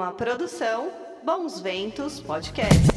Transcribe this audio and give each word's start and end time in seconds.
Uma 0.00 0.12
produção 0.12 0.88
Bons 1.22 1.60
Ventos 1.60 2.20
Podcast. 2.20 2.88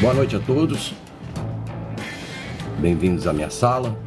Boa 0.00 0.14
noite 0.14 0.36
a 0.36 0.38
todos. 0.38 0.94
Bem-vindos 2.78 3.26
à 3.26 3.32
minha 3.32 3.50
sala. 3.50 3.98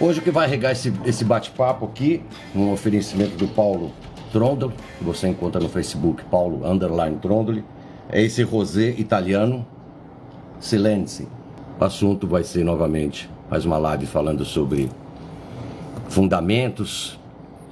Hoje 0.00 0.20
o 0.20 0.22
que 0.22 0.30
vai 0.30 0.48
regar 0.48 0.72
esse, 0.72 0.90
esse 1.04 1.22
bate-papo 1.22 1.84
aqui, 1.84 2.24
um 2.54 2.72
oferecimento 2.72 3.36
do 3.36 3.46
Paulo 3.46 3.92
Trondoli, 4.32 4.72
que 4.96 5.04
você 5.04 5.28
encontra 5.28 5.60
no 5.60 5.68
Facebook, 5.68 6.24
Paulo 6.30 6.66
Underline 6.66 7.18
Trondoli, 7.18 7.62
é 8.08 8.22
esse 8.22 8.42
rosé 8.42 8.88
italiano, 8.96 9.66
Silence. 10.58 11.28
O 11.78 11.84
assunto 11.84 12.26
vai 12.26 12.42
ser 12.42 12.64
novamente 12.64 13.28
mais 13.50 13.66
uma 13.66 13.76
live 13.76 14.06
falando 14.06 14.42
sobre 14.42 14.88
fundamentos 16.08 17.18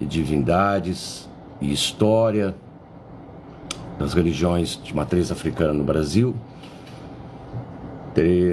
e 0.00 0.04
divindades 0.04 1.28
e 1.60 1.72
história 1.72 2.54
das 3.98 4.12
religiões 4.12 4.80
de 4.82 4.94
matriz 4.94 5.30
africana 5.30 5.72
no 5.72 5.84
Brasil. 5.84 6.34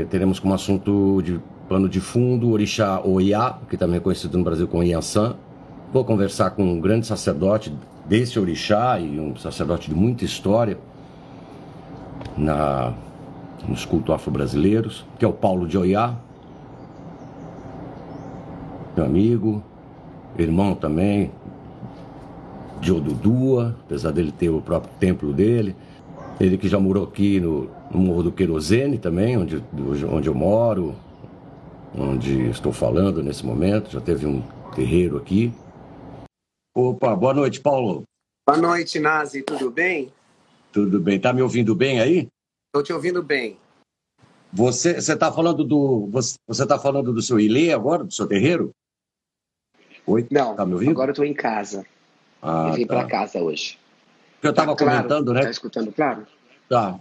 Teremos 0.10 0.40
como 0.40 0.54
assunto 0.54 1.22
de 1.22 1.40
pano 1.68 1.88
de 1.88 2.00
fundo 2.00 2.48
o 2.48 2.52
orixá 2.52 3.02
Oiá, 3.04 3.58
que 3.70 3.78
também 3.78 3.98
é 3.98 4.00
conhecido 4.00 4.38
no 4.38 4.44
Brasil 4.44 4.68
como 4.68 4.84
Yansan. 4.84 5.36
Vou 5.94 6.04
conversar 6.04 6.52
com 6.52 6.64
um 6.64 6.80
grande 6.80 7.06
sacerdote 7.06 7.74
desse 8.06 8.40
orixá 8.40 9.00
e 9.00 9.20
um 9.20 9.36
sacerdote 9.36 9.90
de 9.90 9.96
muita 9.96 10.26
história 10.26 10.78
na, 12.38 12.94
nos 13.68 13.86
cultos 13.86 14.14
afro-brasileiros, 14.14 15.06
que 15.20 15.26
é 15.26 15.28
o 15.28 15.34
Paulo 15.34 15.68
de 15.68 15.78
Oiá, 15.78 16.16
meu 18.96 19.06
amigo, 19.06 19.64
irmão 20.38 20.76
também 20.76 21.32
de 22.80 22.92
Odudua, 22.92 23.78
apesar 23.86 24.12
dele 24.12 24.32
ter 24.32 24.50
o 24.50 24.62
próprio 24.62 24.92
templo 25.00 25.32
dele. 25.32 25.76
Ele 26.40 26.58
que 26.58 26.68
já 26.68 26.80
morou 26.80 27.04
aqui 27.04 27.40
no, 27.40 27.70
no 27.92 28.00
Morro 28.00 28.24
do 28.24 28.32
Querosene 28.32 28.98
também, 28.98 29.38
onde, 29.38 29.64
onde 30.12 30.28
eu 30.28 30.34
moro, 30.34 30.96
onde 31.96 32.50
estou 32.50 32.74
falando 32.74 33.22
nesse 33.22 33.46
momento. 33.46 33.92
Já 33.92 34.02
teve 34.02 34.26
um 34.26 34.42
terreiro 34.76 35.18
aqui. 35.18 35.54
Opa, 36.76 37.16
boa 37.16 37.34
noite, 37.34 37.60
Paulo. 37.62 38.04
Boa 38.48 38.58
noite, 38.58 39.00
Nazi. 39.00 39.44
Tudo 39.44 39.70
bem? 39.70 40.12
Tudo 40.72 41.00
bem. 41.00 41.20
Tá 41.20 41.32
me 41.32 41.44
ouvindo 41.44 41.76
bem 41.76 42.00
aí? 42.00 42.28
Estou 42.68 42.82
te 42.82 42.92
ouvindo 42.92 43.22
bem. 43.22 43.58
Você 44.52 44.98
está 44.98 45.32
falando 45.32 45.64
do 45.64 46.10
você 46.12 46.38
está 46.50 46.78
falando 46.80 47.14
do 47.14 47.22
seu 47.22 47.40
ilê 47.40 47.72
agora, 47.72 48.04
do 48.04 48.14
seu 48.14 48.28
terreiro? 48.28 48.72
Oi? 50.06 50.28
Não, 50.30 50.56
tá 50.56 50.66
me 50.66 50.74
ouvindo? 50.74 50.92
agora 50.92 51.10
eu 51.10 51.14
estou 51.14 51.26
em 51.26 51.34
casa. 51.34 51.86
Ah, 52.42 52.68
eu 52.70 52.74
vim 52.74 52.86
tá. 52.86 52.96
para 52.96 53.08
casa 53.08 53.40
hoje. 53.40 53.78
Eu 54.42 54.50
estava 54.50 54.76
tá 54.76 54.84
comentando, 54.84 55.26
claro? 55.26 55.34
né? 55.34 55.40
Está 55.40 55.52
escutando 55.52 55.92
claro? 55.92 56.26
Tá, 56.68 57.00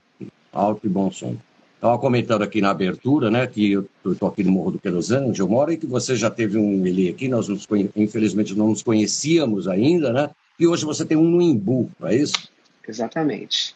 alto 0.52 0.86
e 0.86 0.90
bom 0.90 1.10
som. 1.10 1.36
Estava 1.80 1.98
comentando 1.98 2.42
aqui 2.42 2.60
na 2.60 2.70
abertura, 2.70 3.30
né, 3.30 3.46
que 3.46 3.72
eu 3.72 3.88
estou 4.04 4.28
aqui 4.28 4.44
no 4.44 4.52
Morro 4.52 4.72
do 4.72 4.78
Querosene, 4.78 5.30
onde 5.30 5.40
eu 5.40 5.48
moro, 5.48 5.72
e 5.72 5.78
que 5.78 5.86
você 5.86 6.14
já 6.14 6.28
teve 6.28 6.58
um 6.58 6.86
Eli 6.86 7.08
aqui, 7.08 7.26
nós 7.26 7.48
nos, 7.48 7.66
infelizmente 7.96 8.54
não 8.54 8.68
nos 8.68 8.82
conhecíamos 8.82 9.66
ainda, 9.66 10.12
né? 10.12 10.28
E 10.58 10.66
hoje 10.66 10.84
você 10.84 11.06
tem 11.06 11.16
um 11.16 11.24
no 11.24 11.40
Imbu, 11.40 11.90
não 11.98 12.08
é 12.08 12.16
isso? 12.16 12.50
Exatamente. 12.86 13.74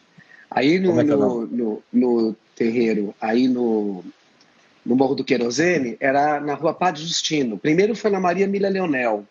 Aí 0.50 0.78
no, 0.78 1.00
é, 1.00 1.00
é 1.00 1.04
no, 1.04 1.46
no, 1.46 1.82
no, 1.90 2.36
terreiro, 2.54 3.14
aí 3.18 3.48
no, 3.48 4.04
no 4.84 4.94
Morro 4.94 5.14
do 5.14 5.24
Querosene, 5.24 5.96
era 5.98 6.40
na 6.40 6.54
rua 6.54 6.74
Padre 6.74 7.02
Justino. 7.02 7.58
Primeiro 7.58 7.94
foi 7.96 8.10
na 8.10 8.20
Maria 8.20 8.46
Milha 8.46 8.68
Leonel. 8.68 9.26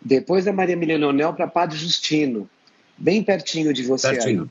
Depois 0.00 0.44
da 0.44 0.52
Maria 0.52 0.76
Milha 0.76 0.96
Leonel 0.96 1.34
para 1.34 1.46
Padre 1.46 1.76
Justino. 1.76 2.48
Bem 2.96 3.22
pertinho 3.22 3.72
de 3.72 3.82
você 3.82 4.10
pertinho. 4.10 4.42
aí. 4.42 4.48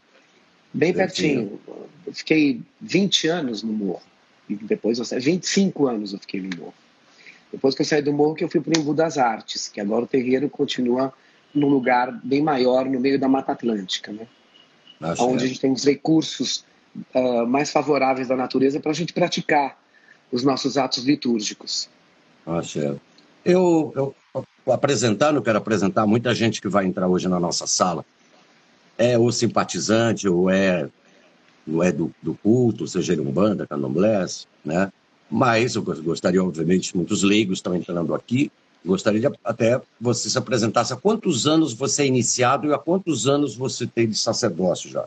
Bem 0.73 0.93
pertinho. 0.93 1.47
pertinho. 1.47 1.89
Eu 2.05 2.13
fiquei 2.13 2.61
20 2.81 3.27
anos 3.27 3.63
no 3.63 3.73
morro. 3.73 4.03
E 4.47 4.55
depois, 4.55 4.99
eu, 4.99 5.19
25 5.19 5.87
anos 5.87 6.13
eu 6.13 6.19
fiquei 6.19 6.39
no 6.39 6.55
morro. 6.55 6.73
Depois 7.51 7.73
que 7.73 7.81
eu 7.81 7.85
saí 7.85 8.01
do 8.01 8.13
morro, 8.13 8.35
que 8.35 8.43
eu 8.43 8.49
fui 8.49 8.61
para 8.61 8.77
o 8.77 8.81
Embu 8.81 8.93
das 8.93 9.17
Artes, 9.17 9.67
que 9.67 9.81
agora 9.81 10.03
o 10.03 10.07
terreiro 10.07 10.49
continua 10.49 11.11
num 11.53 11.69
lugar 11.69 12.11
bem 12.23 12.43
maior, 12.43 12.85
no 12.85 12.99
meio 12.99 13.17
da 13.17 13.27
Mata 13.27 13.53
Atlântica, 13.53 14.11
né? 14.11 14.27
Ah, 15.01 15.15
onde 15.19 15.45
a 15.45 15.47
gente 15.47 15.59
tem 15.59 15.71
os 15.71 15.83
recursos 15.83 16.65
uh, 17.13 17.45
mais 17.47 17.71
favoráveis 17.71 18.27
da 18.27 18.35
natureza 18.35 18.79
para 18.79 18.91
a 18.91 18.93
gente 18.93 19.13
praticar 19.13 19.77
os 20.31 20.43
nossos 20.43 20.77
atos 20.77 21.03
litúrgicos. 21.03 21.89
Ah, 22.45 22.61
certo. 22.61 23.01
Eu, 23.43 23.93
eu 23.95 24.15
apresentar, 24.73 25.31
não 25.31 25.41
quero 25.41 25.57
apresentar 25.57 26.05
muita 26.07 26.33
gente 26.33 26.61
que 26.61 26.67
vai 26.67 26.85
entrar 26.85 27.07
hoje 27.07 27.27
na 27.27 27.39
nossa 27.39 27.67
sala. 27.67 28.03
É 28.97 29.17
ou 29.17 29.31
simpatizante, 29.31 30.27
ou 30.27 30.49
é, 30.49 30.89
não 31.65 31.83
é 31.83 31.91
do, 31.91 32.13
do 32.21 32.33
culto, 32.35 32.87
seja 32.87 33.13
ele 33.13 33.21
umbanda, 33.21 33.67
candomblés, 33.67 34.47
né? 34.63 34.91
Mas 35.29 35.75
eu 35.75 35.81
gostaria, 35.81 36.43
obviamente, 36.43 36.95
muitos 36.95 37.23
leigos 37.23 37.57
estão 37.57 37.75
entrando 37.75 38.13
aqui. 38.13 38.51
Gostaria 38.85 39.19
de 39.19 39.39
até 39.43 39.81
você 39.99 40.29
se 40.29 40.37
apresentasse. 40.37 40.93
Há 40.93 40.95
quantos 40.95 41.47
anos 41.47 41.73
você 41.73 42.03
é 42.03 42.05
iniciado 42.05 42.67
e 42.67 42.73
há 42.73 42.77
quantos 42.77 43.27
anos 43.27 43.55
você 43.55 43.87
tem 43.87 44.07
de 44.07 44.15
sacerdócio 44.15 44.89
já? 44.89 45.05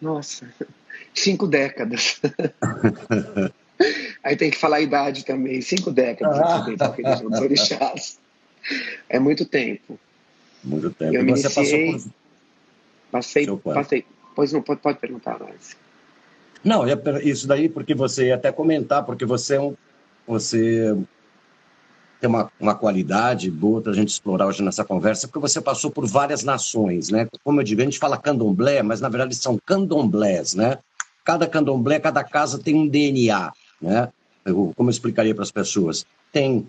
Nossa, 0.00 0.48
cinco 1.12 1.46
décadas. 1.46 2.20
Aí 4.26 4.34
tem 4.34 4.50
que 4.50 4.58
falar 4.58 4.78
a 4.78 4.80
idade 4.80 5.24
também. 5.24 5.60
Cinco 5.62 5.92
décadas 5.92 6.36
ah. 6.40 7.40
orixás. 7.40 8.18
É 9.08 9.20
muito 9.20 9.44
tempo. 9.44 9.96
Muito 10.64 10.90
tempo. 10.90 11.14
Eu 11.14 11.22
e 11.22 11.30
você 11.30 11.46
iniciei, 11.46 11.92
passou 13.12 13.58
por... 13.58 13.72
Passei, 13.72 13.74
passei. 13.74 14.06
Pois 14.34 14.52
não, 14.52 14.60
pode, 14.60 14.80
pode 14.80 14.98
perguntar 14.98 15.38
mais. 15.38 15.76
Não, 16.64 16.84
é 16.84 16.98
isso 17.22 17.46
daí 17.46 17.68
porque 17.68 17.94
você 17.94 18.26
ia 18.26 18.34
até 18.34 18.50
comentar, 18.50 19.04
porque 19.04 19.24
você 19.24 19.54
é 19.54 19.60
um, 19.60 19.76
você 20.26 20.96
tem 22.20 22.28
uma, 22.28 22.50
uma 22.58 22.74
qualidade 22.74 23.48
boa 23.48 23.80
para 23.80 23.92
a 23.92 23.94
gente 23.94 24.08
explorar 24.08 24.48
hoje 24.48 24.64
nessa 24.64 24.84
conversa, 24.84 25.28
porque 25.28 25.38
você 25.38 25.60
passou 25.60 25.92
por 25.92 26.04
várias 26.04 26.42
nações, 26.42 27.08
né? 27.08 27.28
Como 27.44 27.60
eu 27.60 27.64
digo, 27.64 27.80
a 27.80 27.84
gente 27.84 28.00
fala 28.00 28.18
candomblé, 28.18 28.82
mas 28.82 29.00
na 29.00 29.08
verdade 29.08 29.36
são 29.36 29.56
candomblés, 29.64 30.54
né? 30.54 30.78
Cada 31.24 31.46
candomblé, 31.46 32.00
cada 32.00 32.24
casa 32.24 32.58
tem 32.58 32.74
um 32.74 32.88
DNA, 32.88 33.52
né? 33.80 34.08
Como 34.52 34.88
eu 34.88 34.90
explicaria 34.90 35.34
para 35.34 35.44
as 35.44 35.50
pessoas? 35.50 36.06
Tem 36.32 36.66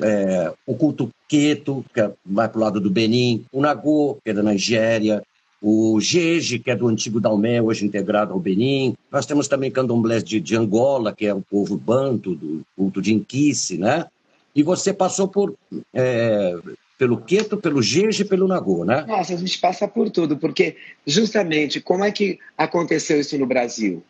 é, 0.00 0.52
o 0.66 0.74
culto 0.74 1.10
Queto, 1.28 1.84
que 1.92 2.00
é, 2.00 2.10
vai 2.24 2.48
para 2.48 2.58
o 2.58 2.60
lado 2.60 2.80
do 2.80 2.90
Benin, 2.90 3.44
o 3.52 3.60
Nagô, 3.60 4.18
que 4.24 4.30
é 4.30 4.34
da 4.34 4.42
Nigéria, 4.42 5.22
o 5.60 5.98
Jeje, 6.00 6.58
que 6.58 6.70
é 6.70 6.76
do 6.76 6.88
antigo 6.88 7.20
Dalmé, 7.20 7.60
hoje 7.60 7.86
integrado 7.86 8.32
ao 8.32 8.38
Benin. 8.38 8.94
Nós 9.10 9.24
temos 9.24 9.48
também 9.48 9.70
candomblés 9.70 10.22
de, 10.22 10.38
de 10.38 10.54
Angola, 10.54 11.14
que 11.14 11.26
é 11.26 11.32
o 11.32 11.40
povo 11.40 11.76
banto, 11.78 12.34
do 12.34 12.62
culto 12.76 13.00
de 13.00 13.14
Inquice, 13.14 13.78
né? 13.78 14.06
E 14.54 14.62
você 14.62 14.92
passou 14.92 15.26
por 15.26 15.54
é, 15.92 16.54
pelo 16.98 17.16
Queto, 17.16 17.56
pelo 17.56 17.82
Jeje 17.82 18.22
e 18.22 18.26
pelo 18.26 18.46
Nagô, 18.46 18.84
né? 18.84 19.04
Nossa, 19.08 19.34
a 19.34 19.36
gente 19.36 19.58
passa 19.58 19.88
por 19.88 20.10
tudo, 20.10 20.36
porque 20.36 20.76
justamente 21.06 21.80
como 21.80 22.04
é 22.04 22.12
que 22.12 22.38
aconteceu 22.56 23.18
isso 23.18 23.36
no 23.38 23.46
Brasil? 23.46 24.02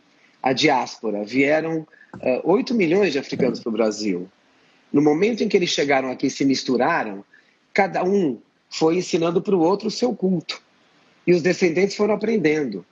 A 0.45 0.53
diáspora, 0.53 1.25
vieram 1.25 1.87
uh, 2.17 2.41
8 2.45 2.75
milhões 2.75 3.15
de 3.15 3.19
africanos 3.19 3.61
para 3.61 3.71
o 3.71 3.73
Brasil. 3.73 4.29
No 4.93 5.01
momento 5.01 5.43
em 5.43 5.49
que 5.49 5.57
eles 5.57 5.71
chegaram 5.71 6.11
aqui 6.11 6.27
e 6.27 6.31
se 6.31 6.45
misturaram, 6.45 7.25
cada 7.73 8.05
um 8.05 8.39
foi 8.69 8.99
ensinando 8.99 9.41
para 9.41 9.57
o 9.57 9.61
outro 9.61 9.89
o 9.89 9.91
seu 9.91 10.15
culto. 10.15 10.61
E 11.27 11.33
os 11.33 11.41
descendentes 11.41 11.97
foram 11.97 12.13
aprendendo. 12.13 12.85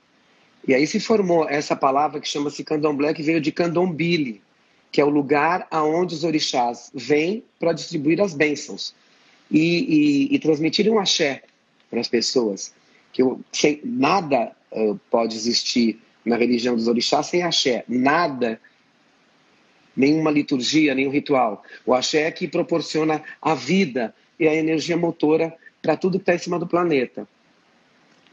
E 0.67 0.73
aí 0.73 0.87
se 0.87 0.99
formou 0.99 1.47
essa 1.47 1.75
palavra 1.75 2.19
que 2.19 2.27
chama-se 2.27 2.63
candomblé, 2.63 3.13
que 3.13 3.21
veio 3.21 3.39
de 3.39 3.51
candombile, 3.51 4.41
que 4.91 4.99
é 4.99 5.05
o 5.05 5.09
lugar 5.09 5.67
aonde 5.69 6.15
os 6.15 6.23
orixás 6.23 6.89
vêm 6.91 7.43
para 7.59 7.71
distribuir 7.71 8.19
as 8.19 8.33
bênçãos 8.33 8.95
e, 9.51 9.59
e, 10.31 10.35
e 10.35 10.39
transmitir 10.39 10.89
um 10.89 10.97
axé 10.97 11.43
para 11.87 11.99
as 11.99 12.07
pessoas. 12.07 12.73
Que 13.11 13.21
eu, 13.21 13.39
sem, 13.51 13.79
nada 13.83 14.53
uh, 14.71 14.99
pode 15.11 15.35
existir 15.35 15.99
na 16.25 16.35
religião 16.35 16.75
dos 16.75 16.87
orixás 16.87 17.27
sem 17.27 17.43
axé. 17.43 17.83
Nada, 17.87 18.59
nenhuma 19.95 20.31
liturgia, 20.31 20.95
nenhum 20.95 21.11
ritual. 21.11 21.63
O 21.85 21.93
axé 21.93 22.23
é 22.23 22.31
que 22.31 22.47
proporciona 22.47 23.23
a 23.41 23.53
vida 23.53 24.13
e 24.39 24.47
a 24.47 24.55
energia 24.55 24.97
motora 24.97 25.55
para 25.81 25.97
tudo 25.97 26.17
que 26.17 26.23
está 26.23 26.35
em 26.35 26.39
cima 26.39 26.57
do 26.57 26.67
planeta. 26.67 27.27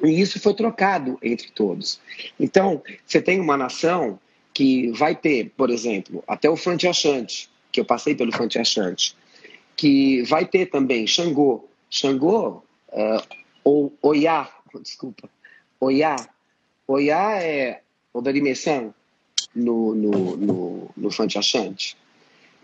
E 0.03 0.21
isso 0.21 0.41
foi 0.41 0.55
trocado 0.55 1.19
entre 1.23 1.51
todos. 1.51 2.01
Então, 2.39 2.83
você 3.05 3.21
tem 3.21 3.39
uma 3.41 3.57
nação 3.57 4.19
que 4.55 4.91
vai 4.93 5.15
ter, 5.15 5.51
por 5.57 5.71
exemplo, 5.71 6.25
até 6.27 6.49
o 6.49 6.57
Fante 6.57 6.89
Achante, 6.89 7.51
que 7.71 7.81
eu 7.81 7.85
passei 7.85 8.15
pelo 8.15 8.33
Fante 8.33 8.59
Achante, 8.59 9.17
que 9.77 10.23
vai 10.23 10.45
ter 10.47 10.67
também 10.67 11.07
Xangô. 11.07 11.69
Xangô, 11.91 12.63
uh, 12.89 13.37
ou 13.65 13.93
Oiá, 14.03 14.49
desculpa, 14.83 15.29
Oiá. 15.79 16.17
Oiá 16.91 17.41
é 17.41 17.83
Odarimessan 18.13 18.93
no, 19.55 19.95
no, 19.95 20.37
no, 20.37 20.91
no 20.97 21.11
Fante 21.13 21.39
Achante. 21.39 21.97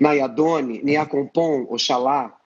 Nayadone, 0.01 0.83
Niacompon, 0.83 1.65
Oxalá. 1.71 2.37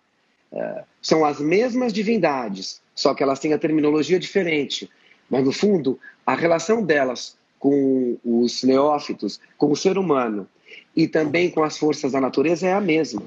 uh, 0.53 0.85
são 1.01 1.25
as 1.25 1.41
mesmas 1.41 1.91
divindades, 1.91 2.83
só 2.95 3.15
que 3.15 3.23
elas 3.23 3.39
têm 3.39 3.55
a 3.55 3.59
terminologia 3.59 4.19
diferente. 4.19 4.91
Mas, 5.31 5.43
no 5.43 5.53
fundo, 5.53 5.99
a 6.27 6.35
relação 6.35 6.85
delas 6.85 7.35
com 7.59 8.19
os 8.23 8.63
neófitos, 8.63 9.41
com 9.57 9.73
o 9.73 9.77
ser 9.77 9.97
humano 9.97 10.47
e 10.95 11.09
também 11.09 11.51
com 11.51 11.63
as 11.63 11.79
forças 11.79 12.13
da 12.13 12.21
natureza 12.21 12.67
é 12.67 12.75
a 12.75 12.81
mesma. 12.81 13.23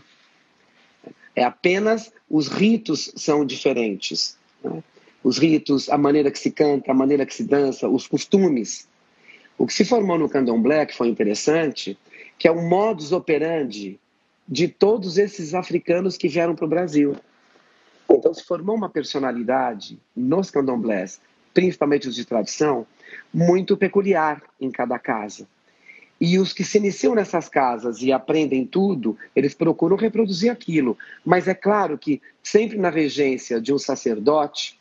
É 1.35 1.44
apenas 1.44 2.13
os 2.29 2.49
ritos 2.49 3.11
são 3.15 3.44
diferentes. 3.44 4.38
Né? 4.63 4.83
Os 5.23 5.37
ritos, 5.37 5.89
a 5.89 5.97
maneira 5.97 6.29
que 6.29 6.39
se 6.39 6.51
canta, 6.51 6.91
a 6.91 6.95
maneira 6.95 7.25
que 7.25 7.33
se 7.33 7.43
dança, 7.43 7.87
os 7.87 8.07
costumes. 8.07 8.87
O 9.57 9.65
que 9.65 9.73
se 9.73 9.85
formou 9.85 10.17
no 10.17 10.27
candomblé, 10.27 10.85
que 10.85 10.95
foi 10.95 11.07
interessante, 11.07 11.97
que 12.37 12.47
é 12.47 12.51
o 12.51 12.61
modus 12.61 13.11
operandi 13.11 13.99
de 14.47 14.67
todos 14.67 15.17
esses 15.17 15.53
africanos 15.53 16.17
que 16.17 16.27
vieram 16.27 16.55
para 16.55 16.65
o 16.65 16.69
Brasil. 16.69 17.15
Então 18.09 18.33
se 18.33 18.43
formou 18.43 18.75
uma 18.75 18.89
personalidade 18.89 19.97
nos 20.15 20.51
candomblés, 20.51 21.21
principalmente 21.53 22.07
os 22.07 22.15
de 22.15 22.25
tradição, 22.25 22.85
muito 23.33 23.77
peculiar 23.77 24.41
em 24.59 24.69
cada 24.69 24.99
casa. 24.99 25.47
E 26.19 26.37
os 26.39 26.53
que 26.53 26.63
se 26.63 26.77
iniciam 26.77 27.15
nessas 27.15 27.49
casas 27.49 28.01
e 28.01 28.11
aprendem 28.11 28.65
tudo, 28.65 29.17
eles 29.35 29.53
procuram 29.53 29.97
reproduzir 29.97 30.51
aquilo. 30.51 30.97
Mas 31.25 31.47
é 31.47 31.53
claro 31.53 31.97
que 31.97 32.21
sempre 32.41 32.77
na 32.77 32.89
regência 32.89 33.59
de 33.59 33.73
um 33.73 33.77
sacerdote, 33.77 34.79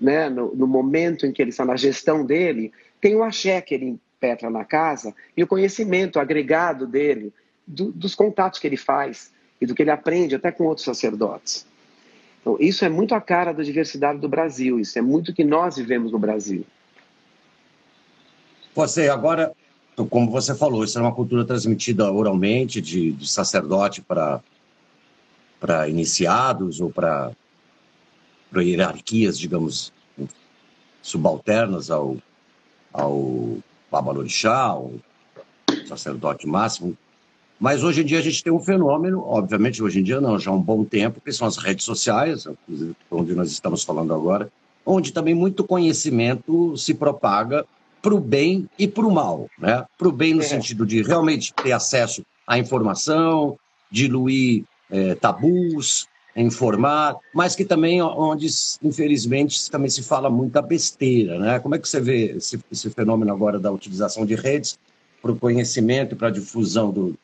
né, 0.00 0.28
no, 0.28 0.54
no 0.54 0.66
momento 0.66 1.26
em 1.26 1.32
que 1.32 1.40
ele 1.40 1.50
está 1.50 1.64
na 1.64 1.76
gestão 1.76 2.24
dele, 2.24 2.72
tem 3.00 3.14
o 3.14 3.22
axé 3.22 3.60
que 3.60 3.74
ele 3.74 3.86
impetra 3.86 4.50
na 4.50 4.64
casa 4.64 5.14
e 5.36 5.42
o 5.42 5.46
conhecimento 5.46 6.18
agregado 6.18 6.86
dele, 6.86 7.32
do, 7.66 7.92
dos 7.92 8.14
contatos 8.14 8.58
que 8.58 8.66
ele 8.66 8.76
faz 8.76 9.32
e 9.60 9.66
do 9.66 9.74
que 9.74 9.82
ele 9.82 9.90
aprende 9.90 10.34
até 10.34 10.50
com 10.50 10.64
outros 10.64 10.84
sacerdotes. 10.84 11.66
Então, 12.40 12.56
isso 12.60 12.84
é 12.84 12.88
muito 12.88 13.14
a 13.14 13.20
cara 13.20 13.52
da 13.52 13.62
diversidade 13.62 14.18
do 14.18 14.28
Brasil, 14.28 14.78
isso 14.78 14.98
é 14.98 15.02
muito 15.02 15.32
que 15.32 15.44
nós 15.44 15.76
vivemos 15.76 16.12
no 16.12 16.18
Brasil. 16.18 16.64
Você, 18.74 19.08
agora, 19.08 19.52
como 20.10 20.30
você 20.30 20.54
falou, 20.54 20.84
isso 20.84 20.98
é 20.98 21.00
uma 21.00 21.14
cultura 21.14 21.44
transmitida 21.44 22.10
oralmente, 22.10 22.80
de, 22.80 23.12
de 23.12 23.28
sacerdote 23.28 24.02
para 24.02 24.42
iniciados 25.88 26.80
ou 26.80 26.90
para 26.90 27.32
hierarquias, 28.62 29.38
digamos, 29.38 29.92
subalternas 31.02 31.90
ao, 31.90 32.16
ao 32.92 33.58
Babalorixá, 33.90 34.66
ao 34.66 34.92
sacerdote 35.86 36.46
máximo. 36.46 36.96
Mas 37.58 37.84
hoje 37.84 38.02
em 38.02 38.04
dia 38.04 38.18
a 38.18 38.22
gente 38.22 38.42
tem 38.42 38.52
um 38.52 38.60
fenômeno, 38.60 39.22
obviamente 39.26 39.82
hoje 39.82 40.00
em 40.00 40.02
dia 40.02 40.20
não, 40.20 40.38
já 40.38 40.50
há 40.50 40.54
um 40.54 40.60
bom 40.60 40.84
tempo, 40.84 41.20
que 41.20 41.32
são 41.32 41.46
as 41.46 41.56
redes 41.56 41.84
sociais, 41.84 42.46
onde 43.10 43.34
nós 43.34 43.50
estamos 43.50 43.84
falando 43.84 44.12
agora, 44.12 44.50
onde 44.84 45.12
também 45.12 45.34
muito 45.34 45.64
conhecimento 45.64 46.76
se 46.76 46.94
propaga 46.94 47.64
para 48.02 48.14
o 48.14 48.20
bem 48.20 48.68
e 48.78 48.86
para 48.86 49.06
o 49.06 49.10
mal. 49.10 49.48
Né? 49.58 49.84
Para 49.96 50.08
o 50.08 50.12
bem 50.12 50.34
no 50.34 50.42
é. 50.42 50.44
sentido 50.44 50.84
de 50.84 51.02
realmente 51.02 51.54
ter 51.54 51.72
acesso 51.72 52.24
à 52.46 52.58
informação, 52.58 53.56
diluir 53.90 54.64
é, 54.90 55.14
tabus, 55.14 56.06
informar, 56.36 57.16
mas 57.32 57.54
que 57.54 57.64
também 57.64 58.02
onde, 58.02 58.48
infelizmente, 58.82 59.70
também 59.70 59.88
se 59.88 60.02
fala 60.02 60.28
muita 60.28 60.60
besteira. 60.60 61.38
Né? 61.38 61.58
Como 61.60 61.74
é 61.74 61.78
que 61.78 61.88
você 61.88 62.00
vê 62.00 62.36
esse, 62.36 62.58
esse 62.70 62.90
fenômeno 62.90 63.32
agora 63.32 63.58
da 63.58 63.70
utilização 63.70 64.26
de 64.26 64.34
redes 64.34 64.78
para 65.22 65.32
o 65.32 65.36
conhecimento 65.36 66.16
para 66.16 66.28
a 66.28 66.30
difusão 66.30 66.90
do, 66.90 67.14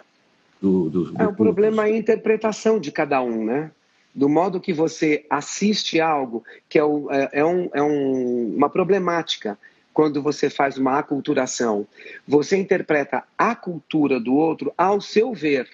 do, 0.60 0.88
do, 0.88 1.04
do 1.12 1.22
É, 1.22 1.26
o 1.26 1.34
problema 1.34 1.86
é 1.86 1.92
a 1.92 1.96
interpretação 1.96 2.78
de 2.78 2.92
cada 2.92 3.20
um, 3.22 3.44
né? 3.44 3.70
do 4.14 4.28
modo 4.28 4.60
que 4.60 4.72
você 4.72 5.24
assiste 5.30 6.00
algo, 6.00 6.44
que 6.68 6.78
é, 6.78 6.84
o, 6.84 7.10
é, 7.10 7.28
é, 7.32 7.44
um, 7.44 7.70
é 7.72 7.82
um, 7.82 8.54
uma 8.56 8.68
problemática 8.68 9.58
quando 9.92 10.22
você 10.22 10.48
faz 10.48 10.78
uma 10.78 10.98
aculturação. 10.98 11.86
Você 12.26 12.56
interpreta 12.56 13.24
a 13.36 13.54
cultura 13.54 14.18
do 14.18 14.34
outro 14.34 14.72
ao 14.76 15.00
seu 15.00 15.32
ver. 15.32 15.68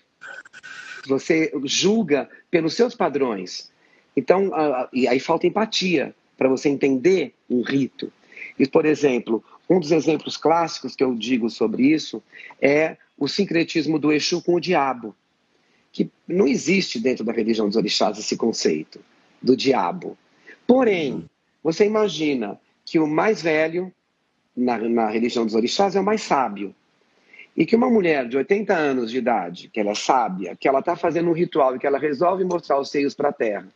Você 1.07 1.53
julga 1.65 2.29
pelos 2.51 2.75
seus 2.75 2.95
padrões. 2.95 3.71
Então, 4.17 4.49
uh, 4.49 4.89
e 4.93 5.07
aí 5.07 5.21
falta 5.21 5.47
empatia 5.47 6.15
para 6.37 6.49
você 6.49 6.69
entender 6.69 7.35
um 7.49 7.63
rito. 7.63 8.13
E, 8.59 8.67
por 8.67 8.87
exemplo, 8.87 9.43
um 9.69 9.81
dos 9.81 9.93
exemplos 9.93 10.37
clássicos 10.37 10.95
que 10.95 11.05
eu 11.05 11.15
digo 11.15 11.51
sobre 11.51 11.85
isso 11.85 12.23
é 12.61 12.97
o 13.19 13.29
sincretismo 13.29 13.99
do 13.99 14.13
Exu 14.13 14.43
com 14.43 14.55
o 14.55 14.61
diabo, 14.61 15.15
que 15.93 16.11
não 16.29 16.47
existe 16.47 17.01
dentro 17.01 17.25
da 17.25 17.33
religião 17.33 17.67
dos 17.67 17.77
orixás 17.77 18.19
esse 18.19 18.37
conceito 18.37 19.01
do 19.41 19.57
diabo. 19.57 20.17
Porém, 20.67 21.25
você 21.63 21.87
imagina 21.87 22.61
que 22.85 22.99
o 22.99 23.07
mais 23.07 23.43
velho 23.43 23.93
na, 24.57 24.79
na 24.79 25.09
religião 25.09 25.45
dos 25.45 25.55
orixás 25.55 25.97
é 25.97 26.01
o 26.01 26.05
mais 26.05 26.23
sábio. 26.23 26.75
E 27.57 27.65
que 27.65 27.75
uma 27.75 27.89
mulher 27.89 28.29
de 28.29 28.37
80 28.37 28.75
anos 28.75 29.11
de 29.11 29.19
idade, 29.19 29.71
que 29.73 29.81
ela 29.81 29.93
é 29.93 29.95
sábia, 29.95 30.57
que 30.57 30.69
ela 30.69 30.81
está 30.81 30.95
fazendo 30.95 31.31
um 31.31 31.33
ritual 31.33 31.75
e 31.75 31.79
que 31.79 31.87
ela 31.87 31.99
resolve 31.99 32.45
mostrar 32.45 32.79
os 32.79 32.91
seios 32.91 33.15
para 33.15 33.31
a 33.31 33.33
terra, 33.33 33.69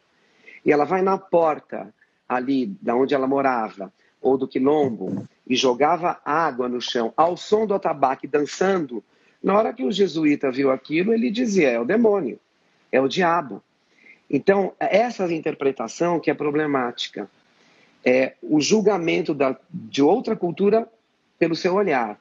e 0.64 0.70
ela 0.70 0.84
vai 0.84 1.00
na 1.00 1.16
porta 1.16 1.92
ali 2.28 2.66
da 2.80 2.94
onde 2.94 3.14
ela 3.14 3.26
morava, 3.26 3.92
ou 4.20 4.36
do 4.36 4.46
quilombo, 4.46 5.26
e 5.46 5.56
jogava 5.56 6.20
água 6.24 6.68
no 6.68 6.80
chão, 6.80 7.12
ao 7.16 7.36
som 7.36 7.66
do 7.66 7.74
atabaque, 7.74 8.26
dançando, 8.26 9.02
na 9.42 9.56
hora 9.56 9.72
que 9.72 9.82
o 9.82 9.90
jesuíta 9.90 10.50
viu 10.50 10.70
aquilo, 10.70 11.14
ele 11.14 11.30
dizia: 11.30 11.70
é 11.70 11.80
o 11.80 11.84
demônio, 11.84 12.38
é 12.92 13.00
o 13.00 13.08
diabo. 13.08 13.62
Então, 14.28 14.74
essa 14.78 15.32
interpretação 15.32 16.20
que 16.20 16.30
é 16.30 16.34
problemática 16.34 17.28
é, 18.04 18.34
o 18.42 18.60
julgamento 18.60 19.34
da, 19.34 19.58
de 19.70 20.02
outra 20.02 20.36
cultura 20.36 20.88
pelo 21.38 21.56
seu 21.56 21.74
olhar. 21.74 22.18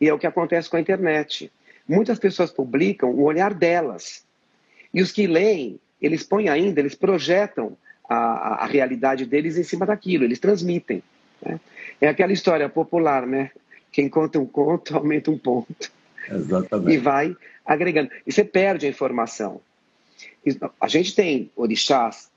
E 0.00 0.08
é 0.08 0.14
o 0.14 0.18
que 0.18 0.26
acontece 0.26 0.68
com 0.68 0.76
a 0.76 0.80
internet. 0.80 1.50
Muitas 1.86 2.18
pessoas 2.18 2.50
publicam 2.50 3.10
o 3.10 3.22
olhar 3.22 3.52
delas. 3.52 4.24
E 4.94 5.02
os 5.02 5.12
que 5.12 5.26
leem, 5.26 5.78
eles 6.00 6.22
põem 6.22 6.48
ainda, 6.48 6.80
eles 6.80 6.94
projetam 6.94 7.76
a, 8.08 8.64
a 8.64 8.66
realidade 8.66 9.24
deles 9.26 9.56
em 9.56 9.62
cima 9.62 9.86
daquilo, 9.86 10.24
eles 10.24 10.38
transmitem. 10.38 11.02
Né? 11.42 11.60
É 12.00 12.08
aquela 12.08 12.32
história 12.32 12.68
popular, 12.68 13.26
né? 13.26 13.50
Quem 13.92 14.08
conta 14.08 14.38
um 14.38 14.46
conto 14.46 14.94
aumenta 14.96 15.30
um 15.30 15.38
ponto. 15.38 15.92
Exatamente. 16.28 16.92
E 16.92 16.98
vai 16.98 17.36
agregando. 17.64 18.10
E 18.26 18.32
você 18.32 18.44
perde 18.44 18.86
a 18.86 18.88
informação. 18.88 19.60
A 20.80 20.88
gente 20.88 21.14
tem 21.14 21.50
orixás 21.54 22.30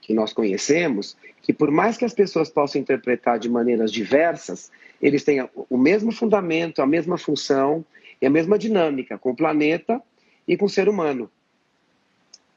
que 0.00 0.14
nós 0.14 0.32
conhecemos, 0.32 1.16
que 1.42 1.52
por 1.52 1.70
mais 1.70 1.96
que 1.96 2.04
as 2.04 2.14
pessoas 2.14 2.48
possam 2.48 2.80
interpretar 2.80 3.38
de 3.38 3.48
maneiras 3.48 3.90
diversas, 3.90 4.70
eles 5.00 5.24
têm 5.24 5.46
o 5.54 5.76
mesmo 5.76 6.12
fundamento, 6.12 6.80
a 6.80 6.86
mesma 6.86 7.18
função 7.18 7.84
e 8.20 8.26
a 8.26 8.30
mesma 8.30 8.58
dinâmica 8.58 9.18
com 9.18 9.30
o 9.30 9.36
planeta 9.36 10.02
e 10.46 10.56
com 10.56 10.66
o 10.66 10.70
ser 10.70 10.88
humano. 10.88 11.30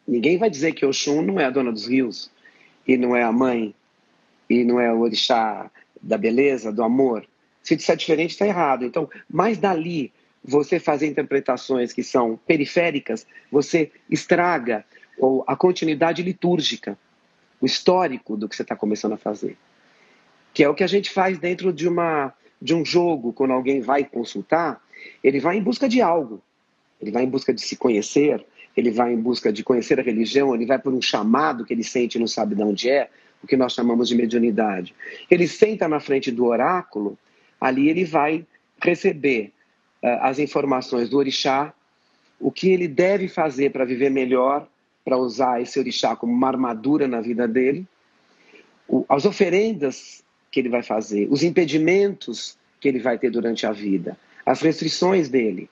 Ninguém 0.07 0.37
vai 0.37 0.49
dizer 0.49 0.73
que 0.73 0.85
Oxum 0.85 1.21
não 1.21 1.39
é 1.39 1.45
a 1.45 1.49
dona 1.49 1.71
dos 1.71 1.87
rios, 1.87 2.31
e 2.87 2.97
não 2.97 3.15
é 3.15 3.21
a 3.21 3.31
mãe, 3.31 3.75
e 4.49 4.63
não 4.63 4.79
é 4.79 4.91
o 4.91 5.01
orixá 5.01 5.69
da 6.01 6.17
beleza, 6.17 6.71
do 6.71 6.83
amor. 6.83 7.25
Se 7.61 7.75
disser 7.75 7.95
diferente, 7.95 8.31
está 8.31 8.47
errado. 8.47 8.85
Então, 8.85 9.07
mais 9.29 9.57
dali 9.57 10.11
você 10.43 10.79
fazer 10.79 11.05
interpretações 11.05 11.93
que 11.93 12.01
são 12.01 12.39
periféricas, 12.47 13.27
você 13.51 13.91
estraga 14.09 14.83
ou 15.19 15.43
a 15.45 15.55
continuidade 15.55 16.23
litúrgica 16.23 16.97
o 17.61 17.65
histórico 17.65 18.37
do 18.37 18.47
que 18.47 18.55
você 18.55 18.61
está 18.61 18.75
começando 18.75 19.13
a 19.13 19.17
fazer. 19.17 19.57
Que 20.59 20.65
é 20.65 20.67
o 20.67 20.75
que 20.75 20.83
a 20.83 20.87
gente 20.87 21.09
faz 21.09 21.39
dentro 21.39 21.71
de, 21.71 21.87
uma, 21.87 22.33
de 22.61 22.75
um 22.75 22.83
jogo, 22.83 23.31
quando 23.31 23.51
alguém 23.51 23.79
vai 23.79 24.03
consultar, 24.03 24.83
ele 25.23 25.39
vai 25.39 25.55
em 25.55 25.63
busca 25.63 25.87
de 25.87 26.01
algo. 26.01 26.41
Ele 27.01 27.11
vai 27.11 27.23
em 27.23 27.29
busca 27.29 27.53
de 27.53 27.61
se 27.61 27.77
conhecer, 27.77 28.45
ele 28.75 28.91
vai 28.91 29.13
em 29.13 29.17
busca 29.17 29.53
de 29.53 29.63
conhecer 29.63 30.01
a 30.01 30.03
religião, 30.03 30.53
ele 30.53 30.65
vai 30.65 30.77
por 30.77 30.93
um 30.93 31.01
chamado 31.01 31.63
que 31.63 31.73
ele 31.73 31.81
sente 31.81 32.17
e 32.17 32.19
não 32.19 32.27
sabe 32.27 32.55
de 32.55 32.61
onde 32.61 32.89
é, 32.89 33.09
o 33.41 33.47
que 33.47 33.55
nós 33.55 33.71
chamamos 33.71 34.09
de 34.09 34.15
mediunidade. 34.15 34.93
Ele 35.31 35.47
senta 35.47 35.87
na 35.87 36.01
frente 36.01 36.29
do 36.29 36.43
oráculo, 36.43 37.17
ali 37.61 37.87
ele 37.87 38.03
vai 38.03 38.45
receber 38.83 39.53
uh, 40.03 40.07
as 40.23 40.39
informações 40.39 41.07
do 41.07 41.15
orixá, 41.15 41.73
o 42.37 42.51
que 42.51 42.69
ele 42.69 42.89
deve 42.89 43.29
fazer 43.29 43.71
para 43.71 43.85
viver 43.85 44.11
melhor, 44.11 44.67
para 45.05 45.15
usar 45.15 45.61
esse 45.61 45.79
orixá 45.79 46.17
como 46.17 46.33
uma 46.33 46.49
armadura 46.49 47.07
na 47.07 47.21
vida 47.21 47.47
dele, 47.47 47.87
as 49.07 49.23
oferendas 49.23 50.27
que 50.51 50.59
ele 50.59 50.69
vai 50.69 50.83
fazer, 50.83 51.27
os 51.29 51.43
impedimentos 51.43 52.57
que 52.79 52.87
ele 52.87 52.99
vai 52.99 53.17
ter 53.17 53.29
durante 53.29 53.65
a 53.65 53.71
vida, 53.71 54.17
as 54.45 54.61
restrições 54.61 55.29
dele. 55.29 55.69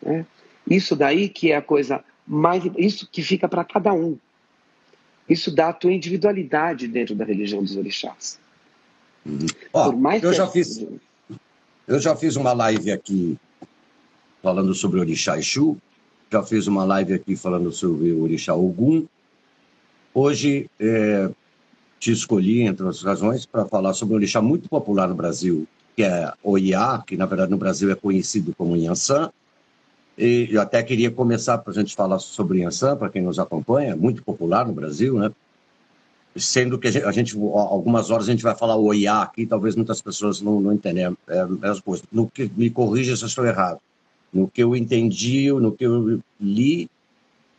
Né? 0.00 0.24
Isso 0.68 0.96
daí 0.96 1.28
que 1.28 1.52
é 1.52 1.56
a 1.56 1.62
coisa 1.62 2.02
mais. 2.26 2.62
Isso 2.78 3.08
que 3.10 3.22
fica 3.22 3.48
para 3.48 3.64
cada 3.64 3.92
um. 3.92 4.16
Isso 5.28 5.54
dá 5.54 5.68
a 5.68 5.72
tua 5.72 5.92
individualidade 5.92 6.86
dentro 6.86 7.14
da 7.14 7.24
religião 7.24 7.62
dos 7.62 7.76
orixás. 7.76 8.38
Uhum. 9.24 9.46
Ó, 9.72 9.92
eu, 10.22 10.32
já 10.32 10.46
fiz, 10.46 10.86
eu 11.88 11.98
já 11.98 12.14
fiz 12.14 12.36
uma 12.36 12.52
live 12.52 12.92
aqui 12.92 13.38
falando 14.42 14.74
sobre 14.74 15.00
orixá 15.00 15.38
Exu, 15.38 15.78
já 16.34 16.42
fiz 16.42 16.66
uma 16.66 16.84
live 16.84 17.14
aqui 17.14 17.36
falando 17.36 17.70
sobre 17.70 18.10
o 18.10 18.22
Orixá 18.22 18.54
Ogum. 18.56 19.06
Hoje, 20.12 20.68
é, 20.80 21.30
te 22.04 22.12
escolhi, 22.12 22.62
entre 22.64 22.84
outras 22.84 23.02
razões, 23.02 23.46
para 23.46 23.64
falar 23.64 23.94
sobre 23.94 24.12
um 24.12 24.16
orixá 24.18 24.42
muito 24.42 24.68
popular 24.68 25.08
no 25.08 25.14
Brasil, 25.14 25.66
que 25.96 26.02
é 26.02 26.30
o 26.42 26.58
Iá, 26.58 27.02
que 27.06 27.16
na 27.16 27.24
verdade 27.24 27.50
no 27.50 27.56
Brasil 27.56 27.90
é 27.90 27.94
conhecido 27.94 28.54
como 28.58 28.76
Yansan. 28.76 29.30
E 30.18 30.48
eu 30.50 30.60
até 30.60 30.82
queria 30.82 31.10
começar 31.10 31.56
para 31.56 31.72
a 31.72 31.74
gente 31.74 31.94
falar 31.94 32.18
sobre 32.18 32.60
Yansan, 32.60 32.94
para 32.96 33.08
quem 33.08 33.22
nos 33.22 33.38
acompanha, 33.38 33.96
muito 33.96 34.22
popular 34.22 34.66
no 34.66 34.74
Brasil, 34.74 35.18
né? 35.18 35.32
Sendo 36.36 36.78
que 36.78 36.88
a 36.88 37.12
gente, 37.12 37.38
algumas 37.38 38.10
horas 38.10 38.28
a 38.28 38.32
gente 38.32 38.42
vai 38.42 38.54
falar 38.54 38.76
o 38.76 38.92
Iá 38.92 39.22
aqui, 39.22 39.46
talvez 39.46 39.74
muitas 39.74 40.02
pessoas 40.02 40.42
não, 40.42 40.60
não 40.60 40.74
entendam 40.74 41.16
é, 41.26 41.46
as 41.62 41.80
coisas. 41.80 42.04
No 42.12 42.28
que, 42.28 42.50
me 42.54 42.68
corrija 42.68 43.16
se 43.16 43.22
eu 43.22 43.28
estou 43.28 43.46
errado. 43.46 43.80
No 44.30 44.46
que 44.46 44.62
eu 44.62 44.76
entendi, 44.76 45.50
no 45.52 45.72
que 45.72 45.86
eu 45.86 46.20
li, 46.38 46.90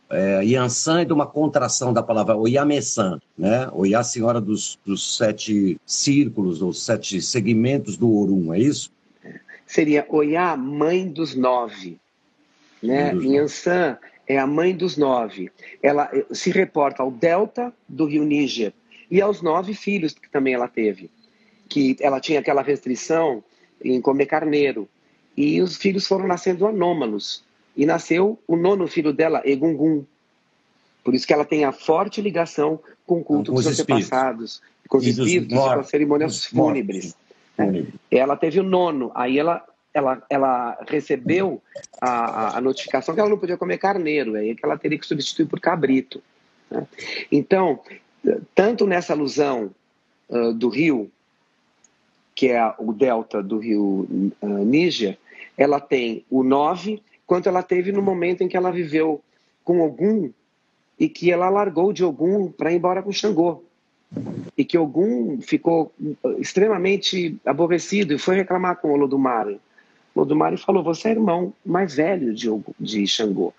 é, 0.08 0.44
Yansan 0.44 1.00
é 1.00 1.04
de 1.04 1.12
uma 1.12 1.26
contração 1.26 1.92
da 1.92 2.02
palavra 2.02 2.36
Oyamessan, 2.36 3.20
né? 3.36 3.68
Oyá, 3.72 4.02
senhora 4.04 4.40
dos, 4.40 4.78
dos 4.84 5.16
sete 5.16 5.80
círculos, 5.84 6.62
ou 6.62 6.72
sete 6.72 7.20
segmentos 7.20 7.96
do 7.96 8.12
Orum, 8.12 8.54
é 8.54 8.58
isso? 8.58 8.90
Seria 9.66 10.06
Oyá, 10.08 10.56
mãe 10.56 11.08
dos 11.08 11.34
nove. 11.34 11.98
Né? 12.82 13.12
Yansan 13.14 13.98
é 14.28 14.38
a 14.38 14.46
mãe 14.46 14.76
dos 14.76 14.96
nove. 14.96 15.50
Ela 15.82 16.08
eh, 16.12 16.24
se 16.32 16.50
reporta 16.50 17.02
ao 17.02 17.10
delta 17.10 17.72
do 17.88 18.04
rio 18.04 18.24
Níger 18.24 18.72
e 19.10 19.20
aos 19.20 19.42
nove 19.42 19.74
filhos 19.74 20.14
que 20.14 20.30
também 20.30 20.54
ela 20.54 20.68
teve. 20.68 21.10
Que 21.68 21.96
ela 22.00 22.20
tinha 22.20 22.38
aquela 22.38 22.62
restrição 22.62 23.42
em 23.82 24.00
comer 24.00 24.26
carneiro. 24.26 24.88
E 25.36 25.60
os 25.60 25.76
filhos 25.76 26.06
foram 26.06 26.26
nascendo 26.26 26.66
anômalos. 26.66 27.44
E 27.76 27.84
nasceu 27.84 28.38
o 28.46 28.56
nono 28.56 28.86
filho 28.86 29.12
dela, 29.12 29.42
Egungun. 29.44 30.04
Por 31.04 31.14
isso 31.14 31.26
que 31.26 31.32
ela 31.32 31.44
tem 31.44 31.64
a 31.64 31.72
forte 31.72 32.20
ligação 32.20 32.80
com 33.06 33.20
o 33.20 33.24
culto 33.24 33.52
com 33.52 33.56
dos 33.56 33.66
antepassados, 33.66 34.60
com 34.88 34.98
os 34.98 35.06
espíritos, 35.06 35.52
e 35.52 35.60
com 35.60 35.70
as 35.70 35.88
cerimônias 35.88 36.44
fúnebres. 36.46 37.14
Né? 37.56 37.86
Ela 38.10 38.36
teve 38.36 38.58
o 38.58 38.64
nono, 38.64 39.12
aí 39.14 39.38
ela, 39.38 39.64
ela, 39.94 40.22
ela 40.28 40.84
recebeu 40.88 41.62
a, 42.00 42.58
a, 42.58 42.60
notificação 42.60 43.14
que 43.14 43.20
ela 43.20 43.30
não 43.30 43.38
podia 43.38 43.56
comer 43.56 43.78
carneiro, 43.78 44.34
aí 44.34 44.54
que 44.54 44.64
ela 44.64 44.76
teria 44.76 44.98
que 44.98 45.06
substituir 45.06 45.46
por 45.46 45.60
cabrito. 45.60 46.22
Né? 46.70 46.86
Então, 47.30 47.80
tanto 48.54 48.86
nessa 48.86 49.12
alusão 49.12 49.70
uh, 50.28 50.52
do 50.52 50.68
rio, 50.68 51.10
que 52.34 52.48
é 52.48 52.74
o 52.78 52.92
delta 52.92 53.42
do 53.42 53.58
rio 53.58 54.32
uh, 54.42 54.64
Níger, 54.64 55.16
ela 55.56 55.80
tem 55.80 56.24
o 56.28 56.42
9 56.42 57.02
quanto 57.26 57.48
ela 57.48 57.62
teve 57.62 57.90
no 57.90 58.00
momento 58.00 58.42
em 58.42 58.48
que 58.48 58.56
ela 58.56 58.70
viveu 58.70 59.20
com 59.64 59.80
Ogum 59.80 60.30
e 60.98 61.08
que 61.08 61.30
ela 61.30 61.50
largou 61.50 61.92
de 61.92 62.04
Ogum 62.04 62.50
para 62.50 62.72
ir 62.72 62.76
embora 62.76 63.02
com 63.02 63.12
Xangô. 63.12 63.64
E 64.56 64.64
que 64.64 64.78
Ogum 64.78 65.40
ficou 65.40 65.92
extremamente 66.38 67.36
aborrecido 67.44 68.14
e 68.14 68.18
foi 68.18 68.36
reclamar 68.36 68.76
com 68.76 68.92
Olodumare. 68.92 69.60
Olodumare 70.14 70.56
falou: 70.56 70.82
Você 70.84 71.08
é 71.08 71.12
irmão 71.12 71.52
mais 71.64 71.96
velho 71.96 72.32
de, 72.32 72.48
Ogum, 72.48 72.72
de 72.78 73.06
Xangô. 73.06 73.52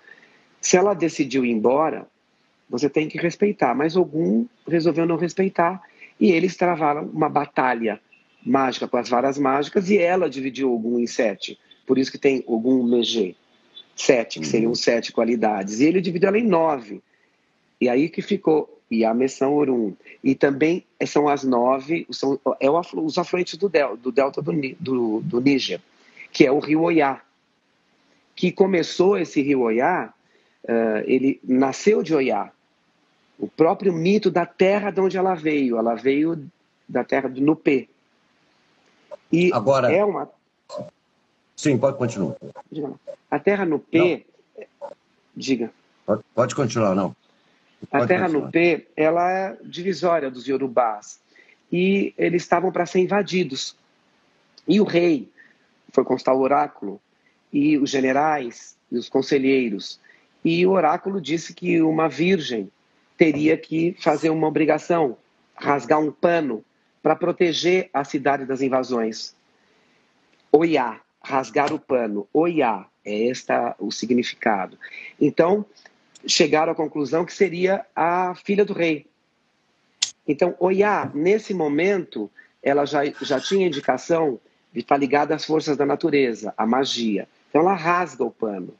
Se 0.60 0.76
ela 0.76 0.94
decidiu 0.94 1.44
ir 1.44 1.50
embora, 1.50 2.06
você 2.68 2.88
tem 2.88 3.06
que 3.08 3.18
respeitar. 3.18 3.74
Mas 3.74 3.94
Ogum 3.94 4.46
resolveu 4.66 5.06
não 5.06 5.16
respeitar 5.16 5.82
e 6.18 6.32
eles 6.32 6.56
travaram 6.56 7.04
uma 7.04 7.28
batalha 7.28 8.00
mágica 8.44 8.88
com 8.88 8.96
as 8.96 9.08
varas 9.08 9.38
mágicas 9.38 9.90
e 9.90 9.98
ela 9.98 10.30
dividiu 10.30 10.72
Ogum 10.72 10.98
em 10.98 11.06
sete. 11.06 11.58
Por 11.86 11.98
isso 11.98 12.10
que 12.10 12.18
tem 12.18 12.42
Ogum 12.46 12.82
Megê 12.82 13.36
sete, 13.98 14.40
que 14.40 14.46
seriam 14.46 14.70
uhum. 14.70 14.74
sete 14.74 15.12
qualidades. 15.12 15.80
E 15.80 15.84
ele 15.84 16.00
dividiu 16.00 16.28
ela 16.28 16.38
em 16.38 16.46
nove. 16.46 17.02
E 17.80 17.88
aí 17.88 18.08
que 18.08 18.22
ficou 18.22 18.78
Yamessão 18.90 19.54
Orum. 19.54 19.94
E 20.22 20.34
também 20.34 20.84
são 21.06 21.28
as 21.28 21.44
nove, 21.44 22.06
são, 22.10 22.40
é 22.60 22.70
o, 22.70 22.80
os 23.02 23.18
afluentes 23.18 23.56
do, 23.56 23.68
del, 23.68 23.96
do 23.96 24.10
delta 24.10 24.40
do, 24.40 24.52
do, 24.78 25.20
do 25.20 25.40
Níger, 25.40 25.80
que 26.32 26.46
é 26.46 26.52
o 26.52 26.58
rio 26.58 26.82
Oiá. 26.82 27.20
Que 28.34 28.52
começou 28.52 29.18
esse 29.18 29.42
rio 29.42 29.60
Oiá, 29.60 30.12
uh, 30.64 31.02
ele 31.04 31.40
nasceu 31.42 32.02
de 32.02 32.14
Oiá. 32.14 32.50
O 33.38 33.48
próprio 33.48 33.92
mito 33.92 34.30
da 34.30 34.46
terra 34.46 34.90
de 34.90 35.00
onde 35.00 35.16
ela 35.16 35.34
veio. 35.34 35.76
Ela 35.76 35.94
veio 35.94 36.48
da 36.88 37.04
terra 37.04 37.28
do 37.28 37.40
Nupê. 37.40 37.88
E 39.30 39.52
Agora, 39.52 39.92
é 39.92 40.04
uma 40.04 40.28
Sim, 41.58 41.76
pode 41.76 41.98
continuar. 41.98 42.36
A 43.28 43.38
terra 43.40 43.66
no 43.66 43.80
P. 43.80 44.24
Não. 44.80 44.90
Diga. 45.36 45.72
Pode, 46.06 46.22
pode, 46.32 46.54
continuar, 46.54 46.94
não. 46.94 47.16
Pode 47.90 48.04
a 48.04 48.06
terra 48.06 48.26
continuar. 48.26 48.46
no 48.46 48.52
P, 48.52 48.86
ela 48.96 49.28
é 49.28 49.56
divisória 49.64 50.30
dos 50.30 50.46
Yorubás. 50.46 51.20
E 51.70 52.14
eles 52.16 52.44
estavam 52.44 52.70
para 52.70 52.86
ser 52.86 53.00
invadidos. 53.00 53.76
E 54.68 54.80
o 54.80 54.84
rei 54.84 55.28
foi 55.90 56.04
constar 56.04 56.32
o 56.36 56.40
oráculo, 56.40 57.00
e 57.52 57.76
os 57.76 57.90
generais, 57.90 58.76
e 58.90 58.96
os 58.96 59.08
conselheiros. 59.08 59.98
E 60.44 60.64
o 60.64 60.70
oráculo 60.70 61.20
disse 61.20 61.52
que 61.52 61.82
uma 61.82 62.08
virgem 62.08 62.70
teria 63.16 63.56
que 63.56 63.96
fazer 63.98 64.30
uma 64.30 64.46
obrigação, 64.46 65.16
rasgar 65.56 65.98
um 65.98 66.12
pano 66.12 66.64
para 67.02 67.16
proteger 67.16 67.90
a 67.92 68.04
cidade 68.04 68.44
das 68.44 68.60
invasões. 68.62 69.34
Oiá, 70.52 71.00
rasgar 71.28 71.72
o 71.72 71.78
pano, 71.78 72.26
oiá, 72.32 72.86
é 73.04 73.26
este 73.26 73.52
o 73.78 73.90
significado. 73.90 74.78
Então, 75.20 75.64
chegaram 76.26 76.72
à 76.72 76.74
conclusão 76.74 77.24
que 77.24 77.32
seria 77.32 77.84
a 77.94 78.34
filha 78.34 78.64
do 78.64 78.72
rei. 78.72 79.06
Então, 80.26 80.54
oiá, 80.58 81.10
nesse 81.14 81.52
momento, 81.52 82.30
ela 82.62 82.86
já, 82.86 83.04
já 83.22 83.38
tinha 83.38 83.66
indicação 83.66 84.40
de 84.72 84.80
estar 84.80 84.96
ligada 84.96 85.34
às 85.34 85.44
forças 85.44 85.76
da 85.76 85.84
natureza, 85.84 86.52
à 86.56 86.66
magia. 86.66 87.28
Então, 87.48 87.60
ela 87.60 87.74
rasga 87.74 88.24
o 88.24 88.30
pano. 88.30 88.74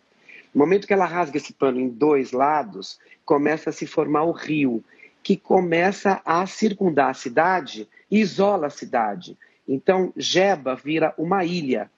No 0.55 0.61
momento 0.61 0.87
que 0.87 0.93
ela 0.93 1.07
rasga 1.07 1.37
esse 1.37 1.53
pano 1.53 1.79
em 1.79 1.89
dois 1.89 2.33
lados, 2.33 2.99
começa 3.25 3.71
a 3.71 3.73
se 3.73 3.87
formar 3.87 4.25
o 4.25 4.33
rio, 4.33 4.83
que 5.23 5.37
começa 5.37 6.23
a 6.25 6.47
circundar 6.47 7.11
a 7.11 7.15
cidade 7.15 7.87
e 8.11 8.21
isola 8.21 8.69
a 8.69 8.71
cidade. 8.71 9.37
Então, 9.67 10.13
Jeba 10.17 10.75
vira 10.75 11.15
uma 11.19 11.45
ilha 11.45 11.91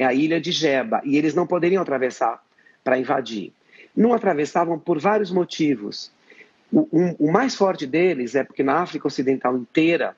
é 0.00 0.06
a 0.06 0.14
ilha 0.14 0.40
de 0.40 0.50
Jeba, 0.50 1.02
e 1.04 1.18
eles 1.18 1.34
não 1.34 1.46
poderiam 1.46 1.82
atravessar 1.82 2.42
para 2.82 2.98
invadir. 2.98 3.52
Não 3.94 4.14
atravessavam 4.14 4.78
por 4.78 4.98
vários 4.98 5.30
motivos. 5.30 6.10
O, 6.72 6.88
um, 6.90 7.14
o 7.18 7.30
mais 7.30 7.54
forte 7.54 7.86
deles 7.86 8.34
é 8.34 8.42
porque 8.42 8.62
na 8.62 8.76
África 8.76 9.06
Ocidental 9.06 9.58
inteira 9.58 10.16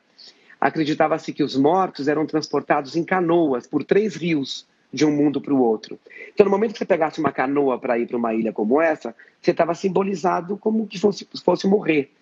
acreditava-se 0.61 1.33
que 1.33 1.43
os 1.43 1.57
mortos 1.57 2.07
eram 2.07 2.25
transportados 2.25 2.95
em 2.95 3.03
canoas 3.03 3.67
por 3.67 3.83
três 3.83 4.15
rios 4.15 4.69
de 4.93 5.05
um 5.05 5.11
mundo 5.11 5.41
para 5.41 5.53
o 5.53 5.61
outro. 5.61 5.99
Então, 6.33 6.45
no 6.45 6.51
momento 6.53 6.75
que 6.75 6.79
você 6.79 6.85
pegasse 6.85 7.19
uma 7.19 7.33
canoa 7.33 7.77
para 7.77 7.99
ir 7.99 8.07
para 8.07 8.17
uma 8.17 8.33
ilha 8.33 8.53
como 8.53 8.81
essa, 8.81 9.13
você 9.41 9.51
estava 9.51 9.75
simbolizado 9.75 10.57
como 10.57 10.87
que 10.87 11.01
fosse, 11.01 11.27
fosse 11.45 11.67
morrer. 11.67 12.13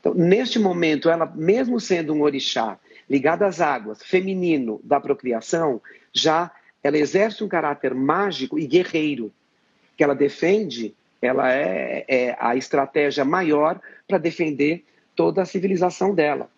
Então, 0.00 0.12
neste 0.14 0.58
momento, 0.58 1.08
ela, 1.08 1.32
mesmo 1.32 1.78
sendo 1.78 2.12
um 2.12 2.22
orixá 2.22 2.76
ligado 3.08 3.44
às 3.44 3.60
águas, 3.60 4.02
feminino 4.02 4.80
da 4.82 4.98
procriação, 4.98 5.80
já 6.12 6.50
ela 6.84 6.98
exerce 6.98 7.42
um 7.42 7.48
caráter 7.48 7.94
mágico 7.94 8.58
e 8.58 8.66
guerreiro, 8.66 9.32
que 9.96 10.04
ela 10.04 10.14
defende, 10.14 10.94
ela 11.22 11.50
é, 11.50 12.04
é 12.06 12.36
a 12.38 12.54
estratégia 12.54 13.24
maior 13.24 13.80
para 14.06 14.18
defender 14.18 14.84
toda 15.16 15.40
a 15.40 15.46
civilização 15.46 16.14
dela. 16.14 16.50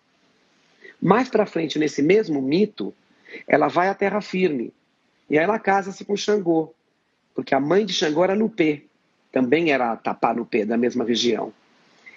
Mais 1.01 1.29
para 1.29 1.45
frente, 1.45 1.79
nesse 1.79 2.01
mesmo 2.01 2.41
mito, 2.41 2.93
ela 3.47 3.69
vai 3.69 3.87
à 3.87 3.93
terra 3.93 4.19
firme. 4.19 4.73
E 5.29 5.37
aí 5.37 5.43
ela 5.45 5.59
casa-se 5.59 6.03
com 6.03 6.17
Xangô, 6.17 6.73
porque 7.33 7.55
a 7.55 7.59
mãe 7.59 7.85
de 7.85 7.93
Xangô 7.93 8.23
era 8.23 8.35
Nupê, 8.35 8.83
também 9.31 9.71
era 9.71 9.95
Tapá 9.95 10.33
Nupê, 10.33 10.65
da 10.65 10.75
mesma 10.75 11.05
região. 11.05 11.53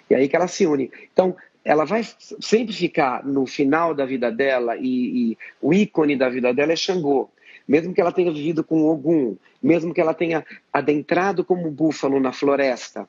E 0.09 0.15
aí 0.15 0.27
que 0.27 0.35
ela 0.35 0.47
se 0.47 0.65
une. 0.65 0.91
Então, 1.13 1.37
ela 1.63 1.85
vai 1.85 2.05
sempre 2.41 2.73
ficar 2.73 3.23
no 3.23 3.45
final 3.45 3.93
da 3.93 4.05
vida 4.05 4.29
dela 4.29 4.75
e, 4.75 5.31
e 5.31 5.37
o 5.61 5.73
ícone 5.73 6.17
da 6.17 6.27
vida 6.27 6.53
dela 6.53 6.73
é 6.73 6.75
Xangô 6.75 7.29
mesmo 7.67 7.93
que 7.93 8.01
ela 8.01 8.11
tenha 8.11 8.31
vivido 8.31 8.63
com 8.63 8.83
Ogum, 8.83 9.35
mesmo 9.61 9.93
que 9.93 10.01
ela 10.01 10.13
tenha 10.13 10.45
adentrado 10.71 11.43
como 11.43 11.69
búfalo 11.71 12.19
na 12.19 12.31
floresta 12.31 13.07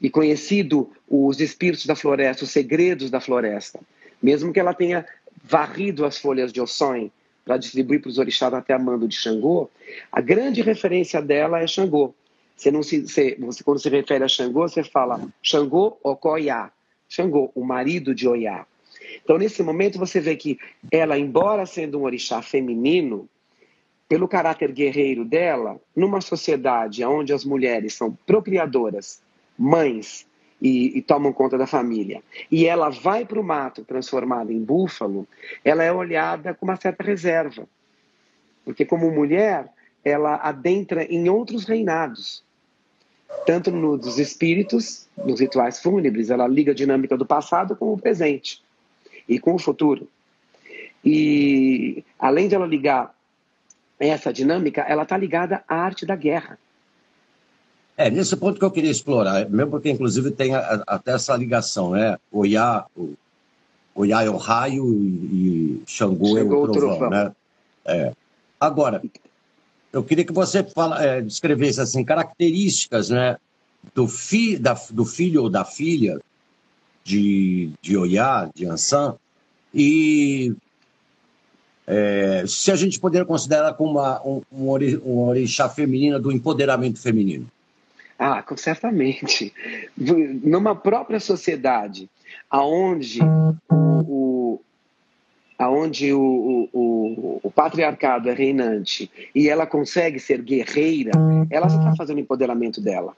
e 0.00 0.10
conhecido 0.10 0.90
os 1.08 1.40
espíritos 1.40 1.86
da 1.86 1.96
floresta, 1.96 2.44
os 2.44 2.50
segredos 2.50 3.10
da 3.10 3.20
floresta, 3.20 3.80
mesmo 4.22 4.52
que 4.52 4.60
ela 4.60 4.74
tenha 4.74 5.06
varrido 5.42 6.04
as 6.04 6.18
folhas 6.18 6.52
de 6.52 6.60
Ossóin 6.60 7.10
para 7.44 7.58
distribuir 7.58 8.00
para 8.00 8.08
os 8.08 8.18
orixás 8.18 8.54
até 8.54 8.72
a 8.72 8.78
mando 8.78 9.06
de 9.06 9.14
Xangô, 9.14 9.70
a 10.10 10.20
grande 10.20 10.62
referência 10.62 11.20
dela 11.20 11.60
é 11.60 11.66
Xangô. 11.66 12.14
Você, 12.56 12.70
não 12.70 12.82
se, 12.82 13.02
você, 13.02 13.36
você, 13.38 13.62
quando 13.62 13.80
se 13.80 13.88
refere 13.88 14.24
a 14.24 14.28
Xangô, 14.28 14.66
você 14.66 14.82
fala 14.82 15.20
Xangô 15.42 15.98
Okoya, 16.02 16.70
Xangô, 17.08 17.50
o 17.54 17.64
marido 17.64 18.14
de 18.14 18.26
Oiá. 18.26 18.66
Então, 19.22 19.38
nesse 19.38 19.62
momento, 19.62 19.98
você 19.98 20.20
vê 20.20 20.36
que 20.36 20.58
ela, 20.90 21.18
embora 21.18 21.66
sendo 21.66 21.98
um 21.98 22.04
orixá 22.04 22.40
feminino, 22.40 23.28
pelo 24.14 24.28
caráter 24.28 24.70
guerreiro 24.70 25.24
dela, 25.24 25.80
numa 25.96 26.20
sociedade 26.20 27.04
onde 27.04 27.32
as 27.32 27.44
mulheres 27.44 27.94
são 27.94 28.16
procriadoras, 28.24 29.20
mães 29.58 30.24
e, 30.62 30.96
e 30.96 31.02
tomam 31.02 31.32
conta 31.32 31.58
da 31.58 31.66
família, 31.66 32.22
e 32.48 32.64
ela 32.64 32.90
vai 32.90 33.24
para 33.24 33.40
o 33.40 33.42
mato 33.42 33.84
transformada 33.84 34.52
em 34.52 34.62
búfalo, 34.62 35.26
ela 35.64 35.82
é 35.82 35.92
olhada 35.92 36.54
com 36.54 36.64
uma 36.64 36.76
certa 36.76 37.02
reserva. 37.02 37.66
Porque, 38.64 38.84
como 38.84 39.10
mulher, 39.10 39.68
ela 40.04 40.36
adentra 40.36 41.02
em 41.12 41.28
outros 41.28 41.64
reinados. 41.64 42.44
Tanto 43.44 43.72
nos 43.72 44.16
espíritos, 44.16 45.08
nos 45.24 45.40
rituais 45.40 45.82
fúnebres, 45.82 46.30
ela 46.30 46.46
liga 46.46 46.70
a 46.70 46.76
dinâmica 46.76 47.16
do 47.16 47.26
passado 47.26 47.74
com 47.74 47.92
o 47.92 47.98
presente 47.98 48.62
e 49.28 49.40
com 49.40 49.56
o 49.56 49.58
futuro. 49.58 50.08
E, 51.04 52.04
além 52.16 52.46
de 52.46 52.54
ela 52.54 52.64
ligar 52.64 53.12
essa 53.98 54.32
dinâmica, 54.32 54.82
ela 54.82 55.04
está 55.04 55.16
ligada 55.16 55.62
à 55.68 55.76
arte 55.76 56.04
da 56.04 56.16
guerra. 56.16 56.58
É, 57.96 58.10
nesse 58.10 58.36
ponto 58.36 58.58
que 58.58 58.64
eu 58.64 58.70
queria 58.70 58.90
explorar, 58.90 59.48
mesmo 59.48 59.70
porque, 59.70 59.90
inclusive, 59.90 60.30
tem 60.32 60.54
a, 60.54 60.82
até 60.86 61.12
essa 61.12 61.36
ligação, 61.36 61.92
né? 61.92 62.18
Oiá, 62.32 62.84
o, 62.96 63.14
Oiá 63.94 64.24
é 64.24 64.30
o 64.30 64.36
raio 64.36 64.84
e, 64.92 65.82
e 65.82 65.82
Xangô, 65.86 66.36
é 66.36 66.42
o 66.42 66.48
trovão, 66.48 66.72
trovão, 66.72 67.10
né? 67.10 67.32
É. 67.84 68.12
Agora, 68.58 69.00
eu 69.92 70.02
queria 70.02 70.24
que 70.24 70.32
você 70.32 70.64
fala, 70.64 71.02
é, 71.04 71.20
descrevesse 71.20 71.80
assim, 71.80 72.04
características 72.04 73.10
né, 73.10 73.36
do, 73.94 74.08
fi, 74.08 74.58
da, 74.58 74.74
do 74.90 75.04
filho 75.04 75.44
ou 75.44 75.50
da 75.50 75.64
filha 75.64 76.18
de, 77.04 77.70
de 77.80 77.96
Oiá, 77.96 78.50
de 78.52 78.66
Ansan, 78.66 79.14
e 79.72 80.52
é, 81.86 82.44
se 82.46 82.70
a 82.70 82.76
gente 82.76 82.98
poderia 82.98 83.26
considerar 83.26 83.74
como 83.74 83.92
uma, 83.92 84.22
um, 84.26 84.42
um, 84.50 85.18
orixá 85.28 85.68
feminina 85.68 86.18
do 86.18 86.32
empoderamento 86.32 87.00
feminino. 87.00 87.46
Ah, 88.18 88.42
certamente. 88.56 89.52
Numa 89.96 90.74
própria 90.74 91.20
sociedade 91.20 92.08
aonde 92.50 93.20
o, 93.70 94.60
aonde 95.58 96.12
o, 96.12 96.68
o, 96.72 97.40
o, 97.42 97.50
patriarcado 97.50 98.28
é 98.30 98.32
reinante 98.32 99.10
e 99.34 99.48
ela 99.48 99.66
consegue 99.66 100.18
ser 100.18 100.40
guerreira, 100.40 101.10
ela 101.50 101.68
já 101.68 101.78
está 101.78 101.96
fazendo 101.96 102.18
o 102.18 102.20
empoderamento 102.20 102.80
dela. 102.80 103.16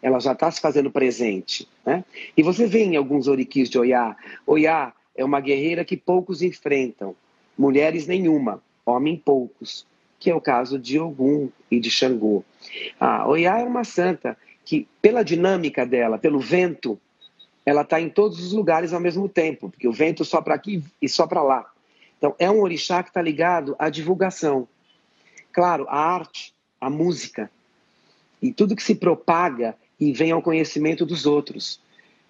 Ela 0.00 0.20
já 0.20 0.32
está 0.32 0.50
se 0.50 0.60
fazendo 0.60 0.90
presente. 0.90 1.66
Né? 1.84 2.04
E 2.36 2.42
você 2.42 2.66
vê 2.66 2.84
em 2.84 2.96
alguns 2.96 3.26
oriquis 3.26 3.68
de 3.68 3.78
Oiá, 3.78 4.16
Oiá 4.46 4.92
é 5.16 5.24
uma 5.24 5.40
guerreira 5.40 5.84
que 5.84 5.96
poucos 5.96 6.42
enfrentam, 6.42 7.16
mulheres 7.58 8.06
nenhuma, 8.06 8.62
homem 8.86 9.16
poucos, 9.16 9.86
que 10.18 10.30
é 10.30 10.34
o 10.34 10.40
caso 10.40 10.78
de 10.78 10.98
Ogum 10.98 11.48
e 11.70 11.80
de 11.80 11.90
Xangô. 11.90 12.44
A 12.98 13.26
Oiá 13.26 13.58
é 13.60 13.64
uma 13.64 13.84
santa 13.84 14.36
que, 14.64 14.86
pela 15.02 15.22
dinâmica 15.22 15.84
dela, 15.84 16.18
pelo 16.18 16.38
vento, 16.38 16.98
ela 17.64 17.82
está 17.82 18.00
em 18.00 18.08
todos 18.08 18.38
os 18.44 18.52
lugares 18.52 18.92
ao 18.92 19.00
mesmo 19.00 19.28
tempo, 19.28 19.68
porque 19.70 19.88
o 19.88 19.92
vento 19.92 20.24
sopra 20.24 20.54
aqui 20.54 20.82
e 21.00 21.08
sopra 21.08 21.42
lá. 21.42 21.70
Então, 22.16 22.34
é 22.38 22.50
um 22.50 22.60
orixá 22.60 23.02
que 23.02 23.10
está 23.10 23.22
ligado 23.22 23.76
à 23.78 23.88
divulgação. 23.88 24.66
Claro, 25.52 25.86
a 25.88 25.98
arte, 25.98 26.54
a 26.80 26.88
música 26.88 27.50
e 28.40 28.52
tudo 28.52 28.76
que 28.76 28.82
se 28.82 28.94
propaga 28.94 29.76
e 29.98 30.12
vem 30.12 30.30
ao 30.30 30.42
conhecimento 30.42 31.04
dos 31.04 31.26
outros. 31.26 31.80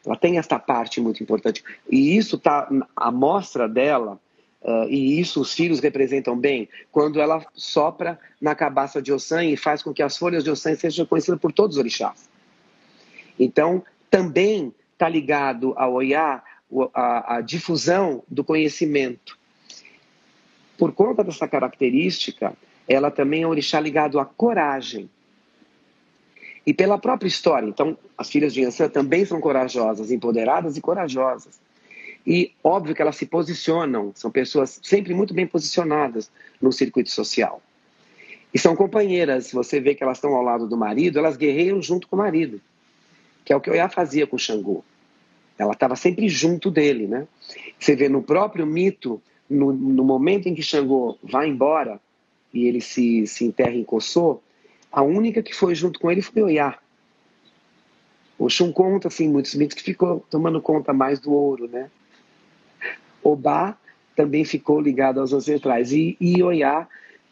Ela 0.05 0.17
tem 0.17 0.39
esta 0.39 0.59
parte 0.59 1.01
muito 1.01 1.23
importante. 1.23 1.63
E 1.91 2.17
isso 2.17 2.37
está, 2.37 2.69
a 2.97 3.11
mostra 3.11 3.69
dela, 3.69 4.19
uh, 4.63 4.89
e 4.89 5.21
isso 5.21 5.41
os 5.41 5.53
filhos 5.53 5.81
representam 5.81 6.37
bem, 6.37 6.69
quando 6.91 7.21
ela 7.21 7.45
sopra 7.55 8.19
na 8.41 8.55
cabaça 8.55 9.01
de 9.01 9.13
Ossan 9.13 9.45
e 9.45 9.57
faz 9.57 9.83
com 9.83 9.93
que 9.93 10.03
as 10.03 10.17
folhas 10.17 10.45
de 10.45 10.51
Ossan 10.51 10.75
sejam 10.75 11.07
conhecidas 11.07 11.41
por 11.41 11.53
todos 11.53 11.77
os 11.77 11.81
orixás. 11.81 12.29
Então, 13.39 13.85
também 14.11 14.75
está 14.93 15.09
ligado 15.09 15.75
ao 15.77 15.95
Oiá, 15.95 16.43
a, 16.95 17.37
a 17.37 17.41
difusão 17.41 18.23
do 18.29 18.45
conhecimento. 18.45 19.39
Por 20.77 20.93
conta 20.93 21.25
dessa 21.25 21.49
característica, 21.49 22.53
ela 22.87 23.11
também 23.11 23.43
é 23.43 23.47
um 23.47 23.51
orixá 23.51 23.81
ligado 23.81 24.19
à 24.19 24.25
coragem. 24.25 25.09
E 26.67 26.75
pela 26.75 26.99
própria 26.99 27.29
história, 27.29 27.67
então, 27.67 27.97
as 28.17 28.29
filhas 28.29 28.53
de 28.53 28.61
Yansan 28.61 28.89
também 28.89 29.25
são 29.25 29.41
corajosas, 29.41 30.11
empoderadas 30.11 30.77
e 30.77 30.81
corajosas. 30.81 31.59
E 32.27 32.53
óbvio 32.63 32.95
que 32.95 33.03
elas 33.03 33.17
se 33.17 33.27
posicionam, 33.27 34.13
são 34.15 34.31
pessoas 34.31 34.79
sempre 34.83 35.15
muito 35.15 35.33
bem 35.33 35.47
posicionadas 35.47 36.31
no 36.61 36.73
circuito 36.73 37.11
social. 37.11 37.63
E 38.53 38.59
são 38.59 38.77
companheiras, 38.77 39.53
você 39.53 39.81
vê 39.81 39.95
que 39.95 40.03
elas 40.03 40.19
estão 40.19 40.35
ao 40.35 40.43
lado 40.43 40.67
do 40.67 40.77
marido, 40.77 41.19
elas 41.19 41.37
guerreiam 41.37 41.81
junto 41.83 42.09
com 42.09 42.17
o 42.17 42.19
marido 42.19 42.61
que 43.49 43.53
é 43.55 43.57
o 43.57 43.63
que 43.63 43.71
Oiá 43.71 43.89
fazia 43.89 44.27
com 44.27 44.37
Xangô. 44.37 44.85
Ela 45.57 45.73
estava 45.73 45.97
sempre 45.97 46.29
junto 46.29 46.71
dele, 46.71 47.07
né? 47.07 47.27
Você 47.81 47.97
vê 47.97 48.07
no 48.07 48.23
próprio 48.23 48.67
mito, 48.67 49.23
no, 49.49 49.73
no, 49.73 50.05
momento 50.05 50.47
em 50.47 50.55
que 50.55 50.61
Xangô 50.61 51.17
vai 51.23 51.49
embora 51.49 51.99
e 52.53 52.67
ele 52.67 52.83
se, 52.83 53.27
se 53.27 53.47
enterra 53.47 53.73
em 53.73 53.83
Kossô, 53.83 54.41
a 54.93 55.01
única 55.01 55.43
que 55.43 55.55
foi 55.55 55.75
junto 55.75 55.99
com 55.99 56.11
ele 56.11 56.21
foi 56.21 56.43
Oiá. 56.43 56.79
O 58.39 58.51
Xun 58.51 58.71
conta, 58.71 59.09
assim, 59.09 59.31
muitos 59.31 59.55
mitos 59.55 59.75
que 59.79 59.83
ficou 59.83 60.23
tomando 60.29 60.61
conta 60.61 60.93
mais 60.93 61.19
do 61.19 61.33
ouro, 61.33 61.67
né? 61.69 61.91
Obá 63.23 63.77
também 64.17 64.45
ficou 64.45 64.81
ligado 64.81 65.21
aos 65.21 65.33
ancestrais. 65.33 65.93
E, 65.93 66.17
e 66.21 66.43
Oiá 66.43 66.89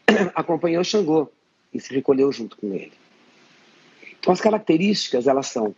acompanhou 0.35 0.83
Xangô 0.83 1.29
e 1.73 1.79
se 1.79 1.93
recolheu 1.93 2.31
junto 2.31 2.57
com 2.57 2.73
ele. 2.73 2.93
Então, 4.19 4.33
as 4.33 4.41
características, 4.41 5.27
elas 5.27 5.47
são 5.47 5.75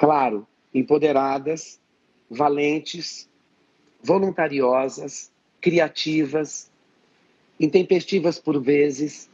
Claro, 0.00 0.46
empoderadas, 0.72 1.78
valentes, 2.30 3.28
voluntariosas, 4.02 5.30
criativas, 5.60 6.70
intempestivas 7.60 8.38
por 8.38 8.62
vezes, 8.62 9.28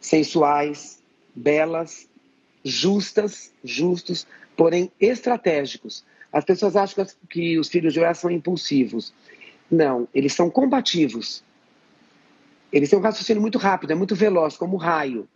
sensuais, 0.00 1.00
belas, 1.36 2.08
justas, 2.64 3.54
justos, 3.62 4.26
porém 4.56 4.90
estratégicos. 5.00 6.04
As 6.32 6.44
pessoas 6.44 6.74
acham 6.74 7.06
que 7.30 7.56
os 7.56 7.68
filhos 7.68 7.94
de 7.94 8.00
Oé 8.00 8.12
são 8.12 8.28
impulsivos. 8.28 9.14
Não, 9.70 10.08
eles 10.14 10.32
são 10.32 10.50
combativos. 10.50 11.42
Eles 12.72 12.90
têm 12.90 12.98
um 12.98 13.02
raciocínio 13.02 13.40
muito 13.40 13.58
rápido, 13.58 13.92
é 13.92 13.94
muito 13.94 14.14
veloz, 14.14 14.56
como 14.56 14.76
o 14.76 14.78
raio. 14.78 15.28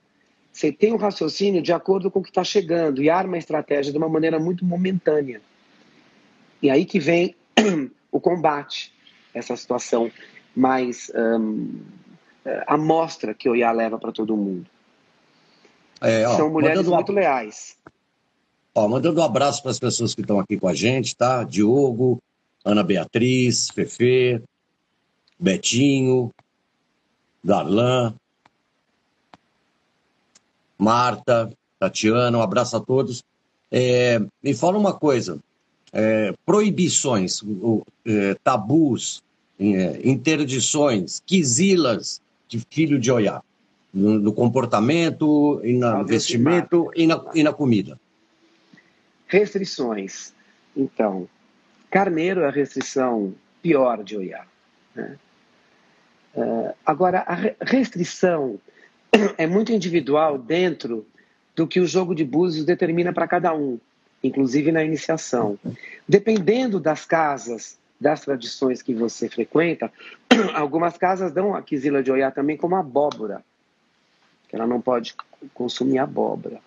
Você 0.52 0.70
tem 0.70 0.92
um 0.92 0.96
raciocínio 0.96 1.62
de 1.62 1.72
acordo 1.72 2.10
com 2.10 2.20
o 2.20 2.22
que 2.22 2.28
está 2.28 2.44
chegando 2.44 3.02
e 3.02 3.08
arma 3.08 3.36
a 3.36 3.38
estratégia 3.38 3.90
de 3.90 3.98
uma 3.98 4.08
maneira 4.08 4.38
muito 4.38 4.64
momentânea. 4.64 5.40
E 6.60 6.70
aí 6.70 6.84
que 6.84 7.00
vem 7.00 7.34
o 8.12 8.20
combate, 8.20 8.92
essa 9.34 9.56
situação 9.56 10.10
mais 10.54 11.10
um, 11.14 11.80
a 12.66 12.76
mostra 12.76 13.32
que 13.32 13.48
o 13.48 13.54
leva 13.54 13.98
para 13.98 14.12
todo 14.12 14.36
mundo. 14.36 14.66
É, 16.00 16.26
ó, 16.26 16.36
São 16.36 16.50
mulheres 16.50 16.86
muito 16.86 17.12
leais. 17.12 17.76
Ó, 18.74 18.88
mandando 18.88 19.20
um 19.20 19.24
abraço 19.24 19.62
para 19.62 19.70
as 19.70 19.78
pessoas 19.78 20.14
que 20.14 20.20
estão 20.20 20.38
aqui 20.38 20.58
com 20.58 20.68
a 20.68 20.74
gente, 20.74 21.14
tá? 21.16 21.44
Diogo, 21.44 22.18
Ana 22.64 22.82
Beatriz, 22.82 23.68
Fefe, 23.70 24.40
Betinho, 25.38 26.30
Darlan, 27.42 28.14
Marta, 30.78 31.50
Tatiana, 31.78 32.38
um 32.38 32.42
abraço 32.42 32.76
a 32.76 32.80
todos. 32.80 33.24
É, 33.70 34.20
me 34.42 34.54
fala 34.54 34.78
uma 34.78 34.92
coisa: 34.92 35.38
é, 35.92 36.34
proibições, 36.46 37.40
é, 38.04 38.34
tabus, 38.42 39.22
é, 39.58 40.00
interdições, 40.04 41.22
quisilas 41.26 42.20
de 42.48 42.64
filho 42.70 42.98
de 42.98 43.10
Oiá, 43.10 43.42
no, 43.92 44.18
no 44.18 44.32
comportamento, 44.32 45.60
e 45.64 45.72
no 45.72 46.04
vestimento 46.04 46.90
e 46.94 47.06
na, 47.06 47.24
e 47.34 47.42
na 47.42 47.52
comida. 47.52 47.98
Restrições. 49.26 50.32
Então, 50.76 51.28
carneiro 51.92 52.40
é 52.40 52.48
a 52.48 52.50
restrição 52.50 53.34
pior 53.62 54.02
de 54.02 54.16
Oiá. 54.16 54.46
Né? 54.94 55.18
Uh, 56.34 56.74
agora, 56.86 57.20
a 57.20 57.34
restrição 57.64 58.58
é 59.36 59.46
muito 59.46 59.72
individual 59.72 60.38
dentro 60.38 61.06
do 61.54 61.66
que 61.66 61.78
o 61.78 61.86
jogo 61.86 62.14
de 62.14 62.24
búzios 62.24 62.64
determina 62.64 63.12
para 63.12 63.28
cada 63.28 63.54
um, 63.54 63.78
inclusive 64.24 64.72
na 64.72 64.82
iniciação. 64.82 65.58
Dependendo 66.08 66.80
das 66.80 67.04
casas, 67.04 67.76
das 68.00 68.22
tradições 68.22 68.80
que 68.80 68.94
você 68.94 69.28
frequenta, 69.28 69.92
algumas 70.54 70.96
casas 70.96 71.30
dão 71.30 71.54
a 71.54 71.60
quisila 71.60 72.02
de 72.02 72.10
Oiá 72.10 72.30
também 72.30 72.56
como 72.56 72.74
abóbora, 72.74 73.44
que 74.48 74.56
ela 74.56 74.66
não 74.66 74.80
pode 74.80 75.14
consumir 75.52 75.98
abóbora. 75.98 76.58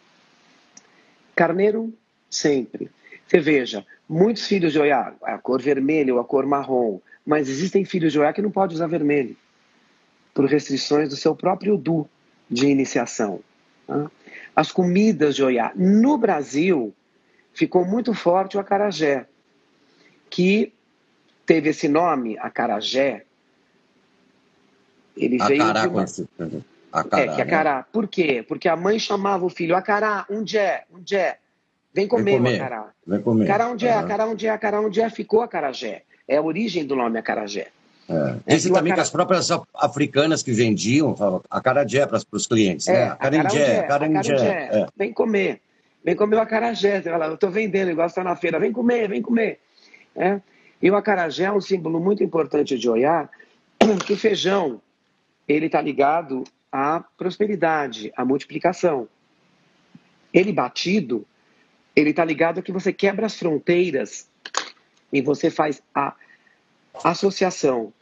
Carneiro, 1.35 1.91
sempre. 2.29 2.91
Você 3.27 3.39
veja, 3.39 3.85
muitos 4.07 4.47
filhos 4.47 4.71
de 4.71 4.79
Oiá, 4.79 5.13
a 5.23 5.38
cor 5.38 5.61
vermelha 5.61 6.13
ou 6.13 6.19
a 6.19 6.25
cor 6.25 6.45
marrom, 6.45 6.99
mas 7.25 7.49
existem 7.49 7.83
filhos 7.83 8.11
de 8.11 8.19
Oiá 8.19 8.31
que 8.31 8.41
não 8.41 8.51
podem 8.51 8.75
usar 8.75 8.88
vermelho, 8.88 9.35
por 10.33 10.45
restrições 10.45 11.09
do 11.09 11.15
seu 11.15 11.35
próprio 11.35 11.77
Du, 11.77 12.07
de 12.49 12.67
iniciação. 12.67 13.39
Tá? 13.88 14.11
As 14.55 14.71
comidas 14.71 15.35
de 15.35 15.43
Oiá. 15.43 15.71
No 15.75 16.17
Brasil, 16.17 16.93
ficou 17.53 17.83
muito 17.83 18.13
forte 18.13 18.57
o 18.57 18.59
acarajé, 18.59 19.25
que 20.29 20.71
teve 21.45 21.69
esse 21.69 21.88
nome, 21.88 22.38
acarajé. 22.38 23.25
Ele 25.17 25.38
veio 25.38 25.63
Acará, 25.63 25.81
de 25.81 25.88
uma... 25.88 26.05
né? 26.39 26.61
Acará, 26.91 27.23
é, 27.23 27.27
que 27.27 27.38
né? 27.38 27.43
acará. 27.43 27.83
Por 27.83 28.07
quê? 28.07 28.43
Porque 28.47 28.67
a 28.67 28.75
mãe 28.75 28.99
chamava 28.99 29.45
o 29.45 29.49
filho, 29.49 29.75
acará, 29.75 30.25
onde 30.29 30.57
é? 30.57 30.83
Onde 30.93 31.15
é? 31.15 31.39
Vem 31.95 32.08
comer, 32.08 32.23
Vem 32.31 32.38
comer. 32.38 32.55
acará. 32.62 32.91
Vem 33.08 33.21
comer. 33.21 33.45
É? 33.45 33.51
Aham. 33.51 33.55
Acará 33.55 34.25
onde 34.27 34.45
é? 34.47 34.49
Acará 34.51 34.81
onde 34.81 35.01
é? 35.01 35.10
Ficou 35.10 35.41
acarajé. 35.41 36.03
É 36.27 36.36
a 36.38 36.41
origem 36.41 36.86
do 36.86 36.95
nome 36.95 37.17
acarajé. 37.17 37.67
É. 38.10 38.13
É, 38.45 38.55
Dizem 38.55 38.71
também 38.73 38.93
que 38.93 38.99
as 38.99 39.10
próprias 39.10 39.49
af- 39.49 39.63
africanas 39.73 40.43
que 40.43 40.51
vendiam 40.51 41.15
acarajé 41.49 42.05
para 42.05 42.19
os 42.31 42.45
clientes, 42.45 42.86
né? 42.88 43.05
Acarajé, 43.05 43.79
acarajé. 43.79 44.69
É. 44.71 44.88
Vem 44.95 45.13
comer. 45.13 45.62
Vem 46.03 46.15
comer 46.15 46.36
o 46.36 46.41
acarajé. 46.41 47.01
Você 47.01 47.10
fala, 47.10 47.27
eu 47.27 47.36
estou 47.36 47.49
vendendo, 47.49 47.89
igual 47.89 48.08
está 48.08 48.23
na 48.23 48.36
feira. 48.36 48.60
Vem 48.60 48.71
comer, 48.71 49.08
vem 49.08 49.21
comer. 49.21 49.60
É. 50.15 50.39
E 50.81 50.91
o 50.91 50.95
acarajé 50.95 51.45
é 51.45 51.51
um 51.51 51.62
símbolo 51.62 51.99
muito 51.99 52.21
importante 52.23 52.77
de 52.77 52.89
Oiá, 52.89 53.27
que 54.05 54.13
o 54.13 54.17
feijão 54.17 54.81
ele 55.47 55.67
está 55.67 55.81
ligado 55.81 56.43
à 56.71 57.03
prosperidade, 57.17 58.12
à 58.15 58.25
multiplicação. 58.25 59.08
Ele 60.34 60.51
batido, 60.51 61.25
ele 61.95 62.10
está 62.10 62.25
ligado 62.25 62.60
a 62.60 62.62
que 62.62 62.71
você 62.71 62.91
quebra 62.91 63.25
as 63.25 63.38
fronteiras 63.38 64.29
e 65.12 65.21
você 65.21 65.49
faz 65.49 65.81
a 65.93 66.15
associação. 67.03 67.93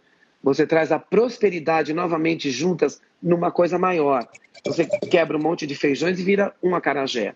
Você 0.42 0.68
traz 0.68 0.92
a 0.92 1.00
prosperidade 1.00 1.94
novamente 1.94 2.50
juntas 2.52 3.02
numa 3.22 3.52
coisa 3.52 3.78
maior. 3.78 4.28
Você 4.66 4.86
quebra 4.86 5.38
um 5.38 5.42
monte 5.42 5.66
de 5.66 5.76
feijões 5.76 6.20
e 6.20 6.24
vira 6.24 6.54
um 6.62 6.76
acarajé. 6.76 7.36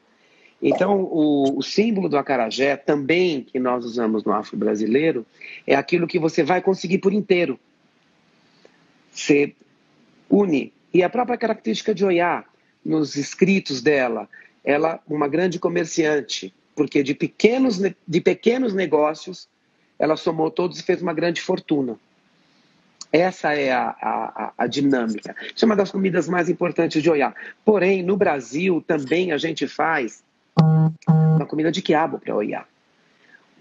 Então, 0.62 1.02
o, 1.02 1.60
o 1.60 1.62
símbolo 1.62 2.10
do 2.10 2.18
acarajé, 2.18 2.76
também 2.76 3.44
que 3.44 3.60
nós 3.60 3.86
usamos 3.86 4.24
no 4.24 4.34
afro-brasileiro, 4.34 5.26
é 5.66 5.76
aquilo 5.76 6.08
que 6.08 6.18
você 6.18 6.44
vai 6.44 6.62
conseguir 6.62 6.98
por 6.98 7.14
inteiro. 7.14 7.60
Você 9.12 9.54
une. 10.30 10.74
E 10.94 11.04
a 11.04 11.10
própria 11.10 11.38
característica 11.38 11.94
de 11.94 12.04
Oiá, 12.04 12.44
nos 12.84 13.16
escritos 13.16 13.82
dela, 13.82 14.28
ela 14.68 15.00
uma 15.08 15.30
grande 15.30 15.58
comerciante, 15.60 16.54
porque 16.76 17.02
de 17.02 17.14
pequenos, 17.14 17.80
de 17.80 18.20
pequenos 18.22 18.74
negócios, 18.74 19.48
ela 19.98 20.18
somou 20.18 20.52
todos 20.52 20.78
e 20.78 20.84
fez 20.84 21.02
uma 21.02 21.14
grande 21.14 21.40
fortuna. 21.42 21.98
Essa 23.10 23.54
é 23.54 23.72
a, 23.72 23.96
a, 24.02 24.44
a- 24.46 24.54
a 24.58 24.68
dinâmica. 24.68 25.34
Isso 25.56 25.64
é 25.64 25.66
uma 25.66 25.76
das 25.78 25.90
comidas 25.90 26.28
mais 26.28 26.50
importantes 26.50 27.02
de 27.02 27.10
Oiá. 27.10 27.34
Porém, 27.64 28.04
no 28.04 28.18
Brasil 28.18 28.84
também 28.86 29.32
a 29.32 29.38
gente 29.38 29.66
faz 29.70 30.22
uma 31.08 31.46
comida 31.46 31.72
de 31.72 31.82
quiabo 31.82 32.20
para 32.20 32.36
Oiá. 32.36 32.66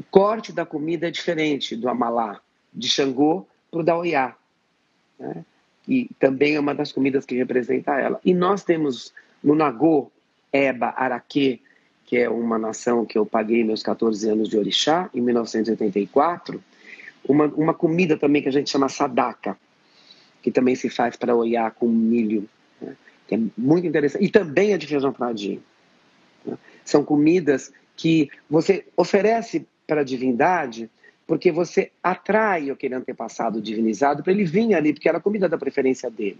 O 0.00 0.02
corte 0.10 0.50
da 0.52 0.66
comida 0.66 1.06
é 1.06 1.10
diferente 1.12 1.76
do 1.76 1.88
amalá, 1.88 2.40
de 2.74 2.88
Xangô 2.88 3.46
para 3.70 3.80
o 3.80 3.84
da 3.84 3.96
Oiá. 3.96 4.34
né? 5.20 5.44
E 5.88 6.10
também 6.18 6.56
é 6.56 6.60
uma 6.60 6.74
das 6.74 6.90
comidas 6.90 7.24
que 7.24 7.36
representa 7.36 7.92
ela. 7.94 8.20
E 8.24 8.34
nós 8.34 8.64
temos 8.64 9.14
no 9.42 9.54
Nagô, 9.54 10.10
Eba, 10.52 10.94
Araquê, 10.96 11.60
que 12.04 12.16
é 12.16 12.28
uma 12.28 12.58
nação 12.58 13.04
que 13.04 13.18
eu 13.18 13.26
paguei 13.26 13.64
meus 13.64 13.82
14 13.82 14.28
anos 14.28 14.48
de 14.48 14.56
orixá, 14.56 15.10
em 15.12 15.20
1984, 15.20 16.62
uma, 17.28 17.46
uma 17.46 17.74
comida 17.74 18.16
também 18.16 18.40
que 18.40 18.48
a 18.48 18.52
gente 18.52 18.70
chama 18.70 18.88
sadaka, 18.88 19.58
que 20.40 20.50
também 20.50 20.76
se 20.76 20.88
faz 20.88 21.16
para 21.16 21.34
Oiá 21.34 21.70
com 21.70 21.88
milho, 21.88 22.48
né? 22.80 22.96
que 23.26 23.34
é 23.34 23.38
muito 23.58 23.86
interessante. 23.86 24.24
E 24.24 24.28
também 24.28 24.72
é 24.72 24.78
de 24.78 24.86
feijão 24.86 25.12
pradinho. 25.12 25.62
né? 26.44 26.56
São 26.84 27.04
comidas 27.04 27.72
que 27.96 28.30
você 28.48 28.86
oferece 28.96 29.66
para 29.86 30.02
a 30.02 30.04
divindade 30.04 30.88
porque 31.26 31.50
você 31.50 31.90
atrai 32.02 32.70
aquele 32.70 32.94
antepassado 32.94 33.60
divinizado 33.60 34.22
para 34.22 34.32
ele 34.32 34.44
vir 34.44 34.74
ali, 34.74 34.92
porque 34.92 35.08
era 35.08 35.18
a 35.18 35.20
comida 35.20 35.48
da 35.48 35.58
preferência 35.58 36.08
dele. 36.08 36.38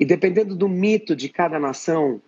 E 0.00 0.04
dependendo 0.04 0.56
do 0.56 0.68
mito 0.68 1.14
de 1.14 1.28
cada 1.28 1.58
nação 1.58 2.20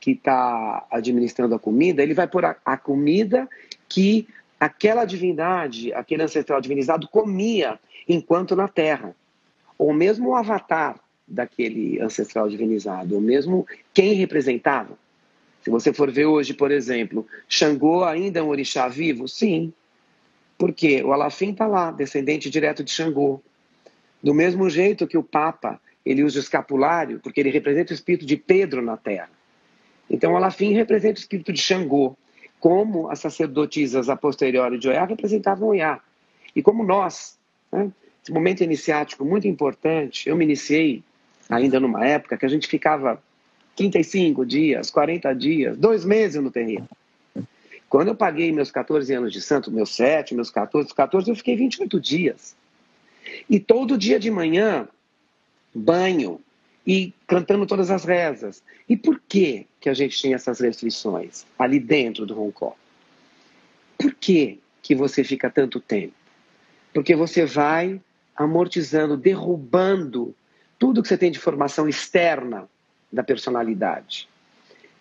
que 0.00 0.12
está 0.12 0.86
administrando 0.90 1.54
a 1.54 1.58
comida, 1.58 2.02
ele 2.02 2.14
vai 2.14 2.26
pôr 2.26 2.44
a, 2.46 2.56
a 2.64 2.76
comida 2.76 3.46
que 3.86 4.26
aquela 4.58 5.04
divindade, 5.04 5.92
aquele 5.92 6.22
ancestral 6.22 6.60
divinizado 6.60 7.06
comia 7.06 7.78
enquanto 8.08 8.56
na 8.56 8.66
Terra. 8.66 9.14
Ou 9.78 9.92
mesmo 9.92 10.30
o 10.30 10.34
avatar 10.34 10.98
daquele 11.28 12.00
ancestral 12.00 12.48
divinizado, 12.48 13.14
ou 13.14 13.20
mesmo 13.20 13.66
quem 13.94 14.14
representava. 14.14 14.98
Se 15.62 15.70
você 15.70 15.92
for 15.92 16.10
ver 16.10 16.24
hoje, 16.24 16.54
por 16.54 16.70
exemplo, 16.70 17.26
Xangô 17.48 18.02
ainda 18.04 18.40
é 18.40 18.42
um 18.42 18.48
orixá 18.48 18.88
vivo? 18.88 19.28
Sim. 19.28 19.72
Porque 20.58 21.02
o 21.02 21.12
Alafim 21.12 21.52
está 21.52 21.66
lá, 21.66 21.90
descendente 21.90 22.50
direto 22.50 22.82
de 22.82 22.90
Xangô. 22.90 23.40
Do 24.22 24.34
mesmo 24.34 24.68
jeito 24.68 25.06
que 25.06 25.16
o 25.16 25.22
Papa, 25.22 25.80
ele 26.04 26.24
usa 26.24 26.38
o 26.38 26.42
escapulário, 26.42 27.20
porque 27.20 27.40
ele 27.40 27.50
representa 27.50 27.92
o 27.92 27.94
espírito 27.94 28.26
de 28.26 28.36
Pedro 28.36 28.82
na 28.82 28.96
Terra. 28.96 29.30
Então, 30.10 30.32
o 30.32 30.36
Alafim 30.36 30.72
representa 30.72 31.18
o 31.18 31.22
espírito 31.22 31.52
de 31.52 31.60
Xangô, 31.60 32.16
como 32.58 33.08
as 33.08 33.20
sacerdotisas 33.20 34.08
a 34.08 34.16
posteriori 34.16 34.78
de 34.78 34.88
Oiá 34.88 35.04
representavam 35.04 35.68
Oiá. 35.68 36.00
E 36.54 36.60
como 36.60 36.84
nós, 36.84 37.38
né? 37.72 37.90
esse 38.22 38.32
momento 38.32 38.64
iniciático 38.64 39.24
muito 39.24 39.46
importante, 39.46 40.28
eu 40.28 40.36
me 40.36 40.44
iniciei 40.44 41.02
ainda 41.48 41.78
numa 41.78 42.04
época 42.04 42.36
que 42.36 42.44
a 42.44 42.48
gente 42.48 42.66
ficava 42.66 43.22
35 43.76 44.44
dias, 44.44 44.90
40 44.90 45.32
dias, 45.34 45.76
dois 45.76 46.04
meses 46.04 46.42
no 46.42 46.50
terreno. 46.50 46.88
Quando 47.88 48.08
eu 48.08 48.14
paguei 48.14 48.52
meus 48.52 48.70
14 48.70 49.12
anos 49.14 49.32
de 49.32 49.40
santo, 49.40 49.70
meus 49.70 49.94
7, 49.96 50.34
meus 50.34 50.50
14, 50.50 50.94
14, 50.94 51.30
eu 51.30 51.36
fiquei 51.36 51.56
28 51.56 51.98
dias. 51.98 52.54
E 53.48 53.58
todo 53.58 53.98
dia 53.98 54.18
de 54.18 54.30
manhã, 54.30 54.88
banho 55.74 56.40
e 56.86 57.12
cantando 57.26 57.66
todas 57.66 57.90
as 57.90 58.04
rezas. 58.04 58.62
E 58.88 58.96
por 58.96 59.20
que, 59.28 59.66
que 59.80 59.88
a 59.88 59.94
gente 59.94 60.16
tinha 60.16 60.36
essas 60.36 60.60
restrições 60.60 61.46
ali 61.58 61.78
dentro 61.78 62.26
do 62.26 62.40
Hong 62.40 62.52
Kong? 62.52 62.74
Por 63.98 64.14
que, 64.14 64.58
que 64.82 64.94
você 64.94 65.22
fica 65.22 65.50
tanto 65.50 65.80
tempo? 65.80 66.14
Porque 66.92 67.14
você 67.14 67.44
vai 67.44 68.00
amortizando, 68.34 69.16
derrubando 69.16 70.34
tudo 70.78 71.02
que 71.02 71.08
você 71.08 71.18
tem 71.18 71.30
de 71.30 71.38
formação 71.38 71.88
externa 71.88 72.68
da 73.12 73.22
personalidade. 73.22 74.28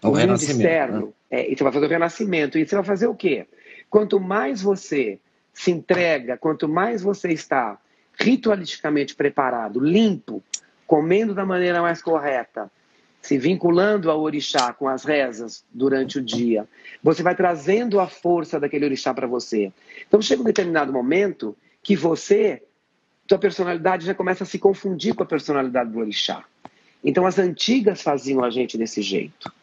O 0.02 0.08
mundo 0.08 0.18
renascimento, 0.18 0.60
externo. 0.60 1.14
É, 1.32 1.50
e 1.50 1.56
você 1.56 1.64
vai 1.64 1.74
fazer 1.74 1.86
o 1.86 1.90
renascimento. 1.90 2.58
E 2.58 2.68
você 2.68 2.76
vai 2.76 2.84
fazer 2.84 3.08
o 3.08 3.16
quê? 3.16 3.48
Quanto 3.90 4.20
mais 4.20 4.62
você 4.62 5.20
se 5.54 5.72
entrega, 5.72 6.38
quanto 6.38 6.68
mais 6.68 7.02
você 7.02 7.30
está 7.30 7.80
ritualisticamente 8.20 9.16
preparado, 9.16 9.80
limpo, 9.80 10.44
comendo 10.90 11.36
da 11.36 11.46
maneira 11.46 11.84
mais 11.84 12.02
correta, 12.02 12.72
se 13.22 13.38
vinculando 13.38 14.10
ao 14.10 14.20
orixá 14.20 14.74
com 14.74 14.88
as 14.90 15.04
rezas 15.04 15.64
durante 15.72 16.18
o 16.18 16.22
dia, 16.22 16.68
você 17.04 17.22
vai 17.22 17.36
trazendo 17.36 18.00
a 18.00 18.08
força 18.08 18.60
daquele 18.60 18.86
orixá 18.86 19.14
para 19.14 19.28
você. 19.28 19.72
Então 20.08 20.20
chega 20.20 20.42
um 20.42 20.46
determinado 20.46 20.92
momento 20.92 21.56
que 21.84 21.96
você, 21.96 22.64
tua 23.28 23.38
personalidade 23.38 24.04
já 24.04 24.16
começa 24.16 24.44
a 24.44 24.48
se 24.48 24.58
confundir 24.58 25.14
com 25.14 25.22
a 25.22 25.28
personalidade 25.28 25.92
do 25.92 26.00
orixá. 26.00 26.44
Então 27.04 27.24
as 27.24 27.38
antigas 27.38 28.02
faziam 28.02 28.44
a 28.44 28.50
gente 28.50 28.76
desse 28.76 29.04
jeito. 29.04 29.54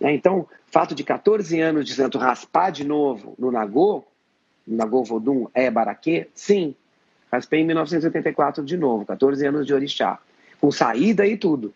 Né? 0.00 0.14
Então, 0.14 0.48
fato 0.68 0.94
de 0.94 1.04
14 1.04 1.60
anos 1.60 1.84
de 1.84 1.92
santo 1.92 2.16
raspar 2.16 2.70
de 2.70 2.82
novo 2.82 3.34
no 3.38 3.52
Nagô, 3.52 4.02
no 4.66 4.78
Nagô 4.78 5.04
Vodum 5.04 5.48
é 5.52 5.70
Baraquê, 5.70 6.30
sim. 6.32 6.74
Raspei 7.30 7.60
em 7.60 7.66
1984 7.66 8.64
de 8.64 8.78
novo, 8.78 9.04
14 9.04 9.46
anos 9.46 9.66
de 9.66 9.74
orixá, 9.74 10.18
com 10.62 10.70
saída 10.70 11.26
e 11.26 11.36
tudo. 11.36 11.74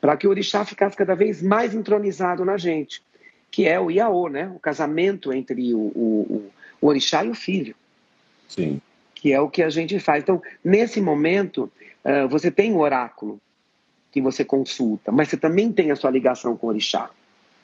Para 0.00 0.16
que 0.16 0.24
o 0.24 0.30
orixá 0.30 0.64
ficasse 0.64 0.96
cada 0.96 1.16
vez 1.16 1.42
mais 1.42 1.74
entronizado 1.74 2.44
na 2.44 2.56
gente, 2.56 3.02
que 3.50 3.66
é 3.66 3.78
o 3.78 3.90
Iaô, 3.90 4.28
né? 4.28 4.50
o 4.54 4.60
casamento 4.60 5.32
entre 5.32 5.74
o, 5.74 5.78
o, 5.78 6.50
o 6.80 6.86
orixá 6.86 7.24
e 7.24 7.28
o 7.28 7.34
filho 7.34 7.74
Sim. 8.48 8.80
que 9.14 9.32
é 9.32 9.40
o 9.40 9.50
que 9.50 9.62
a 9.64 9.68
gente 9.68 9.98
faz. 9.98 10.22
Então, 10.22 10.40
nesse 10.64 11.00
momento, 11.00 11.70
uh, 12.04 12.28
você 12.28 12.52
tem 12.52 12.72
o 12.72 12.78
oráculo 12.78 13.40
que 14.12 14.20
você 14.20 14.44
consulta, 14.44 15.10
mas 15.10 15.28
você 15.28 15.36
também 15.36 15.72
tem 15.72 15.90
a 15.90 15.96
sua 15.96 16.10
ligação 16.10 16.56
com 16.56 16.68
o 16.68 16.70
orixá. 16.70 17.10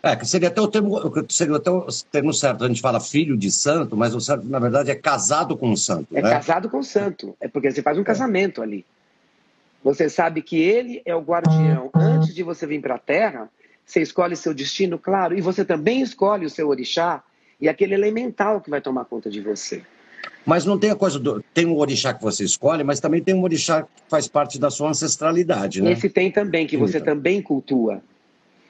É, 0.03 0.17
que 0.17 0.27
seria 0.27 0.49
até 0.49 0.61
o 0.61 0.69
termo, 0.69 0.97
seria 1.29 1.57
até 1.57 1.71
o 1.71 1.87
termo 2.11 2.33
certo. 2.33 2.65
A 2.65 2.69
gente 2.69 2.81
fala 2.81 3.01
filho 3.01 3.37
de 3.37 3.51
santo, 3.51 3.97
mas 3.97 4.15
o 4.15 4.21
certo, 4.21 4.47
na 4.47 4.59
verdade, 4.59 4.91
é 4.91 4.95
casado 4.95 5.57
com 5.57 5.71
o 5.71 5.77
santo. 5.77 6.17
É 6.17 6.23
né? 6.23 6.31
casado 6.31 6.69
com 6.71 6.79
o 6.79 6.85
santo. 6.85 7.37
É 7.41 7.47
porque 7.47 7.71
você 7.71 7.83
faz 7.83 7.99
um 7.99 8.05
casamento 8.05 8.63
ali. 8.63 8.85
Você 9.89 10.11
sabe 10.11 10.43
que 10.43 10.61
ele 10.61 11.01
é 11.07 11.17
o 11.17 11.21
guardião. 11.23 11.91
Antes 11.95 12.35
de 12.35 12.43
você 12.43 12.67
vir 12.67 12.79
para 12.79 12.97
a 12.97 12.99
Terra, 12.99 13.49
você 13.87 14.03
escolhe 14.03 14.37
seu 14.37 14.53
destino, 14.53 14.99
claro, 14.99 15.35
e 15.35 15.41
você 15.41 15.65
também 15.65 16.03
escolhe 16.03 16.45
o 16.45 16.51
seu 16.51 16.69
orixá 16.69 17.25
e 17.59 17.71
aquele 17.71 17.95
elemental 17.95 18.61
que 18.61 18.69
vai 18.69 18.83
tomar 18.83 19.07
conta 19.07 19.31
de 19.31 19.41
você. 19.41 19.81
Mas 20.45 20.67
não 20.67 20.79
tem 20.79 20.91
a 20.91 20.95
coisa 20.95 21.19
do. 21.19 21.43
Tem 21.55 21.65
um 21.65 21.75
orixá 21.79 22.13
que 22.13 22.23
você 22.23 22.45
escolhe, 22.45 22.85
mas 22.85 23.01
também 23.01 23.23
tem 23.23 23.35
um 23.35 23.43
orixá 23.43 23.83
que 23.83 23.89
faz 24.11 24.29
parte 24.29 24.61
da 24.61 24.69
sua 24.69 24.91
ancestralidade, 24.91 25.81
né? 25.81 25.93
Esse 25.93 26.11
tem 26.11 26.31
também, 26.31 26.67
que 26.67 26.77
você 26.77 26.99
Então. 26.99 27.15
também 27.15 27.41
cultua. 27.41 28.03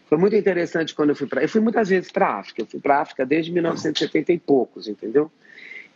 Foi 0.08 0.18
muito 0.18 0.36
interessante 0.36 0.94
quando 0.94 1.08
eu 1.08 1.16
fui 1.16 1.26
para. 1.26 1.42
Eu 1.42 1.48
fui 1.48 1.60
muitas 1.60 1.88
vezes 1.88 2.12
para 2.12 2.28
a 2.28 2.38
África. 2.38 2.62
Eu 2.62 2.66
fui 2.66 2.78
para 2.78 2.98
a 2.98 3.00
África 3.00 3.26
desde 3.26 3.50
1970 3.50 4.32
e 4.32 4.38
poucos, 4.38 4.86
entendeu? 4.86 5.32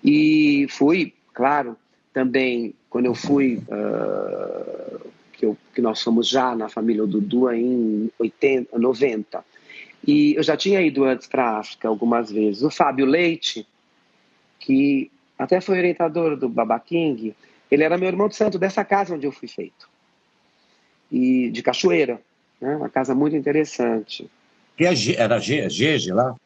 E 0.03 0.67
fui, 0.69 1.15
claro, 1.33 1.77
também 2.13 2.75
quando 2.93 3.07
eu 3.07 3.15
fui. 3.15 3.57
Uh, 3.57 5.11
que, 5.33 5.47
eu, 5.47 5.57
que 5.75 5.81
nós 5.81 6.01
fomos 6.01 6.29
já 6.29 6.55
na 6.55 6.69
família 6.69 7.05
Dudu 7.05 7.51
em 7.51 8.09
80, 8.19 8.79
90. 8.79 9.45
E 10.07 10.35
eu 10.37 10.43
já 10.43 10.57
tinha 10.57 10.81
ido 10.81 11.05
antes 11.05 11.27
para 11.27 11.45
a 11.45 11.59
África 11.59 11.89
algumas 11.89 12.31
vezes. 12.31 12.63
O 12.63 12.71
Fábio 12.71 13.07
Leite, 13.07 13.67
que 14.61 15.11
até 15.37 15.61
foi 15.61 15.79
orientador 15.79 16.37
do 16.37 16.49
Baba 16.49 16.79
King, 16.79 17.35
ele 17.71 17.83
era 17.83 17.99
meu 17.99 18.09
irmão 18.09 18.29
de 18.29 18.37
santo 18.37 18.59
dessa 18.59 18.85
casa 18.85 19.15
onde 19.15 19.27
eu 19.27 19.33
fui 19.33 19.49
feito. 19.49 19.89
E 21.11 21.51
de 21.51 21.63
Cachoeira, 21.63 22.21
né? 22.61 22.77
uma 22.77 22.89
casa 22.89 23.13
muito 23.15 23.35
interessante. 23.35 24.31
Que 24.77 24.85
é, 24.85 24.93
era 25.17 25.41
Gege 25.41 26.13
lá? 26.13 26.37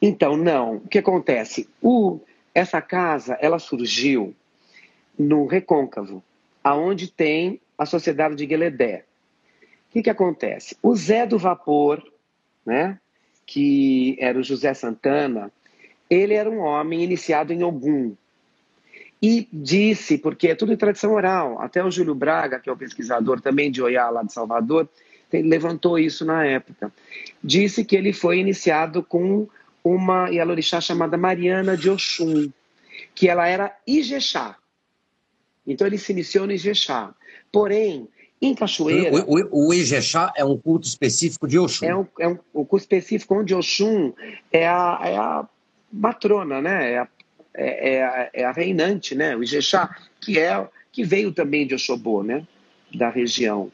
Então, 0.00 0.36
não. 0.36 0.76
O 0.76 0.88
que 0.88 0.98
acontece? 0.98 1.68
O, 1.82 2.20
essa 2.54 2.80
casa, 2.80 3.36
ela 3.40 3.58
surgiu 3.58 4.34
no 5.18 5.46
Recôncavo, 5.46 6.22
aonde 6.62 7.10
tem 7.10 7.60
a 7.76 7.86
Sociedade 7.86 8.36
de 8.36 8.46
Gueledé. 8.46 9.04
O 9.88 9.92
que, 9.92 10.02
que 10.02 10.10
acontece? 10.10 10.76
O 10.82 10.94
Zé 10.96 11.26
do 11.26 11.38
Vapor, 11.38 12.02
né, 12.66 12.98
que 13.46 14.16
era 14.18 14.38
o 14.38 14.42
José 14.42 14.74
Santana, 14.74 15.52
ele 16.08 16.34
era 16.34 16.50
um 16.50 16.60
homem 16.60 17.02
iniciado 17.02 17.52
em 17.52 17.62
Ogum. 17.62 18.14
E 19.22 19.48
disse, 19.52 20.18
porque 20.18 20.48
é 20.48 20.54
tudo 20.54 20.72
em 20.72 20.76
tradição 20.76 21.12
oral, 21.14 21.60
até 21.60 21.82
o 21.82 21.90
Júlio 21.90 22.14
Braga, 22.14 22.60
que 22.60 22.68
é 22.68 22.72
o 22.72 22.76
pesquisador 22.76 23.40
também 23.40 23.70
de 23.70 23.82
Oiá, 23.82 24.10
lá 24.10 24.22
de 24.22 24.32
Salvador, 24.32 24.88
levantou 25.32 25.98
isso 25.98 26.24
na 26.24 26.44
época. 26.44 26.92
Disse 27.42 27.84
que 27.84 27.96
ele 27.96 28.12
foi 28.12 28.38
iniciado 28.38 29.02
com 29.02 29.48
uma 29.82 30.28
Yalorixá 30.28 30.80
chamada 30.80 31.16
Mariana 31.16 31.76
de 31.76 31.90
Oxum, 31.90 32.50
que 33.14 33.28
ela 33.28 33.46
era 33.46 33.74
Ijexá. 33.86 34.56
Então 35.66 35.86
ele 35.86 35.98
se 35.98 36.12
iniciou 36.12 36.46
no 36.46 36.52
Ijexá. 36.52 37.14
Porém, 37.50 38.08
em 38.40 38.54
Cachoeira. 38.54 39.24
O, 39.26 39.40
o, 39.40 39.68
o 39.68 39.74
Ijexá 39.74 40.32
é 40.36 40.44
um 40.44 40.58
culto 40.58 40.86
específico 40.86 41.48
de 41.48 41.58
Oxum. 41.58 41.86
É 41.86 41.96
um, 41.96 42.06
é 42.18 42.28
um, 42.28 42.38
um 42.54 42.64
culto 42.64 42.82
específico 42.82 43.34
onde 43.34 43.54
Oxum 43.54 44.12
é 44.52 44.66
a, 44.66 45.00
é 45.02 45.16
a 45.16 45.48
matrona, 45.92 46.60
né? 46.60 46.92
É 46.92 46.98
a, 46.98 47.08
é, 47.54 47.94
é, 47.94 48.04
a, 48.04 48.30
é 48.32 48.44
a 48.44 48.52
reinante, 48.52 49.14
né? 49.14 49.36
O 49.36 49.42
Ijexá, 49.42 49.96
que, 50.20 50.38
é, 50.38 50.68
que 50.92 51.04
veio 51.04 51.32
também 51.32 51.66
de 51.66 51.74
Oxobô, 51.74 52.22
né? 52.22 52.46
Da 52.94 53.08
região. 53.08 53.70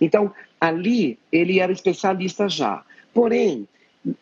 Então, 0.00 0.32
ali 0.60 1.18
ele 1.30 1.60
era 1.60 1.72
especialista 1.72 2.48
já. 2.48 2.84
Porém, 3.12 3.68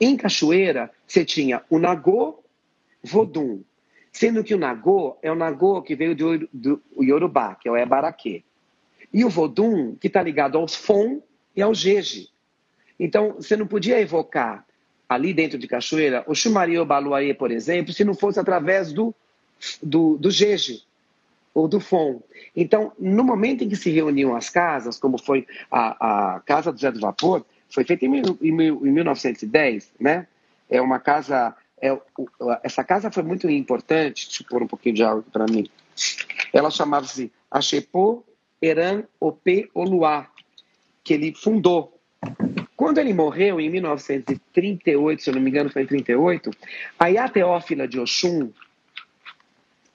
em 0.01 0.17
Cachoeira, 0.17 0.91
você 1.07 1.25
tinha 1.25 1.63
o 1.71 1.79
Nagô 1.79 2.43
Vodum, 3.03 3.61
sendo 4.17 4.43
que 4.43 4.55
o 4.55 4.59
Nagô 4.59 5.19
é 5.21 5.31
o 5.31 5.35
Nagô 5.35 5.83
que 5.83 5.95
veio 5.95 6.17
do, 6.17 6.49
do 6.51 6.83
Yorubá, 6.99 7.55
que 7.55 7.69
é 7.69 7.71
o 7.71 7.77
Ebaraquê. 7.77 8.43
E 9.13 9.23
o 9.27 9.29
Vodum, 9.29 9.95
que 9.95 10.07
está 10.07 10.23
ligado 10.23 10.57
aos 10.57 10.75
Fon 10.75 11.21
e 11.55 11.61
ao 11.61 11.75
Jeje. 11.75 12.31
Então, 12.99 13.35
você 13.35 13.55
não 13.59 13.67
podia 13.67 14.01
evocar 14.01 14.65
ali 15.07 15.35
dentro 15.35 15.59
de 15.59 15.69
Cachoeira 15.69 16.25
o 16.27 16.35
Xumaria 16.35 16.81
ou 16.81 16.87
Baluaê, 16.87 17.35
por 17.35 17.51
exemplo, 17.51 17.93
se 17.93 18.05
não 18.05 18.15
fosse 18.15 18.41
através 18.41 18.91
do, 18.91 19.15
do, 19.83 20.17
do 20.17 20.31
Jeje 20.31 20.83
ou 21.53 21.69
do 21.69 21.79
Fon. 21.79 22.23
Então, 22.57 22.93
no 22.99 23.23
momento 23.23 23.65
em 23.65 23.69
que 23.69 23.77
se 23.77 23.91
reuniam 23.91 24.35
as 24.35 24.49
casas, 24.49 24.99
como 24.99 25.19
foi 25.19 25.47
a, 25.71 26.37
a 26.37 26.41
Casa 26.41 26.73
do 26.73 26.81
Zé 26.81 26.91
do 26.91 27.01
Vapor, 27.01 27.45
foi 27.69 27.85
feita 27.85 28.07
em, 28.07 28.23
em, 28.41 28.49
em 28.49 28.93
1910, 28.93 29.93
né? 30.01 30.27
É 30.71 30.81
uma 30.81 30.99
casa 30.99 31.55
é, 31.81 31.99
essa 32.63 32.83
casa 32.83 33.11
foi 33.11 33.23
muito 33.23 33.49
importante, 33.51 34.27
deixa 34.27 34.43
eu 34.43 34.49
pôr 34.49 34.63
um 34.63 34.67
pouquinho 34.67 34.95
de 34.95 35.03
água 35.03 35.25
para 35.31 35.47
mim. 35.47 35.69
Ela 36.53 36.71
chamava-se 36.71 37.33
Achepô 37.51 38.25
Eran 38.61 39.05
Opê 39.21 39.69
Oluá, 39.75 40.29
que 41.05 41.15
ele 41.15 41.35
fundou. 41.35 41.99
Quando 42.77 42.99
ele 42.99 43.15
morreu, 43.15 43.61
em 43.61 43.71
1938, 43.71 45.23
se 45.23 45.31
eu 45.31 45.35
não 45.35 45.41
me 45.41 45.51
engano 45.51 45.71
foi 45.71 45.83
em 45.83 45.87
38, 45.87 46.51
a 46.99 47.09
Iateófila 47.09 47.89
de 47.89 47.99
Oxum, 47.99 48.51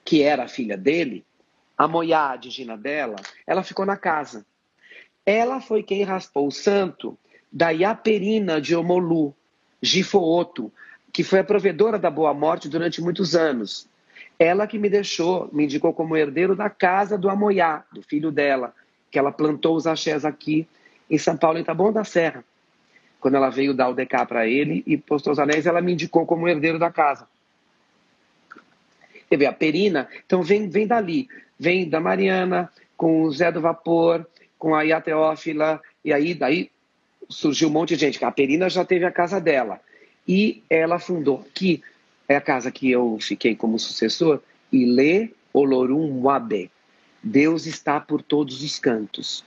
que 0.04 0.22
era 0.22 0.44
a 0.44 0.48
filha 0.48 0.76
dele, 0.76 1.24
a 1.76 1.86
Moiá, 1.86 2.36
de 2.36 2.50
Gina 2.50 2.76
dela, 2.76 3.16
ela 3.46 3.62
ficou 3.62 3.86
na 3.86 3.96
casa. 3.96 4.44
Ela 5.24 5.60
foi 5.60 5.82
quem 5.82 6.02
raspou 6.02 6.48
o 6.48 6.52
santo 6.52 7.16
da 7.52 7.70
Iaperina 7.70 8.60
de 8.60 8.74
Omolu, 8.74 9.34
Gifooto, 9.80 10.72
que 11.12 11.22
foi 11.22 11.40
a 11.40 11.44
provedora 11.44 11.98
da 11.98 12.10
Boa 12.10 12.32
Morte 12.32 12.68
durante 12.68 13.02
muitos 13.02 13.36
anos. 13.36 13.86
Ela 14.38 14.66
que 14.66 14.78
me 14.78 14.88
deixou, 14.88 15.48
me 15.52 15.64
indicou 15.64 15.92
como 15.92 16.16
herdeiro 16.16 16.56
da 16.56 16.70
casa 16.70 17.18
do 17.18 17.28
Amoiá, 17.28 17.84
do 17.92 18.02
filho 18.02 18.32
dela, 18.32 18.74
que 19.10 19.18
ela 19.18 19.30
plantou 19.30 19.76
os 19.76 19.86
axés 19.86 20.24
aqui 20.24 20.66
em 21.10 21.18
São 21.18 21.36
Paulo, 21.36 21.58
em 21.58 21.64
Taboão 21.64 21.92
da 21.92 22.02
Serra. 22.02 22.42
Quando 23.20 23.36
ela 23.36 23.50
veio 23.50 23.74
dar 23.74 23.90
o 23.90 23.94
DK 23.94 24.26
para 24.26 24.48
ele 24.48 24.82
e 24.86 24.96
postou 24.96 25.34
os 25.34 25.38
anéis, 25.38 25.66
ela 25.66 25.82
me 25.82 25.92
indicou 25.92 26.24
como 26.24 26.48
herdeiro 26.48 26.78
da 26.78 26.90
casa. 26.90 27.28
Vê, 29.30 29.46
a 29.46 29.52
Perina, 29.52 30.08
então 30.26 30.42
vem, 30.42 30.68
vem 30.68 30.86
dali, 30.86 31.28
vem 31.58 31.88
da 31.88 32.00
Mariana, 32.00 32.70
com 32.96 33.22
o 33.22 33.32
Zé 33.32 33.50
do 33.52 33.60
Vapor, 33.60 34.26
com 34.58 34.74
a 34.74 34.82
Iateófila, 34.82 35.80
e 36.04 36.12
aí 36.12 36.34
daí 36.34 36.70
surgiu 37.28 37.68
um 37.68 37.72
monte 37.72 37.94
de 37.94 38.00
gente. 38.00 38.22
A 38.24 38.30
Perina 38.30 38.68
já 38.68 38.84
teve 38.84 39.04
a 39.04 39.10
casa 39.10 39.40
dela 39.40 39.80
e 40.26 40.62
ela 40.70 40.98
fundou, 40.98 41.44
que 41.54 41.82
é 42.28 42.36
a 42.36 42.40
casa 42.40 42.70
que 42.70 42.90
eu 42.90 43.18
fiquei 43.20 43.54
como 43.54 43.78
sucessor, 43.78 44.40
Ile 44.72 45.34
Olorum 45.52 46.22
Wabe. 46.22 46.70
Deus 47.22 47.66
está 47.66 48.00
por 48.00 48.22
todos 48.22 48.62
os 48.62 48.78
cantos. 48.78 49.44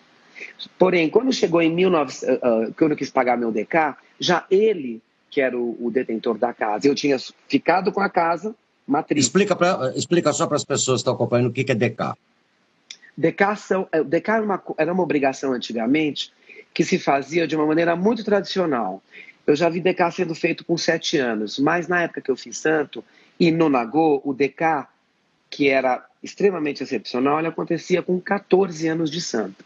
Porém, 0.77 1.09
quando 1.09 1.33
chegou 1.33 1.61
em 1.61 1.73
19, 1.73 2.13
uh, 2.13 2.69
uh, 2.69 2.73
quando 2.77 2.91
eu 2.91 2.97
quis 2.97 3.09
pagar 3.09 3.37
meu 3.37 3.51
DK, 3.51 3.95
já 4.19 4.45
ele, 4.49 5.01
que 5.29 5.41
era 5.41 5.57
o, 5.57 5.77
o 5.79 5.91
detentor 5.91 6.37
da 6.37 6.53
casa, 6.53 6.87
eu 6.87 6.95
tinha 6.95 7.17
ficado 7.47 7.91
com 7.91 8.01
a 8.01 8.09
casa 8.09 8.55
matriz. 8.87 9.25
Explica, 9.25 9.55
pra, 9.55 9.93
explica 9.95 10.31
só 10.31 10.45
para 10.47 10.57
as 10.57 10.65
pessoas 10.65 10.97
que 10.97 11.01
estão 11.01 11.13
acompanhando 11.13 11.49
o 11.49 11.53
que, 11.53 11.63
que 11.63 11.71
é 11.71 11.75
DK. 11.75 12.13
DK, 13.17 13.55
são, 13.57 13.87
é, 13.91 14.03
DK 14.03 14.29
era, 14.29 14.43
uma, 14.43 14.63
era 14.77 14.93
uma 14.93 15.03
obrigação 15.03 15.53
antigamente 15.53 16.31
que 16.73 16.83
se 16.83 16.99
fazia 16.99 17.47
de 17.47 17.55
uma 17.55 17.65
maneira 17.65 17.95
muito 17.95 18.23
tradicional. 18.23 19.01
Eu 19.45 19.55
já 19.55 19.69
vi 19.69 19.79
DK 19.79 20.11
sendo 20.11 20.33
feito 20.33 20.65
com 20.65 20.77
sete 20.77 21.17
anos, 21.17 21.59
mas 21.59 21.87
na 21.87 22.03
época 22.03 22.21
que 22.21 22.31
eu 22.31 22.35
fiz 22.35 22.57
santo, 22.57 23.03
e 23.39 23.51
no 23.51 23.69
Nagô, 23.69 24.21
o 24.23 24.33
DK, 24.33 24.87
que 25.49 25.69
era 25.69 26.03
extremamente 26.23 26.81
excepcional, 26.81 27.39
ele 27.39 27.47
acontecia 27.47 28.01
com 28.01 28.19
14 28.19 28.87
anos 28.87 29.11
de 29.11 29.21
santo. 29.21 29.63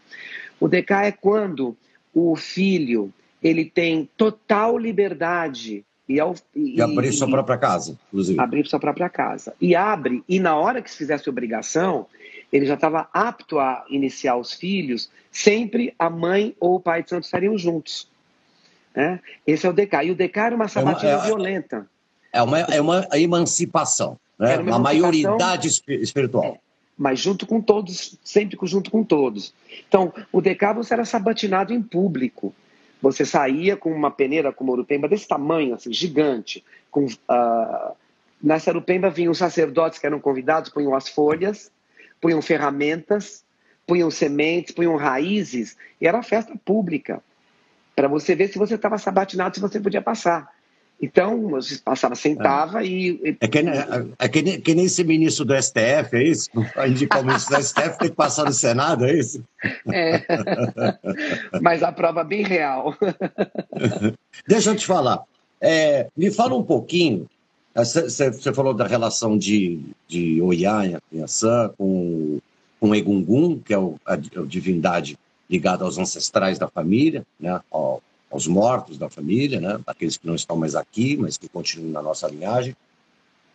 O 0.58 0.68
DK 0.68 0.92
é 1.04 1.12
quando 1.12 1.76
o 2.12 2.36
filho 2.36 3.12
ele 3.42 3.64
tem 3.64 4.08
total 4.16 4.76
liberdade 4.76 5.84
e, 6.06 6.20
ao, 6.20 6.34
e, 6.54 6.76
e 6.76 6.82
abrir 6.82 7.12
sua 7.12 7.28
própria 7.28 7.56
casa, 7.56 7.98
inclusive. 8.08 8.40
Abrir 8.40 8.66
sua 8.66 8.80
própria 8.80 9.08
casa. 9.08 9.54
E 9.60 9.74
abre, 9.74 10.22
e 10.28 10.38
na 10.38 10.56
hora 10.56 10.82
que 10.82 10.90
se 10.90 10.98
fizesse 10.98 11.30
obrigação, 11.30 12.06
ele 12.52 12.66
já 12.66 12.74
estava 12.74 13.08
apto 13.12 13.58
a 13.58 13.84
iniciar 13.88 14.36
os 14.36 14.52
filhos, 14.52 15.10
sempre 15.30 15.94
a 15.98 16.10
mãe 16.10 16.54
ou 16.58 16.74
o 16.74 16.80
pai 16.80 17.02
de 17.02 17.10
santo 17.10 17.24
estariam 17.24 17.56
juntos. 17.56 18.09
Né? 18.94 19.20
Esse 19.46 19.66
é 19.66 19.70
o 19.70 19.72
DK. 19.72 20.04
E 20.04 20.10
o 20.10 20.14
DK 20.14 20.38
era 20.38 20.56
uma 20.56 20.68
sabatina 20.68 21.10
é 21.10 21.16
uma, 21.16 21.22
é, 21.22 21.26
violenta. 21.26 21.90
É 22.32 22.42
uma, 22.42 22.58
é 22.58 22.80
uma 22.80 23.06
emancipação, 23.14 24.18
né? 24.38 24.58
uma, 24.58 24.72
uma 24.72 24.78
maioridade 24.78 25.68
espiritual. 25.88 26.44
É, 26.44 26.58
mas 26.96 27.18
junto 27.18 27.46
com 27.46 27.60
todos, 27.60 28.18
sempre 28.22 28.58
junto 28.64 28.90
com 28.90 29.02
todos. 29.02 29.54
Então, 29.88 30.12
o 30.32 30.40
DK 30.40 30.74
você 30.74 30.94
era 30.94 31.04
sabatinado 31.04 31.72
em 31.72 31.82
público. 31.82 32.54
Você 33.00 33.24
saía 33.24 33.76
com 33.76 33.90
uma 33.90 34.10
peneira 34.10 34.52
com 34.52 34.64
uma 34.64 34.74
urupemba 34.74 35.08
desse 35.08 35.26
tamanho, 35.26 35.74
assim, 35.74 35.92
gigante. 35.92 36.62
Com, 36.90 37.06
uh, 37.06 37.96
nessa 38.42 38.70
urupemba 38.70 39.08
vinham 39.08 39.32
os 39.32 39.38
sacerdotes 39.38 39.98
que 39.98 40.06
eram 40.06 40.20
convidados, 40.20 40.70
punham 40.70 40.94
as 40.94 41.08
folhas, 41.08 41.70
punham 42.20 42.42
ferramentas, 42.42 43.42
punham 43.86 44.10
sementes, 44.10 44.74
punham 44.74 44.96
raízes, 44.96 45.76
e 46.00 46.06
era 46.06 46.22
festa 46.22 46.54
pública 46.64 47.22
para 48.00 48.08
você 48.08 48.34
ver 48.34 48.48
se 48.48 48.58
você 48.58 48.76
estava 48.76 48.96
sabatinado, 48.96 49.54
se 49.54 49.60
você 49.60 49.78
podia 49.78 50.00
passar. 50.00 50.48
Então, 51.02 51.48
você 51.50 51.76
passava, 51.76 52.14
sentava 52.14 52.82
é. 52.82 52.86
e. 52.86 53.36
É, 53.38 53.46
que, 53.46 53.58
é 54.18 54.28
que, 54.28 54.58
que 54.58 54.74
nem 54.74 54.86
esse 54.86 55.04
ministro 55.04 55.44
do 55.44 55.54
STF, 55.54 56.14
é 56.14 56.22
isso? 56.22 56.48
A 56.76 56.88
indicar 56.88 57.20
o 57.20 57.26
ministro 57.26 57.56
do 57.56 57.62
STF 57.62 57.98
tem 57.98 58.08
que 58.08 58.16
passar 58.16 58.46
no 58.46 58.54
Senado, 58.54 59.04
é 59.04 59.18
isso? 59.18 59.44
É. 59.92 60.22
Mas 61.60 61.82
a 61.82 61.92
prova 61.92 62.22
é 62.22 62.24
bem 62.24 62.42
real. 62.42 62.96
Deixa 64.48 64.70
eu 64.70 64.76
te 64.76 64.86
falar. 64.86 65.22
É, 65.60 66.06
me 66.16 66.30
fala 66.30 66.56
um 66.56 66.62
pouquinho. 66.62 67.28
Você 67.74 68.52
falou 68.54 68.72
da 68.72 68.86
relação 68.86 69.36
de, 69.36 69.78
de 70.08 70.40
Oiá, 70.40 70.84
Inhaçã, 71.12 71.70
com, 71.76 72.38
com 72.80 72.94
Egungun, 72.94 73.58
que 73.58 73.74
é 73.74 73.78
o, 73.78 73.96
a, 74.06 74.14
a 74.14 74.46
divindade 74.46 75.18
ligado 75.50 75.84
aos 75.84 75.98
ancestrais 75.98 76.58
da 76.58 76.68
família, 76.68 77.26
né, 77.38 77.60
ao, 77.70 78.00
aos 78.30 78.46
mortos 78.46 78.96
da 78.96 79.10
família, 79.10 79.60
né? 79.60 79.80
Aqueles 79.86 80.16
que 80.16 80.26
não 80.26 80.36
estão 80.36 80.56
mais 80.56 80.76
aqui, 80.76 81.16
mas 81.16 81.36
que 81.36 81.48
continuam 81.48 81.90
na 81.90 82.00
nossa 82.00 82.28
linhagem. 82.28 82.76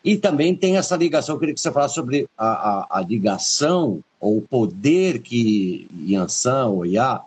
E 0.04 0.18
também 0.18 0.54
tem 0.54 0.78
essa 0.78 0.96
ligação, 0.96 1.36
eu 1.36 1.40
queria 1.40 1.56
que 1.56 1.62
você 1.62 1.72
falasse 1.72 1.96
sobre 1.96 2.28
a, 2.38 2.48
a, 2.48 3.00
a 3.00 3.02
ligação 3.02 4.04
ou 4.20 4.38
o 4.38 4.42
poder 4.42 5.20
que 5.20 5.88
Yansan, 6.06 6.68
ou 6.68 6.86
Iá, 6.86 7.22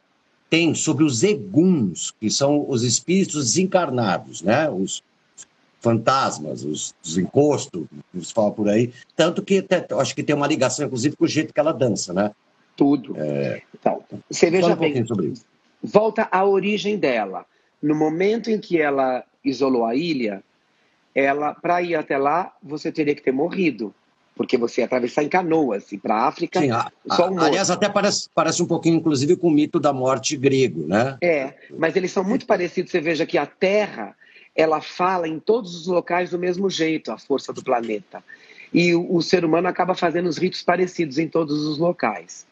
tem 0.50 0.74
sobre 0.74 1.04
os 1.04 1.22
eguns, 1.22 2.14
que 2.20 2.31
são 2.31 2.64
os 2.68 2.83
espíritos 2.83 3.46
desencarnados, 3.46 4.42
né? 4.42 4.70
Os 4.70 5.02
fantasmas, 5.81 6.64
os, 6.64 6.94
os 7.02 7.16
encostos, 7.16 7.87
que 8.12 8.24
se 8.24 8.33
fala 8.33 8.50
por 8.50 8.68
aí. 8.68 8.92
Tanto 9.16 9.42
que 9.42 9.64
acho 9.98 10.14
que 10.14 10.22
tem 10.22 10.37
uma 10.37 10.46
ligação, 10.46 10.87
inclusive, 10.87 11.16
com 11.16 11.24
o 11.24 11.28
jeito 11.28 11.52
que 11.52 11.61
ela 11.61 11.72
dança, 11.72 12.12
né? 12.12 12.31
Tudo. 12.78 13.14
É... 13.18 13.60
Então, 13.74 14.04
você 14.30 14.48
veja 14.48 14.72
um 14.72 14.76
bem, 14.76 15.04
sobre 15.04 15.26
isso. 15.26 15.44
volta 15.82 16.28
à 16.30 16.44
origem 16.44 16.96
dela. 16.96 17.44
No 17.82 17.92
momento 17.92 18.50
em 18.50 18.60
que 18.60 18.80
ela 18.80 19.24
isolou 19.44 19.84
a 19.84 19.96
ilha, 19.96 20.44
ela, 21.12 21.54
para 21.54 21.82
ir 21.82 21.96
até 21.96 22.16
lá, 22.16 22.54
você 22.62 22.92
teria 22.92 23.16
que 23.16 23.22
ter 23.22 23.32
morrido 23.32 23.92
porque 24.36 24.56
você 24.56 24.82
ia 24.82 24.84
atravessar 24.84 25.24
em 25.24 25.28
canoas 25.28 25.90
e 25.90 25.98
para 25.98 26.14
a 26.14 26.28
África. 26.28 26.60
Sim, 26.60 26.70
a, 26.70 26.88
só 27.10 27.28
um 27.28 27.40
aliás, 27.40 27.70
até 27.70 27.88
parece, 27.88 28.28
parece 28.32 28.62
um 28.62 28.66
pouquinho, 28.66 28.94
inclusive, 28.98 29.34
com 29.34 29.48
o 29.48 29.50
mito 29.50 29.80
da 29.80 29.92
morte 29.92 30.36
grego, 30.36 30.86
né? 30.86 31.18
É, 31.20 31.54
mas 31.76 31.96
eles 31.96 32.12
são 32.12 32.22
muito 32.22 32.46
parecidos. 32.46 32.92
Você 32.92 33.00
veja 33.00 33.26
que 33.26 33.36
a 33.36 33.44
Terra 33.44 34.14
ela 34.54 34.80
fala 34.80 35.26
em 35.26 35.40
todos 35.40 35.74
os 35.74 35.88
locais 35.88 36.30
do 36.30 36.38
mesmo 36.38 36.70
jeito, 36.70 37.10
a 37.10 37.18
força 37.18 37.52
do 37.52 37.64
planeta. 37.64 38.22
E 38.72 38.94
o, 38.94 39.16
o 39.16 39.20
ser 39.20 39.44
humano 39.44 39.66
acaba 39.66 39.96
fazendo 39.96 40.28
os 40.28 40.38
ritos 40.38 40.62
parecidos 40.62 41.18
em 41.18 41.26
todos 41.26 41.66
os 41.66 41.76
locais. 41.78 42.46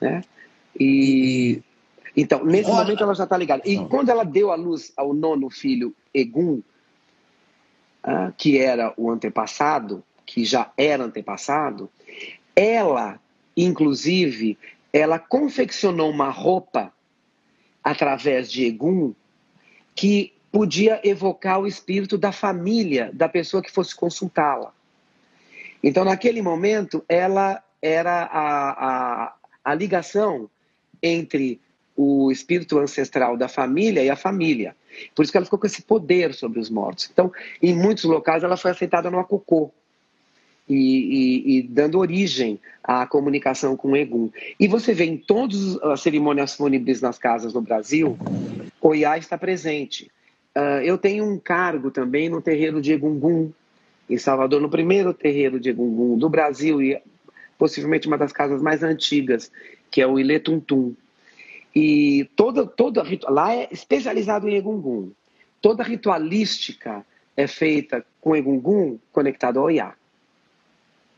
Né? 0.00 0.22
E 0.78 1.62
então, 2.16 2.44
nesse 2.44 2.70
Olha. 2.70 2.82
momento 2.82 3.02
ela 3.02 3.14
já 3.14 3.24
está 3.24 3.36
ligada. 3.36 3.62
E 3.66 3.76
quando 3.88 4.08
ela 4.08 4.24
deu 4.24 4.50
a 4.50 4.54
luz 4.54 4.90
ao 4.96 5.12
nono 5.12 5.50
filho, 5.50 5.94
Egum, 6.14 6.62
ah, 8.02 8.32
que 8.36 8.58
era 8.58 8.94
o 8.96 9.10
antepassado, 9.10 10.02
que 10.24 10.44
já 10.44 10.72
era 10.78 11.04
antepassado, 11.04 11.90
ela, 12.54 13.20
inclusive, 13.54 14.56
ela 14.92 15.18
confeccionou 15.18 16.10
uma 16.10 16.30
roupa 16.30 16.90
através 17.84 18.50
de 18.50 18.64
Egum 18.64 19.14
que 19.94 20.32
podia 20.50 21.00
evocar 21.04 21.60
o 21.60 21.66
espírito 21.66 22.16
da 22.16 22.32
família 22.32 23.10
da 23.12 23.28
pessoa 23.28 23.62
que 23.62 23.70
fosse 23.70 23.94
consultá-la. 23.94 24.72
Então, 25.82 26.02
naquele 26.02 26.40
momento, 26.40 27.04
ela 27.06 27.62
era 27.86 28.24
a, 28.24 28.70
a, 29.24 29.34
a 29.64 29.74
ligação 29.74 30.50
entre 31.02 31.60
o 31.96 32.30
espírito 32.30 32.78
ancestral 32.78 33.36
da 33.36 33.48
família 33.48 34.02
e 34.02 34.10
a 34.10 34.16
família. 34.16 34.76
Por 35.14 35.22
isso 35.22 35.32
que 35.32 35.38
ela 35.38 35.46
ficou 35.46 35.58
com 35.58 35.66
esse 35.66 35.82
poder 35.82 36.34
sobre 36.34 36.58
os 36.58 36.68
mortos. 36.68 37.08
Então, 37.10 37.32
em 37.62 37.74
muitos 37.74 38.04
locais, 38.04 38.42
ela 38.42 38.56
foi 38.56 38.70
aceitada 38.70 39.10
no 39.10 39.18
Acocô. 39.18 39.70
E, 40.68 40.74
e, 40.74 41.58
e, 41.58 41.62
dando 41.62 41.96
origem 41.96 42.58
à 42.82 43.06
comunicação 43.06 43.76
com 43.76 43.92
o 43.92 43.96
Egum. 43.96 44.30
E 44.58 44.66
você 44.66 44.92
vê 44.92 45.04
em 45.04 45.16
todas 45.16 45.80
as 45.80 46.00
cerimônias 46.00 46.56
fúnebres 46.56 47.00
nas 47.00 47.16
casas 47.16 47.54
no 47.54 47.60
Brasil, 47.60 48.18
o 48.80 48.92
Iá 48.92 49.16
está 49.16 49.38
presente. 49.38 50.10
Uh, 50.56 50.82
eu 50.82 50.98
tenho 50.98 51.24
um 51.24 51.38
cargo 51.38 51.92
também 51.92 52.28
no 52.28 52.42
terreiro 52.42 52.82
de 52.82 52.92
Egungun, 52.92 53.52
em 54.10 54.18
Salvador, 54.18 54.60
no 54.60 54.68
primeiro 54.68 55.14
terreiro 55.14 55.60
de 55.60 55.70
Egungun 55.70 56.18
do 56.18 56.28
Brasil, 56.28 56.82
e 56.82 57.00
possivelmente 57.58 58.06
uma 58.06 58.18
das 58.18 58.32
casas 58.32 58.62
mais 58.62 58.82
antigas, 58.82 59.50
que 59.90 60.00
é 60.00 60.06
o 60.06 60.18
Iletuntum. 60.18 60.94
E 61.74 62.28
toda, 62.34 62.66
toda 62.66 63.04
lá 63.28 63.54
é 63.54 63.68
especializado 63.70 64.48
em 64.48 64.56
Egungun. 64.56 65.10
Toda 65.60 65.82
ritualística 65.82 67.04
é 67.36 67.46
feita 67.46 68.04
com 68.20 68.34
Egungun 68.34 68.98
conectado 69.12 69.58
ao 69.58 69.70
Iá. 69.70 69.94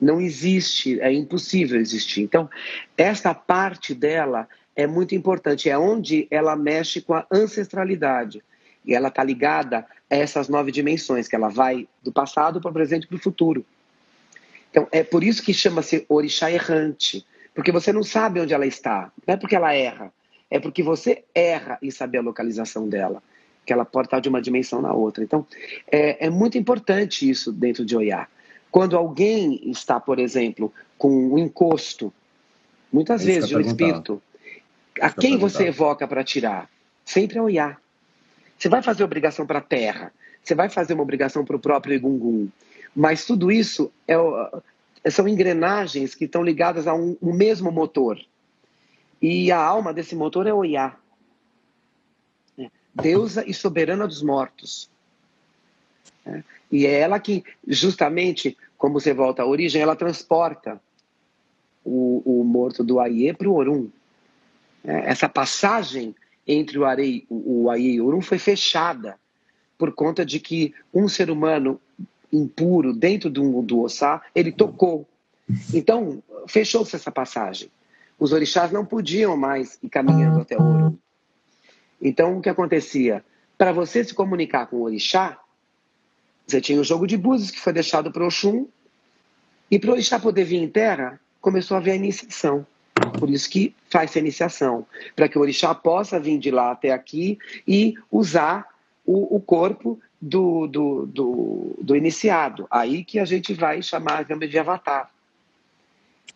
Não 0.00 0.20
existe, 0.20 1.00
é 1.00 1.12
impossível 1.12 1.80
existir. 1.80 2.22
Então, 2.22 2.48
esta 2.96 3.34
parte 3.34 3.94
dela 3.94 4.48
é 4.74 4.86
muito 4.86 5.14
importante, 5.14 5.68
é 5.68 5.76
onde 5.76 6.28
ela 6.30 6.54
mexe 6.54 7.00
com 7.00 7.14
a 7.14 7.26
ancestralidade. 7.32 8.42
E 8.84 8.94
ela 8.94 9.08
está 9.08 9.24
ligada 9.24 9.84
a 10.08 10.16
essas 10.16 10.48
nove 10.48 10.70
dimensões, 10.70 11.26
que 11.26 11.34
ela 11.34 11.48
vai 11.48 11.88
do 12.02 12.12
passado 12.12 12.60
para 12.60 12.70
o 12.70 12.74
presente 12.74 13.04
e 13.04 13.06
para 13.08 13.16
o 13.16 13.20
futuro. 13.20 13.66
Então, 14.70 14.86
é 14.92 15.02
por 15.02 15.24
isso 15.24 15.42
que 15.42 15.54
chama-se 15.54 16.04
orixá 16.08 16.50
errante, 16.50 17.24
porque 17.54 17.72
você 17.72 17.92
não 17.92 18.02
sabe 18.02 18.40
onde 18.40 18.54
ela 18.54 18.66
está, 18.66 19.10
não 19.26 19.34
é 19.34 19.36
porque 19.36 19.56
ela 19.56 19.74
erra, 19.74 20.12
é 20.50 20.58
porque 20.58 20.82
você 20.82 21.24
erra 21.34 21.78
em 21.82 21.90
saber 21.90 22.18
a 22.18 22.22
localização 22.22 22.88
dela, 22.88 23.22
que 23.64 23.72
ela 23.72 23.84
pode 23.84 24.06
estar 24.06 24.20
de 24.20 24.28
uma 24.28 24.40
dimensão 24.40 24.80
na 24.80 24.92
outra. 24.92 25.22
Então, 25.22 25.46
é, 25.90 26.26
é 26.26 26.30
muito 26.30 26.56
importante 26.56 27.28
isso 27.28 27.52
dentro 27.52 27.84
de 27.84 27.96
Oiá. 27.96 28.26
Quando 28.70 28.96
alguém 28.96 29.70
está, 29.70 29.98
por 29.98 30.18
exemplo, 30.18 30.72
com 30.96 31.10
um 31.10 31.38
encosto, 31.38 32.12
muitas 32.92 33.24
vezes 33.24 33.48
de 33.48 33.56
um 33.56 33.60
espírito, 33.60 34.22
a 35.00 35.10
quem 35.10 35.36
você 35.38 35.68
evoca 35.68 36.06
para 36.06 36.24
tirar? 36.24 36.68
Sempre 37.04 37.38
é 37.38 37.42
Oiá. 37.42 37.76
Você 38.58 38.68
vai 38.68 38.82
fazer 38.82 39.04
obrigação 39.04 39.46
para 39.46 39.60
a 39.60 39.62
terra, 39.62 40.12
você 40.42 40.54
vai 40.54 40.68
fazer 40.68 40.94
uma 40.94 41.02
obrigação 41.02 41.44
para 41.44 41.56
o 41.56 41.60
próprio 41.60 41.94
Egungun, 41.94 42.48
mas 42.98 43.24
tudo 43.24 43.52
isso 43.52 43.92
é, 44.08 44.16
são 45.08 45.28
engrenagens 45.28 46.16
que 46.16 46.24
estão 46.24 46.42
ligadas 46.42 46.88
a 46.88 46.94
um, 46.94 47.16
um 47.22 47.32
mesmo 47.32 47.70
motor. 47.70 48.18
E 49.22 49.52
a 49.52 49.58
alma 49.60 49.94
desse 49.94 50.16
motor 50.16 50.48
é 50.48 50.52
Oiá, 50.52 50.96
né? 52.56 52.68
deusa 52.92 53.48
e 53.48 53.54
soberana 53.54 54.04
dos 54.04 54.20
mortos. 54.20 54.90
E 56.72 56.86
é 56.86 56.98
ela 56.98 57.20
que, 57.20 57.44
justamente, 57.68 58.58
como 58.76 58.98
você 59.00 59.14
volta 59.14 59.42
à 59.42 59.46
origem, 59.46 59.80
ela 59.80 59.94
transporta 59.94 60.80
o, 61.84 62.40
o 62.40 62.42
morto 62.42 62.82
do 62.82 62.98
Aie 62.98 63.32
para 63.32 63.48
o 63.48 63.54
Orum. 63.54 63.88
É, 64.82 65.08
essa 65.08 65.28
passagem 65.28 66.16
entre 66.44 66.76
o, 66.76 66.84
Arei, 66.84 67.24
o 67.30 67.70
Aie 67.70 67.92
e 67.92 68.00
o 68.00 68.06
Orum 68.06 68.20
foi 68.20 68.40
fechada 68.40 69.16
por 69.78 69.92
conta 69.92 70.26
de 70.26 70.40
que 70.40 70.74
um 70.92 71.08
ser 71.08 71.30
humano 71.30 71.80
impuro 72.32 72.92
dentro 72.92 73.30
do, 73.30 73.62
do 73.62 73.80
Ossá, 73.82 74.22
ele 74.34 74.52
tocou. 74.52 75.06
Então, 75.72 76.22
fechou-se 76.46 76.94
essa 76.94 77.10
passagem 77.10 77.70
os 78.18 78.32
orixás 78.32 78.72
não 78.72 78.84
podiam 78.84 79.36
mais 79.36 79.78
ir 79.82 79.88
caminhando 79.88 80.40
até 80.40 80.56
ouro. 80.56 80.98
Então, 82.02 82.38
o 82.38 82.40
que 82.42 82.48
acontecia? 82.48 83.24
Para 83.56 83.72
você 83.72 84.02
se 84.02 84.12
comunicar 84.12 84.66
com 84.66 84.76
o 84.76 84.82
orixá, 84.82 85.38
você 86.46 86.60
tinha 86.60 86.80
o 86.80 86.84
jogo 86.84 87.06
de 87.06 87.16
búzios 87.16 87.50
que 87.50 87.60
foi 87.60 87.72
deixado 87.72 88.10
para 88.10 88.24
o 88.24 88.26
Oxum, 88.26 88.66
e 89.70 89.78
para 89.78 89.90
o 89.90 89.92
orixá 89.92 90.18
poder 90.18 90.44
vir 90.44 90.62
em 90.62 90.68
terra, 90.68 91.20
começou 91.40 91.76
a 91.76 91.80
haver 91.80 91.92
a 91.92 91.96
iniciação. 91.96 92.66
Por 93.18 93.30
isso 93.30 93.48
que 93.48 93.74
faz 93.88 94.16
a 94.16 94.18
iniciação, 94.18 94.86
para 95.14 95.28
que 95.28 95.38
o 95.38 95.40
orixá 95.40 95.74
possa 95.74 96.18
vir 96.18 96.38
de 96.38 96.50
lá 96.50 96.72
até 96.72 96.90
aqui 96.90 97.38
e 97.66 97.94
usar 98.10 98.66
o, 99.04 99.36
o 99.36 99.40
corpo 99.40 100.00
do, 100.20 100.66
do, 100.66 101.06
do, 101.06 101.74
do, 101.80 101.96
iniciado. 101.96 102.66
Aí 102.70 103.04
que 103.04 103.18
a 103.18 103.24
gente 103.24 103.54
vai 103.54 103.82
chamar 103.82 104.18
a 104.18 104.22
gama 104.22 104.46
de 104.46 104.58
avatar. 104.58 105.10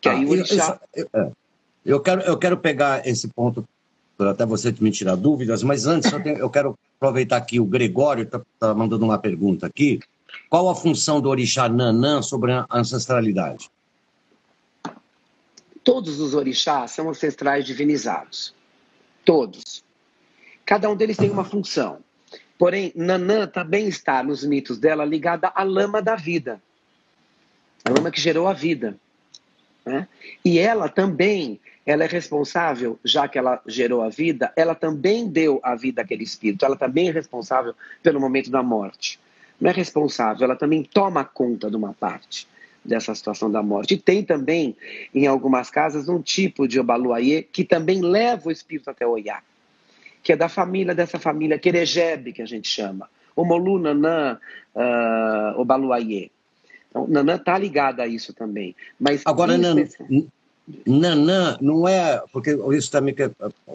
Que 0.01 0.09
aí 0.09 0.25
ah, 0.25 0.27
o 0.27 0.31
orixá... 0.31 0.81
Eu, 0.95 1.09
eu, 1.13 1.21
é. 1.21 1.33
Eu 1.85 2.01
quero, 2.01 2.21
eu 2.23 2.39
quero 2.39 2.57
pegar 2.57 3.07
esse 3.07 3.27
ponto 3.29 3.67
para 4.17 4.31
até 4.31 4.47
você 4.47 4.73
me 4.79 4.91
tirar 4.91 5.17
dúvidas, 5.17 5.63
mas 5.65 5.87
antes 5.87 6.13
eu, 6.13 6.23
tenho, 6.23 6.39
eu 6.39 6.49
quero 6.49 6.79
aproveitar 6.97 7.37
aqui 7.37 7.59
o 7.59 7.65
Gregório 7.65 8.23
está 8.23 8.41
tá 8.59 8.73
mandando 8.73 9.05
uma 9.05 9.19
pergunta 9.19 9.67
aqui. 9.67 9.99
Qual 10.49 10.69
a 10.69 10.75
função 10.75 11.21
do 11.21 11.29
orixá 11.29 11.69
Nanã 11.69 12.23
sobre 12.23 12.53
a 12.53 12.67
ancestralidade? 12.71 13.69
Todos 15.83 16.21
os 16.21 16.35
orixás 16.35 16.93
são 16.93 17.11
ancestrais 17.11 17.67
divinizados. 17.67 18.55
Todos. 19.25 19.83
Cada 20.65 20.89
um 20.89 20.95
deles 20.95 21.17
tem 21.17 21.31
uma 21.31 21.45
função. 21.45 21.99
Porém, 22.63 22.93
Nanã 22.95 23.45
também 23.45 23.89
está 23.89 24.23
nos 24.23 24.45
mitos 24.45 24.79
dela 24.79 25.05
ligada 25.05 25.51
à 25.53 25.65
lama 25.65 26.01
da 26.01 26.15
vida. 26.15 26.63
A 27.85 27.91
lama 27.91 28.09
que 28.09 28.21
gerou 28.21 28.47
a 28.47 28.53
vida. 28.53 28.97
Né? 29.85 30.07
E 30.45 30.61
ela 30.61 30.89
também 30.89 31.59
ela 31.85 32.05
é 32.05 32.07
responsável, 32.07 33.01
já 33.05 33.27
que 33.27 33.37
ela 33.37 33.61
gerou 33.67 34.01
a 34.01 34.09
vida, 34.09 34.53
ela 34.55 34.77
também 34.77 35.29
deu 35.29 35.59
a 35.61 35.75
vida 35.75 36.03
àquele 36.03 36.23
espírito, 36.23 36.65
ela 36.65 36.77
também 36.77 37.09
é 37.09 37.11
responsável 37.11 37.75
pelo 38.01 38.21
momento 38.21 38.49
da 38.49 38.63
morte. 38.63 39.19
Não 39.61 39.69
é 39.69 39.73
responsável, 39.73 40.45
ela 40.45 40.55
também 40.55 40.85
toma 40.85 41.25
conta 41.25 41.69
de 41.69 41.75
uma 41.75 41.93
parte 41.93 42.47
dessa 42.85 43.13
situação 43.13 43.51
da 43.51 43.61
morte. 43.61 43.95
E 43.95 43.99
tem 43.99 44.23
também, 44.23 44.77
em 45.13 45.27
algumas 45.27 45.69
casas, 45.69 46.09
um 46.09 46.23
tipo 46.23 46.69
de 46.69 46.79
Obaluayê 46.79 47.43
que 47.43 47.65
também 47.65 48.01
leva 48.01 48.51
o 48.51 48.53
espírito 48.53 48.89
até 48.89 49.05
o 49.05 49.11
Oiá, 49.11 49.43
que 50.23 50.33
é 50.33 50.37
da 50.37 50.49
família 50.49 50.95
dessa 50.95 51.19
família 51.19 51.59
Querejebe, 51.59 52.33
que 52.33 52.43
a 52.43 52.47
gente 52.47 52.69
chama. 52.69 53.09
O 53.35 53.45
Molu 53.45 53.79
Nanã 53.79 54.39
uh, 54.75 55.61
Obaluayê. 55.61 56.31
Então, 56.89 57.07
Nanã 57.09 57.37
está 57.37 57.59
ligada 57.59 58.03
a 58.03 58.07
isso 58.07 58.33
também. 58.33 58.77
Mas 59.01 59.23
Agora, 59.25 59.57
Nanã, 59.57 59.85
Nanã 60.87 61.57
não 61.61 61.89
é. 61.89 62.23
Porque 62.33 62.57
isso 62.77 62.91
também 62.91 63.15
que 63.15 63.31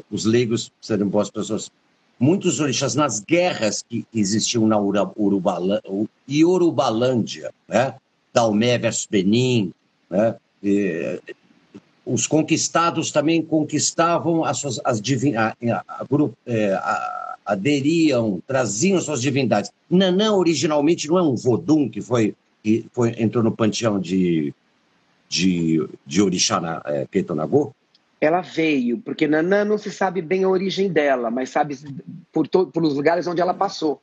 os 0.09 0.25
leigos 0.25 0.71
serem 0.79 1.07
boas 1.07 1.29
pessoas. 1.29 1.71
Muitos 2.19 2.59
orixás, 2.59 2.95
nas 2.95 3.19
guerras 3.19 3.83
que 3.87 4.05
existiam 4.13 4.67
na 4.67 4.79
Urubalândia, 4.79 5.83
Urubalândia 6.27 7.53
né? 7.67 7.95
Dalmé 8.33 8.77
versus 8.77 9.07
Benin, 9.09 9.71
né? 10.09 10.35
E, 10.63 11.19
os 12.07 12.25
conquistados 12.25 13.11
também 13.11 13.41
conquistavam 13.41 14.43
as 14.43 14.57
suas 14.57 14.79
as 14.83 15.01
divin, 15.01 15.35
a, 15.35 15.49
a, 15.49 15.83
a, 15.87 16.05
é, 16.45 16.79
aderiam, 17.45 18.41
traziam 18.47 18.99
suas 19.01 19.21
divindades. 19.21 19.71
Nanã 19.89 20.33
originalmente 20.33 21.07
não 21.07 21.17
é 21.17 21.21
um 21.21 21.35
vodum 21.35 21.89
que 21.89 22.01
foi 22.01 22.35
que 22.63 22.85
foi 22.91 23.13
entrou 23.17 23.43
no 23.43 23.51
panteão 23.51 23.99
de 23.99 24.53
de, 25.29 25.85
de 26.05 26.21
orixá 26.21 26.59
na 26.61 26.81
é, 26.85 27.05
Ketonagô? 27.05 27.73
Ela 28.19 28.41
veio, 28.41 28.97
porque 28.99 29.27
Nanã 29.27 29.63
não 29.63 29.77
se 29.77 29.91
sabe 29.91 30.21
bem 30.21 30.43
a 30.43 30.49
origem 30.49 30.89
dela, 30.89 31.29
mas 31.29 31.49
sabe 31.49 31.77
por 32.31 32.47
pelos 32.47 32.95
lugares 32.95 33.27
onde 33.27 33.41
ela 33.41 33.53
passou. 33.53 34.01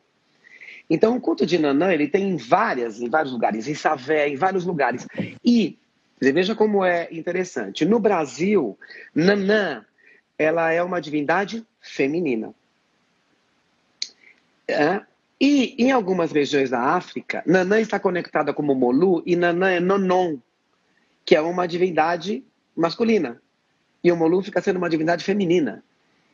Então, 0.88 1.16
o 1.16 1.20
culto 1.20 1.46
de 1.46 1.58
Nanã 1.58 1.92
ele 1.92 2.06
tem 2.06 2.28
em 2.28 2.36
várias, 2.36 3.00
em 3.00 3.08
vários 3.08 3.32
lugares, 3.32 3.66
em 3.66 3.74
Savé, 3.74 4.28
em 4.28 4.36
vários 4.36 4.64
lugares. 4.64 5.06
E 5.44 5.78
veja 6.20 6.54
como 6.54 6.84
é 6.84 7.08
interessante. 7.10 7.84
No 7.84 7.98
Brasil, 7.98 8.78
Nanã 9.14 9.84
ela 10.38 10.72
é 10.72 10.82
uma 10.82 11.00
divindade 11.00 11.64
feminina. 11.80 12.54
É? 14.66 15.02
E 15.40 15.74
em 15.78 15.92
algumas 15.92 16.32
regiões 16.32 16.70
da 16.70 16.80
África, 16.80 17.42
Nanã 17.46 17.80
está 17.80 17.98
conectada 17.98 18.52
como 18.52 18.74
Molu 18.74 19.22
e 19.26 19.36
Nanã 19.36 19.70
é 19.70 19.80
Nonon, 19.80 20.38
que 21.24 21.36
é 21.36 21.40
uma 21.40 21.66
divindade 21.66 22.44
masculina. 22.74 23.40
E 24.02 24.10
o 24.10 24.16
Molu 24.16 24.42
fica 24.42 24.60
sendo 24.60 24.76
uma 24.76 24.90
divindade 24.90 25.24
feminina. 25.24 25.82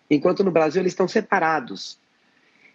Enquanto 0.09 0.45
no 0.45 0.51
Brasil 0.51 0.83
eles 0.83 0.93
estão 0.93 1.09
separados. 1.09 1.99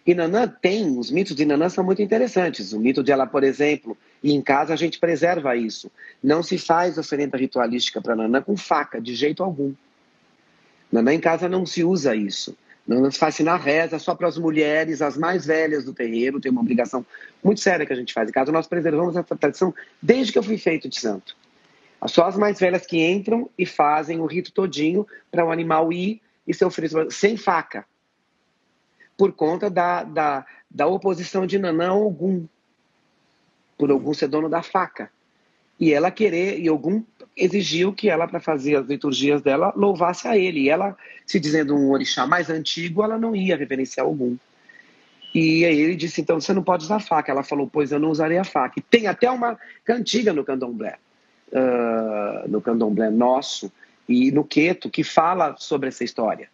E 0.06 0.14
Nanã 0.14 0.46
tem, 0.46 0.98
os 0.98 1.10
mitos 1.10 1.34
de 1.34 1.44
Nanã 1.44 1.68
são 1.68 1.82
muito 1.82 2.00
interessantes. 2.00 2.72
O 2.72 2.80
mito 2.80 3.02
de 3.02 3.12
ela, 3.12 3.26
por 3.26 3.42
exemplo, 3.42 3.96
e 4.22 4.32
em 4.32 4.40
casa 4.40 4.74
a 4.74 4.76
gente 4.76 4.98
preserva 4.98 5.56
isso. 5.56 5.90
Não 6.22 6.42
se 6.42 6.58
faz 6.58 6.98
oferenda 6.98 7.36
ritualística 7.36 8.00
para 8.00 8.16
Nanã 8.16 8.42
com 8.42 8.56
faca, 8.56 9.00
de 9.00 9.14
jeito 9.14 9.42
algum. 9.42 9.72
Nanã 10.90 11.14
em 11.14 11.20
casa 11.20 11.48
não 11.48 11.66
se 11.66 11.84
usa 11.84 12.14
isso. 12.14 12.56
Não 12.86 13.10
se 13.10 13.18
faz 13.18 13.38
na 13.40 13.56
reza 13.56 13.98
só 13.98 14.14
para 14.14 14.28
as 14.28 14.38
mulheres, 14.38 15.02
as 15.02 15.16
mais 15.16 15.44
velhas 15.44 15.84
do 15.84 15.92
terreiro, 15.92 16.40
tem 16.40 16.52
uma 16.52 16.60
obrigação 16.60 17.04
muito 17.42 17.60
séria 17.60 17.84
que 17.84 17.92
a 17.92 17.96
gente 17.96 18.12
faz. 18.12 18.28
Em 18.28 18.32
casa 18.32 18.52
nós 18.52 18.66
preservamos 18.68 19.16
essa 19.16 19.36
tradição 19.36 19.74
desde 20.00 20.32
que 20.32 20.38
eu 20.38 20.42
fui 20.42 20.56
feito 20.56 20.88
de 20.88 21.00
santo. 21.00 21.36
Só 22.06 22.26
as 22.26 22.36
mais 22.36 22.60
velhas 22.60 22.86
que 22.86 23.04
entram 23.04 23.50
e 23.58 23.66
fazem 23.66 24.20
o 24.20 24.26
rito 24.26 24.52
todinho 24.52 25.04
para 25.30 25.44
o 25.44 25.50
animal 25.50 25.92
ir 25.92 26.20
e 26.46 26.54
ser 26.54 26.64
oferecido 26.64 27.10
sem 27.10 27.36
faca 27.36 27.84
por 29.16 29.32
conta 29.32 29.70
da, 29.70 30.04
da, 30.04 30.46
da 30.70 30.86
oposição 30.86 31.46
de 31.46 31.58
Nanã 31.58 31.88
ao 31.88 32.06
Ogum, 32.06 32.46
por 33.76 33.90
Ogum 33.90 34.14
ser 34.14 34.28
dono 34.28 34.48
da 34.48 34.62
faca. 34.62 35.10
E 35.78 35.92
ela 35.92 36.10
querer, 36.10 36.58
e 36.58 36.70
Ogum 36.70 37.04
exigiu 37.36 37.92
que 37.92 38.08
ela, 38.08 38.26
para 38.26 38.40
fazer 38.40 38.76
as 38.76 38.86
liturgias 38.86 39.42
dela, 39.42 39.72
louvasse 39.76 40.26
a 40.26 40.36
ele. 40.36 40.60
E 40.60 40.68
ela, 40.70 40.96
se 41.26 41.38
dizendo 41.38 41.76
um 41.76 41.90
orixá 41.90 42.26
mais 42.26 42.48
antigo, 42.48 43.02
ela 43.02 43.18
não 43.18 43.36
ia 43.36 43.56
reverenciar 43.56 44.06
Ogum. 44.06 44.36
E 45.34 45.66
aí 45.66 45.78
ele 45.78 45.94
disse, 45.94 46.22
então 46.22 46.40
você 46.40 46.54
não 46.54 46.62
pode 46.62 46.84
usar 46.84 46.98
faca. 46.98 47.30
Ela 47.30 47.42
falou, 47.42 47.68
pois 47.70 47.92
eu 47.92 47.98
não 47.98 48.10
usarei 48.10 48.38
a 48.38 48.44
faca. 48.44 48.78
E 48.78 48.82
tem 48.82 49.06
até 49.06 49.30
uma 49.30 49.58
cantiga 49.84 50.32
no 50.32 50.44
candomblé, 50.44 50.96
uh, 51.52 52.48
no 52.48 52.62
candomblé 52.62 53.10
nosso, 53.10 53.70
e 54.08 54.30
no 54.32 54.44
Queto, 54.44 54.88
que 54.88 55.04
fala 55.04 55.54
sobre 55.58 55.88
essa 55.88 56.04
história. 56.04 56.48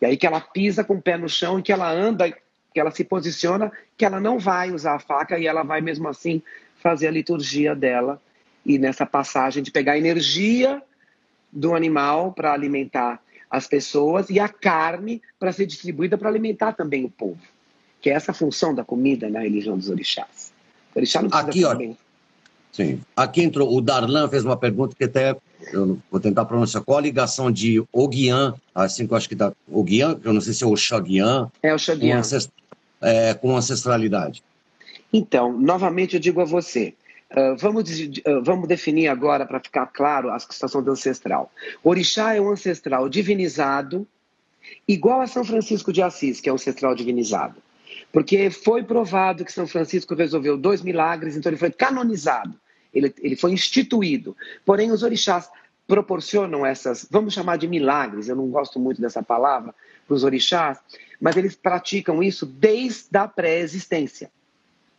E 0.00 0.06
aí 0.06 0.16
que 0.16 0.26
ela 0.26 0.40
pisa 0.40 0.82
com 0.82 0.94
o 0.94 1.02
pé 1.02 1.16
no 1.16 1.28
chão 1.28 1.58
e 1.58 1.62
que 1.62 1.72
ela 1.72 1.90
anda, 1.90 2.32
que 2.76 2.80
ela 2.80 2.90
se 2.90 3.04
posiciona, 3.04 3.72
que 3.96 4.04
ela 4.04 4.20
não 4.20 4.38
vai 4.38 4.70
usar 4.70 4.96
a 4.96 4.98
faca 4.98 5.38
e 5.38 5.46
ela 5.46 5.62
vai 5.62 5.80
mesmo 5.80 6.08
assim 6.08 6.42
fazer 6.78 7.06
a 7.06 7.10
liturgia 7.10 7.74
dela. 7.74 8.20
E 8.66 8.78
nessa 8.78 9.06
passagem 9.06 9.62
de 9.62 9.70
pegar 9.70 9.92
a 9.92 9.98
energia 9.98 10.82
do 11.50 11.74
animal 11.74 12.34
para 12.34 12.52
alimentar 12.52 13.18
as 13.50 13.66
pessoas 13.66 14.28
e 14.28 14.38
a 14.38 14.46
carne 14.46 15.22
para 15.38 15.54
ser 15.54 15.64
distribuída 15.64 16.18
para 16.18 16.28
alimentar 16.28 16.74
também 16.74 17.02
o 17.02 17.08
povo. 17.08 17.40
Que 17.98 18.10
é 18.10 18.12
essa 18.12 18.34
função 18.34 18.74
da 18.74 18.84
comida 18.84 19.30
na 19.30 19.40
religião 19.40 19.78
dos 19.78 19.88
orixás. 19.88 20.52
O 20.94 20.98
orixá 20.98 21.22
não 21.22 21.30
precisa 21.30 21.48
Aqui, 21.48 21.64
ó, 21.64 21.94
Sim. 22.72 23.00
Aqui 23.16 23.42
entrou, 23.42 23.74
o 23.74 23.80
Darlan 23.80 24.28
fez 24.28 24.44
uma 24.44 24.58
pergunta 24.58 24.94
que 24.94 25.04
até 25.04 25.34
eu 25.72 25.98
vou 26.10 26.20
tentar 26.20 26.44
pronunciar. 26.44 26.84
Qual 26.84 26.98
a 26.98 27.00
ligação 27.00 27.50
de 27.50 27.82
Oguian, 27.90 28.54
assim 28.74 29.06
que 29.06 29.14
eu 29.14 29.16
acho 29.16 29.30
que 29.30 29.34
dá. 29.34 29.50
Oguian, 29.66 30.20
eu 30.22 30.34
não 30.34 30.42
sei 30.42 30.52
se 30.52 30.62
é 30.62 30.66
o 30.66 30.76
Xaguian. 30.76 31.50
É 31.62 31.74
o 31.74 31.78
Xaguian. 31.78 32.20
Com, 32.20 32.65
é, 33.00 33.34
com 33.34 33.56
ancestralidade. 33.56 34.42
Então, 35.12 35.52
novamente 35.58 36.14
eu 36.14 36.20
digo 36.20 36.40
a 36.40 36.44
você. 36.44 36.94
Uh, 37.30 37.56
vamos, 37.56 37.90
uh, 37.90 38.42
vamos 38.42 38.68
definir 38.68 39.08
agora, 39.08 39.44
para 39.44 39.58
ficar 39.58 39.86
claro, 39.86 40.30
a 40.30 40.38
situação 40.38 40.82
do 40.82 40.92
ancestral. 40.92 41.50
Orixá 41.82 42.34
é 42.34 42.40
um 42.40 42.50
ancestral 42.50 43.08
divinizado, 43.08 44.06
igual 44.86 45.20
a 45.20 45.26
São 45.26 45.44
Francisco 45.44 45.92
de 45.92 46.02
Assis, 46.02 46.40
que 46.40 46.48
é 46.48 46.52
um 46.52 46.54
ancestral 46.54 46.94
divinizado. 46.94 47.56
Porque 48.12 48.48
foi 48.50 48.84
provado 48.84 49.44
que 49.44 49.52
São 49.52 49.66
Francisco 49.66 50.14
resolveu 50.14 50.56
dois 50.56 50.82
milagres, 50.82 51.36
então 51.36 51.50
ele 51.50 51.58
foi 51.58 51.70
canonizado 51.70 52.56
ele, 52.96 53.14
ele 53.20 53.36
foi 53.36 53.52
instituído. 53.52 54.36
Porém, 54.64 54.90
os 54.90 55.02
orixás 55.02 55.48
proporcionam 55.86 56.64
essas, 56.64 57.06
vamos 57.10 57.34
chamar 57.34 57.58
de 57.58 57.68
milagres, 57.68 58.28
eu 58.28 58.34
não 58.34 58.48
gosto 58.48 58.78
muito 58.78 59.00
dessa 59.00 59.22
palavra, 59.22 59.74
para 60.06 60.14
os 60.14 60.24
orixás, 60.24 60.78
mas 61.20 61.36
eles 61.36 61.54
praticam 61.54 62.22
isso 62.22 62.46
desde 62.46 63.16
a 63.16 63.26
pré-existência, 63.26 64.30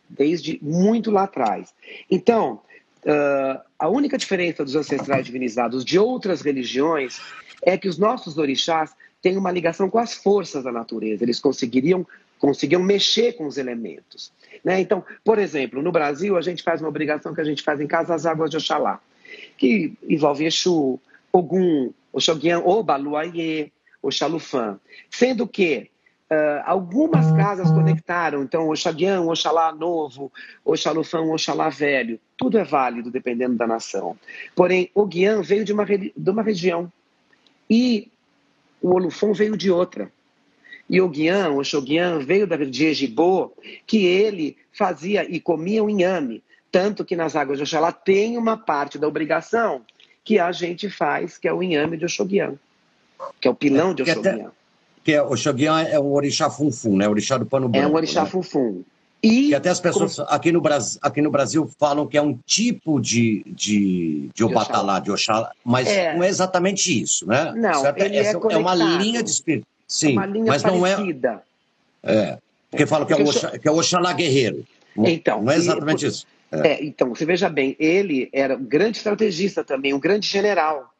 desde 0.08 0.58
muito 0.62 1.10
lá 1.10 1.24
atrás. 1.24 1.74
Então, 2.10 2.60
uh, 3.04 3.60
a 3.78 3.88
única 3.88 4.18
diferença 4.18 4.64
dos 4.64 4.76
ancestrais 4.76 5.24
divinizados 5.24 5.84
de 5.84 5.98
outras 5.98 6.40
religiões 6.40 7.20
é 7.62 7.76
que 7.76 7.88
os 7.88 7.98
nossos 7.98 8.38
orixás 8.38 8.94
têm 9.20 9.36
uma 9.36 9.50
ligação 9.50 9.90
com 9.90 9.98
as 9.98 10.14
forças 10.14 10.64
da 10.64 10.72
natureza, 10.72 11.24
eles 11.24 11.40
conseguiriam 11.40 12.06
conseguiam 12.38 12.82
mexer 12.82 13.32
com 13.32 13.46
os 13.46 13.58
elementos. 13.58 14.32
Né? 14.64 14.80
Então, 14.80 15.04
por 15.24 15.38
exemplo, 15.38 15.82
no 15.82 15.92
Brasil, 15.92 16.36
a 16.36 16.40
gente 16.40 16.62
faz 16.62 16.80
uma 16.80 16.88
obrigação 16.88 17.34
que 17.34 17.40
a 17.40 17.44
gente 17.44 17.62
faz 17.62 17.80
em 17.80 17.86
casa, 17.86 18.14
as 18.14 18.26
águas 18.26 18.50
de 18.50 18.56
Oxalá, 18.56 19.00
que 19.56 19.92
envolve 20.08 20.46
Exu, 20.46 21.00
Ogum, 21.32 21.92
Oxoguian, 22.12 22.60
Obaluayê, 22.60 23.70
Oxalufã. 24.00 24.78
Sendo 25.10 25.46
que 25.46 25.90
uh, 26.30 26.62
algumas 26.64 27.30
casas 27.32 27.70
conectaram, 27.70 28.42
então, 28.42 28.68
Oxaguian, 28.68 29.22
Oxalá 29.22 29.72
novo, 29.72 30.32
Oxalufã, 30.64 31.20
Oxalá 31.20 31.68
velho. 31.68 32.20
Tudo 32.36 32.58
é 32.58 32.64
válido, 32.64 33.10
dependendo 33.10 33.56
da 33.56 33.66
nação. 33.66 34.16
Porém, 34.54 34.90
o 34.94 35.04
Guian 35.04 35.42
veio 35.42 35.64
de 35.64 35.72
uma, 35.72 35.84
de 35.84 36.30
uma 36.30 36.42
região 36.42 36.90
e 37.68 38.10
o 38.80 38.94
Olufon 38.94 39.32
veio 39.32 39.56
de 39.56 39.70
outra. 39.70 40.10
E 40.88 41.00
o 41.00 41.08
Guian, 41.08 41.50
o 41.50 41.62
Shoguian, 41.62 42.18
veio 42.20 42.46
da 42.46 42.56
de 42.56 42.86
Ejibô, 42.86 43.52
que 43.86 44.06
ele 44.06 44.56
fazia 44.72 45.28
e 45.28 45.38
comia 45.38 45.84
o 45.84 45.90
inhame. 45.90 46.42
Tanto 46.70 47.04
que 47.04 47.16
nas 47.16 47.36
águas 47.36 47.58
de 47.58 47.64
Oxalá 47.64 47.92
tem 47.92 48.38
uma 48.38 48.56
parte 48.56 48.98
da 48.98 49.06
obrigação 49.06 49.84
que 50.24 50.38
a 50.38 50.52
gente 50.52 50.88
faz, 50.88 51.36
que 51.36 51.48
é 51.48 51.52
o 51.52 51.62
inhame 51.62 51.96
de 51.96 52.04
Oxoguian, 52.04 52.54
que 53.40 53.48
é 53.48 53.50
o 53.50 53.54
pilão 53.54 53.92
de 53.92 54.02
Oxoguian. 54.02 54.52
Que 55.04 55.12
é, 55.12 55.22
o 55.22 55.32
Oxoguian 55.32 55.80
é 55.82 55.98
um 55.98 56.12
orixá 56.12 56.50
funfum, 56.50 56.96
né? 56.96 57.06
O 57.06 57.10
orixá 57.10 57.38
do 57.38 57.46
pano 57.46 57.68
branco. 57.68 57.86
É 57.86 57.90
um 57.90 57.94
orixá 57.94 58.24
né? 58.24 58.30
funfum. 58.30 58.82
E 59.22 59.48
que 59.48 59.54
até 59.54 59.68
as 59.68 59.80
pessoas 59.80 60.16
como... 60.16 60.28
aqui, 60.30 60.52
no 60.52 60.60
Brasil, 60.60 60.98
aqui 61.02 61.20
no 61.20 61.30
Brasil 61.30 61.68
falam 61.78 62.06
que 62.06 62.16
é 62.16 62.22
um 62.22 62.38
tipo 62.46 63.00
de, 63.00 63.42
de, 63.46 64.30
de 64.32 64.44
Obatalá, 64.44 65.00
de 65.00 65.10
Oxalá, 65.10 65.50
mas 65.64 65.88
é. 65.88 66.14
não 66.14 66.22
é 66.22 66.28
exatamente 66.28 67.02
isso, 67.02 67.26
né? 67.26 67.52
Não, 67.56 67.80
certo? 67.80 68.00
ele 68.00 68.16
é, 68.16 68.26
é, 68.26 68.32
é 68.32 68.56
uma 68.56 68.74
linha 68.74 69.22
de 69.22 69.30
espírito. 69.30 69.66
Sim, 69.88 70.12
uma 70.12 70.26
linha 70.26 70.44
mas 70.46 70.62
parecida. 70.62 71.42
não 72.02 72.10
é. 72.10 72.30
É, 72.30 72.38
porque 72.70 72.86
fala 72.86 73.04
que, 73.06 73.12
é 73.12 73.16
o 73.16 73.22
Oxalá, 73.26 73.58
que 73.58 73.66
é 73.66 73.70
o 73.70 73.76
Oxalá 73.76 74.12
guerreiro. 74.12 74.64
Então, 74.96 75.42
não 75.42 75.52
é 75.52 75.56
exatamente 75.56 76.04
e, 76.04 76.08
isso. 76.08 76.26
É. 76.52 76.68
é. 76.68 76.84
então, 76.84 77.08
você 77.08 77.24
veja 77.24 77.48
bem, 77.48 77.74
ele 77.78 78.28
era 78.32 78.56
um 78.56 78.64
grande 78.64 78.98
estrategista 78.98 79.64
também, 79.64 79.92
um 79.92 80.00
grande 80.00 80.28
general. 80.28 80.92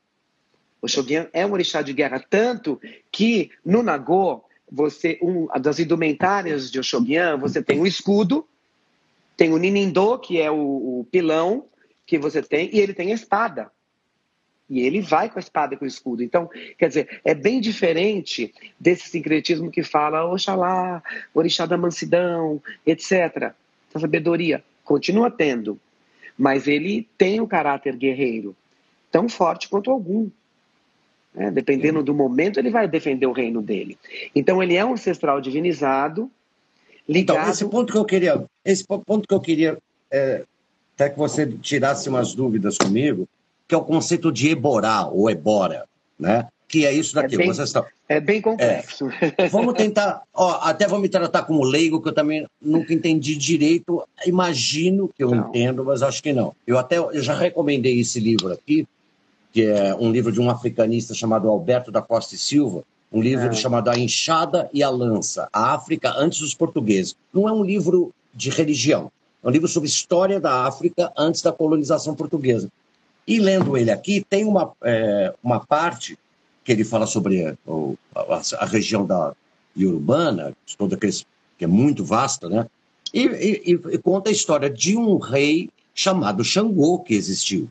O 0.81 0.89
Shogun 0.89 1.27
é 1.33 1.45
um 1.45 1.53
orixá 1.53 1.83
de 1.83 1.93
guerra, 1.93 2.25
tanto 2.31 2.81
que 3.11 3.51
no 3.65 3.83
Nagô, 3.83 4.45
você, 4.71 5.19
um, 5.23 5.47
das 5.61 5.79
indumentárias 5.79 6.71
de 6.71 6.79
Oxoguian, 6.79 7.37
você 7.37 7.63
tem 7.63 7.81
o 7.81 7.87
escudo, 7.87 8.47
tem 9.37 9.53
o 9.53 9.57
Ninindô, 9.57 10.19
que 10.19 10.41
é 10.41 10.51
o, 10.51 11.01
o 11.01 11.07
pilão 11.11 11.67
que 12.07 12.19
você 12.19 12.43
tem, 12.43 12.71
e 12.73 12.81
ele 12.81 12.95
tem 12.95 13.13
a 13.13 13.15
espada. 13.15 13.71
E 14.69 14.81
ele 14.81 15.01
vai 15.01 15.31
com 15.31 15.39
a 15.39 15.41
espada 15.41 15.75
e 15.75 15.79
com 15.79 15.85
o 15.85 15.89
escudo. 15.89 16.23
Então, 16.23 16.51
quer 16.77 16.89
dizer, 16.89 17.21
é 17.25 17.35
bem 17.35 17.61
diferente 17.61 18.53
desse 18.79 19.09
sincretismo 19.09 19.71
que 19.71 19.83
fala 19.83 20.31
Oxalá, 20.31 21.03
Orixá 21.33 21.65
da 21.65 21.77
mansidão, 21.77 22.63
etc. 22.87 23.55
A 23.95 23.99
sabedoria 23.99 24.63
continua 24.85 25.31
tendo, 25.31 25.81
mas 26.37 26.67
ele 26.67 27.09
tem 27.17 27.41
o 27.41 27.45
um 27.45 27.47
caráter 27.47 27.97
guerreiro, 27.97 28.55
tão 29.11 29.29
forte 29.29 29.69
quanto 29.69 29.91
algum. 29.91 30.31
Né? 31.39 31.51
Dependendo 31.53 32.03
do 32.03 32.13
momento, 32.13 32.59
ele 32.59 32.69
vai 32.69 32.89
defender 32.89 33.27
o 33.27 33.33
reino 33.33 33.63
dele. 33.63 33.97
Então, 34.35 34.61
ele 34.61 34.75
é 34.75 34.85
um 34.85 34.95
ancestral 34.95 35.41
divinizado, 35.41 36.29
ligado... 37.09 37.39
Então, 37.39 37.51
esse 37.51 37.65
ponto 37.65 37.93
que 37.93 37.99
eu 37.99 38.05
queria, 38.05 38.45
esse 38.65 38.85
ponto 38.85 39.29
que 39.29 39.35
eu 39.35 39.41
queria 39.41 39.79
é, 40.11 40.45
até 40.97 41.09
que 41.09 41.17
você 41.17 41.47
tirasse 41.47 42.09
umas 42.09 42.35
dúvidas 42.35 42.77
comigo, 42.77 43.29
que 43.69 43.75
é 43.75 43.79
o 43.79 43.85
conceito 43.85 44.33
de 44.33 44.51
Eborá, 44.51 45.07
ou 45.07 45.31
Ebora, 45.31 45.85
né? 46.19 46.49
Que 46.67 46.85
é 46.85 46.93
isso 46.93 47.15
daqui. 47.15 47.37
É 47.37 47.39
bem, 47.39 47.47
Vocês 47.47 47.69
estão... 47.69 47.87
é 48.09 48.21
bem 48.21 48.43
complexo. 48.43 49.09
É. 49.39 49.49
Vamos 49.49 49.75
tentar, 49.75 50.23
ó, 50.35 50.59
até 50.61 50.89
vou 50.89 50.99
me 50.99 51.09
tratar 51.09 51.45
como 51.45 51.63
leigo, 51.63 52.03
que 52.03 52.09
eu 52.09 52.13
também 52.13 52.47
nunca 52.61 52.93
entendi 52.93 53.37
direito. 53.37 54.03
Imagino 54.27 55.09
que 55.09 55.23
eu 55.23 55.31
não. 55.31 55.49
entendo, 55.49 55.85
mas 55.85 56.03
acho 56.03 56.23
que 56.23 56.33
não. 56.33 56.55
Eu 56.67 56.77
até 56.79 56.99
eu 56.99 57.23
já 57.23 57.35
recomendei 57.35 58.01
esse 58.01 58.19
livro 58.19 58.53
aqui, 58.53 58.87
que 59.59 59.67
é 59.67 59.93
um 59.93 60.13
livro 60.13 60.31
de 60.31 60.41
um 60.41 60.49
africanista 60.49 61.13
chamado 61.13 61.49
Alberto 61.49 61.91
da 61.91 62.01
Costa 62.01 62.37
e 62.37 62.39
Silva, 62.39 62.85
um 63.13 63.21
livro 63.21 63.49
é. 63.49 63.53
chamado 63.53 63.91
A 63.91 63.99
Enxada 63.99 64.71
e 64.73 64.85
a 64.85 64.89
Lança, 64.89 65.49
a 65.53 65.75
África 65.75 66.15
antes 66.17 66.39
dos 66.39 66.55
portugueses. 66.55 67.17
Não 67.35 67.49
é 67.49 67.53
um 67.53 67.65
livro 67.65 68.15
de 68.33 68.51
religião, 68.51 69.11
é 69.43 69.49
um 69.49 69.51
livro 69.51 69.67
sobre 69.67 69.89
história 69.89 70.39
da 70.39 70.65
África 70.65 71.13
antes 71.19 71.43
da 71.43 71.51
colonização 71.51 72.15
portuguesa. 72.15 72.71
E 73.27 73.41
lendo 73.41 73.77
ele 73.77 73.91
aqui, 73.91 74.25
tem 74.31 74.45
uma, 74.45 74.71
é, 74.85 75.35
uma 75.43 75.59
parte 75.59 76.17
que 76.63 76.71
ele 76.71 76.85
fala 76.85 77.09
sobre 77.09 77.45
a, 77.45 77.57
a, 78.15 78.43
a 78.61 78.65
região 78.65 79.05
da 79.05 79.33
Urubana, 79.77 80.55
toda 80.77 80.95
aqueles, 80.95 81.27
que 81.59 81.65
é 81.65 81.69
muito 81.69 82.05
vasta, 82.05 82.49
né? 82.49 82.65
E, 83.13 83.25
e, 83.25 83.73
e, 83.73 83.99
conta 83.99 84.31
a 84.31 84.33
história 84.33 84.71
de 84.71 84.97
um 84.97 85.19
rei 85.19 85.69
chamado 85.93 86.45
Xangô 86.45 87.01
que 87.01 87.15
existiu. 87.15 87.69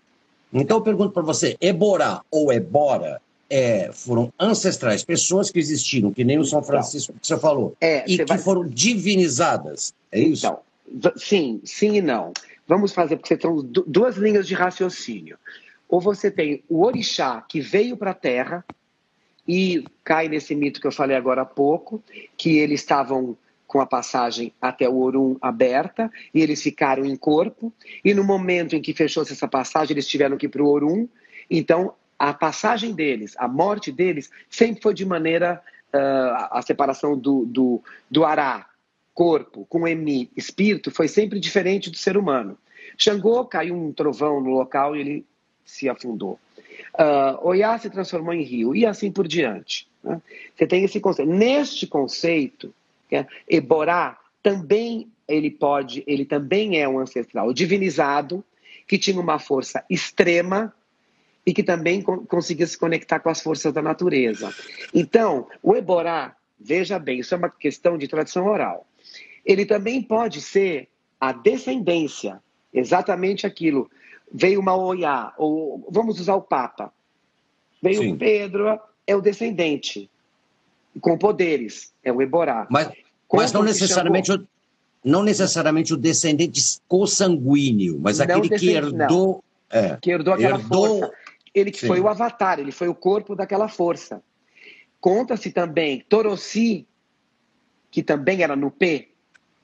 Então 0.52 0.78
eu 0.78 0.82
pergunto 0.82 1.12
para 1.12 1.24
você, 1.24 1.58
Eborá 1.60 2.22
ou 2.32 2.52
Ebora 2.52 3.22
é, 3.50 3.92
foram 3.92 4.32
ancestrais, 4.40 5.04
pessoas 5.04 5.50
que 5.50 5.60
existiram, 5.60 6.12
que 6.12 6.24
nem 6.24 6.38
o 6.38 6.46
São 6.46 6.64
Francisco 6.64 7.14
que 7.14 7.26
você 7.26 7.38
falou, 7.38 7.76
é, 7.80 8.04
e 8.08 8.16
você 8.16 8.26
que 8.26 8.30
vai... 8.30 8.38
foram 8.38 8.68
divinizadas, 8.68 9.94
é 10.12 10.20
isso? 10.20 10.48
Então, 10.88 11.12
sim, 11.16 11.62
sim 11.64 11.96
e 11.96 12.02
não. 12.02 12.34
Vamos 12.68 12.92
fazer, 12.92 13.16
porque 13.16 13.30
você 13.30 13.38
tem 13.38 13.52
duas 13.88 14.18
linhas 14.18 14.48
de 14.48 14.54
raciocínio. 14.54 15.38
Ou 15.88 16.02
você 16.02 16.30
tem 16.30 16.64
o 16.68 16.84
orixá 16.84 17.42
que 17.48 17.62
veio 17.62 17.96
para 17.96 18.12
a 18.12 18.14
Terra 18.14 18.66
e 19.48 19.86
cai 20.04 20.28
nesse 20.28 20.54
mito 20.54 20.82
que 20.82 20.88
eu 20.88 20.92
falei 20.92 21.16
agora 21.16 21.44
há 21.44 21.46
pouco, 21.46 22.04
que 22.36 22.58
eles 22.58 22.82
estavam 22.82 23.38
com 23.68 23.82
a 23.82 23.86
passagem 23.86 24.54
até 24.62 24.88
o 24.88 24.98
Orum 24.98 25.38
aberta 25.42 26.10
e 26.34 26.42
eles 26.42 26.62
ficaram 26.64 27.06
em 27.06 27.16
corpo. 27.16 27.72
E 28.04 28.14
no 28.14 28.24
momento 28.24 28.76
em 28.76 28.82
que 28.82 28.94
fechou-se 28.94 29.34
essa 29.34 29.48
passagem, 29.48 29.94
eles 29.94 30.08
tiveram 30.08 30.38
que 30.38 30.46
ir 30.46 30.50
para 30.50 30.64
o 30.64 30.70
Orum. 30.70 31.08
Então, 31.52 31.94
a 32.18 32.34
passagem 32.34 32.94
deles, 32.94 33.36
a 33.38 33.48
morte 33.48 33.92
deles, 33.92 34.32
sempre 34.50 34.82
foi 34.82 34.94
de 34.94 35.06
maneira. 35.06 35.62
Uh, 35.88 36.52
a 36.52 36.62
separação 36.62 37.18
do, 37.18 37.46
do, 37.46 37.82
do 38.12 38.26
Ará, 38.26 38.68
corpo, 39.14 39.66
com 39.70 39.88
Emi, 39.88 40.30
espírito, 40.36 40.92
foi 40.92 41.08
sempre 41.08 41.40
diferente 41.40 41.90
do 41.90 41.98
ser 41.98 42.18
humano. 42.18 42.58
Xangô 42.98 43.46
caiu 43.46 43.74
um 43.74 43.94
trovão 43.94 44.42
no 44.42 44.50
local 44.50 44.96
e 44.96 45.00
ele 45.00 45.26
se 45.66 45.88
afundou. 45.88 46.40
Uh, 46.94 47.48
Oiá 47.48 47.78
se 47.78 47.90
transformou 47.90 48.34
em 48.34 48.44
rio 48.44 48.76
e 48.76 48.86
assim 48.86 49.12
por 49.12 49.28
diante. 49.28 49.88
Né? 50.04 50.22
Você 50.56 50.68
tem 50.68 50.84
esse 50.84 51.00
conceito. 51.00 51.32
Neste 51.32 51.88
conceito, 51.88 52.74
Eborá 53.48 54.18
também 54.42 55.12
ele 55.28 55.52
pode, 55.52 56.04
ele 56.08 56.26
também 56.26 56.80
é 56.80 56.88
um 56.88 57.00
ancestral 57.00 57.52
divinizado 57.54 58.44
que 58.88 58.98
tinha 58.98 59.20
uma 59.20 59.38
força 59.38 59.84
extrema 59.90 60.74
e 61.46 61.54
que 61.54 61.64
também 61.64 62.02
conseguia 62.02 62.66
se 62.66 62.78
conectar 62.78 63.20
com 63.20 63.30
as 63.30 63.42
forças 63.42 63.74
da 63.74 63.82
natureza. 63.82 64.54
Então, 64.94 65.48
o 65.62 65.76
Eborá, 65.76 66.36
veja 66.60 66.98
bem, 66.98 67.20
isso 67.20 67.34
é 67.34 67.38
uma 67.38 67.50
questão 67.50 67.98
de 67.98 68.08
tradição 68.08 68.48
oral. 68.48 68.88
Ele 69.46 69.66
também 69.66 70.02
pode 70.02 70.42
ser 70.42 70.90
a 71.20 71.32
descendência, 71.32 72.42
exatamente 72.74 73.46
aquilo. 73.46 73.90
Veio 74.32 74.60
uma 74.60 74.76
Oiá, 74.76 75.34
ou 75.38 75.88
vamos 75.90 76.20
usar 76.20 76.36
o 76.36 76.42
Papa. 76.42 76.94
Veio 77.82 78.02
Sim. 78.02 78.18
Pedro, 78.18 78.80
é 79.06 79.16
o 79.16 79.22
descendente, 79.22 80.10
com 81.02 81.18
poderes, 81.18 81.94
é 82.04 82.12
o 82.12 82.22
Eborá. 82.22 82.68
Mas, 82.70 82.92
mas 83.32 83.52
não 83.52 83.64
necessariamente 83.64 84.32
o, 84.32 84.48
não 85.04 85.24
necessariamente 85.24 85.94
o 85.94 85.98
descendente 85.98 86.62
consanguíneo, 86.88 88.00
mas 88.02 88.20
aquele 88.20 88.50
que 88.50 88.70
herdou. 88.70 89.44
É, 89.70 89.98
que 90.02 90.12
herdou 90.12 90.34
aquela 90.34 90.58
herdou, 90.58 91.00
força. 91.00 91.14
Ele 91.54 91.72
que 91.72 91.80
sim. 91.80 91.88
foi 91.88 92.00
o 92.00 92.08
avatar, 92.08 92.60
ele 92.60 92.72
foi 92.72 92.88
o 92.88 92.96
corpo 92.96 93.36
daquela 93.36 93.68
força. 93.68 94.22
Conta-se 95.00 95.52
também 95.52 96.04
Torossi, 96.08 96.86
que 97.90 98.04
também 98.04 98.44
era 98.44 98.56
no 98.56 98.70
P, 98.70 99.10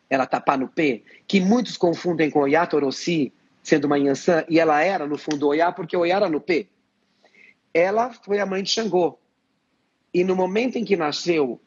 era 0.10 0.26
tapar 0.26 0.58
no 0.58 0.68
P, 0.68 1.04
que 1.28 1.40
muitos 1.40 1.78
confundem 1.78 2.30
com 2.30 2.40
Oyá 2.40 2.66
Torossi, 2.66 3.34
sendo 3.62 3.86
uma 3.86 3.98
Yansan, 3.98 4.44
e 4.50 4.60
ela 4.60 4.82
era, 4.82 5.08
no 5.08 5.18
fundo, 5.18 5.48
Oyá, 5.48 5.72
porque 5.72 5.96
Oyá 5.96 6.18
era 6.18 6.30
no 6.30 6.40
P. 6.40 6.68
Ela 7.74 8.14
foi 8.14 8.40
a 8.40 8.46
mãe 8.46 8.62
de 8.62 8.70
Xangô. 8.70 9.18
E 10.14 10.24
no 10.24 10.36
momento 10.36 10.78
em 10.78 10.86
que 10.86 10.96
nasceu 10.96 11.60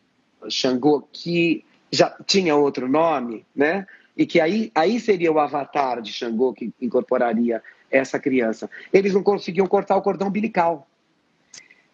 Xangô, 0.48 1.08
que 1.12 1.64
já 1.90 2.10
tinha 2.26 2.54
outro 2.54 2.88
nome, 2.88 3.44
né? 3.54 3.86
E 4.16 4.24
que 4.24 4.40
aí, 4.40 4.70
aí 4.74 5.00
seria 5.00 5.32
o 5.32 5.38
avatar 5.38 6.00
de 6.00 6.12
Xangô 6.12 6.52
que 6.52 6.72
incorporaria 6.80 7.62
essa 7.90 8.18
criança. 8.18 8.70
Eles 8.92 9.14
não 9.14 9.22
conseguiam 9.22 9.66
cortar 9.66 9.96
o 9.96 10.02
cordão 10.02 10.28
umbilical. 10.28 10.88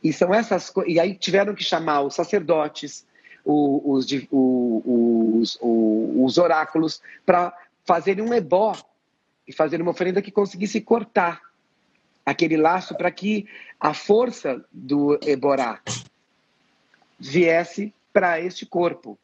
E 0.03 0.13
são 0.13 0.35
essas 0.35 0.73
e 0.87 0.99
aí 1.01 1.15
tiveram 1.15 1.55
que 1.55 1.65
chamar 1.65 2.03
os 2.03 2.15
sacerdotes, 2.15 3.07
os, 3.45 4.07
os, 4.31 4.79
os, 4.85 5.59
os 5.61 6.39
oráculos 6.39 7.01
para 7.25 7.57
fazerem 7.85 8.25
um 8.25 8.35
ebó 8.35 8.77
e 9.47 9.53
fazerem 9.53 9.83
uma 9.83 9.93
oferenda 9.93 10.23
que 10.23 10.31
conseguisse 10.31 10.81
cortar 10.81 11.41
aquele 12.25 12.57
laço 12.57 12.97
para 12.97 13.11
que 13.11 13.47
a 13.81 13.93
força 13.93 14.65
do 14.73 15.19
eborá 15.25 15.81
viesse 17.23 17.95
para 18.13 18.41
este 18.41 18.67
corpo. 18.67 19.17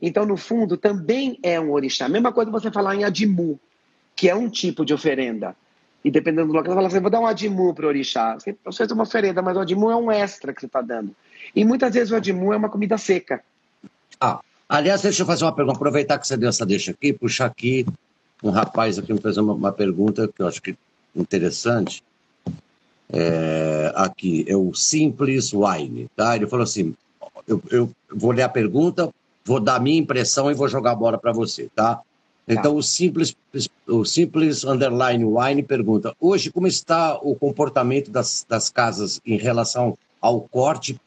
Então, 0.00 0.26
no 0.26 0.36
fundo, 0.36 0.76
também 0.76 1.38
é 1.42 1.58
um 1.58 1.72
orixá. 1.72 2.08
Mesma 2.08 2.32
coisa 2.32 2.50
você 2.50 2.70
falar 2.70 2.94
em 2.94 3.04
adimu, 3.04 3.58
que 4.14 4.28
é 4.28 4.34
um 4.34 4.48
tipo 4.48 4.84
de 4.84 4.92
oferenda. 4.92 5.56
E 6.04 6.10
dependendo 6.10 6.48
do 6.48 6.52
local, 6.52 6.72
você 6.72 6.74
fala 6.74 6.88
assim, 6.88 7.00
vou 7.00 7.10
dar 7.10 7.20
um 7.20 7.26
adimu 7.26 7.72
para 7.72 7.86
o 7.86 7.88
orixá. 7.88 8.34
Você 8.34 8.56
fez 8.76 8.90
uma 8.90 9.04
oferenda, 9.04 9.40
mas 9.40 9.56
o 9.56 9.60
adimu 9.60 9.90
é 9.90 9.96
um 9.96 10.10
extra 10.10 10.52
que 10.52 10.60
você 10.60 10.66
está 10.66 10.82
dando. 10.82 11.14
E 11.54 11.64
muitas 11.64 11.94
vezes 11.94 12.10
o 12.10 12.16
adimu 12.16 12.52
é 12.52 12.56
uma 12.56 12.68
comida 12.68 12.98
seca. 12.98 13.42
Ah, 14.20 14.40
aliás, 14.68 15.02
deixa 15.02 15.22
eu 15.22 15.26
fazer 15.26 15.44
uma 15.44 15.54
pergunta. 15.54 15.76
Aproveitar 15.76 16.18
que 16.18 16.26
você 16.26 16.36
deu 16.36 16.48
essa 16.48 16.66
deixa 16.66 16.90
aqui, 16.90 17.12
puxar 17.12 17.46
aqui. 17.46 17.86
Um 18.42 18.50
rapaz 18.50 18.98
aqui 18.98 19.12
me 19.12 19.20
fez 19.20 19.36
uma, 19.36 19.52
uma 19.52 19.72
pergunta 19.72 20.28
que 20.28 20.42
eu 20.42 20.48
acho 20.48 20.60
que 20.60 20.76
interessante. 21.14 22.02
É, 23.08 23.92
aqui, 23.94 24.44
é 24.48 24.56
o 24.56 24.74
Simples 24.74 25.52
Wine, 25.52 26.08
tá? 26.16 26.34
Ele 26.34 26.46
falou 26.46 26.64
assim, 26.64 26.94
eu, 27.46 27.62
eu 27.70 27.90
vou 28.10 28.30
ler 28.30 28.42
a 28.42 28.48
pergunta, 28.48 29.10
vou 29.44 29.60
dar 29.60 29.76
a 29.76 29.80
minha 29.80 29.98
impressão 29.98 30.50
e 30.50 30.54
vou 30.54 30.68
jogar 30.68 30.92
a 30.92 30.96
bola 30.96 31.18
para 31.18 31.32
você, 31.32 31.68
tá? 31.74 32.00
Então, 32.46 32.62
tá. 32.62 32.70
o 32.70 32.82
simples, 32.82 33.36
o 33.86 34.04
simples 34.04 34.64
underline 34.64 35.24
wine 35.24 35.62
pergunta: 35.62 36.14
hoje, 36.20 36.50
como 36.50 36.66
está 36.66 37.16
o 37.16 37.34
comportamento 37.34 38.10
das, 38.10 38.44
das 38.48 38.68
casas 38.68 39.20
em 39.24 39.36
relação 39.36 39.96
ao 40.20 40.40
corte 40.40 41.00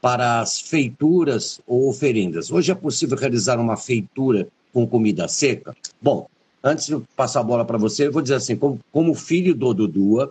para 0.00 0.40
as 0.40 0.60
feituras 0.60 1.60
ou 1.66 1.88
oferendas? 1.88 2.50
Hoje 2.50 2.70
é 2.70 2.74
possível 2.74 3.16
realizar 3.16 3.58
uma 3.58 3.76
feitura 3.76 4.46
com 4.72 4.86
comida 4.86 5.26
seca? 5.26 5.74
Bom, 6.00 6.26
antes 6.62 6.86
de 6.86 7.00
passar 7.16 7.40
a 7.40 7.44
bola 7.44 7.64
para 7.64 7.78
você, 7.78 8.06
eu 8.06 8.12
vou 8.12 8.22
dizer 8.22 8.34
assim: 8.34 8.56
como, 8.56 8.78
como 8.92 9.14
filho 9.14 9.54
do 9.54 9.72
Dudua, 9.72 10.30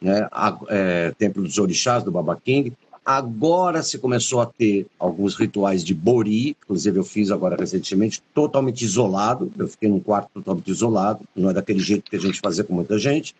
né, 0.00 0.28
a, 0.30 0.58
é, 0.68 1.12
Templo 1.12 1.42
dos 1.42 1.58
Orixás, 1.58 2.02
do 2.02 2.10
Baba 2.10 2.38
King, 2.44 2.74
Agora 3.04 3.82
se 3.82 3.98
começou 3.98 4.40
a 4.40 4.46
ter 4.46 4.86
alguns 4.98 5.34
rituais 5.34 5.84
de 5.84 5.92
bori, 5.92 6.56
inclusive 6.62 6.98
eu 6.98 7.04
fiz 7.04 7.30
agora 7.30 7.54
recentemente, 7.54 8.22
totalmente 8.32 8.82
isolado. 8.82 9.52
Eu 9.58 9.68
fiquei 9.68 9.90
num 9.90 10.00
quarto 10.00 10.30
totalmente 10.32 10.70
isolado, 10.70 11.20
não 11.36 11.50
é 11.50 11.52
daquele 11.52 11.80
jeito 11.80 12.10
que 12.10 12.16
a 12.16 12.20
gente 12.20 12.40
fazia 12.40 12.64
com 12.64 12.72
muita 12.72 12.98
gente. 12.98 13.36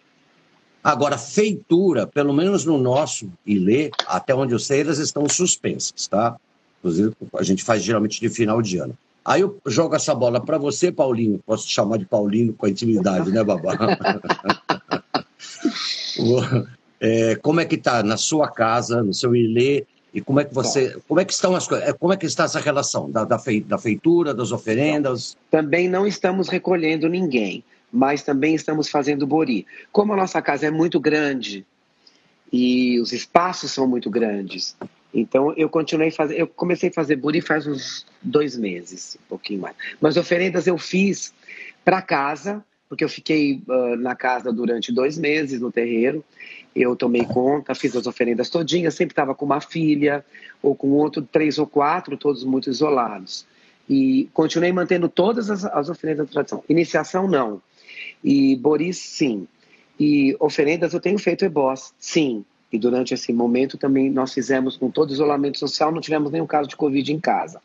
Agora, 0.82 1.16
feitura, 1.16 2.06
pelo 2.06 2.34
menos 2.34 2.66
no 2.66 2.76
nosso 2.76 3.30
Ilê, 3.46 3.90
até 4.06 4.34
onde 4.34 4.52
eu 4.52 4.58
sei, 4.58 4.82
elas 4.82 4.98
estão 4.98 5.26
suspensas, 5.26 6.06
tá? 6.08 6.36
Inclusive, 6.80 7.14
a 7.34 7.42
gente 7.42 7.64
faz 7.64 7.82
geralmente 7.82 8.20
de 8.20 8.28
final 8.28 8.60
de 8.60 8.76
ano. 8.76 8.94
Aí 9.24 9.40
eu 9.40 9.58
jogo 9.64 9.96
essa 9.96 10.14
bola 10.14 10.38
para 10.38 10.58
você, 10.58 10.92
Paulinho. 10.92 11.40
Posso 11.46 11.66
te 11.66 11.72
chamar 11.72 11.96
de 11.96 12.04
Paulinho 12.04 12.52
com 12.52 12.66
a 12.66 12.68
intimidade, 12.68 13.30
né, 13.30 13.42
babá? 13.42 13.72
É, 17.06 17.36
como 17.36 17.60
é 17.60 17.66
que 17.66 17.74
está 17.74 18.02
na 18.02 18.16
sua 18.16 18.50
casa, 18.50 19.02
no 19.02 19.12
seu 19.12 19.36
ilê, 19.36 19.84
e 20.14 20.22
como 20.22 20.40
é 20.40 20.44
que 20.44 20.54
você, 20.54 20.96
como 21.06 21.20
é 21.20 21.24
que 21.24 21.34
estão 21.34 21.54
as 21.54 21.68
coisas, 21.68 21.86
é, 21.86 21.92
como 21.92 22.14
é 22.14 22.16
que 22.16 22.24
está 22.24 22.44
essa 22.44 22.58
relação 22.58 23.10
da, 23.10 23.24
da, 23.24 23.38
feitura, 23.78 24.32
das 24.32 24.52
oferendas? 24.52 25.36
Também 25.50 25.86
não 25.86 26.06
estamos 26.06 26.48
recolhendo 26.48 27.06
ninguém, 27.06 27.62
mas 27.92 28.22
também 28.22 28.54
estamos 28.54 28.88
fazendo 28.88 29.26
bori. 29.26 29.66
Como 29.92 30.14
a 30.14 30.16
nossa 30.16 30.40
casa 30.40 30.66
é 30.66 30.70
muito 30.70 30.98
grande 30.98 31.66
e 32.50 32.98
os 33.00 33.12
espaços 33.12 33.72
são 33.72 33.86
muito 33.86 34.08
grandes. 34.08 34.74
Então 35.12 35.52
eu 35.58 35.68
continuei 35.68 36.10
fazer, 36.10 36.40
eu 36.40 36.46
comecei 36.46 36.88
a 36.88 36.92
fazer 36.92 37.16
buri 37.16 37.42
faz 37.42 37.66
uns 37.66 38.06
dois 38.22 38.56
meses, 38.56 39.18
um 39.26 39.28
pouquinho 39.28 39.60
mais. 39.60 39.76
Mas 40.00 40.16
oferendas 40.16 40.66
eu 40.66 40.78
fiz 40.78 41.34
para 41.84 42.00
casa, 42.00 42.64
porque 42.88 43.04
eu 43.04 43.08
fiquei 43.08 43.60
uh, 43.68 43.96
na 43.96 44.14
casa 44.14 44.52
durante 44.52 44.92
dois 44.92 45.18
meses 45.18 45.60
no 45.60 45.70
terreiro. 45.70 46.24
Eu 46.74 46.96
tomei 46.96 47.24
conta, 47.24 47.74
fiz 47.74 47.94
as 47.94 48.06
oferendas 48.06 48.50
todinhas, 48.50 48.94
sempre 48.94 49.12
estava 49.12 49.34
com 49.34 49.44
uma 49.44 49.60
filha 49.60 50.24
ou 50.62 50.74
com 50.74 50.90
outro 50.90 51.22
três 51.22 51.58
ou 51.58 51.66
quatro, 51.66 52.16
todos 52.16 52.42
muito 52.44 52.68
isolados. 52.68 53.46
E 53.88 54.28
continuei 54.32 54.72
mantendo 54.72 55.08
todas 55.08 55.50
as, 55.50 55.64
as 55.64 55.88
oferendas 55.88 56.26
da 56.26 56.32
tradição. 56.32 56.64
Iniciação 56.68 57.28
não. 57.28 57.60
E 58.22 58.56
Boris 58.56 58.98
sim. 58.98 59.46
E 60.00 60.36
oferendas 60.40 60.92
eu 60.92 61.00
tenho 61.00 61.18
feito 61.18 61.44
ebós, 61.44 61.92
sim. 61.98 62.44
E 62.72 62.78
durante 62.78 63.14
esse 63.14 63.32
momento 63.32 63.78
também 63.78 64.10
nós 64.10 64.32
fizemos 64.34 64.76
com 64.76 64.90
todo 64.90 65.12
isolamento 65.12 65.58
social, 65.58 65.92
não 65.92 66.00
tivemos 66.00 66.32
nenhum 66.32 66.46
caso 66.46 66.68
de 66.68 66.74
Covid 66.74 67.12
em 67.12 67.20
casa. 67.20 67.60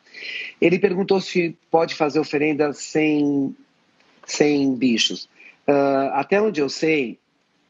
Ele 0.60 0.78
perguntou 0.78 1.20
se 1.20 1.56
pode 1.68 1.96
fazer 1.96 2.20
oferenda 2.20 2.72
sem, 2.72 3.56
sem 4.24 4.72
bichos. 4.76 5.28
Uh, 5.66 6.12
até 6.12 6.40
onde 6.40 6.60
eu 6.60 6.68
sei, 6.68 7.18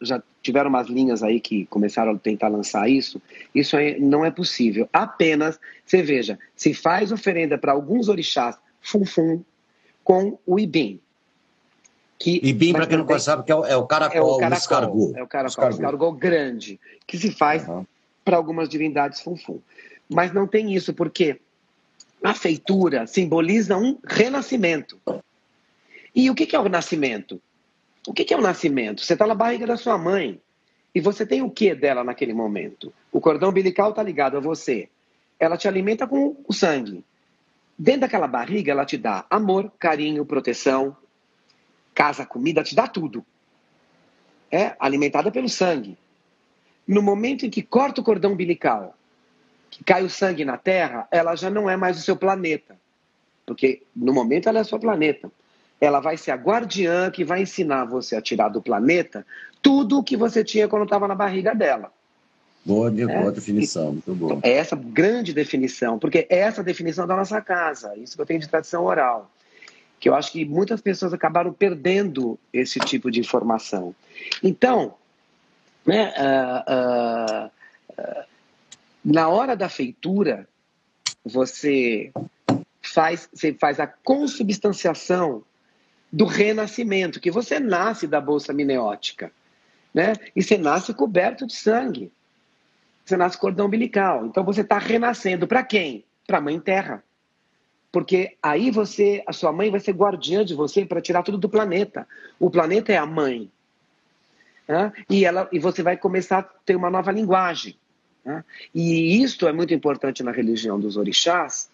já 0.00 0.22
tiveram 0.42 0.70
umas 0.70 0.88
linhas 0.88 1.22
aí 1.22 1.40
que 1.40 1.66
começaram 1.66 2.12
a 2.12 2.18
tentar 2.18 2.48
lançar 2.48 2.88
isso, 2.88 3.20
isso 3.54 3.76
não 3.98 4.24
é 4.24 4.30
possível. 4.30 4.88
Apenas, 4.92 5.58
você 5.84 6.02
veja, 6.02 6.38
se 6.56 6.72
faz 6.72 7.12
oferenda 7.12 7.58
para 7.58 7.72
alguns 7.72 8.08
orixás, 8.08 8.56
fum-fum, 8.80 9.42
com 10.02 10.38
o 10.46 10.58
ibim. 10.58 11.00
Que, 12.18 12.38
Ibim, 12.42 12.74
para 12.74 12.86
quem 12.86 12.98
não 12.98 13.18
sabe, 13.18 13.44
que 13.44 13.52
é 13.52 13.54
o, 13.54 13.64
é 13.64 13.74
o 13.74 13.86
caracol, 13.86 14.18
é 14.18 14.20
o, 14.20 14.36
caracol, 14.36 14.50
o 14.50 14.58
escargot. 14.58 15.16
É 15.16 15.22
o 15.22 15.26
caracol, 15.26 15.48
escargot. 15.48 15.74
escargot 15.74 16.18
grande, 16.18 16.80
que 17.06 17.16
se 17.16 17.30
faz 17.30 17.66
uhum. 17.66 17.86
para 18.22 18.36
algumas 18.36 18.68
divindades 18.68 19.22
funfum. 19.22 19.58
Mas 20.06 20.30
não 20.30 20.46
tem 20.46 20.74
isso, 20.74 20.92
porque 20.92 21.40
a 22.22 22.34
feitura 22.34 23.06
simboliza 23.06 23.76
um 23.78 23.98
renascimento. 24.06 25.00
E 26.14 26.28
o 26.28 26.34
que 26.34 26.54
é 26.54 26.58
o 26.58 26.68
nascimento? 26.68 27.40
O 28.06 28.14
que 28.14 28.32
é 28.32 28.36
o 28.36 28.40
nascimento? 28.40 29.02
Você 29.02 29.12
está 29.12 29.26
na 29.26 29.34
barriga 29.34 29.66
da 29.66 29.76
sua 29.76 29.98
mãe. 29.98 30.40
E 30.94 31.00
você 31.00 31.24
tem 31.24 31.42
o 31.42 31.50
que 31.50 31.74
dela 31.74 32.02
naquele 32.02 32.32
momento? 32.32 32.92
O 33.12 33.20
cordão 33.20 33.50
umbilical 33.50 33.90
está 33.90 34.02
ligado 34.02 34.36
a 34.36 34.40
você. 34.40 34.88
Ela 35.38 35.56
te 35.56 35.68
alimenta 35.68 36.06
com 36.06 36.36
o 36.46 36.52
sangue. 36.52 37.04
Dentro 37.78 38.02
daquela 38.02 38.26
barriga, 38.26 38.72
ela 38.72 38.84
te 38.84 38.98
dá 38.98 39.24
amor, 39.30 39.72
carinho, 39.78 40.26
proteção, 40.26 40.96
casa, 41.94 42.26
comida, 42.26 42.62
te 42.62 42.74
dá 42.74 42.86
tudo. 42.86 43.24
É 44.50 44.74
alimentada 44.80 45.30
pelo 45.30 45.48
sangue. 45.48 45.96
No 46.86 47.02
momento 47.02 47.46
em 47.46 47.50
que 47.50 47.62
corta 47.62 48.00
o 48.00 48.04
cordão 48.04 48.32
umbilical, 48.32 48.96
que 49.70 49.84
cai 49.84 50.02
o 50.02 50.10
sangue 50.10 50.44
na 50.44 50.58
Terra, 50.58 51.06
ela 51.10 51.36
já 51.36 51.48
não 51.48 51.70
é 51.70 51.76
mais 51.76 51.96
o 51.98 52.02
seu 52.02 52.16
planeta. 52.16 52.76
Porque 53.46 53.82
no 53.94 54.12
momento 54.12 54.48
ela 54.48 54.58
é 54.58 54.62
o 54.62 54.64
seu 54.64 54.78
planeta. 54.78 55.30
Ela 55.80 56.00
vai 56.00 56.16
ser 56.16 56.32
a 56.32 56.36
guardiã 56.36 57.10
que 57.10 57.24
vai 57.24 57.42
ensinar 57.42 57.84
você 57.84 58.16
a 58.16 58.20
tirar 58.20 58.48
do 58.48 58.60
planeta 58.60 59.26
tudo 59.62 59.98
o 59.98 60.04
que 60.04 60.16
você 60.16 60.44
tinha 60.44 60.68
quando 60.68 60.84
estava 60.84 61.08
na 61.08 61.14
barriga 61.14 61.54
dela. 61.54 61.92
Boa, 62.64 62.88
é? 62.88 63.20
boa 63.20 63.32
definição, 63.32 63.92
muito 63.92 64.14
boa. 64.14 64.38
É 64.42 64.52
essa 64.52 64.76
grande 64.76 65.32
definição, 65.32 65.98
porque 65.98 66.26
é 66.28 66.38
essa 66.40 66.62
definição 66.62 67.06
da 67.06 67.16
nossa 67.16 67.40
casa, 67.40 67.96
isso 67.96 68.14
que 68.14 68.20
eu 68.20 68.26
tenho 68.26 68.40
de 68.40 68.48
tradição 68.48 68.84
oral 68.84 69.30
que 70.00 70.08
eu 70.08 70.14
acho 70.14 70.32
que 70.32 70.46
muitas 70.46 70.80
pessoas 70.80 71.12
acabaram 71.12 71.52
perdendo 71.52 72.38
esse 72.50 72.80
tipo 72.80 73.10
de 73.10 73.20
informação. 73.20 73.94
Então, 74.42 74.94
né, 75.86 76.14
uh, 76.16 77.46
uh, 77.46 77.50
uh, 78.00 78.24
na 79.04 79.28
hora 79.28 79.54
da 79.54 79.68
feitura, 79.68 80.48
você 81.22 82.10
faz, 82.80 83.28
você 83.32 83.52
faz 83.52 83.78
a 83.78 83.86
consubstanciação 83.86 85.44
do 86.12 86.24
renascimento, 86.24 87.20
que 87.20 87.30
você 87.30 87.60
nasce 87.60 88.06
da 88.06 88.20
bolsa 88.20 88.52
mineótica, 88.52 89.30
né? 89.94 90.14
E 90.34 90.42
você 90.42 90.58
nasce 90.58 90.92
coberto 90.94 91.46
de 91.46 91.54
sangue. 91.54 92.12
Você 93.04 93.16
nasce 93.16 93.38
cordão 93.38 93.66
umbilical. 93.66 94.26
Então 94.26 94.44
você 94.44 94.60
está 94.60 94.78
renascendo 94.78 95.46
para 95.46 95.62
quem? 95.62 96.04
Para 96.26 96.38
a 96.38 96.40
mãe 96.40 96.58
terra. 96.60 97.02
Porque 97.92 98.36
aí 98.40 98.70
você, 98.70 99.22
a 99.26 99.32
sua 99.32 99.52
mãe 99.52 99.70
vai 99.70 99.80
ser 99.80 99.92
guardiã 99.92 100.44
de 100.44 100.54
você 100.54 100.84
para 100.84 101.00
tirar 101.00 101.22
tudo 101.22 101.38
do 101.38 101.48
planeta. 101.48 102.06
O 102.38 102.48
planeta 102.48 102.92
é 102.92 102.96
a 102.96 103.06
mãe. 103.06 103.50
Né? 104.68 104.92
E, 105.08 105.24
ela, 105.24 105.48
e 105.50 105.58
você 105.58 105.82
vai 105.82 105.96
começar 105.96 106.38
a 106.38 106.42
ter 106.42 106.76
uma 106.76 106.88
nova 106.88 107.10
linguagem. 107.10 107.76
Né? 108.24 108.44
E 108.72 109.20
isto 109.20 109.48
é 109.48 109.52
muito 109.52 109.74
importante 109.74 110.22
na 110.22 110.30
religião 110.30 110.78
dos 110.78 110.96
orixás, 110.96 111.68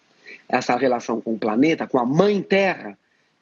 essa 0.49 0.75
relação 0.75 1.21
com 1.21 1.35
o 1.35 1.39
planeta, 1.39 1.85
com 1.85 1.99
a 1.99 2.05
mãe 2.05 2.41
terra, 2.41 2.97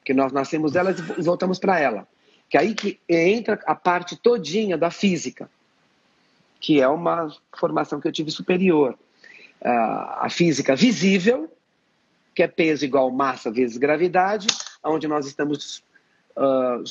que 0.06 0.14
nós 0.14 0.32
nascemos 0.32 0.70
dela 0.70 0.94
e 1.18 1.22
voltamos 1.22 1.58
para 1.58 1.80
ela. 1.80 2.06
Que 2.48 2.56
aí 2.56 2.74
que 2.74 3.00
entra 3.08 3.60
a 3.66 3.74
parte 3.74 4.14
todinha 4.16 4.78
da 4.78 4.88
física, 4.88 5.50
que 6.60 6.80
é 6.80 6.86
uma 6.86 7.28
formação 7.58 8.00
que 8.00 8.06
eu 8.06 8.12
tive 8.12 8.30
superior. 8.30 8.96
Uh, 9.60 9.68
a 10.20 10.28
física 10.30 10.76
visível 10.76 11.50
que 12.36 12.42
é 12.42 12.46
peso 12.46 12.84
igual 12.84 13.10
massa 13.10 13.50
vezes 13.50 13.78
gravidade, 13.78 14.46
onde 14.84 15.08
nós 15.08 15.26
estamos 15.26 15.82
uh, 16.36 16.84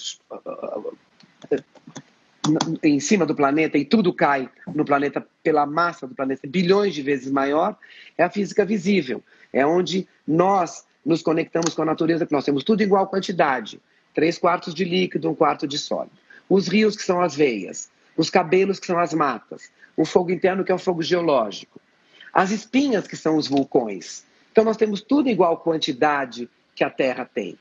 em 2.82 3.00
cima 3.00 3.28
do 3.28 3.36
planeta 3.36 3.78
e 3.78 3.86
tudo 3.86 4.12
cai 4.12 4.50
no 4.74 4.84
planeta 4.84 5.26
pela 5.44 5.68
massa 5.68 6.08
do 6.08 6.16
planeta 6.16 6.48
bilhões 6.48 6.96
de 6.96 7.04
vezes 7.04 7.32
maior, 7.32 7.78
é 8.18 8.24
a 8.24 8.30
física 8.30 8.66
visível. 8.66 9.24
É 9.54 9.64
onde 9.64 10.08
nós 10.28 10.84
nos 11.06 11.22
conectamos 11.22 11.74
com 11.74 11.84
a 11.84 11.86
natureza, 11.86 12.26
que 12.26 12.34
nós 12.34 12.44
temos 12.44 12.64
tudo 12.64 12.82
igual 12.82 13.08
quantidade. 13.08 13.80
Três 14.14 14.38
quartos 14.38 14.74
de 14.74 14.84
líquido, 14.84 15.30
um 15.30 15.36
quarto 15.36 15.68
de 15.68 15.78
sólido. 15.78 16.16
Os 16.50 16.68
rios, 16.68 16.96
que 16.96 17.04
são 17.04 17.22
as 17.22 17.36
veias. 17.36 17.90
Os 18.18 18.30
cabelos, 18.30 18.80
que 18.80 18.88
são 18.88 18.98
as 18.98 19.14
matas. 19.14 19.70
O 19.96 20.06
fogo 20.06 20.32
interno, 20.32 20.64
que 20.64 20.72
é 20.72 20.76
o 20.76 20.80
fogo 20.80 21.04
geológico. 21.04 21.80
As 22.34 22.50
espinhas, 22.52 23.08
que 23.08 23.16
são 23.16 23.38
os 23.38 23.48
vulcões. 23.48 24.26
Então 24.52 24.64
nós 24.64 24.78
temos 24.78 25.02
tudo 25.02 25.30
igual 25.30 25.58
quantidade 25.58 26.50
que 26.74 26.84
a 26.84 26.90
Terra 26.90 27.30
tem, 27.32 27.58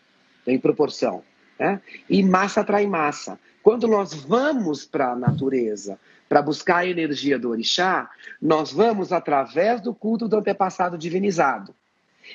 em 0.47 0.59
proporção. 0.59 1.23
Né? 1.59 1.81
E 2.09 2.23
massa 2.23 2.63
atrai 2.63 2.87
massa. 2.87 3.39
Quando 3.63 3.87
nós 3.87 4.15
vamos 4.15 4.85
para 4.85 5.13
a 5.13 5.17
natureza 5.17 5.99
para 6.29 6.43
buscar 6.43 6.79
a 6.79 6.87
energia 6.87 7.39
do 7.39 7.51
orixá, 7.51 8.11
nós 8.41 8.73
vamos 8.73 9.13
através 9.13 9.81
do 9.81 9.95
culto 9.95 10.27
do 10.27 10.37
antepassado 10.37 10.99
divinizado. 10.99 11.75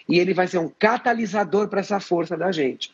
E 0.08 0.20
ele 0.20 0.34
vai 0.34 0.48
ser 0.48 0.58
um 0.60 0.70
catalisador 0.70 1.68
para 1.68 1.80
essa 1.80 2.00
força 2.00 2.38
da 2.38 2.52
gente. 2.52 2.92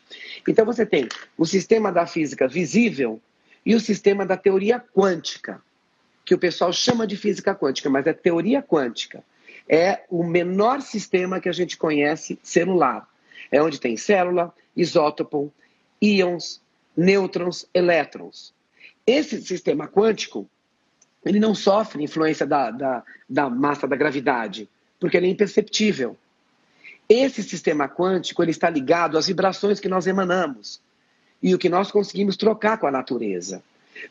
Então 0.48 0.64
você 0.64 0.84
tem 0.84 1.08
o 1.36 1.44
sistema 1.44 1.92
da 1.92 2.06
física 2.06 2.48
visível 2.48 3.20
e 3.64 3.74
o 3.74 3.80
sistema 3.80 4.24
da 4.24 4.36
teoria 4.36 4.80
quântica, 4.80 5.60
que 6.24 6.34
o 6.34 6.38
pessoal 6.38 6.72
chama 6.72 7.06
de 7.06 7.16
física 7.16 7.54
quântica, 7.54 7.90
mas 7.90 8.06
é 8.06 8.12
teoria 8.12 8.62
quântica 8.62 9.22
é 9.68 10.04
o 10.08 10.22
menor 10.22 10.80
sistema 10.80 11.40
que 11.40 11.48
a 11.48 11.52
gente 11.52 11.76
conhece 11.76 12.38
celular. 12.42 13.08
É 13.50 13.62
onde 13.62 13.80
tem 13.80 13.96
célula, 13.96 14.54
isótopo, 14.76 15.52
íons, 16.00 16.60
nêutrons, 16.96 17.66
elétrons. 17.74 18.54
Esse 19.06 19.40
sistema 19.42 19.86
quântico, 19.88 20.48
ele 21.24 21.40
não 21.40 21.54
sofre 21.54 22.02
influência 22.02 22.46
da, 22.46 22.70
da, 22.70 23.04
da 23.28 23.50
massa 23.50 23.86
da 23.86 23.96
gravidade, 23.96 24.68
porque 24.98 25.16
ele 25.16 25.26
é 25.26 25.30
imperceptível. 25.30 26.16
Esse 27.08 27.42
sistema 27.42 27.88
quântico 27.88 28.42
ele 28.42 28.50
está 28.50 28.68
ligado 28.68 29.16
às 29.16 29.26
vibrações 29.26 29.78
que 29.78 29.88
nós 29.88 30.06
emanamos 30.06 30.80
e 31.42 31.54
o 31.54 31.58
que 31.58 31.68
nós 31.68 31.90
conseguimos 31.90 32.36
trocar 32.36 32.78
com 32.78 32.86
a 32.86 32.90
natureza. 32.90 33.62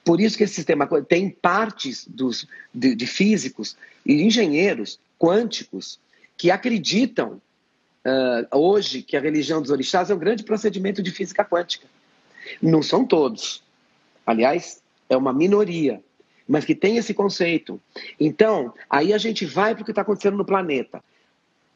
Por 0.04 0.20
isso 0.20 0.38
que 0.38 0.44
esse 0.44 0.56
sistema 0.56 0.88
tem 1.04 1.30
partes 1.30 2.06
dos, 2.08 2.48
de, 2.74 2.96
de 2.96 3.06
físicos 3.06 3.78
e 4.06 4.22
engenheiros 4.22 5.00
quânticos 5.20 6.00
que 6.38 6.50
acreditam 6.50 7.42
uh, 8.06 8.58
hoje 8.58 9.02
que 9.02 9.16
a 9.16 9.22
religião 9.22 9.62
dos 9.62 9.72
orixás 9.72 10.10
é 10.10 10.16
um 10.16 10.20
grande 10.20 10.44
procedimento 10.44 11.02
de 11.04 11.12
física 11.12 11.44
quântica. 11.46 11.88
Não 12.62 12.82
são 12.82 13.06
todos. 13.06 13.64
Aliás, 14.26 14.82
é 15.10 15.16
uma 15.16 15.34
minoria, 15.34 16.02
mas 16.48 16.66
que 16.66 16.76
tem 16.76 16.98
esse 16.98 17.14
conceito. 17.14 17.80
Então, 18.20 18.74
aí 18.90 19.14
a 19.14 19.18
gente 19.18 19.46
vai 19.46 19.74
para 19.74 19.82
o 19.82 19.86
que 19.86 19.92
está 19.92 20.02
acontecendo 20.02 20.38
no 20.38 20.46
planeta. 20.46 21.04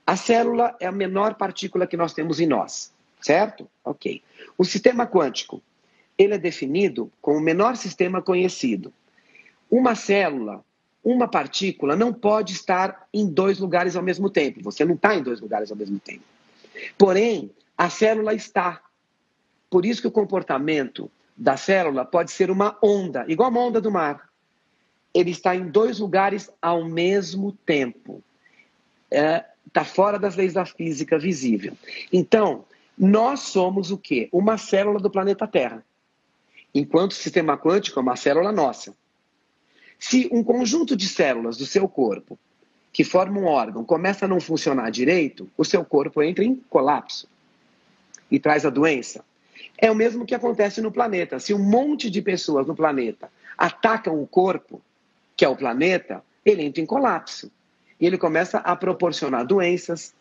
A 0.10 0.16
célula 0.16 0.76
é 0.80 0.88
a 0.88 0.92
menor 0.92 1.36
partícula 1.36 1.86
que 1.86 1.96
nós 1.96 2.14
temos 2.14 2.40
em 2.40 2.48
nós, 2.48 2.92
certo? 3.22 3.70
Ok. 3.86 4.24
O 4.58 4.66
sistema 4.66 5.06
quântico, 5.06 5.62
ele 6.18 6.34
é 6.34 6.38
definido 6.40 7.12
como 7.22 7.38
o 7.38 7.42
menor 7.42 7.78
sistema 7.78 8.20
conhecido. 8.20 8.92
Uma 9.70 9.94
célula 9.94 10.66
uma 11.04 11.28
partícula 11.28 11.96
não 11.96 12.12
pode 12.12 12.54
estar 12.54 13.08
em 13.14 13.28
dois 13.28 13.60
lugares 13.60 13.96
ao 13.96 14.02
mesmo 14.02 14.32
tempo. 14.32 14.64
Você 14.64 14.84
não 14.84 14.96
está 14.96 15.14
em 15.14 15.22
dois 15.22 15.40
lugares 15.42 15.70
ao 15.70 15.78
mesmo 15.78 16.00
tempo. 16.00 16.24
Porém, 16.98 17.52
a 17.78 17.88
célula 17.88 18.34
está. 18.34 18.82
Por 19.70 19.86
isso 19.86 20.02
que 20.02 20.08
o 20.08 20.12
comportamento 20.12 21.12
da 21.38 21.56
célula 21.56 22.04
pode 22.04 22.32
ser 22.32 22.50
uma 22.50 22.76
onda, 22.82 23.26
igual 23.28 23.52
uma 23.52 23.62
onda 23.62 23.80
do 23.80 23.92
mar. 23.92 24.28
ele 25.14 25.30
está 25.30 25.56
em 25.56 25.68
dois 25.68 26.00
lugares 26.00 26.50
ao 26.60 26.84
mesmo 26.84 27.52
tempo. 27.64 28.24
É, 29.12 29.46
tá 29.72 29.84
fora 29.84 30.18
das 30.18 30.36
leis 30.36 30.54
da 30.54 30.66
física 30.66 31.18
visível. 31.18 31.78
Então, 32.12 32.66
nós 32.98 33.42
somos 33.42 33.92
o 33.92 33.98
quê? 33.98 34.28
Uma 34.32 34.58
célula 34.58 35.00
do 35.00 35.10
planeta 35.10 35.48
Terra. 35.48 35.86
Enquanto 36.74 37.12
o 37.12 37.16
sistema 37.16 37.58
quântico 37.58 38.00
é 38.00 38.02
uma 38.02 38.16
célula 38.16 38.52
nossa. 38.52 38.96
Se 39.98 40.30
um 40.32 40.44
conjunto 40.44 40.96
de 40.96 41.08
células 41.08 41.58
do 41.58 41.66
seu 41.66 41.88
corpo, 41.88 42.38
que 42.92 43.04
formam 43.04 43.44
um 43.44 43.48
órgão, 43.48 43.84
começa 43.84 44.26
a 44.26 44.28
não 44.28 44.40
funcionar 44.40 44.90
direito, 44.90 45.50
o 45.58 45.64
seu 45.64 45.84
corpo 45.86 46.22
entra 46.24 46.44
em 46.44 46.56
colapso 46.70 47.28
e 48.30 48.40
traz 48.40 48.66
a 48.66 48.70
doença. 48.70 49.24
É 49.78 49.90
o 49.90 49.96
mesmo 49.96 50.26
que 50.26 50.36
acontece 50.36 50.82
no 50.82 50.92
planeta. 50.92 51.40
Se 51.40 51.54
um 51.54 51.60
monte 51.60 52.10
de 52.10 52.22
pessoas 52.22 52.68
no 52.68 52.76
planeta 52.76 53.32
atacam 53.58 54.22
o 54.22 54.28
corpo, 54.28 54.82
que 55.36 55.46
é 55.46 55.50
o 55.50 55.56
planeta, 55.56 56.24
ele 56.46 56.64
entra 56.64 56.82
em 56.82 56.86
colapso. 56.86 57.52
E 58.00 58.06
ele 58.06 58.18
começa 58.18 58.60
a 58.60 58.76
proporcionar 58.76 59.46
doenças, 59.46 60.14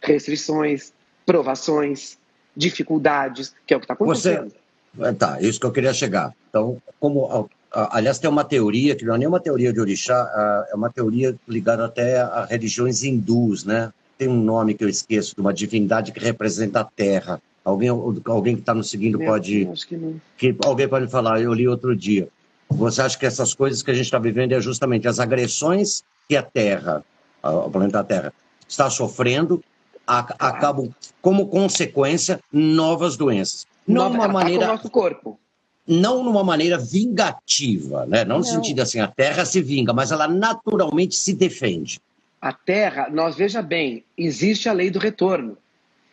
restrições, 0.00 0.92
provações, 1.24 2.18
dificuldades, 2.56 3.54
que 3.66 3.74
é 3.74 3.76
o 3.76 3.80
que 3.80 3.84
está 3.84 3.94
acontecendo. 3.94 4.52
Você... 4.94 5.12
Tá, 5.14 5.40
isso 5.40 5.60
que 5.60 5.66
eu 5.66 5.72
queria 5.72 5.92
chegar. 5.92 6.32
Então, 6.48 6.80
como 6.98 7.50
aliás, 7.70 8.18
tem 8.18 8.30
uma 8.30 8.44
teoria, 8.44 8.96
que 8.96 9.04
não 9.04 9.14
é 9.14 9.18
nem 9.18 9.28
uma 9.28 9.40
teoria 9.40 9.72
de 9.72 9.80
orixá, 9.80 10.66
é 10.70 10.74
uma 10.74 10.90
teoria 10.90 11.36
ligada 11.46 11.84
até 11.84 12.20
a 12.20 12.46
religiões 12.46 13.02
hindus, 13.02 13.64
né? 13.64 13.92
Tem 14.16 14.28
um 14.28 14.40
nome 14.40 14.72
que 14.72 14.82
eu 14.82 14.88
esqueço, 14.88 15.34
de 15.34 15.40
uma 15.40 15.52
divindade 15.52 16.12
que 16.12 16.20
representa 16.20 16.80
a 16.80 16.84
terra. 16.84 17.42
Alguém, 17.62 17.90
alguém 17.90 18.54
que 18.54 18.62
está 18.62 18.72
nos 18.72 18.88
seguindo 18.88 19.18
pode. 19.18 19.68
Acho 19.70 19.86
que 19.86 19.96
não. 19.96 20.20
Que, 20.38 20.56
alguém 20.64 20.88
pode 20.88 21.08
falar, 21.08 21.42
eu 21.42 21.52
li 21.52 21.68
outro 21.68 21.94
dia. 21.94 22.28
Você 22.70 23.02
acha 23.02 23.18
que 23.18 23.26
essas 23.26 23.52
coisas 23.52 23.82
que 23.82 23.90
a 23.90 23.94
gente 23.94 24.06
está 24.06 24.18
vivendo 24.18 24.52
é 24.52 24.60
justamente 24.60 25.06
as 25.06 25.20
agressões 25.20 26.02
que 26.28 26.36
a 26.36 26.42
Terra, 26.42 27.04
o 27.50 27.70
planeta 27.70 28.04
Terra, 28.04 28.32
está 28.68 28.90
sofrendo, 28.90 29.62
acabam 30.06 30.90
como 31.20 31.48
consequência 31.48 32.40
novas 32.52 33.16
doenças. 33.16 33.66
Não 33.86 34.10
de 34.10 34.16
uma 34.16 34.28
maneira. 34.28 34.66
nosso 34.66 34.90
corpo. 34.90 35.38
Não 35.86 36.24
numa 36.24 36.42
maneira 36.42 36.76
vingativa, 36.76 38.06
né? 38.06 38.24
não 38.24 38.38
no 38.38 38.44
não. 38.44 38.50
sentido 38.50 38.80
assim, 38.80 38.98
a 38.98 39.06
Terra 39.06 39.44
se 39.44 39.62
vinga, 39.62 39.92
mas 39.92 40.10
ela 40.10 40.26
naturalmente 40.26 41.14
se 41.14 41.32
defende. 41.32 42.00
A 42.40 42.52
Terra, 42.52 43.08
nós 43.08 43.36
veja 43.36 43.62
bem, 43.62 44.04
existe 44.18 44.68
a 44.68 44.72
lei 44.72 44.90
do 44.90 44.98
retorno 44.98 45.56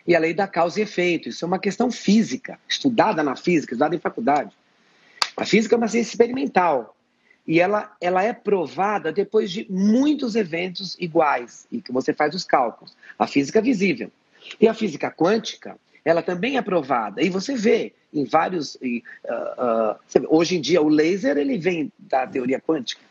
e 0.05 0.15
a 0.15 0.19
lei 0.19 0.33
da 0.33 0.47
causa 0.47 0.79
e 0.79 0.83
efeito. 0.83 1.29
Isso 1.29 1.43
é 1.43 1.47
uma 1.47 1.57
questão 1.57 1.91
física, 1.91 2.59
estudada 2.69 3.23
na 3.23 3.35
física, 3.35 3.73
estudada 3.73 3.95
em 3.95 3.99
faculdade. 3.99 4.51
A 5.35 5.43
física 5.43 5.73
é 5.73 5.77
uma 5.77 5.87
ciência 5.87 6.11
experimental 6.11 6.95
e 7.45 7.59
ela, 7.59 7.95
ela 7.99 8.23
é 8.23 8.31
provada 8.31 9.11
depois 9.11 9.51
de 9.51 9.67
muitos 9.69 10.35
eventos 10.35 10.95
iguais 10.99 11.67
e 11.71 11.81
que 11.81 11.91
você 11.91 12.13
faz 12.13 12.33
os 12.33 12.45
cálculos. 12.45 12.95
A 13.19 13.27
física 13.27 13.61
visível. 13.61 14.09
E 14.59 14.67
a 14.67 14.73
física 14.73 15.11
quântica, 15.11 15.77
ela 16.05 16.21
também 16.21 16.57
é 16.57 16.61
provada. 16.61 17.21
E 17.21 17.29
você 17.29 17.55
vê 17.55 17.93
em 18.13 18.23
vários. 18.25 18.75
Uh, 18.75 19.01
uh, 19.27 20.27
hoje 20.29 20.57
em 20.57 20.61
dia, 20.61 20.81
o 20.81 20.87
laser 20.87 21.37
ele 21.37 21.57
vem 21.57 21.91
da 21.99 22.25
teoria 22.25 22.61
quântica. 22.61 23.01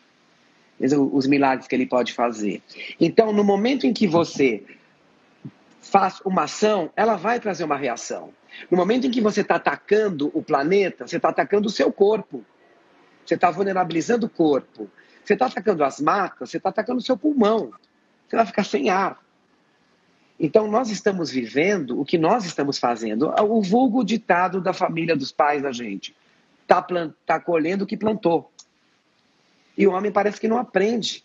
Os 1.13 1.27
milagres 1.27 1.69
que 1.69 1.75
ele 1.75 1.87
pode 1.87 2.13
fazer. 2.13 2.61
Então, 2.99 3.33
no 3.33 3.45
momento 3.45 3.87
em 3.87 3.93
que 3.93 4.07
você 4.07 4.65
faz 5.81 6.21
uma 6.25 6.45
ação, 6.45 6.91
ela 6.97 7.17
vai 7.17 7.39
trazer 7.39 7.65
uma 7.65 7.77
reação. 7.77 8.31
No 8.71 8.77
momento 8.77 9.07
em 9.07 9.11
que 9.11 9.21
você 9.21 9.43
está 9.43 9.57
atacando 9.57 10.31
o 10.35 10.43
planeta, 10.43 11.07
você 11.07 11.17
está 11.17 11.29
atacando 11.29 11.69
o 11.69 11.71
seu 11.71 11.93
corpo. 11.93 12.45
Você 13.25 13.35
está 13.35 13.51
vulnerabilizando 13.51 14.27
o 14.27 14.31
corpo. 14.31 14.91
Você 15.25 15.35
está 15.35 15.47
atacando 15.47 15.85
as 15.85 16.01
matas, 16.01 16.51
você 16.51 16.57
está 16.57 16.69
atacando 16.69 16.99
o 16.99 17.03
seu 17.03 17.17
pulmão. 17.17 17.73
Você 18.29 18.37
vai 18.37 18.47
ficar 18.47 18.65
sem 18.65 18.91
ar. 18.91 19.23
Então, 20.39 20.67
nós 20.67 20.91
estamos 20.91 21.31
vivendo 21.31 22.01
o 22.01 22.05
que 22.05 22.19
nós 22.19 22.45
estamos 22.45 22.79
fazendo. 22.79 23.33
O 23.43 23.63
vulgo 23.63 24.03
ditado 24.03 24.61
da 24.61 24.73
família 24.73 25.17
dos 25.17 25.31
pais 25.31 25.63
da 25.63 25.71
gente. 25.71 26.17
Está 26.63 26.85
tá 27.25 27.39
colhendo 27.39 27.85
o 27.85 27.87
que 27.87 27.97
plantou. 27.97 28.51
E 29.79 29.87
o 29.87 29.93
homem 29.93 30.11
parece 30.11 30.41
que 30.41 30.49
não 30.49 30.59
aprende. 30.59 31.25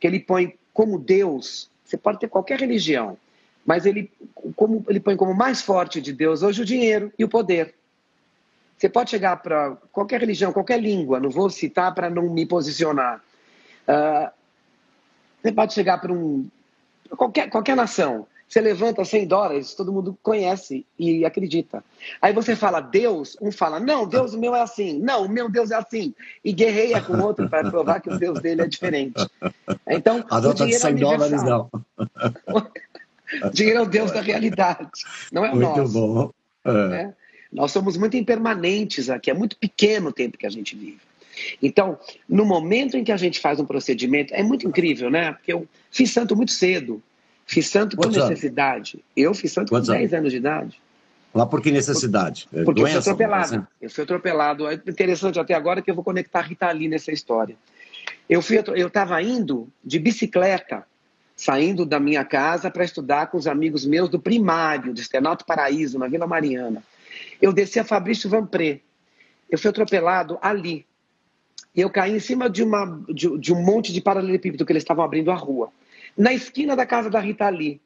Que 0.00 0.06
ele 0.06 0.18
põe 0.18 0.58
como 0.72 0.98
Deus. 0.98 1.70
Você 1.84 1.96
pode 1.96 2.18
ter 2.18 2.28
qualquer 2.28 2.58
religião. 2.58 3.16
Mas 3.64 3.86
ele, 3.86 4.10
como, 4.56 4.84
ele 4.88 4.98
põe 4.98 5.16
como 5.16 5.34
mais 5.34 5.62
forte 5.62 6.00
de 6.00 6.12
Deus 6.12 6.42
hoje 6.42 6.62
o 6.62 6.64
dinheiro 6.64 7.12
e 7.16 7.24
o 7.24 7.28
poder. 7.28 7.74
Você 8.82 8.88
pode 8.88 9.10
chegar 9.10 9.36
para 9.36 9.76
qualquer 9.92 10.18
religião, 10.18 10.52
qualquer 10.52 10.80
língua, 10.80 11.20
não 11.20 11.30
vou 11.30 11.48
citar 11.48 11.94
para 11.94 12.10
não 12.10 12.28
me 12.28 12.44
posicionar. 12.44 13.22
Uh, 13.86 14.28
você 15.40 15.52
pode 15.52 15.72
chegar 15.72 15.98
para 16.00 16.12
um. 16.12 16.48
Qualquer, 17.16 17.48
qualquer 17.48 17.76
nação. 17.76 18.26
Você 18.48 18.60
levanta 18.60 19.04
100 19.04 19.28
dólares, 19.28 19.74
todo 19.74 19.92
mundo 19.92 20.18
conhece 20.20 20.84
e 20.98 21.24
acredita. 21.24 21.84
Aí 22.20 22.32
você 22.32 22.56
fala 22.56 22.80
Deus, 22.80 23.36
um 23.40 23.52
fala, 23.52 23.78
não, 23.78 24.04
Deus 24.04 24.34
meu 24.34 24.52
é 24.52 24.62
assim. 24.62 24.98
Não, 24.98 25.26
o 25.26 25.28
meu 25.28 25.48
Deus 25.48 25.70
é 25.70 25.76
assim. 25.76 26.12
E 26.44 26.52
guerreia 26.52 27.00
com 27.00 27.12
o 27.12 27.22
outro 27.22 27.48
para 27.48 27.70
provar 27.70 28.00
que 28.00 28.10
o 28.10 28.18
Deus 28.18 28.40
dele 28.40 28.62
é 28.62 28.66
diferente. 28.66 29.24
Então, 29.88 30.24
Adota 30.28 30.64
o 30.64 30.66
dinheiro 30.66 30.82
100 30.82 30.90
é 30.90 30.94
dólares, 30.94 31.42
não. 31.44 31.70
Dinheiro 33.54 33.78
é 33.78 33.82
o 33.82 33.86
Deus 33.86 34.10
da 34.10 34.20
realidade, 34.20 34.90
não 35.32 35.46
é 35.46 35.52
o 35.52 35.56
muito 35.56 35.78
nosso. 35.78 35.92
Bom. 35.92 36.30
É. 36.64 36.88
Né? 36.88 37.14
Nós 37.52 37.70
somos 37.70 37.96
muito 37.96 38.16
impermanentes 38.16 39.10
aqui, 39.10 39.30
é 39.30 39.34
muito 39.34 39.56
pequeno 39.56 40.08
o 40.08 40.12
tempo 40.12 40.38
que 40.38 40.46
a 40.46 40.50
gente 40.50 40.74
vive. 40.74 41.00
Então, 41.62 41.98
no 42.28 42.44
momento 42.44 42.96
em 42.96 43.04
que 43.04 43.12
a 43.12 43.16
gente 43.16 43.40
faz 43.40 43.58
um 43.58 43.64
procedimento, 43.64 44.34
é 44.34 44.42
muito 44.42 44.66
incrível, 44.66 45.10
né? 45.10 45.32
Porque 45.32 45.52
eu 45.52 45.66
fiz 45.90 46.10
santo 46.10 46.36
muito 46.36 46.52
cedo. 46.52 47.02
Fiz 47.46 47.68
santo 47.68 47.96
por 47.96 48.10
necessidade. 48.10 48.94
Anos? 48.94 49.06
Eu 49.16 49.34
fiz 49.34 49.52
santo 49.52 49.70
Quantos 49.70 49.88
com 49.88 49.94
10 49.94 50.04
anos? 50.04 50.20
anos 50.20 50.32
de 50.32 50.38
idade. 50.38 50.80
Lá 51.34 51.46
por 51.46 51.62
que 51.62 51.70
necessidade? 51.70 52.46
Porque, 52.50 52.64
porque 52.64 52.80
Doença, 52.82 52.98
eu 52.98 53.02
fui 53.02 53.12
atropelado. 53.12 53.54
Assim? 53.54 53.66
Eu 53.80 53.90
fui 53.90 54.04
atropelado. 54.04 54.68
É 54.68 54.74
interessante 54.74 55.40
até 55.40 55.54
agora 55.54 55.80
que 55.80 55.90
eu 55.90 55.94
vou 55.94 56.04
conectar 56.04 56.40
a 56.40 56.42
Rita 56.42 56.70
Lee 56.70 56.88
nessa 56.88 57.10
história. 57.10 57.56
Eu 58.28 58.40
estava 58.40 59.20
indo 59.22 59.68
de 59.84 59.98
bicicleta 59.98 60.86
saindo 61.34 61.84
da 61.84 61.98
minha 61.98 62.24
casa 62.24 62.70
para 62.70 62.84
estudar 62.84 63.26
com 63.26 63.38
os 63.38 63.46
amigos 63.46 63.84
meus 63.84 64.08
do 64.08 64.20
primário, 64.20 64.92
de 64.92 65.00
Estenato 65.00 65.44
Paraíso, 65.44 65.98
na 65.98 66.06
Vila 66.06 66.26
Mariana. 66.26 66.82
Eu 67.42 67.52
desci 67.52 67.80
a 67.80 67.84
Fabrício 67.84 68.30
Vanpré. 68.30 68.80
Eu 69.50 69.58
fui 69.58 69.68
atropelado 69.68 70.38
ali. 70.40 70.86
E 71.74 71.80
eu 71.80 71.90
caí 71.90 72.14
em 72.14 72.20
cima 72.20 72.48
de, 72.48 72.62
uma, 72.62 73.02
de, 73.08 73.36
de 73.38 73.52
um 73.52 73.60
monte 73.60 73.92
de 73.92 74.00
paralelepípedo 74.00 74.64
que 74.64 74.72
eles 74.72 74.84
estavam 74.84 75.04
abrindo 75.04 75.30
a 75.30 75.34
rua. 75.34 75.70
Na 76.16 76.32
esquina 76.32 76.76
da 76.76 76.86
casa 76.86 77.10
da 77.10 77.18
Rita 77.18 77.48
Lee. 77.48 77.80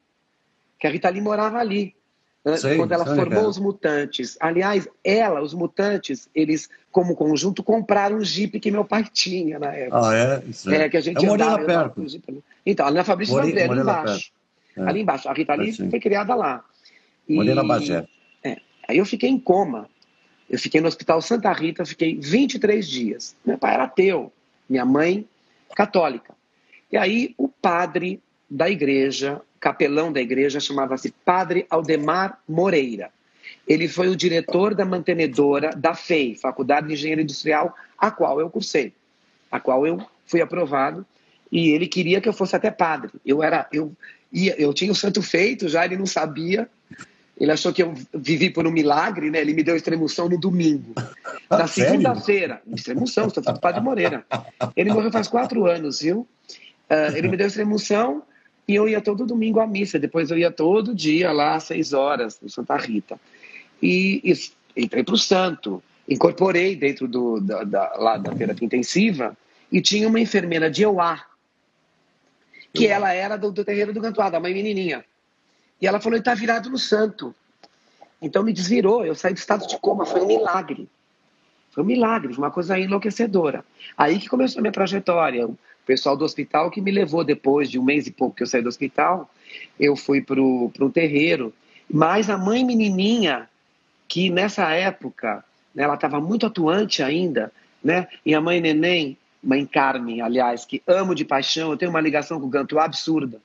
Que 0.79 0.85
a 0.85 0.91
Rita 0.91 1.09
Lee 1.09 1.21
morava 1.21 1.57
ali. 1.57 1.95
Né, 2.45 2.55
sei, 2.55 2.77
quando 2.77 2.91
ela 2.91 3.05
sei, 3.05 3.15
formou 3.15 3.39
cara. 3.39 3.49
os 3.49 3.57
mutantes. 3.57 4.37
Aliás, 4.39 4.87
ela, 5.03 5.41
os 5.41 5.53
mutantes, 5.53 6.29
eles, 6.35 6.69
como 6.91 7.15
conjunto, 7.15 7.63
compraram 7.63 8.17
um 8.17 8.23
Jeep 8.23 8.59
que 8.59 8.69
meu 8.69 8.85
pai 8.85 9.05
tinha 9.11 9.57
na 9.57 9.73
época. 9.73 10.09
Ah, 10.09 10.15
é? 10.15 10.43
Isso 10.47 10.69
é. 10.69 10.83
é 10.83 10.89
que 10.89 10.97
a 10.97 11.01
gente 11.01 11.25
eu 11.25 11.33
andava, 11.33 11.65
perto. 11.65 12.05
Então, 12.65 12.85
ali 12.85 12.95
na 12.95 13.03
Fabrício 13.03 13.35
Morei, 13.35 13.63
ali 13.63 13.79
embaixo. 13.79 14.31
É. 14.77 14.81
Ali 14.81 15.01
embaixo. 15.01 15.27
A 15.27 15.33
Rita 15.33 15.55
Lee 15.55 15.73
foi 15.73 15.99
criada 15.99 16.35
lá. 16.35 16.63
E, 17.27 17.35
morei 17.35 17.53
na 17.53 17.63
Bagé. 17.63 18.07
Aí 18.87 18.97
eu 18.97 19.05
fiquei 19.05 19.29
em 19.29 19.39
coma. 19.39 19.89
Eu 20.49 20.57
fiquei 20.57 20.79
no 20.79 20.87
Hospital 20.87 21.21
Santa 21.21 21.51
Rita, 21.51 21.85
fiquei 21.85 22.17
23 22.17 22.87
dias. 22.87 23.35
Meu 23.45 23.57
pai 23.57 23.73
era 23.73 23.83
ateu, 23.83 24.31
minha 24.69 24.85
mãe 24.85 25.27
católica. 25.75 26.33
E 26.91 26.95
aí 26.95 27.35
o 27.37 27.49
padre 27.49 28.21
da 28.49 28.69
igreja, 28.69 29.41
capelão 29.59 30.11
da 30.11 30.21
igreja, 30.21 30.59
chamava-se 30.59 31.13
Padre 31.25 31.65
Aldemar 31.69 32.39
Moreira. 32.47 33.11
Ele 33.67 33.89
foi 33.89 34.07
o 34.07 34.15
diretor 34.15 34.73
da 34.73 34.85
mantenedora 34.85 35.71
da 35.75 35.93
FEI, 35.93 36.35
Faculdade 36.35 36.87
de 36.87 36.93
Engenharia 36.93 37.23
Industrial, 37.23 37.75
a 37.97 38.09
qual 38.09 38.39
eu 38.39 38.49
cursei, 38.49 38.93
a 39.51 39.59
qual 39.59 39.85
eu 39.85 40.01
fui 40.25 40.39
aprovado 40.39 41.05
e 41.51 41.69
ele 41.69 41.87
queria 41.87 42.21
que 42.21 42.27
eu 42.27 42.33
fosse 42.33 42.55
até 42.55 42.69
padre. 42.69 43.11
Eu 43.25 43.41
era, 43.41 43.67
eu 43.71 43.91
ia, 44.31 44.59
eu 44.59 44.73
tinha 44.73 44.91
o 44.91 44.95
santo 44.95 45.21
feito 45.21 45.67
já, 45.67 45.85
ele 45.85 45.97
não 45.97 46.05
sabia. 46.05 46.69
Ele 47.39 47.51
achou 47.51 47.71
que 47.71 47.83
eu 47.83 47.93
vivi 48.13 48.49
por 48.49 48.65
um 48.65 48.71
milagre, 48.71 49.29
né? 49.29 49.39
Ele 49.39 49.53
me 49.53 49.63
deu 49.63 49.75
extremoção 49.75 50.27
no 50.27 50.39
domingo. 50.39 50.93
Na 51.49 51.63
ah, 51.63 51.67
segunda-feira, 51.67 52.61
extremoção, 52.73 53.27
estou 53.27 53.43
falando 53.43 53.59
do 53.59 53.61
Padre 53.61 53.81
Moreira. 53.81 54.25
Ele 54.75 54.91
morreu 54.91 55.11
faz 55.11 55.27
quatro 55.27 55.65
anos, 55.67 56.01
viu? 56.01 56.27
Uh, 56.89 57.15
ele 57.15 57.27
me 57.27 57.37
deu 57.37 57.45
extremoção 57.45 58.23
e 58.67 58.75
eu 58.75 58.89
ia 58.89 58.99
todo 58.99 59.25
domingo 59.25 59.59
à 59.59 59.67
missa. 59.67 59.99
Depois 59.99 60.31
eu 60.31 60.37
ia 60.37 60.49
todo 60.49 60.95
dia 60.95 61.31
lá 61.31 61.55
às 61.55 61.65
seis 61.65 61.93
horas, 61.93 62.39
no 62.41 62.49
Santa 62.49 62.75
Rita. 62.75 63.19
E, 63.81 64.21
e 64.23 64.83
entrei 64.83 65.03
para 65.03 65.13
o 65.13 65.17
santo, 65.17 65.83
incorporei 66.09 66.75
dentro 66.75 67.07
do, 67.07 67.39
da, 67.39 67.63
da, 67.63 67.95
lá 67.97 68.17
da 68.17 68.33
terapia 68.33 68.65
intensiva 68.65 69.37
e 69.71 69.79
tinha 69.79 70.07
uma 70.07 70.19
enfermeira 70.19 70.71
de 70.71 70.81
Euá, 70.81 71.23
que 72.73 72.87
ela 72.87 73.13
era 73.13 73.37
do, 73.37 73.51
do 73.51 73.63
terreiro 73.63 73.93
do 73.93 74.01
Cantuá, 74.01 74.29
da 74.29 74.39
mãe 74.39 74.53
menininha. 74.53 75.05
E 75.81 75.87
ela 75.87 75.99
falou, 75.99 76.15
ele 76.15 76.21
está 76.21 76.33
virado 76.33 76.69
no 76.69 76.77
santo. 76.77 77.33
Então 78.21 78.43
me 78.43 78.51
desvirou, 78.51 79.05
eu 79.05 79.13
saí 79.13 79.33
do 79.33 79.37
estado 79.37 79.67
de 79.67 79.77
coma, 79.79 80.05
foi 80.05 80.21
um 80.21 80.27
milagre. 80.27 80.89
Foi 81.71 81.83
um 81.83 81.87
milagre, 81.87 82.33
uma 82.35 82.49
coisa 82.49 82.79
enlouquecedora. 82.79 83.63
Aí 83.95 84.17
que 84.17 84.27
começou 84.27 84.59
a 84.59 84.61
minha 84.61 84.71
trajetória. 84.71 85.47
O 85.47 85.57
pessoal 85.85 86.17
do 86.17 86.25
hospital 86.25 86.71
que 86.71 86.81
me 86.81 86.91
levou 86.91 87.23
depois 87.23 87.69
de 87.69 87.77
um 87.77 87.83
mês 87.83 88.07
e 88.07 88.11
pouco 88.11 88.35
que 88.35 88.43
eu 88.43 88.47
saí 88.47 88.61
do 88.61 88.69
hospital, 88.69 89.29
eu 89.79 89.95
fui 89.95 90.21
para 90.21 90.41
um 90.41 90.89
terreiro. 90.91 91.53
Mas 91.89 92.29
a 92.29 92.37
mãe 92.37 92.65
menininha, 92.65 93.47
que 94.07 94.29
nessa 94.29 94.71
época, 94.71 95.45
né, 95.73 95.83
ela 95.83 95.93
estava 95.93 96.19
muito 96.19 96.45
atuante 96.45 97.03
ainda, 97.03 97.51
né? 97.83 98.07
E 98.25 98.33
a 98.33 98.41
mãe 98.41 98.59
neném, 98.59 99.17
mãe 99.41 99.65
Carmen, 99.65 100.21
aliás, 100.21 100.65
que 100.65 100.81
amo 100.87 101.13
de 101.13 101.23
paixão, 101.23 101.71
eu 101.71 101.77
tenho 101.77 101.91
uma 101.91 102.01
ligação 102.01 102.39
com 102.39 102.47
o 102.47 102.49
Ganto 102.49 102.79
absurda. 102.79 103.39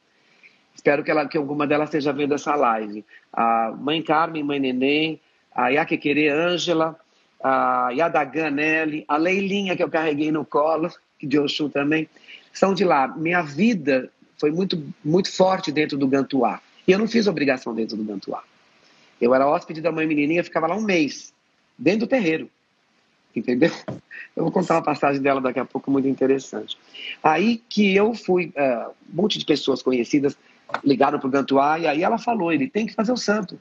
Espero 0.74 1.04
que, 1.04 1.10
ela, 1.10 1.28
que 1.28 1.36
alguma 1.36 1.66
delas 1.66 1.88
esteja 1.88 2.12
vendo 2.12 2.34
essa 2.34 2.54
live. 2.54 3.04
A 3.32 3.72
mãe 3.78 4.02
Carmen, 4.02 4.42
mãe 4.42 4.58
neném, 4.58 5.20
a 5.54 5.68
Iaquequerê 5.68 6.28
Ângela, 6.28 6.98
a 7.42 7.90
Yadagan 7.90 8.50
Nelly, 8.50 9.04
a 9.06 9.16
Leilinha 9.16 9.76
que 9.76 9.82
eu 9.82 9.90
carreguei 9.90 10.32
no 10.32 10.44
colo, 10.44 10.90
de 11.22 11.38
Oxum 11.38 11.68
também, 11.68 12.08
são 12.52 12.74
de 12.74 12.84
lá. 12.84 13.08
Minha 13.08 13.42
vida 13.42 14.10
foi 14.38 14.50
muito, 14.50 14.82
muito 15.04 15.30
forte 15.30 15.70
dentro 15.70 15.96
do 15.96 16.06
Gantuá. 16.06 16.60
E 16.86 16.92
eu 16.92 16.98
não 16.98 17.06
fiz 17.06 17.26
obrigação 17.26 17.74
dentro 17.74 17.96
do 17.96 18.04
Gantuá. 18.04 18.42
Eu 19.20 19.34
era 19.34 19.46
hóspede 19.46 19.80
da 19.80 19.92
mãe 19.92 20.06
menininha, 20.06 20.42
ficava 20.42 20.66
lá 20.66 20.74
um 20.74 20.82
mês, 20.82 21.32
dentro 21.78 22.00
do 22.00 22.06
terreiro. 22.08 22.50
Entendeu? 23.34 23.70
Eu 24.34 24.44
vou 24.44 24.52
contar 24.52 24.76
uma 24.76 24.82
passagem 24.82 25.20
dela 25.20 25.42
daqui 25.42 25.58
a 25.58 25.64
pouco 25.64 25.90
muito 25.90 26.08
interessante. 26.08 26.78
Aí 27.22 27.62
que 27.68 27.94
eu 27.94 28.14
fui, 28.14 28.46
uh, 28.56 28.90
um 29.12 29.14
monte 29.14 29.38
de 29.38 29.44
pessoas 29.44 29.82
conhecidas 29.82 30.34
ligaram 30.84 31.18
para 31.18 31.28
o 31.28 31.30
Gantuá 31.30 31.78
e 31.78 31.86
aí 31.86 32.02
ela 32.02 32.18
falou: 32.18 32.52
ele 32.52 32.68
tem 32.68 32.86
que 32.86 32.94
fazer 32.94 33.12
o 33.12 33.16
santo. 33.16 33.58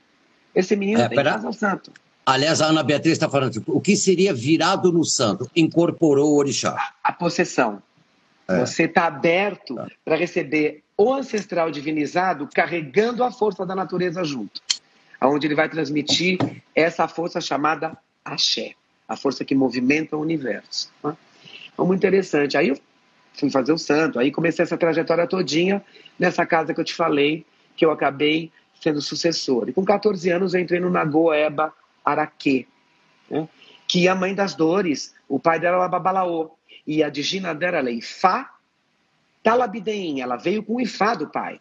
Esse 0.53 0.76
menino 0.76 1.01
é, 1.01 1.07
tem 1.07 1.16
pera... 1.16 1.32
que 1.32 1.36
fazer 1.38 1.47
o 1.47 1.53
santo. 1.53 1.91
Aliás, 2.26 2.62
a 2.62 2.68
Ana 2.68 2.84
Beatriz 2.84 3.14
está 3.14 3.28
falando, 3.28 3.51
tipo, 3.51 3.76
o 3.76 3.82
que 3.82 3.95
seria 3.95 4.34
virado 4.34 4.91
no 4.91 5.03
santo? 5.03 5.49
Incorporou 5.55 6.32
o 6.32 6.38
orixá. 6.38 6.76
A, 7.03 7.09
a 7.09 7.14
possessão. 7.14 7.82
É. 8.47 8.59
Você 8.59 8.84
está 8.84 9.07
aberto 9.07 9.76
tá. 9.76 9.88
para 10.05 10.16
receber 10.16 10.84
o 10.97 11.14
ancestral 11.14 11.72
divinizado 11.72 12.47
carregando 12.53 13.24
a 13.24 13.32
força 13.32 13.66
da 13.66 13.76
natureza 13.76 14.24
junto. 14.24 14.62
Onde 15.24 15.47
ele 15.47 15.55
vai 15.55 15.70
transmitir 15.70 16.38
essa 16.76 17.07
força 17.07 17.39
chamada 17.39 17.97
axé, 18.26 18.74
a 19.07 19.16
força 19.16 19.45
que 19.45 19.53
movimenta 19.53 20.16
o 20.16 20.22
universo. 20.22 20.91
Né? 21.03 21.16
Então, 21.74 21.86
muito 21.86 21.99
interessante. 21.99 22.57
Aí 22.57 22.70
eu 22.70 22.80
fui 23.34 23.49
fazer 23.49 23.71
o 23.73 23.77
santo, 23.77 24.19
aí 24.19 24.32
comecei 24.32 24.63
essa 24.63 24.77
trajetória 24.77 25.27
todinha 25.27 25.84
nessa 26.19 26.45
casa 26.45 26.73
que 26.73 26.79
eu 26.79 26.86
te 26.86 26.93
falei, 26.93 27.45
que 27.75 27.86
eu 27.86 27.91
acabei 27.91 28.51
sendo 28.82 29.01
sucessor. 29.01 29.69
E 29.69 29.73
com 29.73 29.86
14 29.86 30.29
anos 30.29 30.53
eu 30.53 30.59
entrei 30.59 30.79
no 30.79 30.89
Nagoeba 30.89 31.73
Araquê, 32.03 32.67
né? 33.29 33.47
que 33.88 34.07
é 34.07 34.11
a 34.11 34.15
mãe 34.15 34.34
das 34.34 34.55
dores, 34.55 35.13
o 35.27 35.39
pai 35.39 35.59
dela 35.59 35.77
era 35.77 35.88
Babalaô, 35.88 36.51
e 36.86 37.03
a 37.03 37.09
digina 37.09 37.53
dela 37.53 37.77
era 37.77 37.91
Ifá 37.91 38.51
Talabideim, 39.43 40.21
ela 40.21 40.36
veio 40.36 40.63
com 40.63 40.75
o 40.75 40.82
Ifá 40.82 41.15
do 41.15 41.27
pai. 41.27 41.59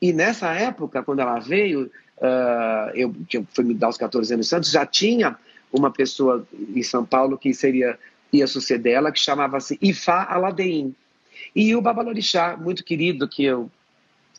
E 0.00 0.12
nessa 0.12 0.52
época, 0.52 1.02
quando 1.02 1.20
ela 1.20 1.38
veio, 1.38 1.90
uh, 2.18 2.90
eu, 2.94 3.14
eu 3.32 3.46
fui 3.52 3.64
me 3.64 3.74
dar 3.74 3.88
os 3.88 3.96
14 3.96 4.32
anos 4.32 4.48
Santos, 4.48 4.70
já 4.70 4.84
tinha 4.84 5.36
uma 5.72 5.90
pessoa 5.90 6.46
em 6.52 6.82
São 6.82 7.04
Paulo 7.04 7.36
que 7.36 7.52
seria 7.52 7.98
ia 8.32 8.46
suceder 8.46 8.94
ela, 8.94 9.12
que 9.12 9.20
chamava-se 9.20 9.78
Ifá 9.80 10.24
Aladeim. 10.28 10.94
E 11.54 11.74
o 11.74 11.80
Babalorixá, 11.80 12.56
muito 12.56 12.84
querido, 12.84 13.28
que 13.28 13.44
eu 13.44 13.70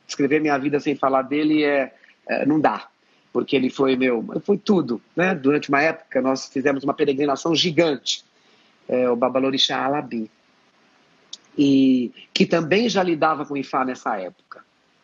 escrever 0.08 0.40
minha 0.40 0.58
vida 0.58 0.80
sem 0.80 0.96
falar 0.96 1.24
dele 1.24 1.64
é, 1.64 1.94
é, 2.28 2.46
não 2.46 2.60
dá, 2.60 2.88
porque 3.34 3.56
ele 3.56 3.70
foi 3.70 3.96
meu, 3.96 4.24
foi 4.44 4.58
tudo, 4.58 5.02
né? 5.16 5.36
Durante 5.36 5.70
uma 5.70 5.82
época 5.82 6.22
nós 6.22 6.48
fizemos 6.48 6.84
uma 6.84 6.94
peregrinação 6.94 7.54
gigante, 7.54 8.24
é, 8.88 9.10
o 9.10 9.16
Babalorixá 9.16 9.84
Alabi, 9.84 10.30
e 11.58 12.12
que 12.34 12.46
também 12.46 12.88
já 12.88 13.04
lidava 13.04 13.46
com 13.46 13.58
Ifá 13.58 13.84
nessa 13.84 14.16
época, 14.18 14.64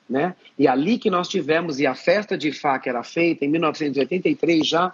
né? 0.09 0.35
E 0.57 0.67
ali 0.67 0.97
que 0.97 1.09
nós 1.09 1.27
tivemos 1.27 1.79
e 1.79 1.87
a 1.87 1.95
festa 1.95 2.37
de 2.37 2.49
Ifá 2.49 2.79
que 2.79 2.87
era 2.87 3.03
feita 3.03 3.43
em 3.43 3.49
1983 3.49 4.67
já 4.67 4.93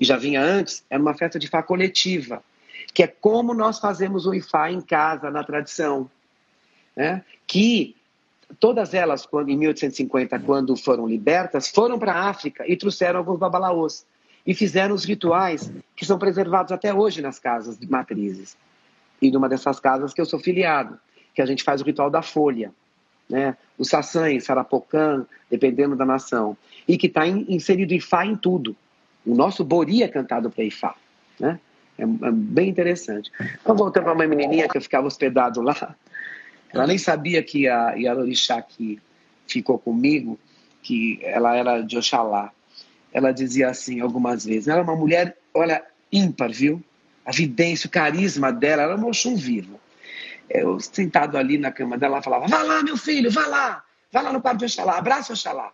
e 0.00 0.04
já 0.04 0.16
vinha 0.16 0.42
antes, 0.42 0.84
era 0.90 1.00
uma 1.00 1.14
festa 1.14 1.38
de 1.38 1.46
Ifá 1.46 1.62
coletiva, 1.62 2.42
que 2.92 3.02
é 3.02 3.06
como 3.06 3.54
nós 3.54 3.78
fazemos 3.78 4.26
o 4.26 4.34
Ifá 4.34 4.70
em 4.70 4.80
casa 4.80 5.30
na 5.30 5.42
tradição, 5.42 6.10
né? 6.96 7.24
Que 7.46 7.96
todas 8.58 8.94
elas, 8.94 9.26
quando, 9.26 9.50
em 9.50 9.56
1850, 9.56 10.38
quando 10.40 10.76
foram 10.76 11.06
libertas, 11.06 11.68
foram 11.68 11.98
para 11.98 12.12
a 12.12 12.28
África 12.28 12.64
e 12.66 12.76
trouxeram 12.76 13.18
alguns 13.18 13.38
babalaôs 13.38 14.06
e 14.46 14.54
fizeram 14.54 14.94
os 14.94 15.04
rituais 15.04 15.72
que 15.96 16.04
são 16.04 16.18
preservados 16.18 16.70
até 16.70 16.92
hoje 16.92 17.22
nas 17.22 17.38
casas 17.38 17.78
de 17.78 17.90
matrizes. 17.90 18.56
E 19.20 19.30
numa 19.30 19.48
dessas 19.48 19.80
casas 19.80 20.12
que 20.12 20.20
eu 20.20 20.26
sou 20.26 20.38
filiado, 20.38 20.98
que 21.34 21.40
a 21.40 21.46
gente 21.46 21.64
faz 21.64 21.80
o 21.80 21.84
ritual 21.84 22.10
da 22.10 22.22
folha, 22.22 22.72
né? 23.28 23.56
o 23.78 23.84
saçã, 23.84 24.38
sarapocã, 24.38 25.24
dependendo 25.50 25.96
da 25.96 26.04
nação, 26.04 26.56
e 26.86 26.98
que 26.98 27.06
está 27.06 27.26
inserido 27.26 27.94
Ifá 27.94 28.26
em 28.26 28.36
tudo. 28.36 28.76
O 29.24 29.34
nosso 29.34 29.64
bori 29.64 30.02
é 30.02 30.08
cantado 30.08 30.50
para 30.50 30.64
Ifá, 30.64 30.94
né? 31.40 31.58
É, 31.98 32.02
é, 32.02 32.30
bem 32.32 32.68
interessante. 32.68 33.30
Então, 33.60 33.76
voltando 33.76 34.04
para 34.04 34.12
uma 34.12 34.26
menininha 34.26 34.68
que 34.68 34.76
eu 34.76 34.82
ficava 34.82 35.06
hospedado 35.06 35.60
lá, 35.60 35.94
ela 36.72 36.86
nem 36.86 36.98
sabia 36.98 37.42
que 37.42 37.68
a 37.68 37.92
Yarorixá 37.92 38.60
que 38.60 39.00
ficou 39.46 39.78
comigo, 39.78 40.38
que 40.82 41.20
ela 41.22 41.56
era 41.56 41.80
de 41.80 41.96
Oxalá. 41.96 42.50
Ela 43.12 43.32
dizia 43.32 43.68
assim 43.68 44.00
algumas 44.00 44.44
vezes. 44.44 44.66
Ela 44.66 44.80
era 44.80 44.90
uma 44.90 44.96
mulher, 44.96 45.36
olha, 45.52 45.84
ímpar, 46.12 46.50
viu? 46.50 46.82
A 47.24 47.30
vidência, 47.30 47.86
o 47.86 47.90
carisma 47.90 48.52
dela, 48.52 48.82
era 48.82 48.96
um 48.96 49.06
Oxum 49.06 49.36
vivo. 49.36 49.80
Eu, 50.50 50.78
sentado 50.80 51.38
ali 51.38 51.56
na 51.56 51.70
cama 51.70 51.96
dela, 51.96 52.16
ela 52.16 52.22
falava: 52.22 52.46
Vá 52.48 52.62
lá, 52.62 52.82
meu 52.82 52.96
filho, 52.96 53.30
vá 53.30 53.46
lá, 53.46 53.84
vá 54.12 54.20
lá 54.20 54.32
no 54.32 54.42
quarto 54.42 54.58
de 54.58 54.64
Oxalá, 54.66 54.98
abraça 54.98 55.32
Oxalá. 55.32 55.72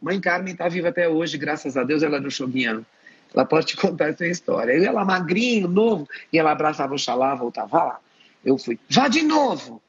Mãe 0.00 0.20
Carmen 0.20 0.52
está 0.52 0.68
viva 0.68 0.88
até 0.88 1.08
hoje, 1.08 1.36
graças 1.36 1.76
a 1.76 1.82
Deus, 1.82 2.02
ela 2.02 2.18
é 2.18 2.20
do 2.20 2.30
Xoguiano. 2.30 2.86
Ela 3.34 3.44
pode 3.44 3.66
te 3.66 3.76
contar 3.78 4.08
essa 4.08 4.26
história. 4.26 4.72
Eu, 4.72 4.84
ela 4.84 5.04
magrinho, 5.04 5.68
novo, 5.68 6.08
e 6.32 6.38
ela 6.38 6.52
abraçava 6.52 6.94
Oxalá, 6.94 7.34
voltava 7.34 7.84
lá. 7.84 8.00
Eu 8.44 8.56
fui, 8.58 8.78
vá 8.88 9.08
de 9.08 9.22
novo. 9.22 9.82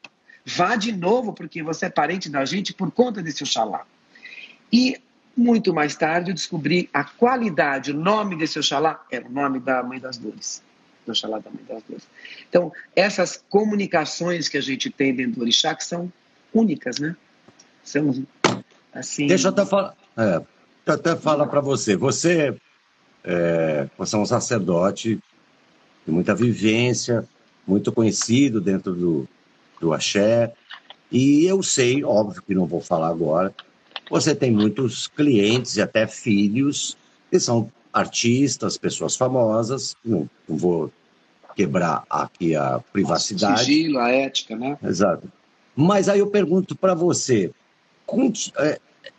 Vá 0.46 0.76
de 0.76 0.92
novo, 0.92 1.34
porque 1.34 1.62
você 1.62 1.86
é 1.86 1.90
parente 1.90 2.30
da 2.30 2.44
gente 2.46 2.74
por 2.74 2.92
conta 2.92 3.22
desse 3.22 3.44
Oxalá. 3.44 3.86
E 4.72 5.00
muito 5.36 5.74
mais 5.74 5.96
tarde 5.96 6.32
eu 6.32 6.36
descobri 6.36 6.90
a 6.94 7.04
qualidade, 7.04 7.92
o 7.92 7.96
nome 7.96 8.36
desse 8.36 8.60
Oxalá 8.60 9.04
era 9.12 9.28
o 9.28 9.32
nome 9.32 9.60
da 9.60 9.82
Mãe 9.84 10.00
das 10.00 10.18
Dores. 10.18 10.62
Do 11.06 11.12
Oxalá 11.12 11.40
da 11.40 11.50
Mãe 11.50 11.64
das 11.68 11.84
Dores. 11.84 12.08
Então, 12.48 12.72
essas 12.96 13.44
comunicações 13.50 14.50
que 14.50 14.58
a 14.58 14.62
gente 14.62 14.90
tem 14.90 15.14
dentro 15.14 15.34
do 15.34 15.42
Orixá 15.42 15.76
que 15.76 15.84
são 15.84 16.12
únicas, 16.54 17.00
né? 17.00 17.16
São, 17.84 18.26
assim... 18.94 19.28
Deixa 19.28 19.48
eu 19.48 19.52
até 19.52 19.66
falar, 19.66 19.96
é, 20.18 20.42
eu 20.86 20.94
até 20.94 21.16
falar 21.16 21.48
para 21.48 21.62
você. 21.62 21.96
Você, 21.96 22.56
é, 23.24 23.88
você 23.98 24.16
é 24.16 24.20
um 24.20 24.26
sacerdote 24.26 25.20
de 26.06 26.12
muita 26.12 26.34
vivência, 26.34 27.28
muito 27.68 27.92
conhecido 27.92 28.60
dentro 28.60 28.94
do, 28.94 29.28
do 29.80 29.94
axé. 29.94 30.54
E 31.12 31.46
eu 31.46 31.62
sei, 31.62 32.04
óbvio 32.04 32.42
que 32.42 32.56
não 32.56 32.66
vou 32.66 32.82
falar 32.82 33.10
agora, 33.10 33.54
você 34.10 34.34
tem 34.34 34.52
muitos 34.52 35.08
clientes 35.08 35.78
e 35.78 35.82
até 35.82 36.08
filhos 36.08 36.98
que 37.30 37.40
são 37.40 37.72
artistas, 37.94 38.78
pessoas 38.78 39.16
famosas, 39.16 39.96
não, 40.04 40.30
não 40.48 40.58
vou 40.58 40.92
quebrar 41.56 42.04
aqui 42.10 42.56
a 42.56 42.80
privacidade. 42.92 43.62
O 43.62 43.66
sigilo, 43.66 44.00
a 44.00 44.10
ética, 44.10 44.56
né? 44.56 44.78
Exato. 44.84 45.32
Mas 45.76 46.10
aí 46.10 46.20
eu 46.20 46.28
pergunto 46.28 46.76
para 46.76 46.94
você, 46.94 47.52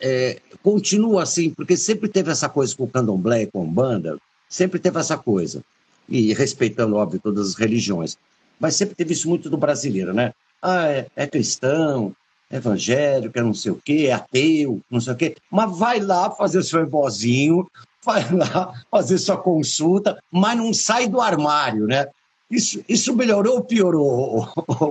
é, 0.01 0.39
continua 0.63 1.23
assim, 1.23 1.49
porque 1.51 1.77
sempre 1.77 2.09
teve 2.09 2.31
essa 2.31 2.49
coisa 2.49 2.75
com 2.75 2.83
o 2.83 2.89
candomblé 2.89 3.45
com 3.45 3.65
banda, 3.65 4.17
sempre 4.49 4.79
teve 4.79 4.99
essa 4.99 5.17
coisa, 5.17 5.63
e 6.09 6.33
respeitando, 6.33 6.95
óbvio, 6.95 7.21
todas 7.21 7.49
as 7.49 7.55
religiões, 7.55 8.17
mas 8.59 8.75
sempre 8.75 8.95
teve 8.95 9.13
isso 9.13 9.29
muito 9.29 9.49
do 9.49 9.57
brasileiro, 9.57 10.13
né? 10.13 10.33
ah, 10.61 10.87
é, 10.87 11.07
é 11.15 11.27
cristão, 11.27 12.15
é 12.49 12.57
evangélico, 12.57 13.37
é 13.37 13.41
não 13.41 13.53
sei 13.53 13.71
o 13.71 13.81
quê, 13.83 14.07
é 14.09 14.13
ateu, 14.13 14.79
não 14.89 15.01
sei 15.01 15.13
o 15.13 15.15
quê, 15.15 15.35
mas 15.49 15.77
vai 15.77 15.99
lá 15.99 16.29
fazer 16.29 16.61
seu 16.63 16.81
evozinho, 16.81 17.67
vai 18.03 18.29
lá 18.31 18.83
fazer 18.89 19.17
sua 19.17 19.37
consulta, 19.37 20.21
mas 20.31 20.57
não 20.57 20.73
sai 20.73 21.07
do 21.07 21.19
armário, 21.19 21.87
né? 21.87 22.07
Isso, 22.49 22.83
isso 22.87 23.15
melhorou 23.15 23.55
ou 23.55 23.63
piorou, 23.63 24.47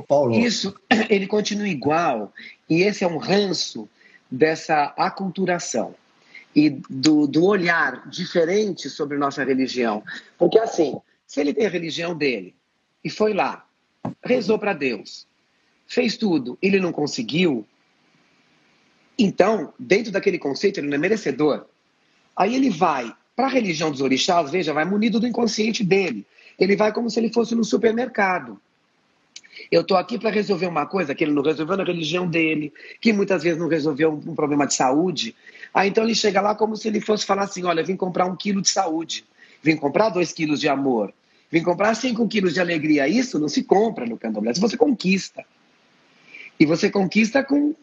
Paulo? 0.09 0.35
Isso, 0.35 0.75
ele 1.11 1.27
continua 1.27 1.69
igual, 1.69 2.33
e 2.69 2.83
esse 2.83 3.05
é 3.05 3.07
um 3.07 3.19
ranço 3.19 3.89
dessa 4.31 4.95
aculturação 4.97 5.95
e 6.55 6.71
do, 6.89 7.27
do 7.27 7.45
olhar 7.45 8.09
diferente 8.09 8.89
sobre 8.89 9.17
nossa 9.17 9.45
religião. 9.45 10.03
Porque 10.39 10.59
assim, 10.59 11.01
se 11.27 11.41
ele 11.41 11.55
tem 11.55 11.67
a 11.67 11.71
religião 11.71 12.17
dele 12.17 12.55
e 13.03 13.11
foi 13.11 13.33
lá, 13.33 13.67
rezou 14.25 14.59
para 14.59 14.73
Deus, 14.73 15.27
fez 15.87 16.17
tudo, 16.17 16.59
ele 16.61 16.81
não 16.81 16.93
conseguiu, 16.93 17.67
então, 19.19 19.73
dentro 19.79 20.11
daquele 20.11 20.39
conceito, 20.39 20.81
ele 20.81 20.89
não 20.89 20.95
é 20.95 20.99
merecedor. 20.99 21.67
Aí 22.35 22.55
ele 22.55 22.71
vai 22.71 23.15
para 23.37 23.47
a 23.47 23.51
religião 23.51 23.91
dos 23.91 24.01
orixás, 24.01 24.51
veja, 24.51 24.73
vai 24.73 24.85
munido 24.85 25.21
do 25.21 25.27
inconsciente 25.27 25.85
dele. 25.85 26.27
Ele 26.59 26.75
vai 26.75 26.93
como 26.93 27.11
se 27.11 27.21
ele 27.21 27.33
fosse 27.33 27.55
no 27.55 27.65
supermercado. 27.65 28.61
Eu 29.71 29.83
estou 29.83 29.97
aqui 29.97 30.19
para 30.19 30.31
resolver 30.31 30.67
uma 30.67 30.85
coisa 30.85 31.15
que 31.15 31.23
ele 31.23 31.33
não 31.33 31.43
resolveu 31.43 31.77
na 31.77 31.85
religião 31.85 32.27
dele, 32.27 32.73
que 33.01 33.13
muitas 33.13 33.43
vezes 33.43 33.59
não 33.59 33.69
resolveu 33.69 34.13
um, 34.13 34.35
problema 34.35 34.67
de 34.67 34.75
saúde. 34.75 35.35
Aí 35.73 35.89
então 35.89 36.03
ele 36.03 36.15
chega 36.15 36.41
lá 36.41 36.55
como 36.55 36.77
se 36.77 36.89
ele 36.89 37.01
fosse 37.01 37.25
falar 37.25 37.45
assim: 37.45 37.65
olha, 37.65 37.83
vim 37.83 37.97
comprar 37.97 38.27
um 38.27 38.35
quilo 38.35 38.61
de 38.61 38.69
saúde, 38.69 39.25
vim 39.63 39.77
comprar 39.77 40.09
dois 40.09 40.33
quilos 40.33 40.59
de 40.59 40.69
amor, 40.69 41.13
vim 41.51 41.63
comprar 41.63 41.95
cinco 41.95 42.27
quilos 42.27 42.55
de 42.55 42.61
alegria. 42.61 43.07
Isso 43.07 43.39
não 43.39 43.49
se 43.49 43.63
compra 43.63 44.05
no 44.05 44.19
candomblé, 44.19 44.53
você 44.55 44.77
conquista. 44.77 45.45
E 46.59 46.67
você 46.67 46.91
conquista 46.91 47.45
com 47.45 47.75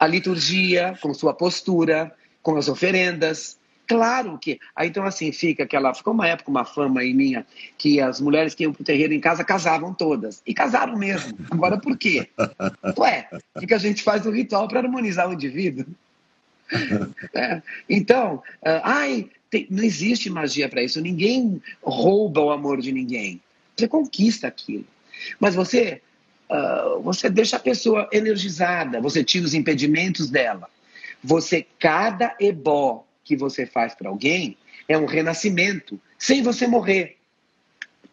a 0.00 0.06
liturgia, 0.06 0.98
com 1.00 1.12
sua 1.12 1.34
postura, 1.34 2.12
com 2.42 2.56
as 2.56 2.68
oferendas. 2.68 3.58
Claro 3.88 4.38
que. 4.38 4.60
Aí 4.76 4.88
então, 4.88 5.04
assim, 5.04 5.32
fica 5.32 5.64
aquela. 5.64 5.94
Ficou 5.94 6.12
uma 6.12 6.28
época, 6.28 6.50
uma 6.50 6.64
fama 6.64 7.00
aí 7.00 7.14
minha, 7.14 7.46
que 7.78 7.98
as 8.00 8.20
mulheres 8.20 8.54
que 8.54 8.64
iam 8.64 8.72
pro 8.72 8.84
terreiro 8.84 9.14
em 9.14 9.20
casa 9.20 9.42
casavam 9.42 9.94
todas. 9.94 10.42
E 10.46 10.52
casaram 10.52 10.94
mesmo. 10.96 11.38
Agora, 11.50 11.78
por 11.78 11.96
quê? 11.96 12.28
Ué, 12.98 13.26
porque 13.54 13.72
a 13.72 13.78
gente 13.78 14.02
faz 14.02 14.26
um 14.26 14.30
ritual 14.30 14.68
para 14.68 14.80
harmonizar 14.80 15.26
o 15.26 15.32
indivíduo. 15.32 15.86
É. 17.34 17.62
Então, 17.88 18.42
uh, 18.60 18.80
ai, 18.84 19.30
tem, 19.48 19.66
não 19.70 19.82
existe 19.82 20.28
magia 20.28 20.68
para 20.68 20.82
isso. 20.82 21.00
Ninguém 21.00 21.62
rouba 21.82 22.42
o 22.42 22.50
amor 22.50 22.82
de 22.82 22.92
ninguém. 22.92 23.40
Você 23.74 23.88
conquista 23.88 24.48
aquilo. 24.48 24.84
Mas 25.40 25.54
você, 25.54 26.02
uh, 26.50 27.00
você 27.00 27.30
deixa 27.30 27.56
a 27.56 27.60
pessoa 27.60 28.06
energizada, 28.12 29.00
você 29.00 29.24
tira 29.24 29.46
os 29.46 29.54
impedimentos 29.54 30.28
dela. 30.28 30.68
Você, 31.24 31.66
cada 31.78 32.36
ebó 32.38 33.07
que 33.28 33.36
você 33.36 33.66
faz 33.66 33.94
para 33.94 34.08
alguém 34.08 34.56
é 34.88 34.96
um 34.96 35.04
renascimento, 35.04 36.00
sem 36.18 36.42
você 36.42 36.66
morrer. 36.66 37.18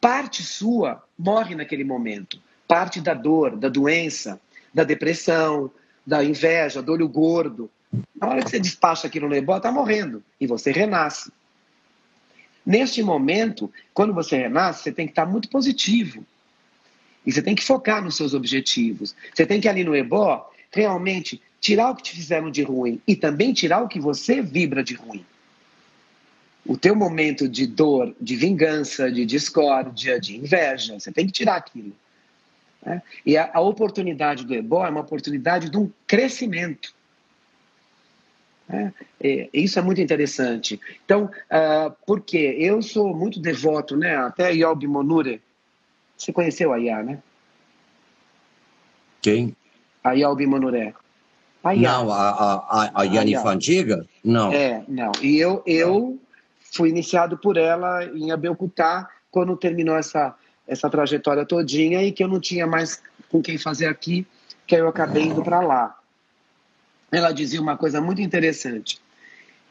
Parte 0.02 0.44
sua 0.44 1.02
morre 1.18 1.56
naquele 1.56 1.86
momento. 1.86 2.38
Parte 2.68 3.00
da 3.00 3.14
dor, 3.14 3.56
da 3.56 3.70
doença, 3.70 4.42
da 4.74 4.84
depressão, 4.84 5.72
da 6.06 6.22
inveja, 6.22 6.82
do 6.82 6.92
olho 6.92 7.08
gordo. 7.08 7.72
Na 8.14 8.28
hora 8.28 8.44
que 8.44 8.50
você 8.50 8.60
despacha 8.60 9.08
aquilo 9.08 9.30
no 9.30 9.36
ebó, 9.36 9.56
está 9.56 9.72
morrendo. 9.72 10.22
E 10.40 10.46
você 10.46 10.70
renasce. 10.70 11.32
Neste 12.66 13.02
momento, 13.02 13.72
quando 13.94 14.14
você 14.14 14.36
renasce, 14.36 14.84
você 14.84 14.92
tem 14.92 15.06
que 15.06 15.14
estar 15.14 15.26
muito 15.26 15.48
positivo. 15.48 16.26
E 17.26 17.32
você 17.32 17.42
tem 17.42 17.56
que 17.56 17.64
focar 17.64 18.04
nos 18.04 18.18
seus 18.18 18.34
objetivos. 18.34 19.16
Você 19.34 19.46
tem 19.46 19.62
que 19.62 19.70
ali 19.70 19.86
no 19.86 19.96
ebó 19.96 20.52
realmente 20.72 21.42
tirar 21.66 21.90
o 21.90 21.96
que 21.96 22.04
te 22.04 22.12
fizeram 22.12 22.52
de 22.52 22.62
ruim 22.62 23.02
e 23.08 23.16
também 23.16 23.52
tirar 23.52 23.82
o 23.82 23.88
que 23.88 24.00
você 24.00 24.40
vibra 24.40 24.84
de 24.84 24.94
ruim. 24.94 25.26
O 26.64 26.78
teu 26.78 26.96
momento 26.96 27.50
de 27.50 27.66
dor, 27.66 28.16
de 28.22 28.36
vingança, 28.36 29.12
de 29.12 29.26
discórdia, 29.26 30.20
de 30.20 30.38
inveja, 30.38 31.00
você 31.00 31.12
tem 31.12 31.26
que 31.26 31.32
tirar 31.32 31.56
aquilo. 31.56 31.92
Né? 32.86 33.02
E 33.26 33.36
a, 33.36 33.50
a, 33.52 33.62
oportunidade 33.62 34.46
do 34.46 34.54
ebó 34.54 34.86
é 34.86 34.92
uma 34.92 35.00
oportunidade 35.02 35.72
de 35.72 35.76
um 35.76 35.92
crescimento. 36.06 36.94
Né? 38.70 38.94
E, 39.20 39.50
isso 39.52 39.80
é 39.80 39.82
muito 39.82 40.00
interessante. 40.00 40.80
Então, 41.04 41.32
uh, 41.50 41.90
por 42.06 42.22
quê? 42.22 42.58
Eu 42.60 42.80
sou 42.84 43.16
muito 43.16 43.40
devoto, 43.40 43.98
né? 43.98 44.16
até 44.16 44.54
Yob 44.54 44.86
Monure. 44.86 45.42
Você 46.16 46.32
conheceu 46.32 46.72
a 46.72 46.80
Iá, 46.80 47.02
né? 47.02 47.18
Quem? 49.20 49.56
A 50.04 50.12
Yob 50.12 50.46
Monure. 50.46 50.94
A 51.66 51.74
não, 51.74 52.12
a, 52.12 52.30
a, 52.30 53.02
a 53.02 53.04
Yanifa 53.04 53.50
antiga? 53.50 54.06
Não. 54.24 54.54
É, 54.54 54.84
não. 54.88 55.12
E 55.20 55.40
eu, 55.40 55.64
eu 55.66 56.20
fui 56.72 56.90
iniciado 56.90 57.40
por 57.40 57.58
ela 57.58 58.06
em 58.06 58.32
Abelcutá, 58.32 59.10
quando 59.32 59.58
terminou 59.58 59.98
essa, 59.98 60.36
essa 60.68 60.88
trajetória 60.92 61.44
todinha 61.44 62.04
e 62.04 62.12
que 62.12 62.24
eu 62.24 62.28
não 62.28 62.40
tinha 62.40 62.68
mais 62.68 63.02
com 63.30 63.42
quem 63.42 63.58
fazer 63.58 63.88
aqui, 63.88 64.28
que 64.68 64.76
aí 64.76 64.82
eu 64.82 64.88
acabei 64.88 65.24
indo 65.24 65.42
para 65.42 65.60
lá. 65.60 65.98
Ela 67.12 67.32
dizia 67.32 67.60
uma 67.60 67.76
coisa 67.76 68.00
muito 68.00 68.22
interessante. 68.22 69.02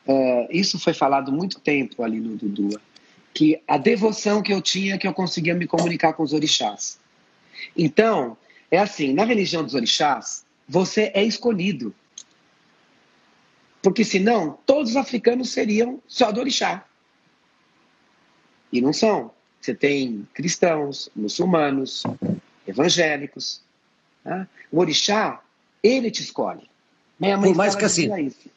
É, 0.05 0.49
isso 0.51 0.81
foi 0.81 0.95
falado 0.95 1.31
muito 1.31 1.61
tempo 1.61 2.03
ali 2.03 2.19
no 2.19 2.37
Dudu, 2.37 2.81
que 3.33 3.63
a 3.69 3.79
devoção 3.79 4.43
que 4.43 4.53
eu 4.53 4.61
tinha 4.61 4.99
que 4.99 5.07
eu 5.07 5.15
conseguia 5.15 5.55
me 5.55 5.67
comunicar 5.69 6.13
com 6.15 6.25
os 6.25 6.33
orixás. 6.33 6.99
Então, 7.77 8.37
é 8.69 8.79
assim, 8.79 9.13
na 9.13 9.25
religião 9.25 9.63
dos 9.63 9.75
orixás, 9.75 10.45
você 10.69 11.11
é 11.15 11.23
escolhido. 11.23 11.95
Porque 13.83 14.05
senão, 14.05 14.59
todos 14.65 14.93
os 14.93 14.97
africanos 14.97 15.51
seriam 15.51 16.01
só 16.07 16.33
do 16.33 16.41
orixá. 16.41 16.85
E 18.73 18.81
não 18.81 18.93
são. 18.93 19.31
Você 19.61 19.75
tem 19.75 20.27
cristãos, 20.33 21.11
muçulmanos, 21.15 22.03
evangélicos. 22.67 23.63
Né? 24.25 24.49
O 24.73 24.81
orixá, 24.81 25.41
ele 25.83 26.11
te 26.11 26.23
escolhe. 26.23 26.69
Minha 27.21 27.37
mãe 27.37 27.51
por 27.51 27.57
mais 27.57 27.75
que 27.75 27.85
assim, 27.85 28.27
isso. 28.27 28.51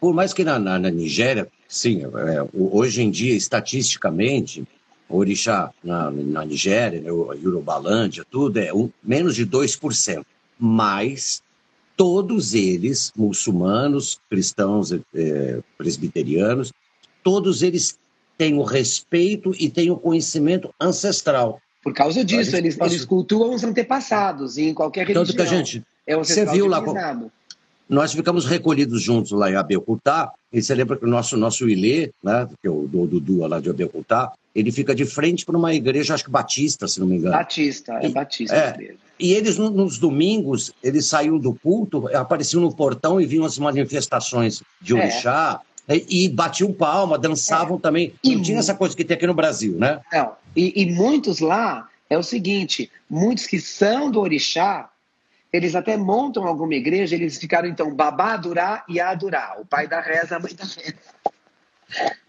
por 0.00 0.14
mais 0.14 0.32
que 0.32 0.42
na, 0.42 0.58
na, 0.58 0.78
na 0.78 0.90
Nigéria, 0.90 1.48
sim, 1.68 2.02
é, 2.04 2.48
hoje 2.52 3.02
em 3.02 3.10
dia, 3.10 3.34
estatisticamente, 3.34 4.66
o 5.08 5.18
orixá 5.18 5.70
na, 5.84 6.10
na 6.10 6.44
Nigéria, 6.44 7.00
né, 7.00 7.08
Yorubalândia, 7.08 8.24
tudo 8.28 8.58
é 8.58 8.72
um, 8.72 8.90
menos 9.02 9.36
de 9.36 9.46
2% 9.46 10.24
mas 10.58 11.42
todos 11.96 12.54
eles, 12.54 13.12
muçulmanos, 13.16 14.20
cristãos, 14.28 14.92
é, 14.92 15.60
presbiterianos, 15.76 16.72
todos 17.22 17.62
eles 17.62 17.98
têm 18.36 18.58
o 18.58 18.62
respeito 18.62 19.52
e 19.58 19.68
têm 19.68 19.90
o 19.90 19.96
conhecimento 19.96 20.74
ancestral. 20.80 21.60
Por 21.82 21.92
causa 21.92 22.24
disso, 22.24 22.56
eles, 22.56 22.78
eles 22.80 23.04
cultuam 23.04 23.54
os 23.54 23.64
antepassados 23.64 24.56
em 24.56 24.72
qualquer 24.72 25.06
religião. 25.06 25.24
Tanto 25.24 25.36
que 25.36 25.42
a 25.42 25.46
gente, 25.46 25.82
é 26.06 26.16
você 26.16 26.44
viu 26.46 26.66
lá, 26.66 26.80
nós 27.92 28.14
ficamos 28.14 28.46
recolhidos 28.46 29.02
juntos 29.02 29.32
lá 29.32 29.50
em 29.50 29.54
Abelcutá, 29.54 30.32
e 30.50 30.62
você 30.62 30.74
lembra 30.74 30.96
que 30.96 31.04
o 31.04 31.08
nosso, 31.08 31.36
nosso 31.36 31.68
Ilê, 31.68 32.10
né, 32.24 32.48
que 32.62 32.66
é 32.66 32.70
o 32.70 32.88
Dudu 32.88 33.46
lá 33.46 33.60
de 33.60 33.68
Abelcutá, 33.68 34.32
ele 34.54 34.72
fica 34.72 34.94
de 34.94 35.04
frente 35.04 35.44
para 35.44 35.58
uma 35.58 35.74
igreja, 35.74 36.14
acho 36.14 36.24
que 36.24 36.30
batista, 36.30 36.88
se 36.88 36.98
não 36.98 37.06
me 37.06 37.16
engano. 37.16 37.36
Batista, 37.36 37.98
é 38.00 38.06
e, 38.06 38.08
batista 38.08 38.56
é. 38.56 38.94
E 39.20 39.34
eles, 39.34 39.58
nos 39.58 39.98
domingos, 39.98 40.72
eles 40.82 41.04
saíam 41.04 41.38
do 41.38 41.54
culto, 41.54 42.08
apareciam 42.16 42.62
no 42.62 42.74
portão 42.74 43.20
e 43.20 43.26
vinham 43.26 43.44
as 43.44 43.58
manifestações 43.58 44.62
de 44.80 44.96
é. 44.96 44.96
orixá, 44.98 45.60
é. 45.86 45.96
e, 45.96 46.24
e 46.24 46.28
batiam 46.30 46.72
palma, 46.72 47.18
dançavam 47.18 47.76
é. 47.76 47.80
também. 47.80 48.14
E 48.24 48.34
não 48.34 48.42
tinha 48.42 48.58
essa 48.58 48.74
coisa 48.74 48.96
que 48.96 49.04
tem 49.04 49.18
aqui 49.18 49.26
no 49.26 49.34
Brasil, 49.34 49.76
né? 49.76 50.00
Não. 50.10 50.32
E, 50.56 50.82
e 50.82 50.90
muitos 50.92 51.40
lá, 51.40 51.88
é 52.08 52.16
o 52.16 52.22
seguinte, 52.22 52.90
muitos 53.08 53.46
que 53.46 53.60
são 53.60 54.10
do 54.10 54.18
orixá, 54.18 54.88
eles 55.52 55.74
até 55.74 55.96
montam 55.96 56.46
alguma 56.46 56.74
igreja, 56.74 57.14
eles 57.14 57.36
ficaram 57.38 57.68
então 57.68 57.94
babá, 57.94 58.36
durá 58.36 58.84
e 58.88 58.98
adurar, 58.98 59.60
o 59.60 59.66
pai 59.66 59.86
da 59.86 60.00
reza, 60.00 60.36
a 60.36 60.40
mãe 60.40 60.54
da 60.54 60.64
reza. 60.64 60.94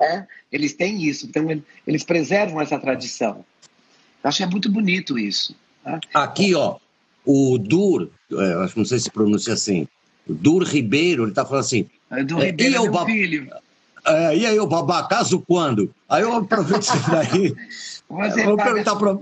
É, 0.01 0.25
eles 0.51 0.73
têm 0.73 1.01
isso, 1.01 1.25
então 1.25 1.45
eles 1.87 2.03
preservam 2.03 2.59
essa 2.59 2.77
tradição. 2.77 3.45
Eu 4.21 4.27
acho 4.27 4.37
que 4.37 4.43
é 4.43 4.47
muito 4.47 4.69
bonito 4.69 5.17
isso. 5.17 5.55
Tá? 5.83 5.99
Aqui, 6.13 6.53
ó, 6.53 6.77
o 7.25 7.57
Dur, 7.57 8.09
é, 8.31 8.69
não 8.75 8.83
sei 8.83 8.99
se 8.99 9.09
pronuncia 9.09 9.53
assim, 9.53 9.87
o 10.27 10.33
Dur 10.33 10.63
Ribeiro, 10.63 11.23
ele 11.23 11.31
está 11.31 11.45
falando 11.45 11.61
assim. 11.61 11.89
É, 12.11 12.23
Dur 12.23 12.39
Ribeiro 12.39 12.75
é, 12.75 12.89
meu 12.89 13.05
filho. 13.05 13.49
É, 14.05 14.35
e 14.35 14.45
aí, 14.45 14.59
o 14.59 14.67
babá, 14.67 15.07
caso 15.07 15.39
quando? 15.47 15.93
Aí 16.09 16.23
eu 16.23 16.33
aproveito 16.33 16.81
isso 16.81 17.09
daí. 17.09 17.55
Você 18.09 18.43
vou 18.43 18.57
perguntar 18.57 18.97
para 18.97 19.17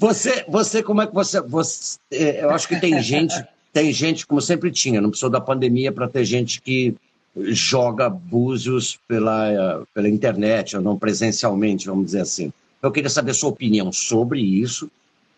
você, 0.00 0.46
você, 0.48 0.82
como 0.82 1.02
é 1.02 1.06
que 1.06 1.12
você, 1.12 1.42
você 1.42 1.98
é, 2.10 2.42
eu 2.42 2.48
acho 2.48 2.66
que 2.66 2.80
tem 2.80 3.02
gente, 3.02 3.34
tem 3.70 3.92
gente 3.92 4.26
como 4.26 4.40
sempre 4.40 4.70
tinha, 4.70 4.98
não 4.98 5.10
precisou 5.10 5.28
da 5.28 5.42
pandemia 5.42 5.92
para 5.92 6.08
ter 6.08 6.24
gente 6.24 6.58
que 6.62 6.96
joga 7.36 8.08
búzios 8.08 8.98
pela, 9.06 9.84
pela 9.92 10.08
internet, 10.08 10.74
ou 10.74 10.82
não 10.82 10.98
presencialmente, 10.98 11.86
vamos 11.86 12.06
dizer 12.06 12.22
assim. 12.22 12.50
Eu 12.82 12.90
queria 12.90 13.10
saber 13.10 13.32
a 13.32 13.34
sua 13.34 13.50
opinião 13.50 13.92
sobre 13.92 14.40
isso, 14.40 14.90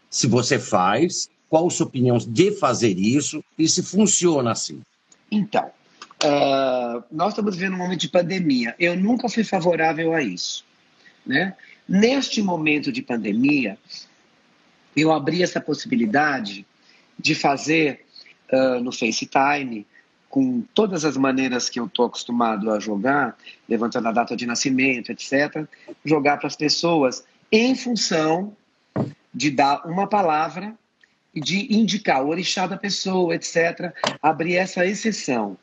se 0.08 0.28
você 0.28 0.60
faz, 0.60 1.28
qual 1.50 1.66
a 1.66 1.70
sua 1.70 1.86
opinião 1.86 2.16
de 2.16 2.52
fazer 2.52 2.96
isso 2.96 3.44
e 3.58 3.68
se 3.68 3.82
funciona 3.82 4.52
assim. 4.52 4.80
Então, 5.28 5.72
uh, 6.22 7.02
nós 7.10 7.30
estamos 7.30 7.56
vivendo 7.56 7.74
um 7.74 7.78
momento 7.78 8.00
de 8.00 8.08
pandemia. 8.08 8.76
Eu 8.78 8.96
nunca 8.96 9.28
fui 9.28 9.42
favorável 9.42 10.14
a 10.14 10.22
isso. 10.22 10.64
Né? 11.26 11.52
Neste 11.88 12.40
momento 12.40 12.92
de 12.92 13.02
pandemia, 13.02 13.76
eu 14.96 15.12
abri 15.12 15.42
essa 15.42 15.60
possibilidade 15.60 16.66
de 17.18 17.34
fazer 17.34 18.04
uh, 18.52 18.80
no 18.80 18.92
FaceTime 18.92 19.86
com 20.28 20.62
todas 20.74 21.04
as 21.04 21.16
maneiras 21.16 21.68
que 21.68 21.78
eu 21.78 21.86
estou 21.86 22.06
acostumado 22.06 22.70
a 22.70 22.80
jogar, 22.80 23.36
levantando 23.68 24.08
a 24.08 24.12
data 24.12 24.34
de 24.34 24.46
nascimento, 24.46 25.12
etc., 25.12 25.66
jogar 26.04 26.38
para 26.38 26.46
as 26.46 26.56
pessoas 26.56 27.22
em 27.50 27.74
função 27.74 28.56
de 29.32 29.50
dar 29.50 29.86
uma 29.86 30.06
palavra 30.06 30.74
e 31.34 31.40
de 31.40 31.74
indicar 31.74 32.24
o 32.24 32.28
orixá 32.28 32.66
da 32.66 32.76
pessoa, 32.76 33.34
etc., 33.34 33.92
abrir 34.22 34.56
essa 34.56 34.86
exceção. 34.86 35.56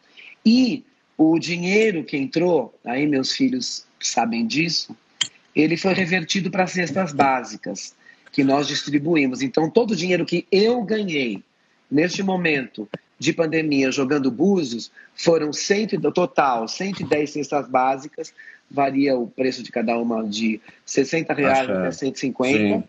E 0.45 0.85
o 1.17 1.37
dinheiro 1.39 2.03
que 2.03 2.15
entrou, 2.15 2.73
aí 2.85 3.07
meus 3.07 3.31
filhos 3.31 3.85
sabem 3.99 4.45
disso, 4.45 4.95
ele 5.55 5.77
foi 5.77 5.93
revertido 5.93 6.49
para 6.49 6.67
cestas 6.67 7.11
básicas 7.11 7.95
que 8.31 8.43
nós 8.43 8.67
distribuímos. 8.67 9.41
Então, 9.41 9.69
todo 9.69 9.91
o 9.91 9.95
dinheiro 9.95 10.25
que 10.25 10.45
eu 10.51 10.81
ganhei 10.83 11.43
neste 11.89 12.21
momento 12.21 12.87
de 13.17 13.33
pandemia 13.33 13.91
jogando 13.91 14.31
búzios 14.31 14.91
foram 15.15 15.51
100, 15.51 15.99
no 16.01 16.11
total 16.11 16.67
110 16.67 17.29
cestas 17.29 17.67
básicas, 17.67 18.33
varia 18.69 19.17
o 19.17 19.27
preço 19.27 19.61
de 19.63 19.71
cada 19.71 19.97
uma 19.97 20.23
de 20.23 20.61
60 20.85 21.33
reais 21.33 21.69
até 21.69 21.91
150. 21.91 22.57
Sim. 22.57 22.83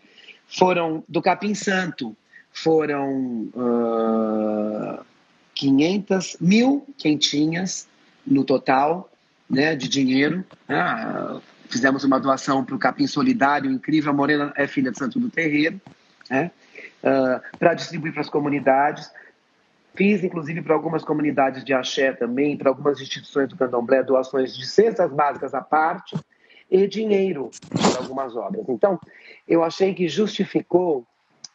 Foram 0.47 1.03
do 1.07 1.21
Capim 1.21 1.53
Santo, 1.53 2.15
foram 2.53 3.49
uh, 3.55 5.03
500 5.55 6.37
mil 6.39 6.85
quentinhas 6.97 7.87
no 8.25 8.43
total 8.43 9.09
né, 9.49 9.75
de 9.75 9.87
dinheiro. 9.87 10.45
Ah, 10.67 11.39
fizemos 11.71 12.03
uma 12.03 12.19
doação 12.19 12.63
para 12.63 12.75
o 12.75 12.79
Capim 12.79 13.07
Solidário, 13.07 13.71
incrível. 13.71 14.11
A 14.11 14.15
Morena 14.15 14.53
é 14.55 14.67
filha 14.67 14.91
de 14.91 14.97
Santo 14.97 15.19
do 15.19 15.29
Terreiro, 15.29 15.79
né, 16.29 16.51
uh, 17.03 17.57
para 17.57 17.73
distribuir 17.73 18.13
para 18.13 18.21
as 18.21 18.29
comunidades. 18.29 19.11
Fiz, 19.95 20.23
inclusive, 20.23 20.61
para 20.61 20.73
algumas 20.73 21.03
comunidades 21.03 21.63
de 21.63 21.73
axé 21.73 22.13
também, 22.13 22.57
para 22.57 22.69
algumas 22.69 23.01
instituições 23.01 23.49
do 23.49 23.57
candomblé, 23.57 24.03
doações 24.03 24.55
de 24.55 24.65
cestas 24.65 25.11
básicas 25.11 25.53
à 25.53 25.61
parte 25.61 26.15
e 26.69 26.87
dinheiro 26.87 27.49
para 27.69 28.01
algumas 28.01 28.35
obras. 28.35 28.67
Então, 28.69 28.99
eu 29.47 29.63
achei 29.63 29.93
que 29.93 30.07
justificou 30.07 31.05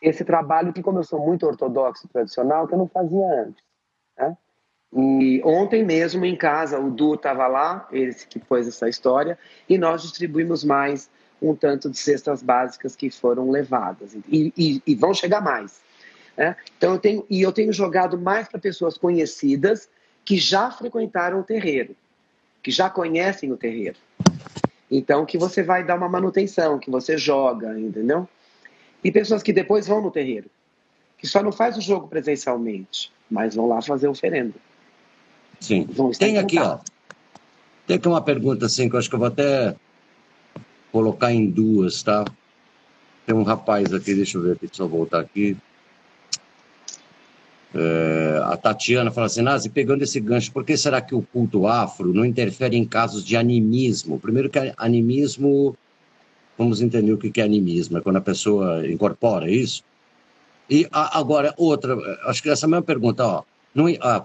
esse 0.03 0.25
trabalho 0.25 0.73
que, 0.73 0.83
como 0.83 0.99
eu 0.99 1.05
sou 1.05 1.25
muito 1.25 1.47
ortodoxo 1.47 2.07
tradicional, 2.09 2.69
que 2.69 2.75
eu 2.75 2.79
não 2.79 2.89
fazia 2.89 3.25
antes. 3.43 3.66
E 4.97 5.43
ontem 5.45 5.85
mesmo 5.85 6.25
em 6.25 6.35
casa, 6.35 6.79
o 6.79 6.91
Du 6.91 7.15
estava 7.15 7.47
lá, 7.47 7.87
ele 7.93 8.15
que 8.15 8.39
pôs 8.39 8.67
essa 8.67 8.89
história, 8.89 9.39
e 9.69 9.77
nós 9.77 10.01
distribuímos 10.01 10.65
mais 10.65 11.11
um 11.41 11.55
tanto 11.55 11.91
de 11.91 11.99
cestas 11.99 12.43
básicas 12.43 12.97
que 12.97 13.11
foram 13.11 13.51
levadas. 13.51 14.15
E, 14.27 14.53
e, 14.57 14.83
e 14.87 14.95
vão 14.95 15.13
chegar 15.13 15.43
mais. 15.43 15.83
Né? 16.35 16.57
Então 16.79 16.95
eu 16.95 16.99
tenho, 16.99 17.27
e 17.29 17.43
eu 17.43 17.53
tenho 17.53 17.75
jogado 17.75 18.19
mais 18.19 18.49
para 18.49 18.59
pessoas 18.59 18.97
conhecidas 18.97 19.87
que 20.25 20.39
já 20.39 20.71
frequentaram 20.71 21.41
o 21.41 21.45
terreiro, 21.45 21.95
que 22.63 22.71
já 22.71 22.89
conhecem 22.89 23.53
o 23.53 23.57
terreiro. 23.57 23.99
Então 24.91 25.27
que 25.27 25.37
você 25.37 25.63
vai 25.63 25.85
dar 25.85 25.97
uma 25.97 26.09
manutenção, 26.09 26.79
que 26.79 26.91
você 26.91 27.19
joga, 27.19 27.79
entendeu? 27.79 28.27
E 29.05 29.13
pessoas 29.13 29.43
que 29.43 29.53
depois 29.53 29.87
vão 29.87 30.01
no 30.01 30.11
terreiro, 30.11 30.51
que 31.19 31.27
só 31.27 31.43
não 31.43 31.53
faz 31.53 31.77
o 31.77 31.83
jogo 31.83 32.09
presencialmente, 32.09 33.13
mas 33.31 33.55
vão 33.55 33.69
lá 33.69 33.83
fazer 33.83 34.09
oferenda. 34.09 34.55
Sim. 35.61 35.87
Tem 36.19 36.39
aqui, 36.39 36.59
ó. 36.59 36.79
Tem 37.87 37.97
aqui 37.97 38.09
uma 38.09 38.21
pergunta 38.21 38.67
assim 38.67 38.89
que 38.89 38.97
eu 38.97 38.99
acho 38.99 39.09
que 39.09 39.15
eu 39.15 39.19
vou 39.19 39.29
até 39.29 39.75
colocar 40.91 41.33
em 41.33 41.49
duas, 41.49 42.03
tá? 42.03 42.25
Tem 43.25 43.35
um 43.35 43.43
rapaz 43.43 43.93
aqui, 43.93 44.15
deixa 44.15 44.39
eu 44.39 44.43
ver 44.43 44.53
aqui, 44.53 44.67
deixa 44.67 44.83
eu 44.83 44.89
voltar 44.89 45.21
aqui. 45.21 45.57
É, 47.75 48.41
a 48.45 48.57
Tatiana 48.57 49.11
fala 49.11 49.27
assim, 49.27 49.43
Nazi, 49.43 49.69
pegando 49.69 50.03
esse 50.03 50.19
gancho, 50.19 50.53
por 50.53 50.65
que 50.65 50.77
será 50.77 51.01
que 51.01 51.15
o 51.15 51.21
culto 51.21 51.67
afro 51.67 52.15
não 52.15 52.25
interfere 52.25 52.77
em 52.77 52.85
casos 52.85 53.25
de 53.25 53.37
animismo? 53.37 54.19
Primeiro 54.19 54.49
que 54.49 54.73
animismo, 54.77 55.77
vamos 56.57 56.81
entender 56.81 57.13
o 57.13 57.19
que 57.19 57.41
é 57.41 57.45
animismo, 57.45 57.99
é 57.99 58.01
quando 58.01 58.17
a 58.17 58.21
pessoa 58.21 58.87
incorpora 58.89 59.51
isso. 59.51 59.85
E 60.71 60.89
a, 60.91 61.19
agora, 61.19 61.53
outra, 61.57 61.97
acho 62.25 62.43
que 62.43 62.49
essa 62.49 62.67
mesma 62.67 62.83
pergunta, 62.83 63.27
ó, 63.27 63.43
não, 63.75 63.87
a, 64.01 64.25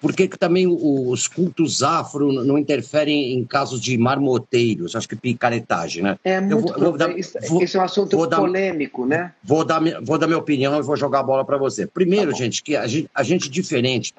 por 0.00 0.14
que, 0.14 0.28
que 0.28 0.38
também 0.38 0.66
os 0.66 1.28
cultos 1.28 1.82
afro 1.82 2.32
não 2.32 2.58
interferem 2.58 3.34
em 3.34 3.44
casos 3.44 3.80
de 3.80 3.96
marmoteiros? 3.98 4.96
Acho 4.96 5.08
que 5.08 5.16
picaretagem, 5.16 6.02
né? 6.02 6.18
É 6.24 6.40
muito 6.40 6.60
vou, 6.60 6.78
vou 6.78 6.98
dar, 6.98 7.16
isso, 7.18 7.38
vou, 7.48 7.62
é 7.62 7.78
um 7.78 7.82
assunto 7.82 8.16
polêmico, 8.28 9.06
dar, 9.06 9.08
né? 9.08 9.32
Vou 9.42 9.64
dar, 9.64 9.80
vou 10.02 10.18
dar 10.18 10.26
minha 10.26 10.38
opinião 10.38 10.78
e 10.78 10.82
vou 10.82 10.96
jogar 10.96 11.20
a 11.20 11.22
bola 11.22 11.44
para 11.44 11.56
você. 11.56 11.86
Primeiro, 11.86 12.32
tá 12.32 12.38
gente, 12.38 12.62
que 12.62 12.76
a 12.76 12.86
gente, 12.86 13.10
a 13.14 13.22
gente 13.22 13.48
diferente, 13.48 14.14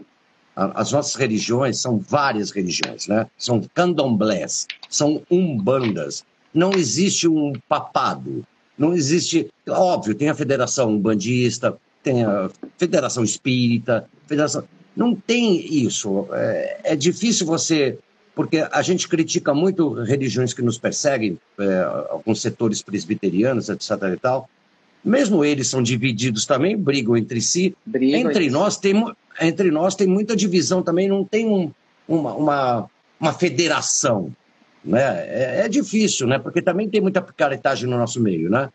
as 0.55 0.91
nossas 0.91 1.15
religiões 1.15 1.79
são 1.79 1.97
várias 1.99 2.51
religiões, 2.51 3.07
né? 3.07 3.27
São 3.37 3.61
candomblés, 3.73 4.67
são 4.89 5.21
umbandas. 5.29 6.25
Não 6.53 6.71
existe 6.73 7.27
um 7.27 7.53
papado, 7.67 8.45
não 8.77 8.93
existe. 8.93 9.47
Óbvio, 9.67 10.15
tem 10.15 10.29
a 10.29 10.35
Federação 10.35 10.91
Umbandista, 10.91 11.77
tem 12.03 12.23
a 12.23 12.49
Federação 12.77 13.23
Espírita, 13.23 14.09
Federação 14.27 14.63
não 14.99 15.15
tem 15.15 15.55
isso. 15.85 16.27
É, 16.33 16.79
é 16.83 16.95
difícil 16.95 17.45
você. 17.45 17.97
Porque 18.35 18.67
a 18.69 18.81
gente 18.81 19.07
critica 19.07 19.53
muito 19.53 19.93
religiões 19.93 20.53
que 20.53 20.61
nos 20.61 20.77
perseguem, 20.77 21.39
é, 21.57 21.81
alguns 22.09 22.41
setores 22.41 22.81
presbiterianos, 22.81 23.69
etc. 23.69 23.91
e 24.13 24.17
tal. 24.17 24.49
Mesmo 25.03 25.45
eles 25.45 25.69
são 25.69 25.81
divididos 25.81 26.45
também, 26.45 26.77
brigam 26.77 27.15
entre 27.15 27.39
si. 27.39 27.73
Brigam 27.85 28.29
entre, 28.29 28.49
nós 28.49 28.75
tem, 28.75 28.93
entre 29.39 29.71
nós 29.71 29.95
tem 29.95 30.05
muita 30.05 30.35
divisão 30.35 30.83
também, 30.83 31.07
não 31.07 31.23
tem 31.23 31.47
um, 31.47 31.71
uma, 32.05 32.33
uma, 32.33 32.89
uma 33.19 33.33
federação. 33.33 34.33
Né? 34.83 35.01
É, 35.01 35.61
é, 35.65 35.69
difícil, 35.69 36.27
né? 36.27 36.37
porque 36.39 36.61
também 36.61 36.89
tem 36.89 36.99
muita 36.99 37.21
picaretagem 37.21 37.89
no 37.89 37.97
nosso 37.97 38.21
meio. 38.21 38.49
Né? 38.49 38.69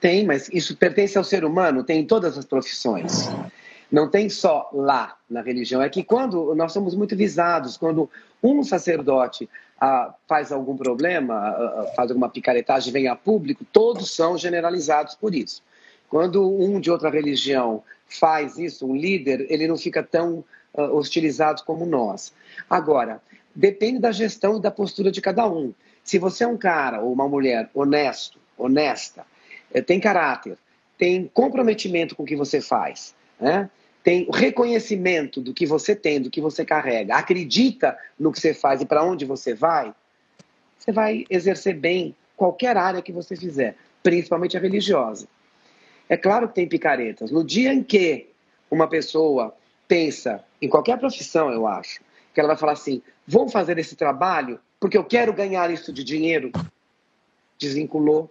Tem, 0.00 0.26
mas 0.26 0.50
isso 0.52 0.76
pertence 0.76 1.16
ao 1.16 1.24
ser 1.24 1.44
humano, 1.44 1.82
tem 1.82 2.00
em 2.00 2.06
todas 2.06 2.36
as 2.36 2.44
profissões. 2.44 3.30
Não 3.92 4.08
tem 4.08 4.30
só 4.30 4.70
lá 4.72 5.18
na 5.28 5.42
religião. 5.42 5.82
É 5.82 5.88
que 5.90 6.02
quando 6.02 6.54
nós 6.54 6.72
somos 6.72 6.94
muito 6.94 7.14
visados, 7.14 7.76
quando 7.76 8.08
um 8.42 8.64
sacerdote 8.64 9.46
ah, 9.78 10.14
faz 10.26 10.50
algum 10.50 10.74
problema, 10.74 11.34
ah, 11.34 11.50
ah, 11.82 11.86
faz 11.94 12.10
alguma 12.10 12.30
picaretagem, 12.30 12.90
vem 12.90 13.06
a 13.06 13.14
público, 13.14 13.66
todos 13.70 14.10
são 14.10 14.38
generalizados 14.38 15.14
por 15.14 15.34
isso. 15.34 15.62
Quando 16.08 16.50
um 16.50 16.80
de 16.80 16.90
outra 16.90 17.10
religião 17.10 17.82
faz 18.06 18.58
isso, 18.58 18.86
um 18.86 18.96
líder, 18.96 19.46
ele 19.50 19.68
não 19.68 19.76
fica 19.76 20.02
tão 20.02 20.42
ah, 20.74 20.84
hostilizado 20.84 21.62
como 21.64 21.84
nós. 21.84 22.32
Agora, 22.70 23.20
depende 23.54 23.98
da 23.98 24.10
gestão 24.10 24.56
e 24.56 24.60
da 24.62 24.70
postura 24.70 25.12
de 25.12 25.20
cada 25.20 25.46
um. 25.46 25.74
Se 26.02 26.18
você 26.18 26.44
é 26.44 26.48
um 26.48 26.56
cara 26.56 27.02
ou 27.02 27.12
uma 27.12 27.28
mulher 27.28 27.68
honesto, 27.74 28.38
honesta, 28.56 29.26
eh, 29.72 29.82
tem 29.82 30.00
caráter, 30.00 30.56
tem 30.96 31.30
comprometimento 31.32 32.16
com 32.16 32.22
o 32.22 32.26
que 32.26 32.36
você 32.36 32.60
faz, 32.60 33.14
né? 33.38 33.68
Tem 34.02 34.26
o 34.28 34.32
reconhecimento 34.32 35.40
do 35.40 35.54
que 35.54 35.64
você 35.64 35.94
tem, 35.94 36.20
do 36.20 36.30
que 36.30 36.40
você 36.40 36.64
carrega, 36.64 37.14
acredita 37.14 37.96
no 38.18 38.32
que 38.32 38.40
você 38.40 38.52
faz 38.52 38.80
e 38.80 38.86
para 38.86 39.04
onde 39.04 39.24
você 39.24 39.54
vai, 39.54 39.94
você 40.78 40.90
vai 40.90 41.24
exercer 41.30 41.74
bem 41.74 42.14
qualquer 42.36 42.76
área 42.76 43.00
que 43.00 43.12
você 43.12 43.36
fizer, 43.36 43.76
principalmente 44.02 44.56
a 44.56 44.60
religiosa. 44.60 45.28
É 46.08 46.16
claro 46.16 46.48
que 46.48 46.54
tem 46.54 46.68
picaretas. 46.68 47.30
No 47.30 47.44
dia 47.44 47.72
em 47.72 47.82
que 47.82 48.28
uma 48.70 48.88
pessoa 48.88 49.54
pensa, 49.86 50.42
em 50.60 50.68
qualquer 50.68 50.98
profissão, 50.98 51.50
eu 51.50 51.66
acho, 51.66 52.00
que 52.34 52.40
ela 52.40 52.48
vai 52.48 52.56
falar 52.56 52.72
assim: 52.72 53.00
vou 53.26 53.48
fazer 53.48 53.78
esse 53.78 53.94
trabalho 53.94 54.58
porque 54.80 54.98
eu 54.98 55.04
quero 55.04 55.32
ganhar 55.32 55.70
isso 55.70 55.92
de 55.92 56.02
dinheiro, 56.02 56.50
desvinculou 57.56 58.28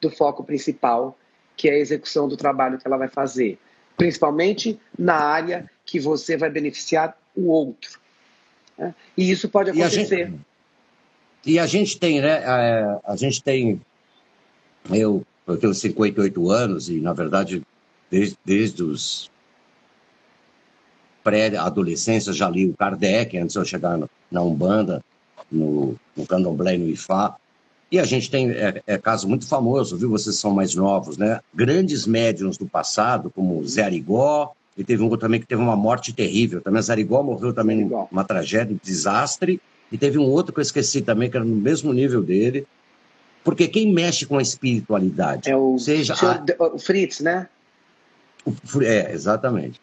do 0.00 0.08
foco 0.10 0.42
principal, 0.42 1.18
que 1.54 1.68
é 1.68 1.74
a 1.74 1.78
execução 1.78 2.26
do 2.26 2.36
trabalho 2.36 2.78
que 2.78 2.86
ela 2.86 2.96
vai 2.96 3.08
fazer 3.08 3.58
principalmente 4.02 4.80
na 4.98 5.14
área 5.14 5.70
que 5.86 6.00
você 6.00 6.36
vai 6.36 6.50
beneficiar 6.50 7.16
o 7.36 7.46
outro. 7.46 8.00
Né? 8.76 8.92
E 9.16 9.30
isso 9.30 9.48
pode 9.48 9.70
acontecer. 9.70 10.18
E 10.18 10.22
a 10.22 10.26
gente, 10.26 10.40
e 11.46 11.58
a 11.60 11.66
gente 11.66 11.98
tem, 12.00 12.20
né? 12.20 12.44
A, 12.44 13.00
a 13.04 13.16
gente 13.16 13.40
tem. 13.40 13.80
Eu, 14.90 15.24
eu 15.46 15.56
tenho 15.56 15.72
58 15.72 16.50
anos 16.50 16.88
e, 16.88 16.98
na 16.98 17.12
verdade, 17.12 17.62
desde, 18.10 18.36
desde 18.44 18.82
os 18.82 19.30
pré-adolescência 21.22 22.32
já 22.32 22.50
li 22.50 22.68
o 22.68 22.76
Kardec 22.76 23.38
antes 23.38 23.52
de 23.52 23.60
eu 23.60 23.64
chegar 23.64 23.96
no, 23.96 24.10
na 24.28 24.42
Umbanda, 24.42 25.00
no, 25.48 25.94
no 26.16 26.26
Candomblé 26.26 26.74
e 26.74 26.78
no 26.78 26.88
Ifá. 26.88 27.36
E 27.92 27.98
a 27.98 28.04
gente 28.04 28.30
tem 28.30 28.50
é, 28.52 28.82
é, 28.86 28.96
caso 28.96 29.28
muito 29.28 29.46
famoso, 29.46 29.98
viu? 29.98 30.08
Vocês 30.08 30.36
são 30.36 30.50
mais 30.50 30.74
novos, 30.74 31.18
né? 31.18 31.40
Grandes 31.54 32.06
médiums 32.06 32.56
do 32.56 32.66
passado, 32.66 33.30
como 33.30 33.62
Zé 33.66 33.82
Arigó, 33.82 34.54
e 34.78 34.82
teve 34.82 35.02
um 35.02 35.10
outro 35.10 35.20
também 35.20 35.38
que 35.38 35.46
teve 35.46 35.60
uma 35.60 35.76
morte 35.76 36.10
terrível. 36.10 36.62
Também 36.62 36.80
Zé 36.80 36.94
Arigó 36.94 37.22
morreu 37.22 37.52
também 37.52 37.84
numa 37.84 38.24
tragédia, 38.24 38.74
um 38.74 38.80
desastre. 38.82 39.60
E 39.92 39.98
teve 39.98 40.18
um 40.18 40.24
outro 40.24 40.54
que 40.54 40.60
eu 40.60 40.62
esqueci 40.62 41.02
também, 41.02 41.30
que 41.30 41.36
era 41.36 41.44
no 41.44 41.54
mesmo 41.54 41.92
nível 41.92 42.22
dele. 42.22 42.66
Porque 43.44 43.68
quem 43.68 43.92
mexe 43.92 44.24
com 44.24 44.38
a 44.38 44.42
espiritualidade, 44.42 45.50
é 45.50 45.56
o, 45.56 45.78
seja 45.78 46.14
a... 46.14 46.74
o 46.74 46.78
Fritz, 46.78 47.20
né? 47.20 47.46
O, 48.46 48.82
é, 48.82 49.12
exatamente. 49.12 49.78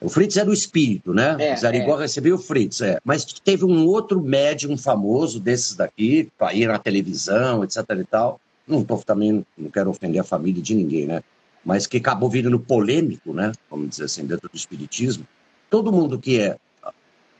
O 0.00 0.08
Fritz 0.08 0.36
era 0.36 0.48
o 0.48 0.52
espírito, 0.52 1.12
né? 1.12 1.36
É, 1.38 1.56
Zarigó 1.56 1.98
é. 1.98 2.02
recebeu 2.02 2.36
o 2.36 2.38
Fritz, 2.38 2.80
é. 2.80 2.98
Mas 3.04 3.24
teve 3.24 3.64
um 3.64 3.86
outro 3.86 4.22
médium 4.22 4.76
famoso 4.76 5.38
desses 5.38 5.76
daqui, 5.76 6.30
para 6.38 6.54
ir 6.54 6.66
na 6.68 6.78
televisão, 6.78 7.62
etc 7.62 7.84
e 7.98 8.04
tal. 8.04 8.40
Não 8.66 8.82
tô 8.82 8.96
também, 8.98 9.44
não 9.58 9.70
quero 9.70 9.90
ofender 9.90 10.20
a 10.20 10.24
família 10.24 10.62
de 10.62 10.74
ninguém, 10.74 11.06
né? 11.06 11.22
Mas 11.64 11.86
que 11.86 11.98
acabou 11.98 12.30
virando 12.30 12.58
polêmico, 12.58 13.34
né? 13.34 13.52
Vamos 13.70 13.90
dizer 13.90 14.04
assim, 14.04 14.24
dentro 14.24 14.48
do 14.48 14.56
espiritismo. 14.56 15.26
Todo 15.68 15.92
mundo 15.92 16.18
que 16.18 16.40
é 16.40 16.56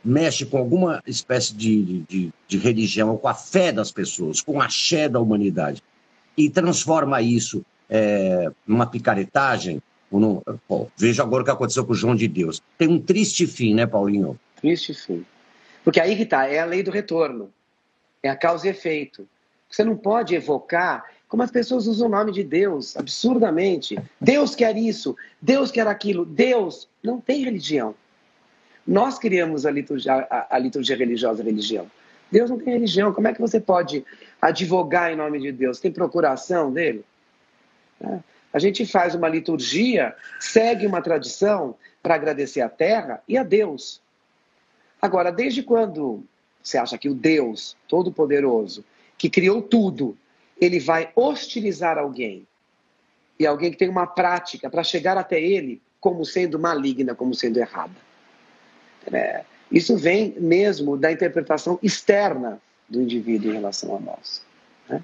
mexe 0.04 0.46
com 0.46 0.58
alguma 0.58 1.02
espécie 1.06 1.54
de, 1.54 2.02
de, 2.08 2.32
de 2.48 2.58
religião, 2.58 3.16
com 3.16 3.28
a 3.28 3.34
fé 3.34 3.70
das 3.70 3.92
pessoas, 3.92 4.40
com 4.40 4.60
a 4.60 4.64
axé 4.64 5.08
da 5.08 5.20
humanidade, 5.20 5.82
e 6.36 6.48
transforma 6.48 7.20
isso 7.20 7.64
é, 7.88 8.50
numa 8.66 8.86
picaretagem, 8.86 9.82
pô, 10.66 10.88
veja 10.96 11.22
agora 11.22 11.42
o 11.42 11.44
que 11.44 11.50
aconteceu 11.50 11.84
com 11.84 11.92
o 11.92 11.94
João 11.94 12.14
de 12.14 12.26
Deus. 12.26 12.60
Tem 12.76 12.88
um 12.88 13.00
triste 13.00 13.46
fim, 13.46 13.74
né, 13.74 13.86
Paulinho? 13.86 14.38
Triste 14.56 14.92
fim. 14.92 15.24
Porque 15.84 16.00
aí 16.00 16.16
que 16.16 16.24
está, 16.24 16.46
é 16.46 16.58
a 16.58 16.64
lei 16.64 16.82
do 16.82 16.90
retorno. 16.90 17.50
É 18.22 18.28
a 18.28 18.36
causa 18.36 18.66
e 18.66 18.70
efeito. 18.70 19.26
Você 19.70 19.84
não 19.84 19.96
pode 19.96 20.34
evocar 20.34 21.04
como 21.28 21.44
as 21.44 21.50
pessoas 21.50 21.86
usam 21.86 22.08
o 22.08 22.10
nome 22.10 22.32
de 22.32 22.42
Deus, 22.42 22.96
absurdamente. 22.96 23.96
Deus 24.20 24.56
quer 24.56 24.76
isso, 24.76 25.16
Deus 25.40 25.70
quer 25.70 25.86
aquilo. 25.86 26.26
Deus 26.26 26.88
não 27.02 27.20
tem 27.20 27.44
religião. 27.44 27.94
Nós 28.84 29.18
criamos 29.18 29.64
a 29.64 29.70
liturgia, 29.70 30.26
a, 30.28 30.56
a 30.56 30.58
liturgia 30.58 30.96
religiosa, 30.96 31.42
a 31.42 31.44
religião. 31.44 31.88
Deus 32.32 32.50
não 32.50 32.58
tem 32.58 32.74
religião. 32.74 33.12
Como 33.12 33.28
é 33.28 33.32
que 33.32 33.40
você 33.40 33.60
pode 33.60 34.04
advogar 34.42 35.12
em 35.12 35.16
nome 35.16 35.38
de 35.40 35.52
Deus? 35.52 35.78
Tem 35.78 35.92
procuração 35.92 36.72
dele? 36.72 37.04
É. 38.02 38.18
A 38.52 38.58
gente 38.58 38.84
faz 38.84 39.14
uma 39.14 39.28
liturgia, 39.28 40.14
segue 40.38 40.86
uma 40.86 41.00
tradição 41.00 41.76
para 42.02 42.14
agradecer 42.14 42.60
a 42.60 42.68
terra 42.68 43.22
e 43.28 43.38
a 43.38 43.42
Deus. 43.42 44.00
Agora, 45.00 45.30
desde 45.30 45.62
quando 45.62 46.24
você 46.62 46.78
acha 46.78 46.98
que 46.98 47.08
o 47.08 47.14
Deus 47.14 47.76
Todo-Poderoso, 47.88 48.84
que 49.16 49.30
criou 49.30 49.62
tudo, 49.62 50.16
ele 50.60 50.78
vai 50.78 51.10
hostilizar 51.14 51.98
alguém? 51.98 52.46
E 53.38 53.46
alguém 53.46 53.70
que 53.70 53.78
tem 53.78 53.88
uma 53.88 54.06
prática 54.06 54.68
para 54.68 54.82
chegar 54.82 55.16
até 55.16 55.40
ele 55.40 55.80
como 55.98 56.24
sendo 56.24 56.58
maligna, 56.58 57.14
como 57.14 57.34
sendo 57.34 57.58
errada. 57.58 57.94
É, 59.10 59.44
isso 59.70 59.96
vem 59.96 60.34
mesmo 60.38 60.96
da 60.96 61.10
interpretação 61.10 61.78
externa 61.82 62.60
do 62.88 63.00
indivíduo 63.00 63.50
em 63.50 63.54
relação 63.54 63.96
a 63.96 64.00
nós. 64.00 64.44
Né? 64.88 65.02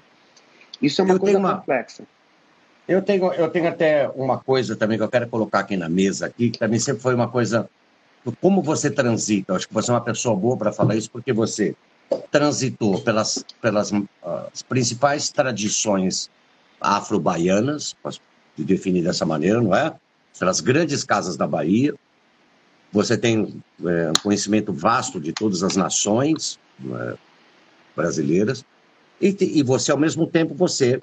Isso 0.81 1.01
é 1.01 1.03
uma 1.03 1.15
eu 1.15 1.19
coisa 1.19 1.39
uma... 1.39 1.63
Eu 2.87 3.01
tenho, 3.01 3.33
eu 3.33 3.49
tenho 3.49 3.67
até 3.67 4.07
uma 4.15 4.37
coisa 4.37 4.75
também 4.75 4.97
que 4.97 5.03
eu 5.03 5.09
quero 5.09 5.27
colocar 5.27 5.59
aqui 5.59 5.75
na 5.75 5.89
mesa, 5.89 6.27
aqui, 6.27 6.49
que 6.49 6.59
também 6.59 6.79
sempre 6.79 7.01
foi 7.01 7.13
uma 7.13 7.27
coisa 7.27 7.69
como 8.41 8.61
você 8.61 8.89
transita. 8.89 9.53
acho 9.53 9.67
que 9.67 9.73
você 9.73 9.91
é 9.91 9.93
uma 9.93 10.01
pessoa 10.01 10.35
boa 10.35 10.57
para 10.57 10.71
falar 10.71 10.95
isso, 10.95 11.09
porque 11.11 11.33
você 11.33 11.75
transitou 12.31 13.01
pelas, 13.01 13.43
pelas 13.61 13.91
principais 14.67 15.29
tradições 15.29 16.29
afro-baianas, 16.79 17.93
posso 18.01 18.21
definir 18.57 19.03
dessa 19.03 19.25
maneira, 19.25 19.61
não 19.61 19.75
é? 19.75 19.93
Pelas 20.37 20.61
grandes 20.61 21.03
casas 21.03 21.35
da 21.35 21.47
Bahia. 21.47 21.93
Você 22.91 23.17
tem 23.17 23.61
é, 23.85 24.09
um 24.09 24.21
conhecimento 24.23 24.71
vasto 24.71 25.19
de 25.19 25.33
todas 25.33 25.61
as 25.61 25.75
nações 25.75 26.57
é, 26.85 27.17
brasileiras. 27.95 28.63
E, 29.19 29.35
e, 29.39 29.63
você, 29.63 29.91
ao 29.91 29.97
mesmo 29.97 30.25
tempo, 30.27 30.53
você 30.53 31.01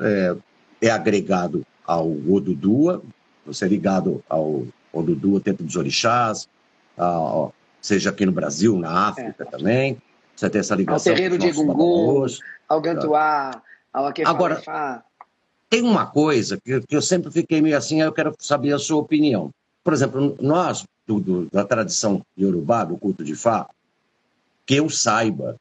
é, 0.00 0.36
é 0.80 0.90
agregado 0.90 1.64
ao 1.86 2.08
Odudua, 2.08 3.02
você 3.44 3.64
é 3.64 3.68
ligado 3.68 4.22
ao 4.28 4.64
Odudua, 4.92 5.40
Templo 5.40 5.64
dos 5.64 5.76
Orixás, 5.76 6.48
ao, 6.96 7.54
seja 7.80 8.10
aqui 8.10 8.24
no 8.24 8.32
Brasil, 8.32 8.78
na 8.78 9.08
África 9.08 9.42
é. 9.42 9.44
também. 9.44 10.00
Você 10.34 10.48
tem 10.48 10.60
essa 10.60 10.74
ligação. 10.74 11.12
Ao 11.12 11.16
terreiro 11.16 11.36
de 11.36 11.52
Gungun, 11.52 12.26
ao 12.68 12.80
Gantuá, 12.80 13.62
ao 13.92 14.06
Akefa 14.06 14.30
Agora, 14.30 14.62
tem 15.68 15.82
uma 15.82 16.06
coisa 16.06 16.58
que, 16.62 16.80
que, 16.80 16.96
eu 16.96 17.02
sempre 17.02 17.30
fiquei 17.30 17.60
meio 17.60 17.76
assim, 17.76 18.00
eu 18.00 18.12
quero 18.12 18.34
saber 18.38 18.72
a 18.72 18.78
sua 18.78 18.98
opinião. 18.98 19.50
Por 19.84 19.92
exemplo, 19.92 20.36
nós, 20.40 20.84
do, 21.06 21.20
do, 21.20 21.50
da 21.50 21.64
tradição 21.64 22.24
Yorubá, 22.38 22.84
do 22.84 22.96
culto 22.96 23.22
de 23.22 23.34
Fá, 23.34 23.68
que 24.66 24.76
eu 24.76 24.88
saiba, 24.88 25.56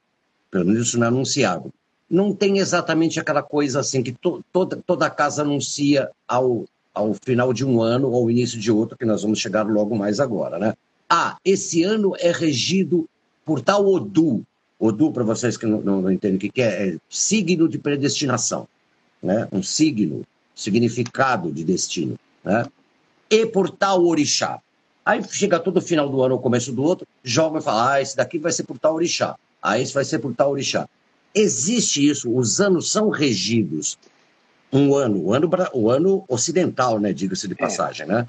pelo 0.50 0.66
menos 0.66 0.88
isso 0.88 0.98
não 0.98 1.06
é 1.06 1.10
anunciado, 1.10 1.74
não 2.10 2.34
tem 2.34 2.58
exatamente 2.58 3.20
aquela 3.20 3.44
coisa 3.44 3.80
assim 3.80 4.02
que 4.02 4.12
to, 4.12 4.44
toda, 4.52 4.82
toda 4.86 5.10
casa 5.10 5.44
anuncia 5.44 6.10
ao, 6.28 6.66
ao 6.94 7.14
final 7.24 7.54
de 7.54 7.64
um 7.64 7.82
ano 7.82 8.10
ou 8.10 8.32
início 8.32 8.60
de 8.60 8.72
outro, 8.72 8.98
que 8.98 9.06
nós 9.06 9.22
vamos 9.22 9.40
chegar 9.40 9.68
logo 9.68 9.96
mais 9.96 10.20
agora, 10.20 10.58
né? 10.58 10.74
Ah, 11.10 11.38
esse 11.44 11.84
ano 11.84 12.14
é 12.20 12.32
regido 12.32 13.08
por 13.46 13.62
tal 13.62 13.86
Odu. 13.86 14.44
Odu, 14.80 15.12
para 15.12 15.24
vocês 15.24 15.58
que 15.58 15.66
não, 15.66 15.82
não, 15.82 16.02
não, 16.02 16.12
entendem 16.12 16.38
o 16.38 16.52
que 16.52 16.62
é, 16.62 16.90
é 16.90 16.98
signo 17.10 17.68
de 17.68 17.78
predestinação, 17.78 18.68
né? 19.22 19.48
Um 19.52 19.62
signo, 19.62 20.24
significado 20.56 21.52
de 21.52 21.64
destino, 21.64 22.18
né? 22.44 22.66
E 23.30 23.46
por 23.46 23.70
tal 23.70 24.06
orixá. 24.06 24.60
Aí 25.06 25.24
chega 25.24 25.60
todo 25.60 25.82
final 25.82 26.10
do 26.10 26.22
ano 26.22 26.36
ou 26.36 26.42
começo 26.42 26.72
do 26.72 26.84
outro, 26.84 27.08
joga 27.24 27.60
e 27.60 27.62
fala, 27.62 27.94
ah, 27.94 28.02
esse 28.02 28.16
daqui 28.16 28.38
vai 28.38 28.52
ser 28.52 28.64
por 28.64 28.78
tal 28.78 28.96
orixá. 28.96 29.36
Ah, 29.62 29.80
esse 29.80 29.94
vai 29.94 30.06
ser 30.06 30.20
por 30.20 30.34
tal 30.36 30.52
orixá. 30.52 30.88
Existe 31.34 32.08
isso, 32.08 32.36
os 32.36 32.60
anos 32.60 32.92
são 32.92 33.10
regidos. 33.10 33.98
Um 34.72 34.94
ano, 34.96 35.26
o 35.26 35.34
ano, 35.34 35.50
o 35.74 35.90
ano 35.90 36.26
ocidental, 36.28 37.00
né? 37.00 37.12
Diga-se 37.12 37.48
de 37.48 37.54
é. 37.54 37.58
passagem, 37.58 38.06
é. 38.06 38.10
né? 38.10 38.28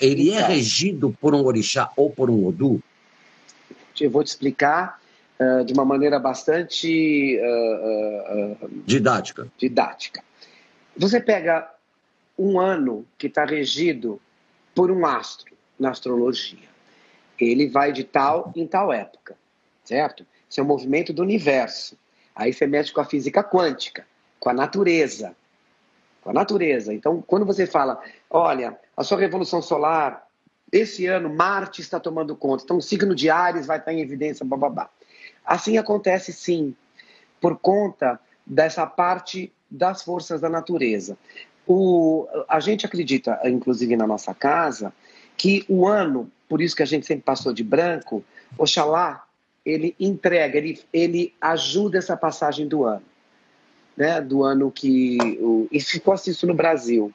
Ele 0.00 0.30
é 0.30 0.40
regido 0.42 1.16
por 1.20 1.34
um 1.34 1.44
orixá 1.44 1.90
ou 1.96 2.10
por 2.10 2.28
um 2.28 2.46
Odu? 2.46 2.82
Eu 3.98 4.10
vou 4.10 4.22
te 4.22 4.28
explicar 4.28 5.00
uh, 5.40 5.64
de 5.64 5.72
uma 5.72 5.84
maneira 5.84 6.18
bastante 6.18 7.38
uh, 7.38 8.64
uh, 8.64 8.70
didática. 8.84 9.48
didática. 9.56 10.22
Você 10.96 11.20
pega 11.20 11.70
um 12.38 12.60
ano 12.60 13.06
que 13.16 13.26
está 13.26 13.44
regido 13.44 14.20
por 14.74 14.90
um 14.90 15.06
astro 15.06 15.54
na 15.78 15.90
astrologia. 15.90 16.68
Ele 17.38 17.68
vai 17.68 17.92
de 17.92 18.04
tal 18.04 18.52
em 18.54 18.66
tal 18.66 18.92
época, 18.92 19.36
certo? 19.84 20.26
Esse 20.50 20.60
é 20.60 20.62
o 20.62 20.66
movimento 20.66 21.12
do 21.12 21.22
universo. 21.22 21.96
Aí 22.36 22.52
você 22.52 22.66
mexe 22.66 22.92
com 22.92 23.00
a 23.00 23.04
física 23.04 23.42
quântica, 23.42 24.06
com 24.38 24.50
a 24.50 24.52
natureza. 24.52 25.34
Com 26.20 26.30
a 26.30 26.32
natureza. 26.34 26.92
Então, 26.92 27.24
quando 27.26 27.46
você 27.46 27.66
fala, 27.66 27.98
olha, 28.28 28.78
a 28.94 29.02
sua 29.02 29.18
revolução 29.18 29.62
solar, 29.62 30.28
esse 30.70 31.06
ano 31.06 31.32
Marte 31.32 31.80
está 31.80 31.98
tomando 31.98 32.36
conta, 32.36 32.64
então 32.64 32.76
o 32.76 32.82
signo 32.82 33.14
de 33.14 33.30
Ares 33.30 33.66
vai 33.66 33.78
estar 33.78 33.92
em 33.92 34.00
evidência, 34.00 34.44
bababá. 34.44 34.90
Assim 35.44 35.78
acontece 35.78 36.32
sim, 36.32 36.74
por 37.40 37.58
conta 37.58 38.20
dessa 38.44 38.86
parte 38.86 39.50
das 39.70 40.02
forças 40.02 40.40
da 40.40 40.48
natureza. 40.48 41.16
O, 41.66 42.26
a 42.48 42.60
gente 42.60 42.84
acredita, 42.84 43.40
inclusive 43.44 43.96
na 43.96 44.06
nossa 44.06 44.34
casa, 44.34 44.92
que 45.36 45.64
o 45.68 45.86
ano, 45.86 46.30
por 46.48 46.60
isso 46.60 46.76
que 46.76 46.82
a 46.82 46.86
gente 46.86 47.06
sempre 47.06 47.24
passou 47.24 47.52
de 47.52 47.64
branco, 47.64 48.24
Oxalá 48.58 49.25
ele 49.66 49.96
entrega, 49.98 50.56
ele, 50.56 50.80
ele 50.92 51.34
ajuda 51.40 51.98
essa 51.98 52.16
passagem 52.16 52.68
do 52.68 52.84
ano. 52.84 53.02
Né, 53.96 54.20
do 54.20 54.44
ano 54.44 54.70
que. 54.70 55.16
O, 55.40 55.66
e 55.72 55.80
ficou 55.80 56.12
assim 56.12 56.30
isso 56.30 56.46
no 56.46 56.52
Brasil, 56.52 57.10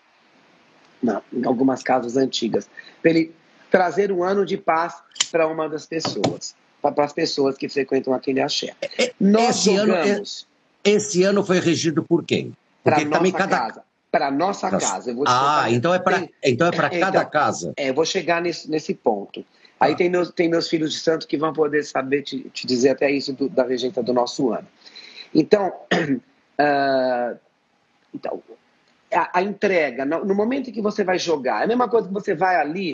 em 1.31 1.45
algumas 1.45 1.83
casas 1.83 2.17
antigas, 2.17 2.67
para 3.01 3.11
ele 3.11 3.35
trazer 3.69 4.11
um 4.11 4.23
ano 4.23 4.43
de 4.43 4.57
paz 4.57 4.95
para 5.31 5.47
uma 5.47 5.69
das 5.69 5.85
pessoas, 5.85 6.55
para 6.81 7.05
as 7.05 7.13
pessoas 7.13 7.55
que 7.55 7.69
frequentam 7.69 8.13
aquele 8.15 8.41
axé. 8.41 8.73
Nós 9.19 9.57
esse 9.57 9.75
jogamos. 9.75 10.47
Ano, 10.47 10.95
esse 10.95 11.23
ano 11.23 11.45
foi 11.45 11.59
regido 11.59 12.01
por 12.01 12.25
quem? 12.25 12.51
Para 12.83 13.05
nossa 13.05 13.31
cada... 13.31 13.57
casa. 13.59 13.83
Para 14.11 14.31
nossa 14.31 14.69
casa. 14.71 15.15
ah, 15.27 15.67
então 15.69 15.93
é 15.93 15.99
para 15.99 16.27
então 16.43 16.67
é 16.67 16.71
para 16.71 16.89
cada 16.89 17.19
então, 17.19 17.29
casa. 17.29 17.73
É, 17.77 17.89
eu 17.89 17.93
vou 17.93 18.05
chegar 18.05 18.41
nesse, 18.41 18.69
nesse 18.69 18.93
ponto. 18.93 19.45
Aí 19.81 19.95
tem 19.95 20.11
meus, 20.11 20.29
tem 20.29 20.47
meus 20.47 20.69
filhos 20.69 20.93
de 20.93 20.99
santo 20.99 21.27
que 21.27 21.35
vão 21.35 21.51
poder 21.51 21.83
saber 21.83 22.21
te, 22.21 22.47
te 22.51 22.67
dizer 22.67 22.89
até 22.89 23.09
isso 23.09 23.33
do, 23.33 23.49
da 23.49 23.63
regenta 23.63 24.03
do 24.03 24.13
nosso 24.13 24.53
ano. 24.53 24.67
Então, 25.33 25.73
uh, 25.91 27.39
então 28.13 28.43
a, 29.11 29.39
a, 29.39 29.41
entrega, 29.41 30.05
no, 30.05 30.23
no, 30.23 30.35
momento 30.35 30.69
em 30.69 30.73
que 30.73 30.83
você 30.83 31.03
vai 31.03 31.17
jogar, 31.17 31.61
é 31.61 31.63
a 31.63 31.67
mesma 31.67 31.89
coisa 31.89 32.07
que 32.07 32.13
você 32.13 32.35
vai 32.35 32.57
ali 32.57 32.93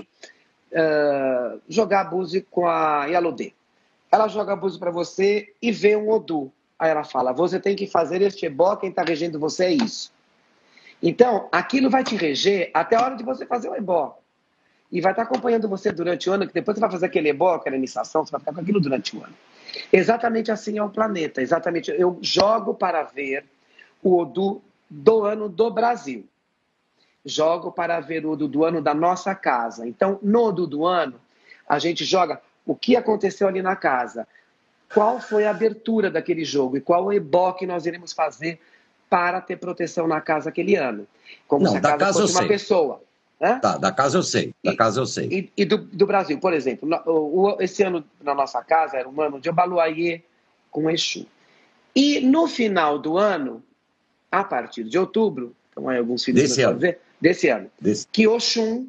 uh, 0.72 1.60
jogar 1.68 2.06
Buzi 2.06 2.48
com 2.50 2.66
a 2.66 3.06
Yalodê. 3.08 3.52
Ela 4.10 4.30
joga 4.30 4.56
Buzi 4.56 4.80
para 4.80 4.90
você 4.90 5.54
e 5.62 5.74
vê 5.74 5.98
um 5.98 6.10
Odu. 6.10 6.50
Aí 6.80 6.90
ela 6.90 7.04
fala: 7.04 7.34
você 7.34 7.60
tem 7.60 7.76
que 7.76 7.86
fazer 7.86 8.22
este 8.22 8.46
ebó, 8.46 8.78
quem 8.78 8.92
está 8.92 9.04
regendo 9.04 9.38
você 9.38 9.66
é 9.66 9.72
isso. 9.72 10.10
Então, 11.04 11.50
aquilo 11.52 11.90
vai 11.90 12.06
te 12.06 12.16
reger 12.16 12.72
até 12.74 12.96
a 12.96 13.04
hora 13.04 13.16
de 13.18 13.26
você 13.26 13.46
fazer 13.46 13.68
o 13.68 13.76
ebó 13.76 14.18
e 14.92 15.02
vai 15.02 15.12
estar 15.12 15.24
acompanhando 15.24 15.68
você 15.68 15.92
durante 15.92 16.30
o 16.30 16.34
ano, 16.34 16.48
que 16.48 16.54
depois 16.54 16.76
você 16.76 16.82
vai 16.82 16.92
fazer 16.92 17.06
aquele 17.08 17.30
ebó, 17.30 17.56
aquela 17.56 17.76
iniciação, 17.76 18.26
você 18.26 18.32
vai 18.32 18.40
ficar 18.40 18.54
com 18.54 18.62
aquilo 18.62 18.80
durante 18.80 19.16
o 19.16 19.24
ano. 19.24 19.34
Exatamente 19.92 20.52
assim 20.52 20.78
é 20.78 20.84
o 20.84 20.90
planeta. 20.90 21.42
Exatamente. 21.42 21.92
Eu 21.92 22.18
jogo 22.22 22.74
para 22.74 23.04
ver 23.04 23.46
o 24.02 24.18
Odu 24.18 24.62
do 24.90 25.26
ano 25.26 25.50
do 25.50 25.70
Brasil. 25.70 26.26
Jogo 27.26 27.72
para 27.72 28.00
ver 28.00 28.26
o 28.26 28.32
Odu 28.32 28.48
do 28.48 28.64
ano 28.64 28.82
da 28.82 28.94
nossa 28.94 29.36
casa. 29.36 29.86
Então, 29.86 30.20
no 30.24 30.46
Odu 30.46 30.66
do 30.66 30.86
ano, 30.86 31.20
a 31.68 31.78
gente 31.80 32.06
joga 32.06 32.42
o 32.66 32.74
que 32.74 32.96
aconteceu 32.96 33.48
ali 33.48 33.62
na 33.62 33.76
casa. 33.76 34.26
Qual 34.94 35.20
foi 35.20 35.46
a 35.46 35.50
abertura 35.50 36.10
daquele 36.10 36.46
jogo 36.46 36.78
e 36.78 36.82
qual 36.82 37.06
o 37.06 37.12
ebó 37.12 37.52
que 37.52 37.68
nós 37.68 37.86
iremos 37.86 38.14
fazer 38.14 38.58
para 39.10 39.42
ter 39.42 39.58
proteção 39.58 40.08
na 40.08 40.22
casa 40.22 40.50
aquele 40.50 40.76
ano. 40.76 41.08
Como 41.48 41.64
Não, 41.64 41.72
se 41.72 41.78
a 41.78 41.82
casa, 41.82 41.98
casa 41.98 42.22
fosse 42.22 42.34
uma 42.34 42.48
pessoa. 42.48 43.02
Né? 43.40 43.60
Tá, 43.62 43.78
da 43.78 43.92
casa 43.92 44.18
eu 44.18 44.24
sei. 44.24 44.54
Da 44.64 44.74
e, 44.74 44.76
casa 44.76 45.00
eu 45.00 45.06
sei. 45.06 45.28
E, 45.28 45.52
e 45.62 45.66
do, 45.66 45.78
do, 45.78 46.08
Brasil, 46.08 46.40
por 46.40 46.54
exemplo, 46.54 46.90
no, 46.90 46.98
o, 47.06 47.58
esse 47.62 47.84
ano 47.84 48.04
na 48.22 48.34
nossa 48.34 48.64
casa 48.64 48.98
era 48.98 49.08
um 49.08 49.22
ano 49.22 49.40
de 49.40 49.50
Obaluayê 49.50 50.24
com 50.72 50.90
Exu. 50.90 51.26
E 51.96 52.20
no 52.20 52.48
final 52.48 53.00
do 53.00 53.18
ano, 53.18 53.64
a 54.32 54.44
partir 54.44 54.84
de 54.84 54.98
outubro, 54.98 55.56
então 55.72 55.88
aí 55.88 55.98
alguns 55.98 56.24
filhos 56.24 56.42
desse 56.42 56.62
ano. 56.62 56.80
Ver, 56.80 57.00
desse 57.20 57.48
ano, 57.50 57.70
desse. 57.80 58.08
que 58.12 58.28
Oxum 58.28 58.88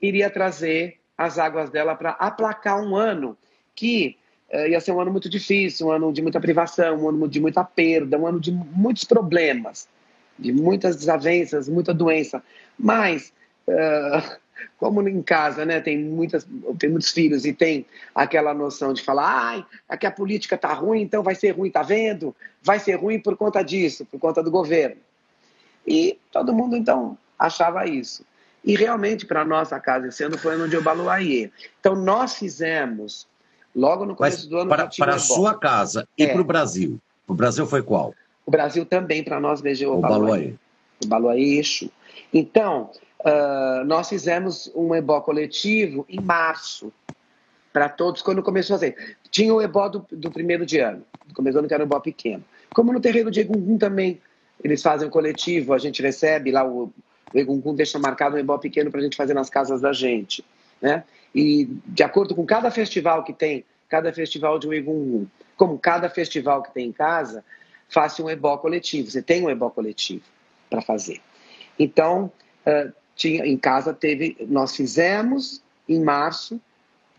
iria 0.00 0.30
trazer 0.30 0.98
as 1.16 1.38
águas 1.38 1.70
dela 1.70 1.94
para 1.94 2.10
aplacar 2.10 2.82
um 2.82 2.94
ano 2.94 3.36
que 3.74 4.16
uh, 4.52 4.68
ia 4.68 4.80
ser 4.80 4.92
um 4.92 5.00
ano 5.00 5.10
muito 5.10 5.28
difícil, 5.28 5.86
um 5.86 5.90
ano 5.90 6.12
de 6.12 6.20
muita 6.22 6.40
privação, 6.40 7.04
um 7.04 7.08
ano 7.08 7.28
de 7.28 7.40
muita 7.40 7.64
perda, 7.64 8.18
um 8.18 8.26
ano 8.26 8.40
de 8.40 8.52
muitos 8.52 9.04
problemas, 9.04 9.88
de 10.38 10.52
muitas 10.52 10.96
desavenças, 10.96 11.68
muita 11.68 11.94
doença. 11.94 12.42
Mas, 12.78 13.32
uh, 13.68 14.36
como 14.78 15.06
em 15.08 15.22
casa 15.22 15.64
né, 15.64 15.80
tem, 15.80 15.98
muitas, 15.98 16.46
tem 16.78 16.90
muitos 16.90 17.10
filhos 17.10 17.44
e 17.44 17.52
tem 17.52 17.86
aquela 18.14 18.52
noção 18.52 18.92
de 18.92 19.02
falar, 19.02 19.26
ai, 19.26 19.66
aqui 19.88 20.06
a 20.06 20.10
política 20.10 20.54
está 20.54 20.72
ruim, 20.72 21.02
então 21.02 21.22
vai 21.22 21.34
ser 21.34 21.50
ruim, 21.50 21.70
tá 21.70 21.82
vendo? 21.82 22.34
Vai 22.62 22.78
ser 22.78 22.94
ruim 22.94 23.18
por 23.18 23.36
conta 23.36 23.62
disso, 23.62 24.04
por 24.04 24.18
conta 24.18 24.42
do 24.42 24.50
governo. 24.50 25.00
E 25.86 26.18
todo 26.32 26.52
mundo, 26.52 26.76
então, 26.76 27.16
achava 27.38 27.86
isso. 27.86 28.24
E 28.64 28.74
realmente, 28.74 29.24
para 29.24 29.44
nossa 29.44 29.78
casa, 29.78 30.08
esse 30.08 30.24
ano 30.24 30.36
foi 30.36 30.54
ano 30.54 30.68
de 30.68 30.76
Obaluayê. 30.76 31.50
Então, 31.78 31.94
nós 31.94 32.34
fizemos, 32.34 33.26
logo 33.74 34.04
no 34.04 34.16
começo 34.16 34.38
Mas 34.38 34.46
do 34.46 34.58
ano... 34.58 34.68
Para, 34.68 34.88
para 34.88 35.14
a 35.14 35.18
sua 35.18 35.56
casa 35.56 36.06
e 36.18 36.24
é. 36.24 36.32
para 36.32 36.40
o 36.40 36.44
Brasil? 36.44 37.00
O 37.28 37.34
Brasil 37.34 37.66
foi 37.66 37.82
qual? 37.82 38.12
O 38.44 38.50
Brasil 38.50 38.84
também, 38.84 39.22
para 39.22 39.38
nós, 39.38 39.60
veio 39.60 39.92
o 39.92 39.98
Obaluayê. 39.98 40.54
Obaluayê 41.04 41.60
Exu. 41.60 41.90
Então, 42.32 42.90
uh, 43.20 43.84
nós 43.84 44.08
fizemos 44.08 44.70
um 44.74 44.94
ebó 44.94 45.20
coletivo 45.20 46.04
em 46.08 46.20
março, 46.20 46.92
para 47.72 47.88
todos, 47.88 48.22
quando 48.22 48.42
começou 48.42 48.76
a 48.76 48.78
ser. 48.78 49.16
Tinha 49.30 49.52
o 49.52 49.60
ebó 49.60 49.88
do, 49.88 50.06
do 50.10 50.30
primeiro 50.30 50.64
de 50.64 50.78
ano, 50.78 51.04
do 51.26 51.34
começo 51.34 51.54
do 51.54 51.58
ano 51.58 51.68
que 51.68 51.74
era 51.74 51.82
um 51.82 51.86
ebó 51.86 52.00
pequeno. 52.00 52.42
Como 52.74 52.92
no 52.92 53.00
terreiro 53.00 53.30
de 53.30 53.40
Egungun 53.40 53.76
também, 53.76 54.20
eles 54.64 54.82
fazem 54.82 55.10
coletivo, 55.10 55.74
a 55.74 55.78
gente 55.78 56.00
recebe 56.00 56.50
lá 56.50 56.66
o 56.66 56.90
o 57.34 57.38
Egungun 57.38 57.74
deixa 57.74 57.98
marcado 57.98 58.36
um 58.36 58.38
ebó 58.38 58.58
pequeno 58.58 58.90
para 58.90 59.00
a 59.00 59.02
gente 59.02 59.16
fazer 59.16 59.34
nas 59.34 59.50
casas 59.50 59.80
da 59.80 59.92
gente. 59.92 60.44
Né? 60.80 61.04
E 61.34 61.68
de 61.86 62.02
acordo 62.02 62.34
com 62.34 62.44
cada 62.46 62.70
festival 62.70 63.24
que 63.24 63.32
tem, 63.32 63.64
cada 63.88 64.12
festival 64.12 64.58
de 64.58 64.68
Egungun, 64.68 65.26
como 65.56 65.78
cada 65.78 66.08
festival 66.08 66.62
que 66.62 66.72
tem 66.72 66.88
em 66.88 66.92
casa, 66.92 67.44
faça 67.88 68.22
um 68.22 68.30
ebó 68.30 68.56
coletivo. 68.58 69.10
Você 69.10 69.22
tem 69.22 69.42
um 69.42 69.50
ebó 69.50 69.70
coletivo 69.70 70.24
para 70.70 70.82
fazer. 70.82 71.20
Então, 71.78 72.30
uh, 72.66 72.92
tinha, 73.16 73.44
em 73.46 73.56
casa 73.56 73.92
teve, 73.92 74.36
nós 74.46 74.76
fizemos 74.76 75.62
em 75.88 76.00
março 76.00 76.60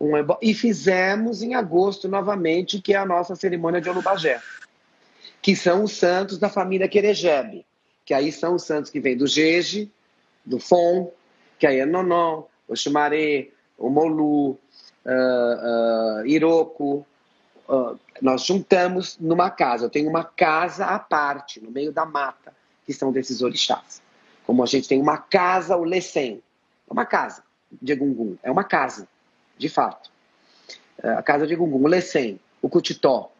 um 0.00 0.12
e 0.40 0.54
fizemos 0.54 1.42
em 1.42 1.54
agosto 1.54 2.08
novamente, 2.08 2.80
que 2.80 2.94
é 2.94 2.96
a 2.96 3.04
nossa 3.04 3.34
cerimônia 3.34 3.80
de 3.80 3.90
Olubagé, 3.90 4.40
que 5.42 5.56
são 5.56 5.82
os 5.82 5.92
santos 5.92 6.38
da 6.38 6.48
família 6.48 6.88
Querejebe, 6.88 7.66
que 8.04 8.14
aí 8.14 8.30
são 8.30 8.54
os 8.54 8.62
santos 8.62 8.92
que 8.92 9.00
vêm 9.00 9.16
do 9.16 9.26
Jeje, 9.26 9.90
do 10.46 10.60
FON, 10.60 11.12
que 11.58 11.66
aí 11.66 11.80
é 11.80 11.84
Nonon, 11.84 12.44
o 12.68 12.76
Xumaré, 12.76 13.48
o 13.76 13.90
Molu, 13.90 14.50
uh, 14.50 16.20
uh, 16.22 16.26
Iroko. 16.26 17.04
Uh, 17.68 17.98
nós 18.22 18.44
juntamos 18.46 19.18
numa 19.18 19.50
casa. 19.50 19.86
Eu 19.86 19.90
tenho 19.90 20.08
uma 20.08 20.24
casa 20.24 20.86
à 20.86 20.98
parte, 20.98 21.60
no 21.60 21.70
meio 21.70 21.92
da 21.92 22.06
mata, 22.06 22.54
que 22.86 22.92
são 22.92 23.12
desses 23.12 23.42
orixás. 23.42 24.00
Como 24.48 24.62
a 24.62 24.66
gente 24.66 24.88
tem 24.88 24.98
uma 24.98 25.18
casa, 25.18 25.76
o 25.76 25.84
Lecem. 25.84 26.42
É 26.88 26.90
uma 26.90 27.04
casa 27.04 27.42
de 27.82 27.92
Egungun. 27.92 28.34
É 28.42 28.50
uma 28.50 28.64
casa, 28.64 29.06
de 29.58 29.68
fato. 29.68 30.10
A 31.02 31.22
casa 31.22 31.46
de 31.46 31.52
Egungun, 31.52 31.84
o 31.84 31.86
Lecem, 31.86 32.40
o 32.62 32.66
Cutitó, 32.66 33.30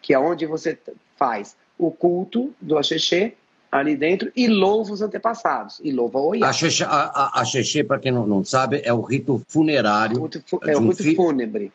que 0.00 0.14
é 0.14 0.18
onde 0.18 0.46
você 0.46 0.78
faz 1.18 1.54
o 1.78 1.90
culto 1.90 2.54
do 2.62 2.78
Axexê 2.78 3.34
ali 3.70 3.94
dentro 3.94 4.32
e 4.34 4.48
louva 4.48 4.94
os 4.94 5.02
antepassados. 5.02 5.82
E 5.84 5.92
louva 5.92 6.18
o 6.18 6.28
Oiá. 6.28 6.48
A 6.48 7.44
Xexê, 7.44 7.84
para 7.84 7.98
quem 7.98 8.10
não, 8.10 8.26
não, 8.26 8.42
sabe, 8.42 8.80
é 8.86 8.92
o 8.94 9.02
rito 9.02 9.44
funerário. 9.46 10.16
é 10.62 10.74
o 10.78 10.80
um 10.80 10.88
rito 10.88 11.02
fi... 11.02 11.14
fúnebre. 11.14 11.70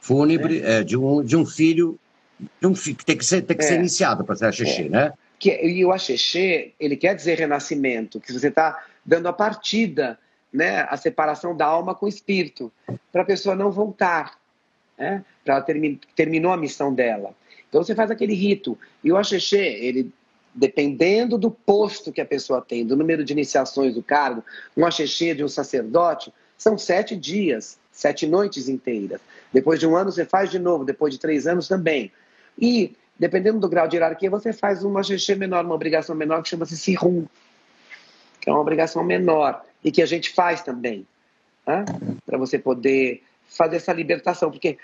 Fúnebre, 0.00 0.62
é. 0.62 0.78
é, 0.78 0.82
de, 0.82 0.96
um, 0.96 1.22
de 1.22 1.36
um 1.36 1.46
filho, 1.46 1.96
de 2.60 2.66
um 2.66 2.74
filho 2.74 2.96
que 2.96 3.04
tem 3.04 3.16
que 3.16 3.24
ser, 3.24 3.42
tem 3.42 3.56
que 3.56 3.62
é. 3.62 3.68
ser 3.68 3.76
iniciado 3.76 4.24
para 4.24 4.34
ser 4.34 4.46
a 4.46 4.52
Xexê, 4.52 4.86
é. 4.86 4.88
né? 4.88 5.12
Que, 5.38 5.50
e 5.64 5.84
o 5.84 5.92
Axexê, 5.92 6.72
ele 6.80 6.96
quer 6.96 7.14
dizer 7.14 7.38
renascimento, 7.38 8.20
que 8.20 8.32
você 8.32 8.48
está 8.48 8.84
dando 9.04 9.28
a 9.28 9.32
partida, 9.32 10.18
né, 10.52 10.86
a 10.88 10.96
separação 10.96 11.56
da 11.56 11.66
alma 11.66 11.94
com 11.94 12.06
o 12.06 12.08
espírito, 12.08 12.72
para 13.12 13.22
a 13.22 13.26
pessoa 13.26 13.54
não 13.54 13.70
voltar, 13.70 14.38
né, 14.98 15.24
para 15.44 15.56
ela 15.56 15.62
termi 15.62 16.00
terminou 16.14 16.52
a 16.52 16.56
missão 16.56 16.92
dela. 16.92 17.34
Então 17.68 17.82
você 17.82 17.94
faz 17.94 18.10
aquele 18.10 18.34
rito. 18.34 18.78
E 19.04 19.12
o 19.12 19.16
Axexê, 19.16 19.58
ele 19.58 20.12
dependendo 20.56 21.36
do 21.36 21.50
posto 21.50 22.10
que 22.10 22.20
a 22.20 22.24
pessoa 22.24 22.62
tem, 22.62 22.84
do 22.84 22.96
número 22.96 23.22
de 23.22 23.32
iniciações 23.32 23.94
do 23.94 24.02
cargo, 24.02 24.42
uma 24.74 24.90
chechê 24.90 25.34
de 25.34 25.44
um 25.44 25.48
sacerdote, 25.48 26.32
são 26.56 26.78
sete 26.78 27.14
dias, 27.14 27.78
sete 27.92 28.26
noites 28.26 28.66
inteiras. 28.66 29.20
Depois 29.52 29.78
de 29.78 29.86
um 29.86 29.94
ano 29.94 30.10
você 30.10 30.24
faz 30.24 30.50
de 30.50 30.58
novo, 30.58 30.84
depois 30.84 31.12
de 31.12 31.20
três 31.20 31.46
anos 31.46 31.68
também. 31.68 32.10
E, 32.58 32.96
dependendo 33.18 33.58
do 33.58 33.68
grau 33.68 33.88
de 33.88 33.96
hierarquia, 33.96 34.30
você 34.30 34.52
faz 34.52 34.84
uma 34.84 35.02
xixê 35.02 35.34
menor, 35.34 35.64
uma 35.64 35.74
obrigação 35.74 36.14
menor 36.14 36.42
que 36.42 36.48
chama-se 36.48 36.76
sirum, 36.76 37.26
que 38.40 38.50
é 38.50 38.52
uma 38.52 38.60
obrigação 38.60 39.02
menor 39.02 39.62
e 39.82 39.90
que 39.90 40.02
a 40.02 40.06
gente 40.06 40.30
faz 40.32 40.62
também, 40.62 41.06
né? 41.66 41.84
para 42.24 42.38
você 42.38 42.58
poder 42.58 43.22
fazer 43.48 43.76
essa 43.76 43.92
libertação, 43.92 44.50
porque 44.50 44.78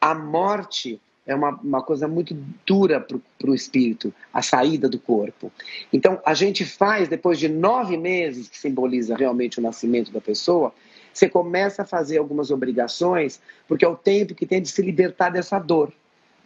a 0.00 0.14
morte 0.14 1.00
é 1.26 1.34
uma, 1.34 1.50
uma 1.62 1.82
coisa 1.82 2.08
muito 2.08 2.34
dura 2.66 3.00
para 3.00 3.50
o 3.50 3.54
espírito, 3.54 4.12
a 4.32 4.40
saída 4.40 4.88
do 4.88 4.98
corpo. 4.98 5.52
Então, 5.92 6.18
a 6.24 6.32
gente 6.32 6.64
faz, 6.64 7.06
depois 7.06 7.38
de 7.38 7.48
nove 7.48 7.98
meses, 7.98 8.48
que 8.48 8.56
simboliza 8.56 9.14
realmente 9.14 9.58
o 9.58 9.62
nascimento 9.62 10.10
da 10.10 10.22
pessoa, 10.22 10.72
você 11.12 11.28
começa 11.28 11.82
a 11.82 11.86
fazer 11.86 12.16
algumas 12.16 12.50
obrigações, 12.50 13.40
porque 13.66 13.84
é 13.84 13.88
o 13.88 13.96
tempo 13.96 14.34
que 14.34 14.46
tem 14.46 14.62
de 14.62 14.68
se 14.68 14.80
libertar 14.80 15.28
dessa 15.28 15.58
dor, 15.58 15.92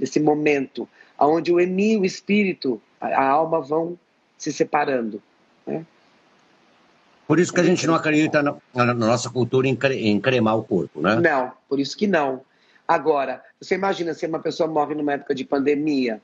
desse 0.02 0.18
momento, 0.18 0.88
onde 1.16 1.52
o 1.52 1.60
emi, 1.60 1.96
o 1.96 2.04
espírito, 2.04 2.82
a, 3.00 3.06
a 3.06 3.28
alma 3.28 3.60
vão 3.60 3.96
se 4.36 4.52
separando. 4.52 5.22
Né? 5.64 5.86
Por 7.28 7.38
isso 7.38 7.52
que 7.52 7.60
a 7.60 7.64
gente 7.64 7.86
não 7.86 7.94
acredita 7.94 8.42
na, 8.42 8.56
na 8.74 8.92
nossa 8.92 9.30
cultura 9.30 9.68
em, 9.68 9.76
cre, 9.76 9.94
em 9.94 10.20
cremar 10.20 10.58
o 10.58 10.64
corpo, 10.64 11.00
né? 11.00 11.14
Não, 11.14 11.52
por 11.68 11.78
isso 11.78 11.96
que 11.96 12.08
não. 12.08 12.40
Agora, 12.86 13.40
você 13.60 13.76
imagina 13.76 14.12
se 14.12 14.26
uma 14.26 14.40
pessoa 14.40 14.68
morre 14.68 14.96
numa 14.96 15.12
época 15.12 15.36
de 15.36 15.44
pandemia. 15.44 16.20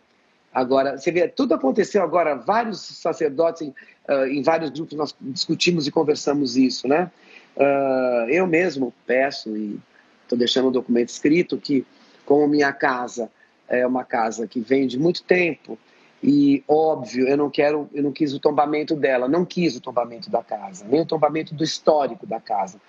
Agora, 0.53 0.99
você 0.99 1.13
vê, 1.13 1.29
tudo 1.29 1.55
aconteceu 1.55 2.03
agora, 2.03 2.35
vários 2.35 2.81
sacerdotes, 2.81 3.63
em, 3.63 3.69
uh, 4.09 4.27
em 4.27 4.43
vários 4.43 4.71
grupos 4.71 4.99
nós 4.99 5.15
discutimos 5.21 5.87
e 5.87 5.93
conversamos 5.93 6.57
isso, 6.57 6.89
né? 6.89 7.13
Uh, 7.57 8.29
eu 8.29 8.45
mesmo 8.45 8.93
peço 9.07 9.57
e 9.57 9.79
estou 10.25 10.37
deixando 10.37 10.69
um 10.69 10.73
documento 10.73 11.11
escrito 11.11 11.57
que, 11.57 11.87
como 12.27 12.49
minha 12.49 12.73
casa 12.73 13.31
é 13.69 13.86
uma 13.86 14.05
casa 14.05 14.47
que 14.47 14.61
vem 14.61 14.86
de 14.86 14.99
muito 14.99 15.23
tempo, 15.23 15.78
e 16.23 16.65
óbvio, 16.66 17.28
eu 17.28 17.36
não 17.36 17.49
quero, 17.49 17.89
eu 17.95 18.03
não 18.03 18.11
quis 18.11 18.35
o 18.35 18.40
tombamento 18.40 18.97
dela, 18.97 19.28
não 19.28 19.45
quis 19.45 19.77
o 19.77 19.81
tombamento 19.81 20.28
da 20.28 20.43
casa, 20.43 20.85
nem 20.89 21.03
o 21.03 21.07
tombamento 21.07 21.55
do 21.55 21.62
histórico 21.62 22.27
da 22.27 22.40
casa 22.40 22.81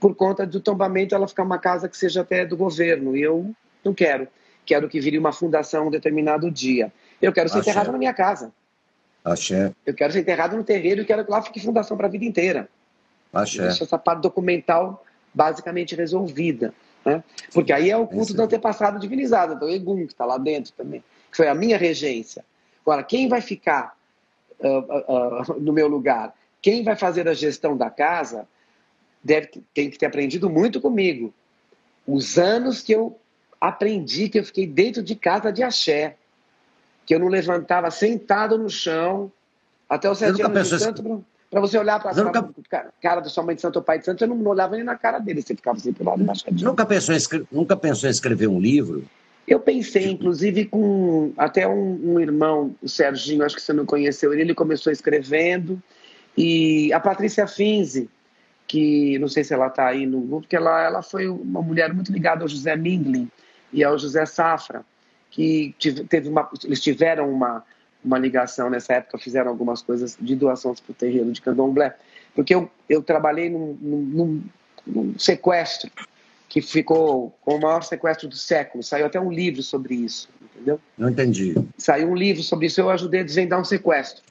por 0.00 0.14
conta 0.14 0.46
do 0.46 0.60
tombamento 0.60 1.14
ela 1.14 1.26
ficar 1.26 1.42
uma 1.42 1.58
casa 1.58 1.88
que 1.88 1.96
seja 1.96 2.20
até 2.20 2.44
do 2.44 2.56
governo. 2.56 3.16
E 3.16 3.22
eu 3.22 3.54
não 3.84 3.94
quero. 3.94 4.28
Quero 4.64 4.88
que 4.88 5.00
vire 5.00 5.18
uma 5.18 5.32
fundação 5.32 5.88
um 5.88 5.90
determinado 5.90 6.50
dia. 6.50 6.92
Eu 7.20 7.32
quero 7.32 7.48
ser 7.48 7.58
enterrado 7.58 7.92
na 7.92 7.98
minha 7.98 8.12
casa. 8.12 8.52
Axé. 9.24 9.72
Eu 9.84 9.94
quero 9.94 10.12
ser 10.12 10.20
enterrado 10.20 10.56
no 10.56 10.64
terreiro 10.64 11.02
e 11.02 11.04
quero 11.04 11.24
que 11.24 11.30
lá 11.30 11.42
fique 11.42 11.60
fundação 11.60 11.96
para 11.96 12.06
a 12.06 12.10
vida 12.10 12.24
inteira. 12.24 12.68
Axé. 13.32 13.62
Deixa 13.62 13.84
essa 13.84 13.98
parte 13.98 14.22
documental 14.22 15.04
basicamente 15.32 15.94
resolvida. 15.94 16.72
Né? 17.06 17.22
Porque 17.54 17.72
aí 17.72 17.88
é 17.88 17.96
o 17.96 18.04
culto 18.04 18.34
do 18.34 18.42
antepassado 18.42 18.98
divinizado, 18.98 19.54
então 19.54 19.70
Egum, 19.70 19.98
que 19.98 20.12
está 20.12 20.24
lá 20.26 20.36
dentro 20.36 20.72
também, 20.72 21.04
que 21.30 21.36
foi 21.36 21.46
a 21.46 21.54
minha 21.54 21.78
regência. 21.78 22.44
Agora, 22.82 23.04
quem 23.04 23.28
vai 23.28 23.40
ficar 23.40 23.96
uh, 24.58 25.52
uh, 25.52 25.60
no 25.60 25.72
meu 25.72 25.86
lugar? 25.86 26.34
Quem 26.60 26.82
vai 26.82 26.96
fazer 26.96 27.28
a 27.28 27.34
gestão 27.34 27.76
da 27.76 27.88
casa 27.88 28.48
deve, 29.22 29.62
tem 29.72 29.88
que 29.88 29.96
ter 29.96 30.06
aprendido 30.06 30.50
muito 30.50 30.80
comigo. 30.80 31.32
Os 32.04 32.38
anos 32.38 32.82
que 32.82 32.92
eu 32.92 33.16
aprendi, 33.60 34.28
que 34.28 34.40
eu 34.40 34.44
fiquei 34.44 34.66
dentro 34.66 35.00
de 35.00 35.14
casa 35.14 35.52
de 35.52 35.62
axé, 35.62 36.16
que 37.04 37.14
eu 37.14 37.20
não 37.20 37.28
levantava 37.28 37.88
sentado 37.88 38.58
no 38.58 38.68
chão, 38.68 39.30
até 39.88 40.10
os 40.10 40.18
sete 40.18 40.42
anos 40.42 40.68
de 40.68 40.78
santo, 40.78 41.24
para 41.50 41.60
você 41.60 41.78
olhar 41.78 42.00
para 42.00 42.10
a 42.10 42.24
nunca... 42.24 42.50
cara 43.00 43.20
da 43.20 43.28
sua 43.28 43.44
mãe 43.44 43.54
de 43.54 43.60
santo 43.60 43.76
ou 43.76 43.82
pai 43.82 43.98
de 43.98 44.04
santo, 44.04 44.18
você 44.18 44.26
não 44.26 44.44
olhava 44.44 44.76
nem 44.76 44.84
na 44.84 44.96
cara 44.96 45.18
dele, 45.18 45.42
você 45.42 45.54
ficava 45.54 45.78
sempre 45.78 46.04
lá 46.04 46.14
embaixadinho. 46.16 46.68
Nunca 46.68 46.84
pensou, 46.84 47.14
em 47.14 47.18
escre... 47.18 47.46
nunca 47.50 47.76
pensou 47.76 48.08
em 48.08 48.10
escrever 48.10 48.48
um 48.48 48.60
livro? 48.60 49.04
Eu 49.46 49.60
pensei, 49.60 50.10
inclusive, 50.10 50.64
com 50.64 51.32
até 51.36 51.68
um, 51.68 52.14
um, 52.14 52.20
irmão, 52.20 52.74
o 52.82 52.88
Serginho, 52.88 53.44
acho 53.44 53.54
que 53.54 53.62
você 53.62 53.72
não 53.72 53.86
conheceu 53.86 54.32
ele, 54.32 54.42
ele 54.42 54.54
começou 54.54 54.92
escrevendo, 54.92 55.80
e 56.36 56.92
a 56.92 56.98
Patrícia 56.98 57.46
Finzi, 57.46 58.10
que 58.66 59.16
não 59.20 59.28
sei 59.28 59.44
se 59.44 59.54
ela 59.54 59.68
está 59.68 59.86
aí 59.86 60.04
no 60.04 60.20
grupo, 60.20 60.40
porque 60.42 60.56
ela, 60.56 60.82
ela 60.82 61.02
foi 61.02 61.28
uma 61.28 61.62
mulher 61.62 61.94
muito 61.94 62.12
ligada 62.12 62.42
ao 62.42 62.48
José 62.48 62.74
Minglin 62.76 63.30
e 63.72 63.84
ao 63.84 63.96
José 63.96 64.26
Safra, 64.26 64.84
que 65.30 65.74
teve 66.08 66.28
uma, 66.28 66.48
eles 66.64 66.80
tiveram 66.80 67.30
uma, 67.30 67.64
uma 68.06 68.18
ligação 68.18 68.70
nessa 68.70 68.94
época, 68.94 69.18
fizeram 69.18 69.50
algumas 69.50 69.82
coisas 69.82 70.16
de 70.18 70.36
doações 70.36 70.78
para 70.78 70.92
o 70.92 70.94
terreno 70.94 71.32
de 71.32 71.42
Candomblé, 71.42 71.94
porque 72.34 72.54
eu, 72.54 72.70
eu 72.88 73.02
trabalhei 73.02 73.50
num, 73.50 73.76
num, 73.80 74.42
num 74.86 75.18
sequestro 75.18 75.90
que 76.48 76.62
ficou 76.62 77.36
com 77.42 77.56
o 77.56 77.60
maior 77.60 77.82
sequestro 77.82 78.28
do 78.28 78.36
século. 78.36 78.82
Saiu 78.82 79.06
até 79.06 79.20
um 79.20 79.32
livro 79.32 79.62
sobre 79.62 79.94
isso, 79.96 80.28
entendeu? 80.54 80.80
Não 80.96 81.10
entendi. 81.10 81.54
Saiu 81.76 82.08
um 82.08 82.14
livro 82.14 82.42
sobre 82.42 82.66
isso, 82.66 82.80
eu 82.80 82.88
ajudei 82.90 83.20
a 83.20 83.24
desvendar 83.24 83.60
um 83.60 83.64
sequestro. 83.64 84.22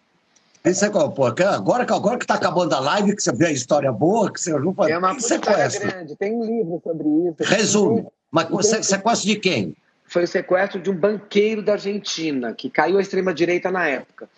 Isso 0.64 0.84
é 0.84 0.90
qual? 0.90 1.12
Pô, 1.12 1.26
agora, 1.26 1.84
agora 1.84 2.18
que 2.18 2.26
tá 2.26 2.36
acabando 2.36 2.74
a 2.74 2.80
live, 2.80 3.16
que 3.16 3.22
você 3.22 3.32
vê 3.32 3.48
a 3.48 3.52
história 3.52 3.92
boa, 3.92 4.32
que 4.32 4.42
você 4.42 4.52
não 4.58 4.74
pode. 4.74 4.92
É 4.92 4.98
uma 4.98 5.12
história 5.16 5.70
grande, 5.70 6.16
tem 6.16 6.34
um 6.34 6.44
livro 6.44 6.82
sobre 6.84 7.08
isso. 7.08 7.54
Resume. 7.54 8.08
Mas 8.32 8.48
sequestro 8.86 9.28
de 9.28 9.36
quem? 9.36 9.76
Foi 10.06 10.24
o 10.24 10.28
sequestro 10.28 10.80
de 10.80 10.90
um 10.90 10.96
banqueiro 10.96 11.62
da 11.62 11.74
Argentina, 11.74 12.54
que 12.54 12.70
caiu 12.70 12.98
à 12.98 13.02
extrema-direita 13.02 13.72
na 13.72 13.88
época. 13.88 14.30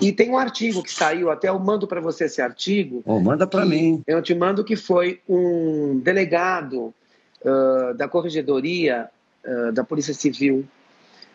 E 0.00 0.12
tem 0.12 0.30
um 0.30 0.36
artigo 0.36 0.82
que 0.82 0.92
saiu, 0.92 1.30
até 1.30 1.48
eu 1.48 1.58
mando 1.58 1.86
para 1.86 2.00
você 2.00 2.24
esse 2.24 2.42
artigo. 2.42 3.02
Oh, 3.06 3.18
manda 3.18 3.46
para 3.46 3.64
mim. 3.64 4.02
Eu 4.06 4.20
te 4.20 4.34
mando 4.34 4.64
que 4.64 4.76
foi 4.76 5.20
um 5.28 5.98
delegado 6.00 6.92
uh, 7.42 7.94
da 7.94 8.06
Corregedoria 8.06 9.08
uh, 9.44 9.72
da 9.72 9.82
Polícia 9.82 10.12
Civil 10.12 10.66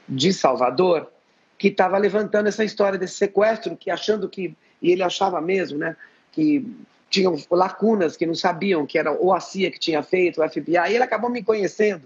de 0.08 0.32
Salvador 0.32 1.10
que 1.58 1.70
estava 1.70 1.98
levantando 1.98 2.48
essa 2.48 2.64
história 2.64 2.98
desse 2.98 3.16
sequestro, 3.16 3.78
que 3.78 3.92
achando 3.92 4.28
que, 4.28 4.56
e 4.82 4.92
ele 4.92 5.04
achava 5.04 5.40
mesmo, 5.40 5.78
né, 5.78 5.96
que 6.32 6.66
tinham 7.08 7.36
lacunas 7.52 8.18
que 8.18 8.26
não 8.26 8.34
sabiam 8.34 8.86
que 8.86 8.98
era 8.98 9.12
ou 9.12 9.32
a 9.32 9.40
CIA 9.40 9.70
que 9.70 9.80
tinha 9.80 10.02
feito, 10.02 10.42
o 10.42 10.50
FBI, 10.50 10.76
e 10.90 10.96
ele 10.96 11.04
acabou 11.04 11.30
me 11.30 11.44
conhecendo 11.44 12.04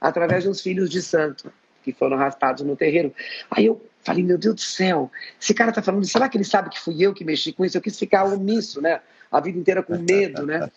através 0.00 0.44
de 0.44 0.50
uns 0.50 0.60
filhos 0.60 0.88
de 0.90 1.02
santo 1.02 1.52
que 1.82 1.92
foram 1.92 2.16
raspados 2.16 2.62
no 2.62 2.76
terreiro. 2.76 3.14
Aí 3.50 3.66
eu 3.66 3.80
falei, 4.02 4.22
meu 4.22 4.38
Deus 4.38 4.54
do 4.54 4.60
céu, 4.60 5.10
esse 5.40 5.54
cara 5.54 5.70
está 5.70 5.82
falando, 5.82 6.04
será 6.06 6.28
que 6.28 6.36
ele 6.36 6.44
sabe 6.44 6.70
que 6.70 6.80
fui 6.80 7.00
eu 7.00 7.14
que 7.14 7.24
mexi 7.24 7.52
com 7.52 7.64
isso? 7.64 7.76
Eu 7.76 7.82
quis 7.82 7.98
ficar 7.98 8.24
omisso, 8.24 8.80
né? 8.80 9.00
A 9.30 9.40
vida 9.40 9.58
inteira 9.58 9.82
com 9.82 9.98
medo, 9.98 10.46
né? 10.46 10.70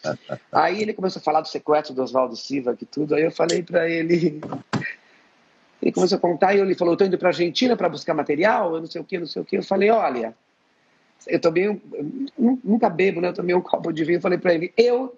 Aí 0.52 0.82
ele 0.82 0.94
começou 0.94 1.20
a 1.20 1.24
falar 1.24 1.42
do 1.42 1.48
sequestro 1.48 1.94
do 1.94 2.04
Oswaldo 2.04 2.36
Silva, 2.36 2.76
que 2.76 2.86
tudo. 2.86 3.16
Aí 3.16 3.24
eu 3.24 3.32
falei 3.32 3.64
para 3.64 3.90
ele, 3.90 4.42
ele 5.82 5.92
começou 5.92 6.18
a 6.18 6.22
contar 6.22 6.54
e 6.54 6.60
ele 6.60 6.76
falou: 6.76 6.94
estou 6.94 7.08
indo 7.08 7.18
para 7.18 7.30
Argentina 7.30 7.78
para 7.78 7.88
buscar 7.88 8.14
material, 8.14 8.76
eu 8.76 8.82
não 8.82 8.88
sei 8.88 9.00
o 9.00 9.06
que, 9.06 9.18
não 9.18 9.26
sei 9.26 9.42
o 9.42 9.46
que. 9.46 9.58
Eu 9.58 9.64
falei: 9.64 9.90
olha, 9.90 10.36
eu 11.28 11.40
tomei, 11.40 11.82
nunca 12.38 12.90
bebo, 12.90 13.22
né? 13.22 13.30
Eu 13.30 13.34
tomei 13.34 13.56
um 13.56 13.62
copo 13.62 13.92
de 13.94 14.04
vinho. 14.04 14.18
Eu 14.18 14.22
falei 14.22 14.38
para 14.38 14.54
ele: 14.54 14.74
eu, 14.76 15.18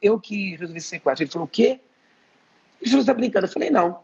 eu 0.00 0.20
que 0.20 0.56
resolvi 0.56 0.78
esse 0.78 0.88
sequestro. 0.88 1.24
Ele 1.24 1.30
falou: 1.32 1.46
o 1.46 1.50
quê? 1.50 1.80
Você 2.82 2.98
está 2.98 3.14
brincando? 3.14 3.46
Eu 3.46 3.50
falei: 3.50 3.70
não. 3.70 4.00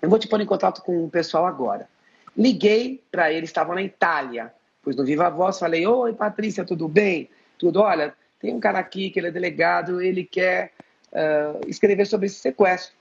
Eu 0.00 0.08
vou 0.08 0.18
te 0.18 0.28
pôr 0.28 0.40
em 0.40 0.46
contato 0.46 0.82
com 0.82 1.04
o 1.04 1.10
pessoal 1.10 1.46
agora. 1.46 1.88
Liguei 2.36 3.02
para 3.10 3.32
ele, 3.32 3.44
estavam 3.44 3.74
na 3.74 3.82
Itália. 3.82 4.52
Pois 4.82 4.96
no 4.96 5.04
Viva 5.04 5.30
Voz 5.30 5.58
falei: 5.58 5.86
Oi, 5.86 6.12
Patrícia, 6.12 6.64
tudo 6.64 6.88
bem? 6.88 7.30
Tudo, 7.58 7.80
olha, 7.80 8.14
tem 8.40 8.52
um 8.52 8.60
cara 8.60 8.78
aqui 8.78 9.10
que 9.10 9.20
ele 9.20 9.28
é 9.28 9.30
delegado, 9.30 10.00
ele 10.00 10.24
quer 10.24 10.72
uh, 11.12 11.68
escrever 11.68 12.06
sobre 12.06 12.26
esse 12.26 12.36
sequestro 12.36 12.94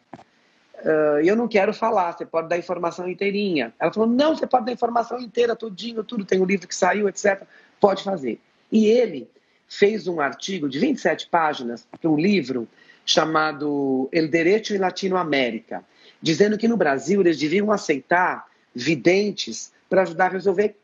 uh, 0.85 1.19
eu 1.23 1.35
não 1.35 1.47
quero 1.47 1.73
falar, 1.73 2.11
você 2.11 2.25
pode 2.25 2.49
dar 2.49 2.57
informação 2.57 3.07
inteirinha. 3.07 3.73
Ela 3.79 3.91
falou, 3.93 4.09
não, 4.09 4.35
você 4.35 4.47
pode 4.47 4.65
dar 4.65 4.71
informação 4.71 5.19
inteira, 5.19 5.55
tudinho, 5.55 6.03
tudo, 6.03 6.25
tem 6.25 6.41
um 6.41 6.45
livro 6.45 6.67
que 6.67 6.75
saiu, 6.75 7.07
etc. 7.07 7.43
Pode 7.79 8.03
fazer. 8.03 8.39
E 8.71 8.85
ele 8.85 9.29
fez 9.67 10.07
um 10.07 10.19
artigo 10.19 10.67
de 10.67 10.79
27 10.79 11.27
páginas 11.29 11.87
um 12.03 12.15
livro 12.15 12.67
chamado 13.05 14.09
El 14.11 14.29
Derecho 14.29 14.73
em 14.73 14.77
Latinoamérica, 14.77 15.83
dizendo 16.21 16.57
que 16.57 16.67
no 16.67 16.77
Brasil 16.77 17.21
eles 17.21 17.37
deviam 17.37 17.71
aceitar 17.71 18.45
videntes 18.73 19.71
para 19.89 20.03
ajudar 20.03 20.27
a 20.27 20.29
resolver 20.29 20.75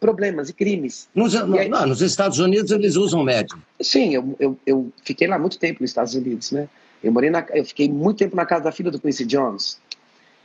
problemas 0.00 0.48
e 0.48 0.52
crimes. 0.52 1.08
Nos, 1.14 1.34
e 1.34 1.58
aí, 1.58 1.68
não, 1.68 1.86
nos 1.86 2.00
Estados 2.00 2.38
Unidos 2.38 2.70
eles 2.72 2.96
usam 2.96 3.22
médium. 3.22 3.60
Sim, 3.80 4.14
eu, 4.14 4.36
eu, 4.40 4.58
eu, 4.66 4.92
fiquei 5.04 5.28
lá 5.28 5.38
muito 5.38 5.58
tempo 5.58 5.80
nos 5.80 5.90
Estados 5.90 6.14
Unidos, 6.14 6.50
né? 6.50 6.68
Eu 7.02 7.12
morei 7.12 7.30
na, 7.30 7.46
eu 7.54 7.64
fiquei 7.64 7.88
muito 7.88 8.18
tempo 8.18 8.34
na 8.34 8.44
casa 8.44 8.64
da 8.64 8.72
filha 8.72 8.90
do 8.90 8.98
Quincy 8.98 9.24
Jones. 9.24 9.78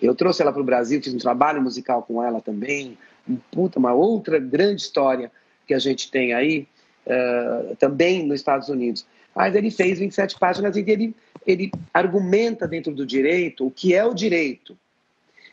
Eu 0.01 0.13
trouxe 0.13 0.41
ela 0.41 0.51
para 0.51 0.61
o 0.61 0.65
Brasil, 0.65 1.01
fiz 1.01 1.13
um 1.13 1.17
trabalho 1.17 1.61
musical 1.61 2.03
com 2.03 2.23
ela 2.23 2.41
também. 2.41 2.97
Um, 3.27 3.37
puta, 3.51 3.79
uma 3.79 3.93
outra 3.93 4.37
grande 4.37 4.81
história 4.81 5.31
que 5.67 5.73
a 5.73 5.79
gente 5.79 6.11
tem 6.11 6.33
aí, 6.33 6.67
uh, 7.05 7.75
também 7.77 8.25
nos 8.25 8.39
Estados 8.39 8.67
Unidos. 8.69 9.05
Mas 9.35 9.55
ele 9.55 9.71
fez 9.71 9.99
27 9.99 10.37
páginas 10.37 10.75
e 10.75 10.79
ele, 10.81 11.15
ele 11.45 11.71
argumenta 11.93 12.67
dentro 12.67 12.93
do 12.93 13.05
direito 13.05 13.65
o 13.65 13.71
que 13.71 13.93
é 13.93 14.05
o 14.05 14.13
direito. 14.13 14.77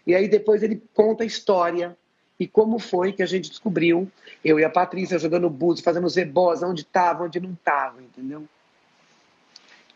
E 0.06 0.14
aí 0.14 0.28
depois 0.28 0.62
ele 0.62 0.82
conta 0.94 1.22
a 1.22 1.26
história 1.26 1.96
e 2.40 2.46
como 2.46 2.78
foi 2.78 3.12
que 3.12 3.22
a 3.22 3.26
gente 3.26 3.50
descobriu, 3.50 4.10
eu 4.44 4.60
e 4.60 4.64
a 4.64 4.70
Patrícia 4.70 5.18
jogando 5.18 5.50
búzios, 5.50 5.84
fazendo 5.84 6.08
zebós, 6.08 6.62
onde 6.62 6.82
estava, 6.82 7.24
onde 7.24 7.40
não 7.40 7.52
estava, 7.52 8.00
entendeu? 8.00 8.44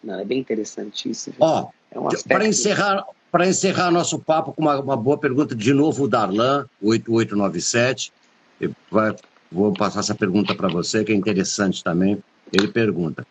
Não, 0.03 0.19
é 0.19 0.25
bem 0.25 0.41
interessante 0.41 1.09
isso. 1.09 1.33
Ó, 1.39 1.69
é 1.91 2.01
um 2.01 2.09
para 2.27 2.47
encerrar, 2.47 3.05
para 3.31 3.47
encerrar 3.47 3.91
nosso 3.93 4.19
papo 4.19 4.53
com 4.53 4.63
uma, 4.63 4.81
uma, 4.81 4.97
boa 4.97 5.17
pergunta, 5.17 5.55
de 5.55 5.73
novo 5.73 6.05
o 6.05 6.09
Darlan, 6.09 6.67
8897. 6.83 8.13
Eu 8.61 8.75
vou 9.51 9.73
passar 9.73 10.01
essa 10.01 10.15
pergunta 10.15 10.55
para 10.55 10.69
você, 10.69 11.05
que 11.05 11.13
é 11.13 11.15
interessante 11.15 11.85
também. 11.85 12.23
Ele 12.53 12.67
pergunta, 12.67 13.25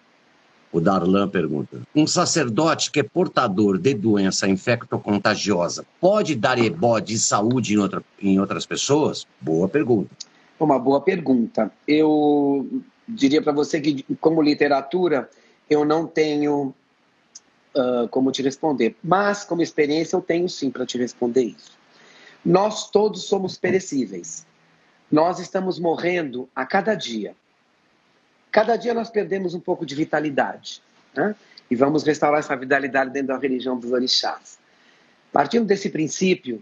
o 0.72 0.80
Darlan 0.80 1.27
pergunta, 1.27 1.81
um 1.93 2.07
sacerdote 2.07 2.91
que 2.91 3.02
é 3.02 3.03
portador 3.03 3.77
de 3.77 3.93
doença 3.93 4.48
infectocontagiosa 4.48 5.85
pode 5.99 6.35
dar 6.35 6.57
ebó 6.57 6.99
de 6.99 7.19
saúde 7.19 7.73
em, 7.73 7.77
outra, 7.77 8.03
em 8.22 8.39
outras 8.39 8.65
pessoas? 8.65 9.27
Boa 9.39 9.68
pergunta. 9.68 10.10
Uma 10.60 10.80
boa 10.80 11.02
pergunta. 11.02 11.72
Eu 11.88 12.81
diria 13.07 13.41
para 13.41 13.52
você 13.52 13.81
que, 13.81 14.03
como 14.19 14.41
literatura, 14.41 15.30
eu 15.69 15.84
não 15.84 16.07
tenho 16.07 16.73
uh, 17.76 18.07
como 18.10 18.31
te 18.31 18.41
responder. 18.41 18.95
Mas, 19.03 19.43
como 19.43 19.61
experiência, 19.61 20.15
eu 20.15 20.22
tenho 20.22 20.48
sim 20.48 20.69
para 20.69 20.85
te 20.85 20.98
responder 20.98 21.43
isso. 21.43 21.72
Nós 22.45 22.89
todos 22.89 23.23
somos 23.23 23.57
perecíveis. 23.57 24.45
Nós 25.11 25.39
estamos 25.39 25.80
morrendo 25.80 26.48
a 26.56 26.65
cada 26.65 26.95
dia. 26.95 27.35
Cada 28.51 28.75
dia 28.75 28.93
nós 28.93 29.09
perdemos 29.09 29.53
um 29.53 29.59
pouco 29.59 29.85
de 29.85 29.95
vitalidade. 29.95 30.81
Né? 31.15 31.35
E 31.69 31.75
vamos 31.75 32.03
restaurar 32.03 32.39
essa 32.39 32.55
vitalidade 32.55 33.11
dentro 33.11 33.29
da 33.29 33.37
religião 33.37 33.77
dos 33.79 33.91
orixás. 33.91 34.59
Partindo 35.31 35.65
desse 35.65 35.89
princípio, 35.89 36.61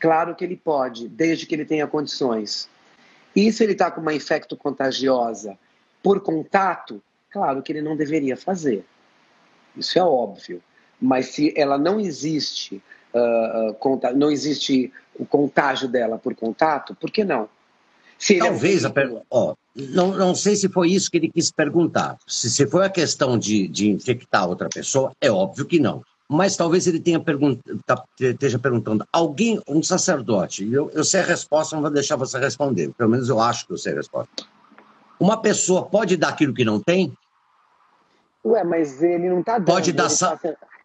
claro 0.00 0.34
que 0.34 0.44
ele 0.44 0.56
pode, 0.56 1.08
desde 1.08 1.46
que 1.46 1.54
ele 1.54 1.64
tenha 1.64 1.86
condições. 1.86 2.68
E 3.34 3.52
se 3.52 3.62
ele 3.62 3.72
está 3.72 3.90
com 3.90 4.00
uma 4.00 4.12
infecto 4.12 4.56
contagiosa 4.56 5.56
por 6.02 6.20
contato, 6.20 7.00
Claro 7.32 7.62
que 7.62 7.72
ele 7.72 7.80
não 7.80 7.96
deveria 7.96 8.36
fazer. 8.36 8.84
Isso 9.74 9.98
é 9.98 10.04
óbvio. 10.04 10.62
Mas 11.00 11.28
se 11.28 11.52
ela 11.56 11.78
não 11.78 11.98
existe, 11.98 12.80
uh, 13.14 14.14
não 14.14 14.30
existe 14.30 14.92
o 15.14 15.24
contágio 15.24 15.88
dela 15.88 16.18
por 16.18 16.34
contato, 16.34 16.94
por 16.94 17.10
que 17.10 17.24
não? 17.24 17.48
Se 18.18 18.38
Talvez, 18.38 18.84
é 18.84 18.88
um... 18.88 18.92
per... 18.92 19.22
oh, 19.30 19.56
não, 19.74 20.16
não 20.16 20.34
sei 20.34 20.56
se 20.56 20.68
foi 20.68 20.90
isso 20.90 21.10
que 21.10 21.16
ele 21.16 21.30
quis 21.30 21.50
perguntar. 21.50 22.18
Se, 22.26 22.50
se 22.50 22.66
foi 22.66 22.84
a 22.84 22.90
questão 22.90 23.38
de, 23.38 23.66
de 23.68 23.90
infectar 23.90 24.48
outra 24.48 24.68
pessoa, 24.68 25.12
é 25.20 25.30
óbvio 25.30 25.64
que 25.64 25.78
não. 25.78 26.02
Mas 26.28 26.56
talvez 26.56 26.86
ele 26.86 27.00
tenha 27.00 27.20
pergunt... 27.20 27.58
Tá, 27.84 28.02
esteja 28.18 28.58
perguntando, 28.58 29.06
alguém, 29.12 29.60
um 29.68 29.82
sacerdote, 29.82 30.70
eu, 30.72 30.90
eu 30.94 31.04
sei 31.04 31.20
a 31.20 31.24
resposta, 31.24 31.76
não 31.76 31.82
vou 31.82 31.90
deixar 31.90 32.16
você 32.16 32.38
responder, 32.38 32.90
pelo 32.96 33.10
menos 33.10 33.28
eu 33.28 33.38
acho 33.40 33.66
que 33.66 33.72
eu 33.72 33.78
sei 33.78 33.92
a 33.92 33.96
resposta. 33.96 34.30
Uma 35.20 35.40
pessoa 35.40 35.84
pode 35.84 36.16
dar 36.16 36.28
aquilo 36.28 36.54
que 36.54 36.64
não 36.64 36.80
tem? 36.80 37.12
Ué, 38.44 38.64
mas 38.64 39.02
ele 39.02 39.28
não 39.28 39.40
está 39.40 39.58
dando. 39.58 39.66
Pode 39.66 39.92
dar. 39.92 40.08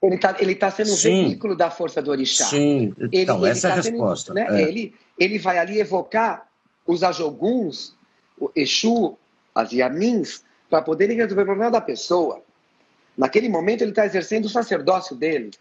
Ele 0.02 0.16
está 0.16 0.36
ele 0.38 0.56
tá 0.56 0.70
sendo 0.70 0.92
um 0.92 0.96
veículo 0.96 1.56
da 1.56 1.72
força 1.72 2.02
do 2.02 2.12
orixá. 2.12 2.46
Sim, 2.46 2.94
então 3.12 3.40
ele, 3.40 3.50
essa 3.50 3.68
ele 3.68 3.76
é 3.76 3.80
a 3.80 3.84
tá 3.84 3.90
resposta. 3.90 4.34
Sendo, 4.34 4.52
né? 4.52 4.62
é. 4.62 4.68
ele, 4.68 4.94
ele 5.18 5.40
vai 5.40 5.58
ali 5.58 5.80
evocar 5.80 6.48
os 6.86 7.04
ajoguns, 7.04 7.97
o 8.40 8.52
Exu, 8.56 9.18
as 9.54 9.72
Yamins, 9.72 10.44
para 10.70 10.82
poderem 10.82 11.18
resolver 11.18 11.44
o 11.44 11.46
problema 11.46 11.72
da 11.72 11.82
pessoa. 11.82 12.42
Naquele 13.18 13.50
momento 13.50 13.82
ele 13.82 13.92
está 13.92 14.06
exercendo 14.06 14.46
o 14.46 14.50
sacerdócio 14.50 15.16
dele. 15.16 15.52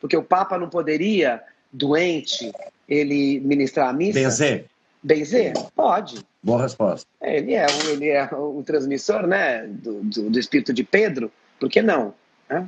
Porque 0.00 0.16
o 0.16 0.22
Papa 0.22 0.58
não 0.58 0.68
poderia, 0.68 1.42
doente, 1.72 2.52
ele 2.88 3.40
ministrar 3.40 3.88
a 3.88 3.92
missa. 3.92 4.20
Benzer. 4.20 4.66
Benzer? 5.02 5.52
Pode. 5.74 6.24
Boa 6.42 6.62
resposta. 6.62 7.06
É, 7.20 7.36
ele 7.38 7.54
é, 7.54 7.66
ele 7.88 8.08
é 8.08 8.28
o 8.32 8.62
transmissor 8.64 9.26
né, 9.26 9.66
do, 9.66 10.02
do, 10.02 10.30
do 10.30 10.38
espírito 10.38 10.72
de 10.72 10.84
Pedro, 10.84 11.30
por 11.58 11.68
que 11.68 11.82
não? 11.82 12.14
É? 12.48 12.64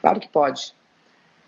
Claro 0.00 0.18
que 0.18 0.28
pode. 0.28 0.74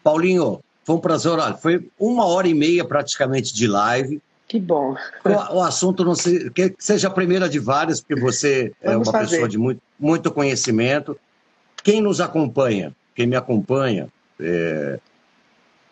Paulinho, 0.02 0.60
foi 0.84 0.96
um 0.96 1.00
prazer. 1.00 1.32
Olha, 1.32 1.54
foi 1.54 1.88
uma 1.98 2.26
hora 2.26 2.46
e 2.46 2.54
meia 2.54 2.84
praticamente 2.84 3.52
de 3.54 3.66
live. 3.66 4.20
Que 4.46 4.60
bom. 4.60 4.94
O, 5.24 5.56
o 5.56 5.62
assunto 5.62 6.04
não 6.04 6.14
se, 6.14 6.50
que 6.50 6.74
seja 6.78 7.08
a 7.08 7.10
primeira 7.10 7.48
de 7.48 7.58
várias, 7.58 8.00
porque 8.00 8.20
você 8.20 8.72
é 8.82 8.92
Vamos 8.92 9.08
é 9.08 9.10
uma 9.10 9.18
fazer. 9.18 9.30
pessoa 9.30 9.48
de 9.48 9.58
muito, 9.58 9.80
muito 9.98 10.30
conhecimento. 10.30 11.18
Quem 11.82 12.00
nos 12.00 12.20
acompanha, 12.20 12.94
quem 13.14 13.26
me 13.26 13.36
acompanha, 13.36 14.08
é, 14.38 14.98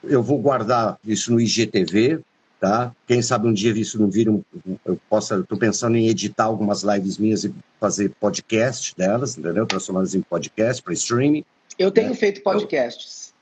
eu 0.04 0.22
vou 0.22 0.38
guardar 0.38 0.98
isso 1.04 1.32
no 1.32 1.40
IGTV, 1.40 2.20
tá? 2.60 2.94
Quem 3.06 3.22
sabe 3.22 3.48
um 3.48 3.52
dia 3.52 3.72
isso 3.72 4.00
não 4.00 4.10
vira 4.10 4.30
um, 4.30 4.42
eu 4.84 4.98
possa, 5.08 5.40
estou 5.40 5.58
pensando 5.58 5.96
em 5.96 6.08
editar 6.08 6.44
algumas 6.44 6.82
lives 6.82 7.18
minhas 7.18 7.44
e 7.44 7.54
fazer 7.80 8.10
podcast 8.20 8.94
delas, 8.96 9.36
entendeu? 9.36 9.66
Transformá-las 9.66 10.14
em 10.14 10.22
podcast 10.22 10.82
para 10.82 10.92
streaming. 10.92 11.44
Eu 11.78 11.90
tenho 11.90 12.10
né? 12.10 12.14
feito 12.14 12.42
podcasts. 12.42 13.32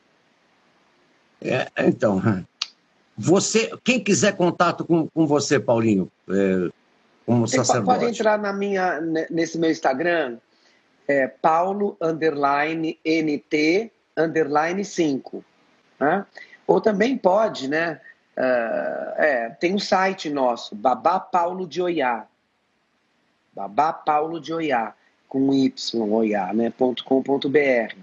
Eu, 1.41 1.55
é, 1.55 1.69
então, 1.79 2.23
você, 3.21 3.71
quem 3.85 4.03
quiser 4.03 4.37
contato 4.37 4.85
com, 4.85 5.07
com 5.09 5.27
você, 5.27 5.61
Paulinho, 5.61 6.11
é, 6.29 6.71
como 7.27 7.47
você 7.47 7.59
sacerdote. 7.59 8.01
Pode 8.01 8.11
entrar 8.13 8.39
na 8.39 8.53
minha, 8.53 9.01
nesse 9.31 9.59
meu 9.59 9.71
Instagram, 9.71 10.39
é 11.07 11.29
Paulo 11.29 11.97
underline 12.01 12.99
NT 13.05 13.93
underline 14.17 14.85
5. 14.85 15.45
Né? 15.99 16.25
Ou 16.67 16.81
também 16.81 17.17
pode, 17.17 17.69
né? 17.69 18.01
Uh, 18.37 19.21
é, 19.21 19.51
tem 19.61 19.75
um 19.75 19.79
site 19.79 20.31
nosso, 20.31 20.75
Babá 20.75 21.21
Paulo 21.21 21.67
de 21.67 21.83
Oiá. 21.83 22.27
Babá 23.55 23.93
Paulo 23.93 24.41
de 24.41 24.55
Oiá, 24.55 24.95
com 25.29 25.53
Y, 25.53 26.11
oiá, 26.11 26.53
né? 26.55 26.73
.com.br. 27.05 27.95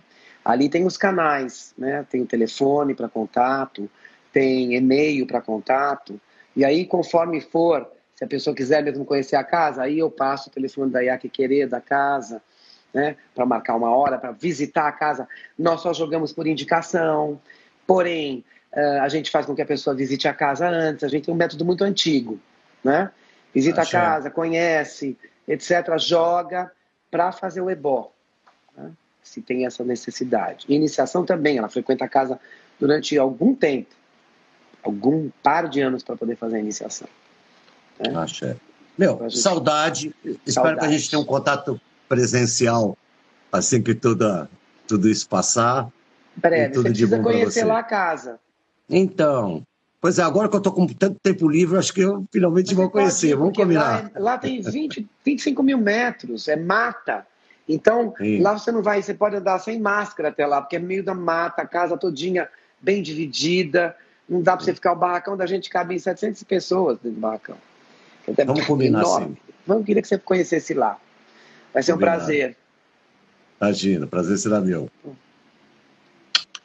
Ali 0.45 0.69
tem 0.69 0.85
os 0.85 0.97
canais, 0.97 1.73
né? 1.77 2.05
Tem 2.09 2.21
o 2.21 2.25
telefone 2.25 2.93
para 2.93 3.09
contato, 3.09 3.89
tem 4.37 4.75
e-mail 4.75 5.25
para 5.25 5.41
contato. 5.41 6.21
E 6.55 6.63
aí, 6.63 6.85
conforme 6.85 7.41
for, 7.41 7.89
se 8.15 8.23
a 8.23 8.27
pessoa 8.27 8.55
quiser 8.55 8.83
mesmo 8.83 9.03
conhecer 9.03 9.35
a 9.35 9.43
casa, 9.43 9.81
aí 9.81 9.97
eu 9.97 10.11
passo 10.11 10.49
o 10.49 10.51
telefone 10.51 10.91
da 10.91 11.01
Iaque 11.01 11.27
Querer 11.27 11.67
da 11.67 11.81
casa, 11.81 12.39
né? 12.93 13.15
Para 13.33 13.47
marcar 13.47 13.75
uma 13.75 13.89
hora, 13.89 14.19
para 14.19 14.31
visitar 14.31 14.87
a 14.87 14.91
casa. 14.91 15.27
Nós 15.57 15.81
só 15.81 15.91
jogamos 15.91 16.31
por 16.31 16.45
indicação. 16.45 17.41
Porém, 17.87 18.45
uh, 18.73 19.01
a 19.01 19.09
gente 19.09 19.31
faz 19.31 19.43
com 19.47 19.55
que 19.55 19.61
a 19.63 19.65
pessoa 19.65 19.95
visite 19.95 20.27
a 20.27 20.33
casa 20.35 20.69
antes. 20.69 21.03
A 21.03 21.07
gente 21.07 21.25
tem 21.25 21.33
um 21.33 21.37
método 21.37 21.65
muito 21.65 21.83
antigo, 21.83 22.39
né? 22.83 23.09
Visita 23.51 23.81
Achei. 23.81 23.97
a 23.97 24.03
casa, 24.03 24.29
conhece, 24.29 25.17
etc. 25.47 25.97
Joga 25.97 26.71
para 27.09 27.31
fazer 27.31 27.61
o 27.61 27.71
ebó, 27.71 28.11
né? 28.77 28.91
se 29.23 29.41
tem 29.41 29.65
essa 29.65 29.83
necessidade. 29.83 30.67
Iniciação 30.69 31.25
também, 31.25 31.57
ela 31.57 31.69
frequenta 31.69 32.05
a 32.05 32.07
casa 32.07 32.39
durante 32.79 33.17
algum 33.17 33.55
tempo, 33.55 33.97
algum 34.87 35.29
par 35.43 35.67
de 35.69 35.81
anos 35.81 36.01
para 36.01 36.15
poder 36.15 36.37
fazer 36.37 36.57
a 36.57 36.59
iniciação. 36.59 37.07
Né? 37.99 38.15
Achei. 38.15 38.55
Meu, 38.97 39.19
gente... 39.23 39.37
saudade. 39.37 40.15
saudade. 40.23 40.41
Espero 40.45 40.79
que 40.79 40.85
a 40.85 40.89
gente 40.89 41.09
tenha 41.09 41.21
um 41.21 41.25
contato 41.25 41.79
presencial 42.07 42.97
assim 43.51 43.81
que 43.81 43.93
tudo, 43.93 44.47
tudo 44.87 45.09
isso 45.09 45.27
passar. 45.27 45.89
Breve, 46.35 46.73
tudo 46.73 46.83
você 46.83 46.89
precisa 46.89 47.19
conhecer 47.19 47.65
lá 47.65 47.79
a 47.79 47.83
casa. 47.83 48.39
Então, 48.89 49.63
pois 49.99 50.17
é, 50.19 50.23
agora 50.23 50.47
que 50.47 50.55
eu 50.55 50.59
estou 50.59 50.71
com 50.71 50.87
tanto 50.87 51.19
tempo 51.21 51.47
livre, 51.47 51.77
acho 51.77 51.93
que 51.93 52.01
eu 52.01 52.25
finalmente 52.31 52.73
vou 52.73 52.89
conhecer. 52.89 53.35
Vamos 53.35 53.55
combinar. 53.55 54.03
Lá, 54.03 54.11
é, 54.15 54.19
lá, 54.19 54.37
tem 54.37 54.61
20, 54.61 55.07
25 55.25 55.61
mil 55.61 55.77
metros, 55.77 56.47
é 56.47 56.55
mata. 56.55 57.25
Então, 57.67 58.13
Sim. 58.17 58.41
lá 58.41 58.57
você 58.57 58.71
não 58.71 58.81
vai, 58.81 59.01
você 59.01 59.13
pode 59.13 59.35
andar 59.35 59.59
sem 59.59 59.79
máscara 59.79 60.29
até 60.29 60.45
lá, 60.45 60.61
porque 60.61 60.77
é 60.77 60.79
meio 60.79 61.03
da 61.03 61.13
mata, 61.13 61.63
a 61.63 61.67
casa 61.67 61.97
todinha 61.97 62.47
bem 62.79 63.01
dividida. 63.01 63.95
Não 64.27 64.41
dá 64.41 64.55
para 64.55 64.65
você 64.65 64.73
ficar, 64.73 64.93
o 64.93 64.95
barracão 64.95 65.37
da 65.37 65.45
gente 65.45 65.69
cabe 65.69 65.95
em 65.95 65.99
700 65.99 66.43
pessoas 66.43 66.97
dentro 66.97 67.11
do 67.17 67.21
barracão. 67.21 67.57
Vamos 68.45 68.65
combinar 68.65 69.01
enorme. 69.01 69.35
sim. 69.35 69.53
Vamos, 69.65 69.85
queria 69.85 70.01
que 70.01 70.07
você 70.07 70.17
conhecesse 70.17 70.73
lá. 70.73 70.99
Vai 71.73 71.83
ser 71.83 71.93
um 71.93 71.97
prazer. 71.97 72.57
Imagina, 73.59 74.07
prazer 74.07 74.37
será 74.37 74.59
meu. 74.61 74.89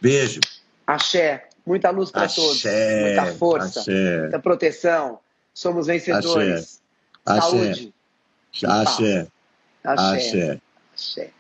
Beijo. 0.01 0.41
Axé. 0.87 1.49
Muita 1.65 1.91
luz 1.91 2.11
para 2.11 2.29
todos. 2.29 2.65
Muita 2.65 3.27
força. 3.39 3.81
Axé. 3.81 4.21
Muita 4.21 4.39
proteção. 4.41 5.21
Somos 5.55 5.87
vencedores. 5.87 6.81
Axé. 7.25 7.41
Saúde. 7.41 7.95
Axé. 8.65 8.67
Axé. 8.67 9.29
Axé. 9.85 10.61
Axé. 10.95 11.31